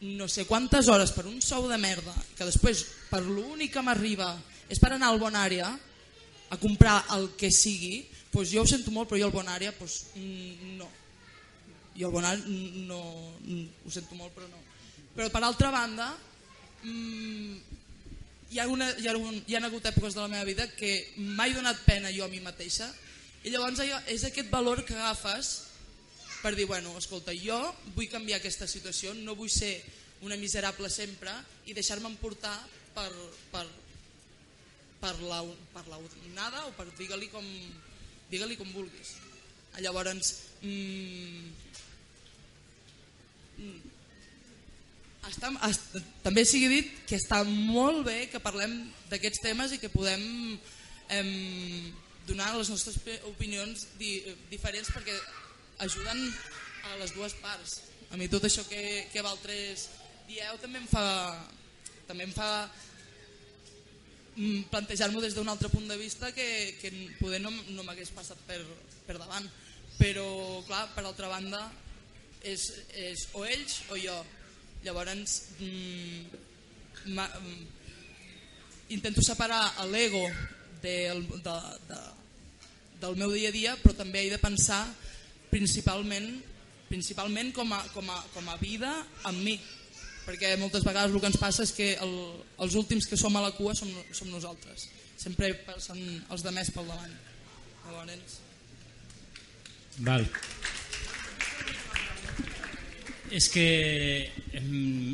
no 0.00 0.28
sé 0.32 0.46
quantes 0.48 0.88
hores 0.88 1.12
per 1.12 1.26
un 1.28 1.40
sou 1.44 1.68
de 1.68 1.76
merda, 1.78 2.14
que 2.36 2.48
després 2.48 2.86
per 3.10 3.20
l'únic 3.24 3.74
que 3.74 3.84
m'arriba 3.84 4.32
és 4.70 4.80
per 4.80 4.94
anar 4.94 5.10
al 5.10 5.20
bon 5.20 5.36
àrea 5.36 5.68
a 6.50 6.56
comprar 6.58 7.02
el 7.16 7.30
que 7.38 7.50
sigui, 7.52 8.06
doncs 8.32 8.54
jo 8.54 8.62
ho 8.62 8.68
sento 8.68 8.94
molt, 8.94 9.10
però 9.10 9.20
jo 9.20 9.28
al 9.28 9.34
bon 9.34 9.50
àrea 9.50 9.74
doncs, 9.76 10.00
no. 10.78 10.88
Jo 11.98 12.08
al 12.08 12.14
bon 12.14 12.26
àrea 12.26 12.56
no, 12.88 13.00
ho 13.84 13.92
sento 13.92 14.16
molt, 14.16 14.32
però 14.34 14.48
no. 14.48 14.62
Però 15.14 15.28
per 15.30 15.42
altra 15.44 15.70
banda, 15.74 16.08
hi, 16.84 18.58
ha 18.58 18.66
una, 18.66 18.88
hi, 18.96 19.08
ha 19.08 19.16
un, 19.18 19.42
hi 19.46 19.56
ha 19.56 19.62
hagut 19.66 19.90
èpoques 19.92 20.16
de 20.16 20.22
la 20.22 20.32
meva 20.32 20.48
vida 20.48 20.66
que 20.74 20.94
m'he 21.18 21.52
donat 21.54 21.84
pena 21.84 22.12
jo 22.14 22.24
a 22.24 22.32
mi 22.32 22.40
mateixa 22.40 22.88
i 23.44 23.52
llavors 23.52 23.80
és 24.12 24.24
aquest 24.28 24.50
valor 24.52 24.84
que 24.84 24.94
agafes 24.94 25.70
per 26.40 26.54
dir, 26.56 26.66
bueno, 26.66 26.96
escolta, 26.96 27.34
jo 27.36 27.58
vull 27.94 28.08
canviar 28.08 28.40
aquesta 28.40 28.66
situació, 28.68 29.12
no 29.14 29.36
vull 29.36 29.50
ser 29.52 29.74
una 30.24 30.38
miserable 30.40 30.88
sempre 30.92 31.32
i 31.68 31.76
deixar-me 31.76 32.08
emportar 32.08 32.54
per, 32.96 33.10
per, 33.52 33.66
per, 35.00 35.14
la, 35.20 35.42
per 35.74 35.84
la 35.88 36.00
onada 36.00 36.64
o 36.68 36.72
per 36.76 36.88
digue-li 36.96 37.28
com, 37.32 37.44
digue 38.32 38.56
com 38.56 38.72
vulguis. 38.72 39.14
Llavors, 39.80 40.32
mmm, 40.64 41.52
està, 45.28 45.52
està, 45.68 46.02
també 46.24 46.44
sigui 46.48 46.68
dit 46.72 46.92
que 47.08 47.20
està 47.20 47.42
molt 47.44 48.06
bé 48.08 48.24
que 48.32 48.40
parlem 48.42 48.80
d'aquests 49.12 49.44
temes 49.44 49.76
i 49.76 49.80
que 49.82 49.92
podem 49.92 50.24
eh, 51.12 51.92
donar 52.28 52.52
les 52.56 52.70
nostres 52.70 52.98
opinions 53.28 53.86
di, 53.98 54.20
diferents 54.50 54.90
perquè 54.92 55.16
ajuden 55.84 56.20
a 56.90 56.96
les 57.00 57.14
dues 57.16 57.34
parts. 57.40 57.80
A 58.10 58.18
mi 58.18 58.28
tot 58.28 58.44
això 58.44 58.64
que, 58.68 59.06
que 59.12 59.22
vosaltres 59.22 59.88
dieu 60.30 60.60
també 60.62 60.80
em 60.82 60.86
fa, 60.90 61.04
també 62.08 62.26
em 62.26 62.32
fa 62.34 62.50
mm, 64.36 64.68
plantejar-m'ho 64.72 65.22
des 65.22 65.34
d'un 65.34 65.48
altre 65.50 65.70
punt 65.72 65.88
de 65.90 65.98
vista 65.98 66.32
que, 66.36 66.76
que 66.80 66.92
poder 67.20 67.40
no, 67.42 67.52
no 67.74 67.86
m'hagués 67.86 68.12
passat 68.14 68.38
per, 68.48 68.60
per 69.06 69.18
davant. 69.18 69.48
Però, 70.00 70.26
clar, 70.64 70.86
per 70.94 71.04
altra 71.04 71.28
banda, 71.28 71.66
és, 72.46 72.70
és 72.96 73.26
o 73.36 73.44
ells 73.44 73.82
o 73.92 73.98
jo. 74.00 74.16
Llavors, 74.84 75.34
mm, 75.60 76.38
ma, 77.12 77.26
mm, 77.36 77.66
intento 78.96 79.22
separar 79.22 79.60
l'ego 79.90 80.24
del, 80.82 81.24
de, 81.44 81.56
de, 81.88 82.00
del 83.02 83.16
meu 83.16 83.32
dia 83.34 83.50
a 83.50 83.54
dia, 83.54 83.74
però 83.82 83.94
també 83.96 84.24
he 84.26 84.32
de 84.32 84.40
pensar 84.42 84.82
principalment, 85.50 86.28
principalment 86.88 87.52
com, 87.56 87.72
a, 87.72 87.80
com, 87.94 88.08
a, 88.10 88.18
com 88.34 88.48
a 88.48 88.58
vida 88.60 88.92
amb 89.28 89.42
mi. 89.44 89.58
Perquè 90.26 90.52
moltes 90.60 90.84
vegades 90.86 91.14
el 91.14 91.22
que 91.22 91.30
ens 91.32 91.40
passa 91.40 91.64
és 91.64 91.72
que 91.74 91.92
el, 92.04 92.14
els 92.62 92.76
últims 92.78 93.08
que 93.08 93.18
som 93.18 93.34
a 93.36 93.44
la 93.44 93.54
cua 93.56 93.74
som, 93.74 93.90
som 94.14 94.30
nosaltres. 94.30 94.88
Sempre 95.20 95.52
passen 95.66 95.98
els 96.30 96.44
de 96.44 96.52
més 96.54 96.70
pel 96.74 96.88
davant. 96.88 97.16
Llavors 97.86 98.38
Val. 100.00 100.24
És 103.30 103.48
que 103.52 103.66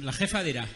la 0.06 0.14
jefa 0.16 0.43
dirà 0.47 0.66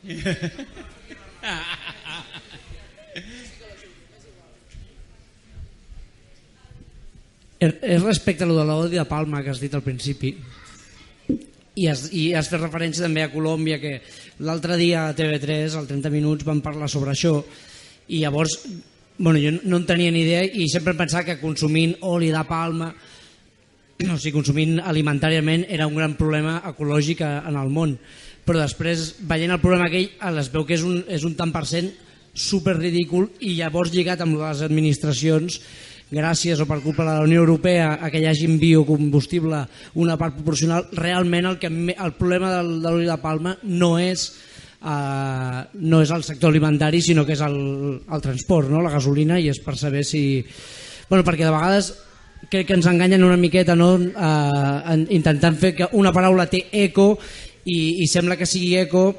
És 7.60 8.00
respecte 8.00 8.44
a 8.44 8.48
lo 8.48 8.56
de 8.56 8.64
l'odi 8.64 8.96
de 8.96 9.04
Palma 9.04 9.42
que 9.44 9.52
has 9.52 9.60
dit 9.60 9.74
al 9.76 9.84
principi. 9.84 10.32
I 11.76 11.86
has, 11.90 12.06
i 12.16 12.32
has 12.34 12.48
fet 12.48 12.62
referència 12.62 13.04
també 13.04 13.22
a 13.22 13.32
Colòmbia 13.32 13.76
que 13.82 14.00
l'altre 14.46 14.78
dia 14.80 15.06
a 15.06 15.14
TV3 15.16 15.76
al 15.76 15.86
30 15.90 16.10
minuts 16.12 16.46
van 16.48 16.64
parlar 16.64 16.88
sobre 16.88 17.12
això. 17.12 17.44
I 18.08 18.24
llavors 18.24 18.56
bueno, 19.20 19.38
jo 19.38 19.52
no 19.68 19.76
en 19.76 19.84
tenia 19.84 20.10
ni 20.10 20.22
idea 20.24 20.40
i 20.44 20.64
sempre 20.72 20.96
pensava 20.96 21.26
que 21.26 21.40
consumint 21.42 21.92
oli 22.08 22.30
de 22.32 22.40
palma 22.48 22.88
o 24.00 24.16
sigui, 24.16 24.32
consumint 24.32 24.78
alimentàriament 24.80 25.66
era 25.68 25.86
un 25.86 25.98
gran 25.98 26.14
problema 26.16 26.62
ecològic 26.70 27.20
en 27.26 27.58
el 27.60 27.68
món 27.68 27.98
però 28.50 28.64
després 28.64 29.12
veient 29.30 29.52
el 29.54 29.60
problema 29.62 29.86
aquell 29.86 30.08
es 30.42 30.48
veu 30.50 30.64
que 30.66 30.74
és 30.74 30.82
un, 30.82 31.04
és 31.06 31.22
un 31.22 31.36
tant 31.38 31.52
per 31.54 31.62
cent 31.70 31.86
super 32.34 32.74
ridícul 32.74 33.28
i 33.46 33.52
llavors 33.60 33.92
lligat 33.94 34.24
amb 34.24 34.40
les 34.40 34.64
administracions 34.66 35.60
gràcies 36.10 36.58
o 36.58 36.66
per 36.66 36.80
culpa 36.82 37.04
de 37.04 37.12
la 37.12 37.26
Unió 37.28 37.44
Europea 37.44 37.92
a 38.02 38.10
que 38.10 38.18
hi 38.18 38.26
hagi 38.26 38.48
biocombustible 38.58 39.60
una 40.02 40.16
part 40.18 40.34
proporcional, 40.34 40.88
realment 40.98 41.46
el, 41.46 41.58
que, 41.62 41.70
el 41.70 42.14
problema 42.18 42.50
del, 42.56 42.80
de 42.82 42.90
l'oli 42.90 43.06
de 43.06 43.18
palma 43.22 43.54
no 43.62 43.92
és 44.02 44.26
uh, 44.82 45.62
no 45.78 46.00
és 46.02 46.10
el 46.10 46.26
sector 46.26 46.50
alimentari 46.50 46.98
sinó 47.06 47.22
que 47.26 47.38
és 47.38 47.44
el, 47.46 47.60
el 48.02 48.24
transport, 48.24 48.66
no? 48.66 48.82
la 48.82 48.96
gasolina 48.96 49.38
i 49.38 49.46
és 49.52 49.62
per 49.62 49.78
saber 49.78 50.02
si... 50.02 50.42
Bueno, 51.06 51.22
perquè 51.22 51.46
de 51.46 51.54
vegades 51.54 51.92
crec 52.50 52.66
que 52.66 52.74
ens 52.74 52.90
enganyen 52.90 53.22
una 53.22 53.38
miqueta 53.38 53.78
no? 53.78 53.92
uh, 53.94 54.98
intentant 55.14 55.54
fer 55.54 55.76
que 55.78 55.90
una 55.94 56.10
paraula 56.10 56.50
té 56.50 56.64
eco 56.72 57.12
i, 57.64 58.02
i 58.02 58.06
sembla 58.08 58.38
que 58.40 58.48
sigui 58.48 58.76
eco 58.80 59.10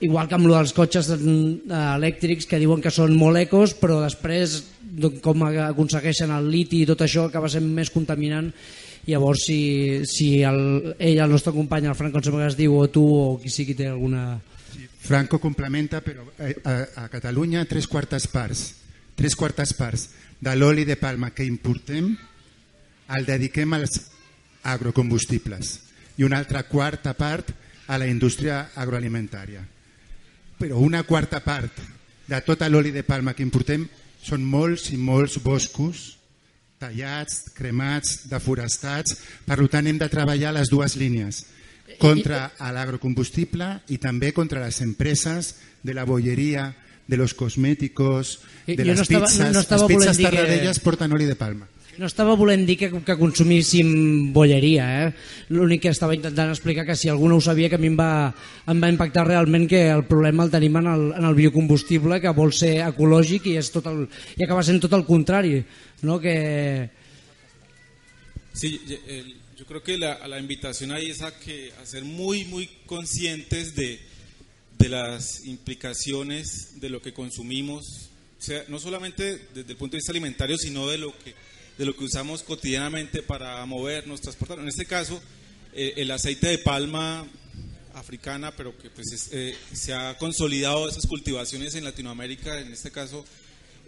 igual 0.00 0.28
que 0.28 0.34
amb 0.34 0.48
lo 0.48 0.56
dels 0.56 0.72
cotxes 0.72 1.10
elèctrics 1.12 2.48
que 2.48 2.58
diuen 2.60 2.80
que 2.80 2.92
són 2.92 3.12
molt 3.16 3.38
ecos 3.40 3.74
però 3.76 4.00
després 4.02 4.62
com 5.22 5.44
aconsegueixen 5.46 6.32
el 6.34 6.48
liti 6.50 6.82
i 6.82 6.88
tot 6.88 7.04
això 7.04 7.26
acaba 7.28 7.50
sent 7.52 7.68
més 7.68 7.92
contaminant. 7.94 8.50
Llavors 9.06 9.46
si, 9.46 9.60
si 10.08 10.42
el, 10.44 10.94
ell, 10.98 11.20
el 11.20 11.30
nostre 11.30 11.54
company 11.56 11.88
el 11.88 11.96
Franco 11.96 12.20
es 12.44 12.56
diu 12.56 12.76
o 12.76 12.88
tu 12.88 13.04
o 13.04 13.38
qui 13.40 13.52
sigui 13.52 13.76
té 13.76 13.88
alguna... 13.88 14.40
Franco 15.00 15.38
complementa 15.40 16.02
però 16.04 16.26
eh, 16.38 16.56
a, 16.64 17.04
a 17.04 17.08
Catalunya 17.12 17.64
tres 17.68 17.86
quartes 17.88 18.26
parts. 18.28 18.64
Tres 19.16 19.36
quartes 19.36 19.72
parts. 19.76 20.08
De 20.40 20.56
l'oli 20.56 20.84
de 20.88 20.96
palma 20.96 21.32
que 21.36 21.44
importem 21.44 22.12
el 23.16 23.26
dediquem 23.28 23.72
als 23.76 24.02
agrocombustibles 24.64 25.89
i 26.20 26.26
una 26.26 26.38
altra 26.38 26.66
quarta 26.68 27.16
part 27.16 27.50
a 27.88 27.98
la 27.98 28.06
indústria 28.06 28.68
agroalimentària 28.76 29.64
però 30.60 30.78
una 30.84 31.02
quarta 31.08 31.40
part 31.40 31.80
de 32.28 32.40
tot 32.46 32.62
l'oli 32.68 32.92
de 32.92 33.02
palma 33.02 33.32
que 33.34 33.46
importem 33.46 33.88
són 34.22 34.44
molts 34.44 34.90
i 34.92 34.98
molts 35.00 35.40
boscos 35.40 36.20
tallats, 36.80 37.50
cremats, 37.52 38.26
deforestats, 38.30 39.18
per 39.44 39.58
tant 39.68 39.86
hem 39.86 39.98
de 40.00 40.08
treballar 40.08 40.54
les 40.56 40.70
dues 40.72 40.96
línies, 40.96 41.42
contra 42.00 42.46
l'agrocombustible 42.72 43.68
i 43.92 43.98
també 44.00 44.32
contra 44.32 44.62
les 44.64 44.80
empreses 44.80 45.54
de 45.84 45.96
la 45.96 46.06
bolleria, 46.08 46.70
de 47.06 47.18
los 47.18 47.34
cosméticos, 47.34 48.38
de 48.66 48.84
les 48.84 48.96
no 48.96 49.02
estava, 49.02 49.26
pizzas. 49.26 49.52
No, 49.52 49.52
no 49.52 49.76
les 49.76 49.90
pizzas 49.90 50.22
tarradellas 50.22 50.78
que... 50.78 50.84
porten 50.84 51.12
oli 51.12 51.26
de 51.26 51.36
palma. 51.36 51.66
No 51.98 52.06
estava 52.06 52.36
volent 52.38 52.62
dir 52.68 52.76
que, 52.78 52.88
que 53.02 53.16
consumíssim 53.18 54.30
bolleria, 54.32 54.84
eh? 55.02 55.08
l'únic 55.50 55.82
que 55.82 55.90
estava 55.90 56.14
intentant 56.14 56.52
explicar 56.52 56.84
que 56.86 56.94
si 56.96 57.10
algú 57.10 57.28
no 57.28 57.40
ho 57.40 57.42
sabia 57.42 57.68
que 57.68 57.74
a 57.74 57.82
mi 57.82 57.90
em 57.90 57.96
va, 57.98 58.30
em 58.70 58.78
va 58.80 58.92
impactar 58.92 59.26
realment 59.26 59.66
que 59.68 59.82
el 59.90 60.04
problema 60.06 60.46
el 60.46 60.52
tenim 60.54 60.78
en 60.78 60.86
el, 60.86 61.04
en 61.18 61.26
el 61.26 61.34
biocombustible 61.34 62.20
que 62.22 62.32
vol 62.36 62.54
ser 62.54 62.76
ecològic 62.86 63.50
i, 63.50 63.56
és 63.58 63.72
tot 63.74 63.90
el, 63.90 64.06
i 64.38 64.46
acaba 64.46 64.62
sent 64.62 64.78
tot 64.80 64.94
el 64.94 65.04
contrari. 65.04 65.64
¿no? 66.02 66.20
Que... 66.20 66.90
Sí, 68.52 68.80
yo 69.56 69.66
creo 69.66 69.82
que 69.82 69.98
la, 69.98 70.26
la 70.28 70.38
invitación 70.38 70.92
ahí 70.92 71.10
es 71.10 71.22
a, 71.22 71.38
que, 71.38 71.72
a 71.82 71.86
ser 71.86 72.04
muy, 72.04 72.44
muy 72.44 72.68
conscientes 72.86 73.74
de, 73.74 74.00
de 74.78 74.88
las 74.88 75.44
implicaciones 75.44 76.80
de 76.80 76.88
lo 76.88 77.02
que 77.02 77.12
consumimos, 77.12 78.10
o 78.38 78.42
sea, 78.42 78.64
no 78.68 78.78
solamente 78.78 79.48
desde 79.54 79.72
el 79.72 79.76
punto 79.76 79.92
de 79.92 79.98
vista 79.98 80.12
alimentario, 80.12 80.56
sino 80.56 80.88
de 80.88 80.98
lo 80.98 81.12
que 81.18 81.34
de 81.80 81.86
lo 81.86 81.96
que 81.96 82.04
usamos 82.04 82.42
cotidianamente 82.42 83.22
para 83.22 83.64
movernos, 83.64 84.20
transportar. 84.20 84.58
En 84.58 84.68
este 84.68 84.84
caso, 84.84 85.18
eh, 85.72 85.94
el 85.96 86.10
aceite 86.10 86.48
de 86.48 86.58
palma 86.58 87.26
africana, 87.94 88.54
pero 88.54 88.76
que 88.76 88.90
pues 88.90 89.10
es, 89.12 89.30
eh, 89.32 89.56
se 89.72 89.94
ha 89.94 90.18
consolidado 90.18 90.86
esas 90.86 91.06
cultivaciones 91.06 91.74
en 91.74 91.84
Latinoamérica, 91.84 92.60
en 92.60 92.70
este 92.70 92.90
caso 92.90 93.24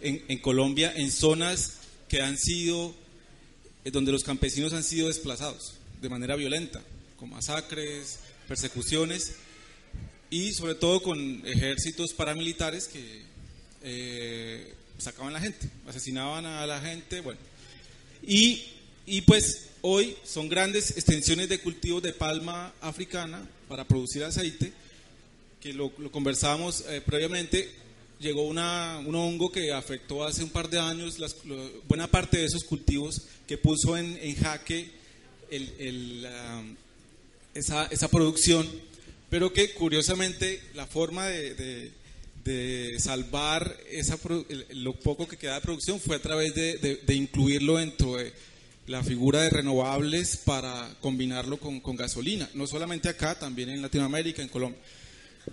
en, 0.00 0.38
Colombia, 0.38 0.90
en 0.96 1.10
zonas 1.10 1.80
que 2.08 2.22
han 2.22 2.38
sido, 2.38 2.94
eh, 3.84 3.90
donde 3.90 4.10
los 4.10 4.24
campesinos 4.24 4.72
han 4.72 4.84
sido 4.84 5.08
desplazados 5.08 5.74
de 6.00 6.08
manera 6.08 6.34
violenta, 6.34 6.80
con 7.18 7.28
masacres, 7.28 8.20
persecuciones 8.48 9.34
y 10.30 10.54
sobre 10.54 10.76
todo 10.76 11.02
con 11.02 11.46
ejércitos 11.46 12.14
paramilitares 12.14 12.88
que 12.88 13.22
eh, 13.82 14.72
sacaban 14.96 15.34
la 15.34 15.40
gente, 15.40 15.68
asesinaban 15.86 16.46
a 16.46 16.66
la 16.66 16.80
gente, 16.80 17.20
bueno, 17.20 17.51
y, 18.22 18.62
y 19.06 19.22
pues 19.22 19.68
hoy 19.82 20.16
son 20.24 20.48
grandes 20.48 20.92
extensiones 20.92 21.48
de 21.48 21.58
cultivos 21.58 22.02
de 22.02 22.12
palma 22.12 22.72
africana 22.80 23.48
para 23.68 23.86
producir 23.86 24.24
aceite, 24.24 24.72
que 25.60 25.72
lo, 25.72 25.92
lo 25.98 26.10
conversábamos 26.10 26.84
eh, 26.88 27.00
previamente, 27.04 27.70
llegó 28.20 28.42
una, 28.42 29.00
un 29.04 29.14
hongo 29.14 29.50
que 29.50 29.72
afectó 29.72 30.24
hace 30.24 30.44
un 30.44 30.50
par 30.50 30.70
de 30.70 30.78
años 30.78 31.18
las, 31.18 31.44
lo, 31.44 31.82
buena 31.88 32.06
parte 32.06 32.38
de 32.38 32.46
esos 32.46 32.64
cultivos, 32.64 33.22
que 33.46 33.58
puso 33.58 33.96
en, 33.96 34.18
en 34.22 34.36
jaque 34.36 34.90
esa, 37.54 37.86
esa, 37.86 38.08
producción, 38.08 38.66
pero 39.28 39.52
que 39.52 39.74
curiosamente 39.74 40.62
la 40.74 40.86
forma 40.86 41.26
de, 41.26 41.90
de 42.44 42.96
salvar 42.98 43.76
esa, 43.90 44.18
lo 44.70 44.94
poco 44.94 45.28
que 45.28 45.36
queda 45.36 45.54
de 45.54 45.60
producción 45.60 46.00
fue 46.00 46.16
a 46.16 46.22
través 46.22 46.54
de, 46.54 47.00
de, 47.04 47.14
incluirlo 47.14 47.76
dentro 47.76 48.16
de 48.16 48.32
la 48.86 49.02
figura 49.04 49.42
de 49.42 49.50
renovables 49.50 50.36
para 50.38 50.96
combinarlo 51.00 51.58
con, 51.58 51.80
con, 51.80 51.96
gasolina, 51.96 52.48
no 52.54 52.66
solamente 52.66 53.08
acá, 53.08 53.38
también 53.38 53.68
en 53.68 53.82
Latinoamérica, 53.82 54.42
en 54.42 54.48
Colombia. 54.48 54.80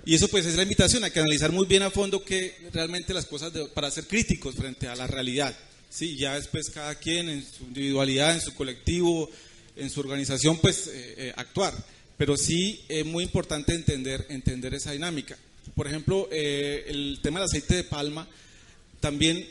Y 0.05 0.15
eso 0.15 0.27
pues 0.27 0.45
es 0.45 0.55
la 0.55 0.63
invitación, 0.63 1.03
a 1.03 1.09
que 1.09 1.19
analizar 1.19 1.51
muy 1.51 1.65
bien 1.65 1.83
a 1.83 1.91
fondo 1.91 2.23
que 2.23 2.55
realmente 2.73 3.13
las 3.13 3.25
cosas 3.25 3.51
para 3.73 3.91
ser 3.91 4.07
críticos 4.07 4.55
frente 4.55 4.87
a 4.87 4.95
la 4.95 5.07
realidad. 5.07 5.55
Sí, 5.89 6.15
ya 6.17 6.35
después 6.35 6.69
cada 6.69 6.95
quien 6.95 7.29
en 7.29 7.43
su 7.43 7.63
individualidad, 7.63 8.33
en 8.33 8.41
su 8.41 8.53
colectivo, 8.53 9.29
en 9.75 9.89
su 9.89 9.99
organización, 9.99 10.57
pues 10.57 10.87
eh, 10.87 11.15
eh, 11.17 11.33
actuar. 11.35 11.73
Pero 12.17 12.37
sí 12.37 12.83
es 12.87 13.05
muy 13.05 13.23
importante 13.23 13.73
entender, 13.73 14.25
entender 14.29 14.73
esa 14.73 14.91
dinámica 14.91 15.37
por 15.75 15.87
ejemplo, 15.87 16.27
eh, 16.31 16.85
el 16.87 17.19
tema 17.21 17.39
del 17.39 17.45
aceite 17.45 17.75
de 17.75 17.83
palma, 17.83 18.27
también 18.99 19.47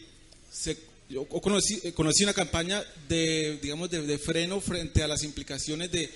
se, 0.52 0.76
yo 1.08 1.24
conocí, 1.26 1.80
eh, 1.84 1.92
conocí 1.92 2.24
una 2.24 2.34
campaña 2.34 2.84
de, 3.08 3.58
digamos, 3.62 3.90
de, 3.90 4.02
de, 4.02 4.18
freno 4.18 4.60
frente 4.60 5.02
a 5.02 5.08
las 5.08 5.22
implicaciones 5.22 5.90
de, 5.90 6.10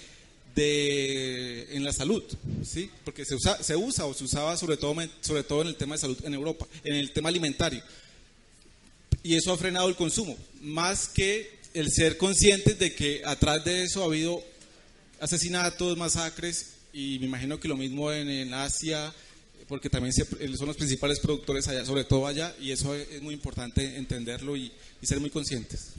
de, 0.55 1.77
en 1.77 1.85
la 1.85 1.93
salud, 1.93 2.23
¿sí? 2.62 2.91
porque 3.05 3.24
se 3.24 3.35
usa, 3.35 3.62
se 3.62 3.77
usa 3.77 4.05
o 4.05 4.15
se 4.15 4.24
usaba 4.24 4.57
sobre 4.57 4.77
todo, 4.77 4.95
sobre 5.20 5.45
todo 5.45 5.62
en 5.62 5.69
el 5.69 5.77
tema 5.77 5.95
de 5.95 6.01
salud 6.01 6.19
en 6.24 6.35
Europa, 6.35 6.66
en 6.85 6.95
el 6.95 7.12
tema 7.12 7.29
alimentario. 7.29 7.83
Y 9.23 9.37
eso 9.37 9.53
ha 9.53 9.59
frenado 9.59 9.89
el 9.89 9.97
consumo, 9.97 10.37
más 10.61 11.09
que 11.09 11.59
el 11.74 11.91
ser 11.91 12.19
conscientes 12.19 12.79
de 12.79 12.95
que 12.95 13.23
atrás 13.24 13.65
de 13.65 13.85
eso 13.85 14.03
ha 14.03 14.07
habido 14.07 14.43
asesinatos, 15.20 15.97
masacres, 15.97 16.73
y 16.93 17.19
me 17.20 17.27
imagino 17.27 17.59
que 17.59 17.69
lo 17.69 17.77
mismo 17.77 18.12
en, 18.12 18.29
en 18.29 18.53
Asia, 18.53 19.15
porque 19.73 19.89
también 19.89 20.12
son 20.12 20.66
los 20.66 20.77
principales 20.77 21.19
productores 21.19 21.66
allá, 21.66 21.86
sobre 21.86 22.05
todo 22.05 22.27
allá, 22.27 22.55
y 22.61 22.73
eso 22.73 22.94
es 22.94 23.23
muy 23.23 23.32
importante 23.32 23.97
entenderlo 23.97 24.55
y, 24.55 24.70
y 25.01 25.07
ser 25.07 25.19
muy 25.19 25.31
conscientes. 25.31 25.94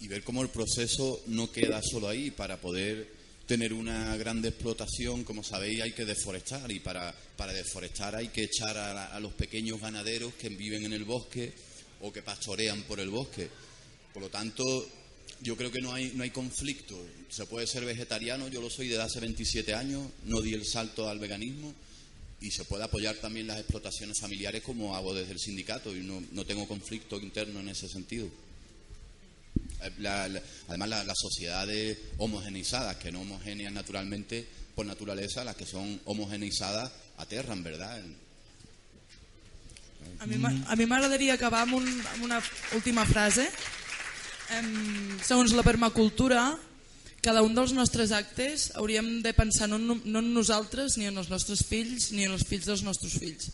Y 0.00 0.08
ver 0.08 0.24
cómo 0.24 0.40
el 0.40 0.48
proceso 0.48 1.20
no 1.26 1.52
queda 1.52 1.82
solo 1.82 2.08
ahí 2.08 2.30
para 2.30 2.62
poder 2.62 3.12
tener 3.44 3.74
una 3.74 4.16
gran 4.16 4.42
explotación, 4.42 5.22
como 5.22 5.44
sabéis, 5.44 5.82
hay 5.82 5.92
que 5.92 6.06
deforestar 6.06 6.72
y 6.72 6.80
para, 6.80 7.14
para 7.36 7.52
deforestar 7.52 8.16
hay 8.16 8.28
que 8.28 8.44
echar 8.44 8.78
a, 8.78 9.14
a, 9.14 9.20
los 9.20 9.34
pequeños 9.34 9.78
ganaderos 9.78 10.32
que 10.32 10.48
viven 10.48 10.86
en 10.86 10.94
el 10.94 11.04
bosque 11.04 11.52
o 12.00 12.10
que 12.10 12.22
pastorean 12.22 12.84
por 12.84 13.00
el 13.00 13.10
bosque. 13.10 13.50
Por 14.14 14.22
lo 14.22 14.30
tanto, 14.30 14.64
yo 15.42 15.58
creo 15.58 15.70
que 15.70 15.82
no 15.82 15.92
hay, 15.92 16.12
no 16.14 16.22
hay 16.22 16.30
conflicto. 16.30 16.98
Se 17.28 17.44
puede 17.44 17.66
ser 17.66 17.84
vegetariano, 17.84 18.48
yo 18.48 18.62
lo 18.62 18.70
soy 18.70 18.88
desde 18.88 19.02
hace 19.02 19.20
27 19.20 19.74
años, 19.74 20.08
no 20.24 20.40
di 20.40 20.54
el 20.54 20.64
salto 20.64 21.06
al 21.10 21.18
veganismo 21.18 21.74
y 22.42 22.50
se 22.50 22.64
puede 22.64 22.84
apoyar 22.84 23.14
también 23.16 23.46
las 23.46 23.58
explotaciones 23.58 24.18
familiares 24.20 24.62
como 24.62 24.96
hago 24.96 25.14
desde 25.14 25.32
el 25.32 25.38
sindicato 25.38 25.94
y 25.94 26.00
no, 26.00 26.22
no 26.32 26.44
tengo 26.44 26.66
conflicto 26.66 27.20
interno 27.20 27.60
en 27.60 27.68
ese 27.68 27.88
sentido. 27.88 28.28
La, 29.98 30.28
la, 30.28 30.42
además, 30.68 30.88
las 30.88 31.06
la 31.06 31.14
sociedades 31.14 31.98
homogeneizadas, 32.18 32.96
que 32.96 33.12
no 33.12 33.20
homogéneas 33.20 33.72
naturalmente 33.72 34.46
por 34.74 34.86
naturaleza, 34.86 35.44
las 35.44 35.56
que 35.56 35.66
son 35.66 36.00
homogeneizadas 36.04 36.90
aterran, 37.18 37.62
¿verdad? 37.62 38.02
A 40.18 40.26
mi 40.76 40.86
m'agradaria 40.86 41.34
acabar 41.34 41.62
amb, 41.62 41.76
un, 41.78 41.86
amb 41.86 42.24
una 42.24 42.40
última 42.74 43.04
frase. 43.06 43.46
Um, 44.52 45.18
segons 45.22 45.54
la 45.54 45.62
permacultura, 45.62 46.58
cada 47.22 47.44
un 47.46 47.54
dels 47.54 47.70
nostres 47.70 48.10
actes 48.10 48.72
hauríem 48.74 49.22
de 49.22 49.30
pensar 49.32 49.68
no, 49.70 49.78
no 49.78 50.18
en 50.18 50.30
nosaltres 50.34 50.96
ni 50.98 51.06
en 51.06 51.16
els 51.16 51.30
nostres 51.30 51.62
fills 51.62 52.10
ni 52.10 52.26
en 52.26 52.34
els 52.34 52.42
fills 52.48 52.66
dels 52.66 52.82
nostres 52.82 53.14
fills. 53.14 53.52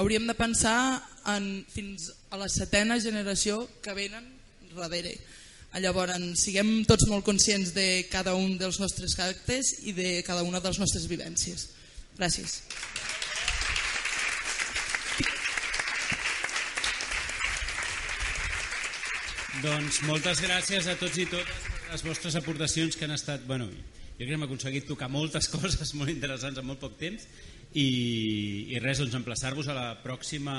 Hauríem 0.00 0.24
de 0.24 0.34
pensar 0.34 1.02
en, 1.28 1.60
fins 1.68 2.08
a 2.32 2.40
la 2.40 2.48
setena 2.48 2.96
generació 2.96 3.66
que 3.84 3.92
venen 3.92 4.24
darrere. 4.72 5.12
Llavors, 5.84 6.16
siguem 6.40 6.80
tots 6.88 7.04
molt 7.10 7.26
conscients 7.26 7.74
de 7.76 8.06
cada 8.10 8.32
un 8.34 8.56
dels 8.58 8.80
nostres 8.80 9.12
actes 9.20 9.74
i 9.84 9.92
de 9.94 10.22
cada 10.26 10.42
una 10.42 10.58
de 10.58 10.72
les 10.72 10.80
nostres 10.80 11.04
vivències. 11.10 11.68
Gràcies. 12.16 12.62
Doncs 19.60 20.00
moltes 20.08 20.40
gràcies 20.40 20.88
a 20.88 20.96
tots 20.96 21.20
i 21.20 21.28
totes 21.28 21.79
les 21.90 22.04
vostres 22.06 22.36
aportacions 22.38 22.96
que 22.96 23.06
han 23.06 23.14
estat... 23.16 23.42
Bueno, 23.48 23.66
jo 23.70 24.26
crec 24.26 24.30
que 24.30 24.36
hem 24.36 24.46
aconseguit 24.46 24.86
tocar 24.88 25.10
moltes 25.10 25.48
coses 25.54 25.94
molt 25.98 26.12
interessants 26.12 26.60
en 26.60 26.68
molt 26.68 26.82
poc 26.82 26.98
temps 27.00 27.26
i, 27.72 27.88
i 28.74 28.78
res, 28.82 29.00
doncs 29.02 29.18
emplaçar-vos 29.18 29.70
a 29.70 29.76
la 29.76 29.88
pròxima... 30.04 30.54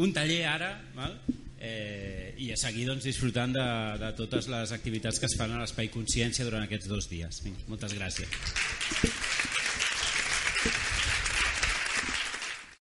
Un 0.00 0.12
taller 0.14 0.44
ara, 0.46 0.70
val? 0.94 1.16
Eh, 1.60 2.30
i 2.40 2.52
a 2.54 2.56
seguir 2.56 2.86
doncs, 2.88 3.04
disfrutant 3.04 3.52
de, 3.52 3.66
de 4.00 4.12
totes 4.16 4.46
les 4.48 4.72
activitats 4.72 5.18
que 5.20 5.26
es 5.26 5.34
fan 5.36 5.50
a 5.52 5.58
l'Espai 5.60 5.90
Consciència 5.92 6.46
durant 6.46 6.62
aquests 6.64 6.88
dos 6.88 7.10
dies. 7.10 7.42
Vinga, 7.44 7.66
moltes 7.68 7.98
gràcies. 7.98 9.58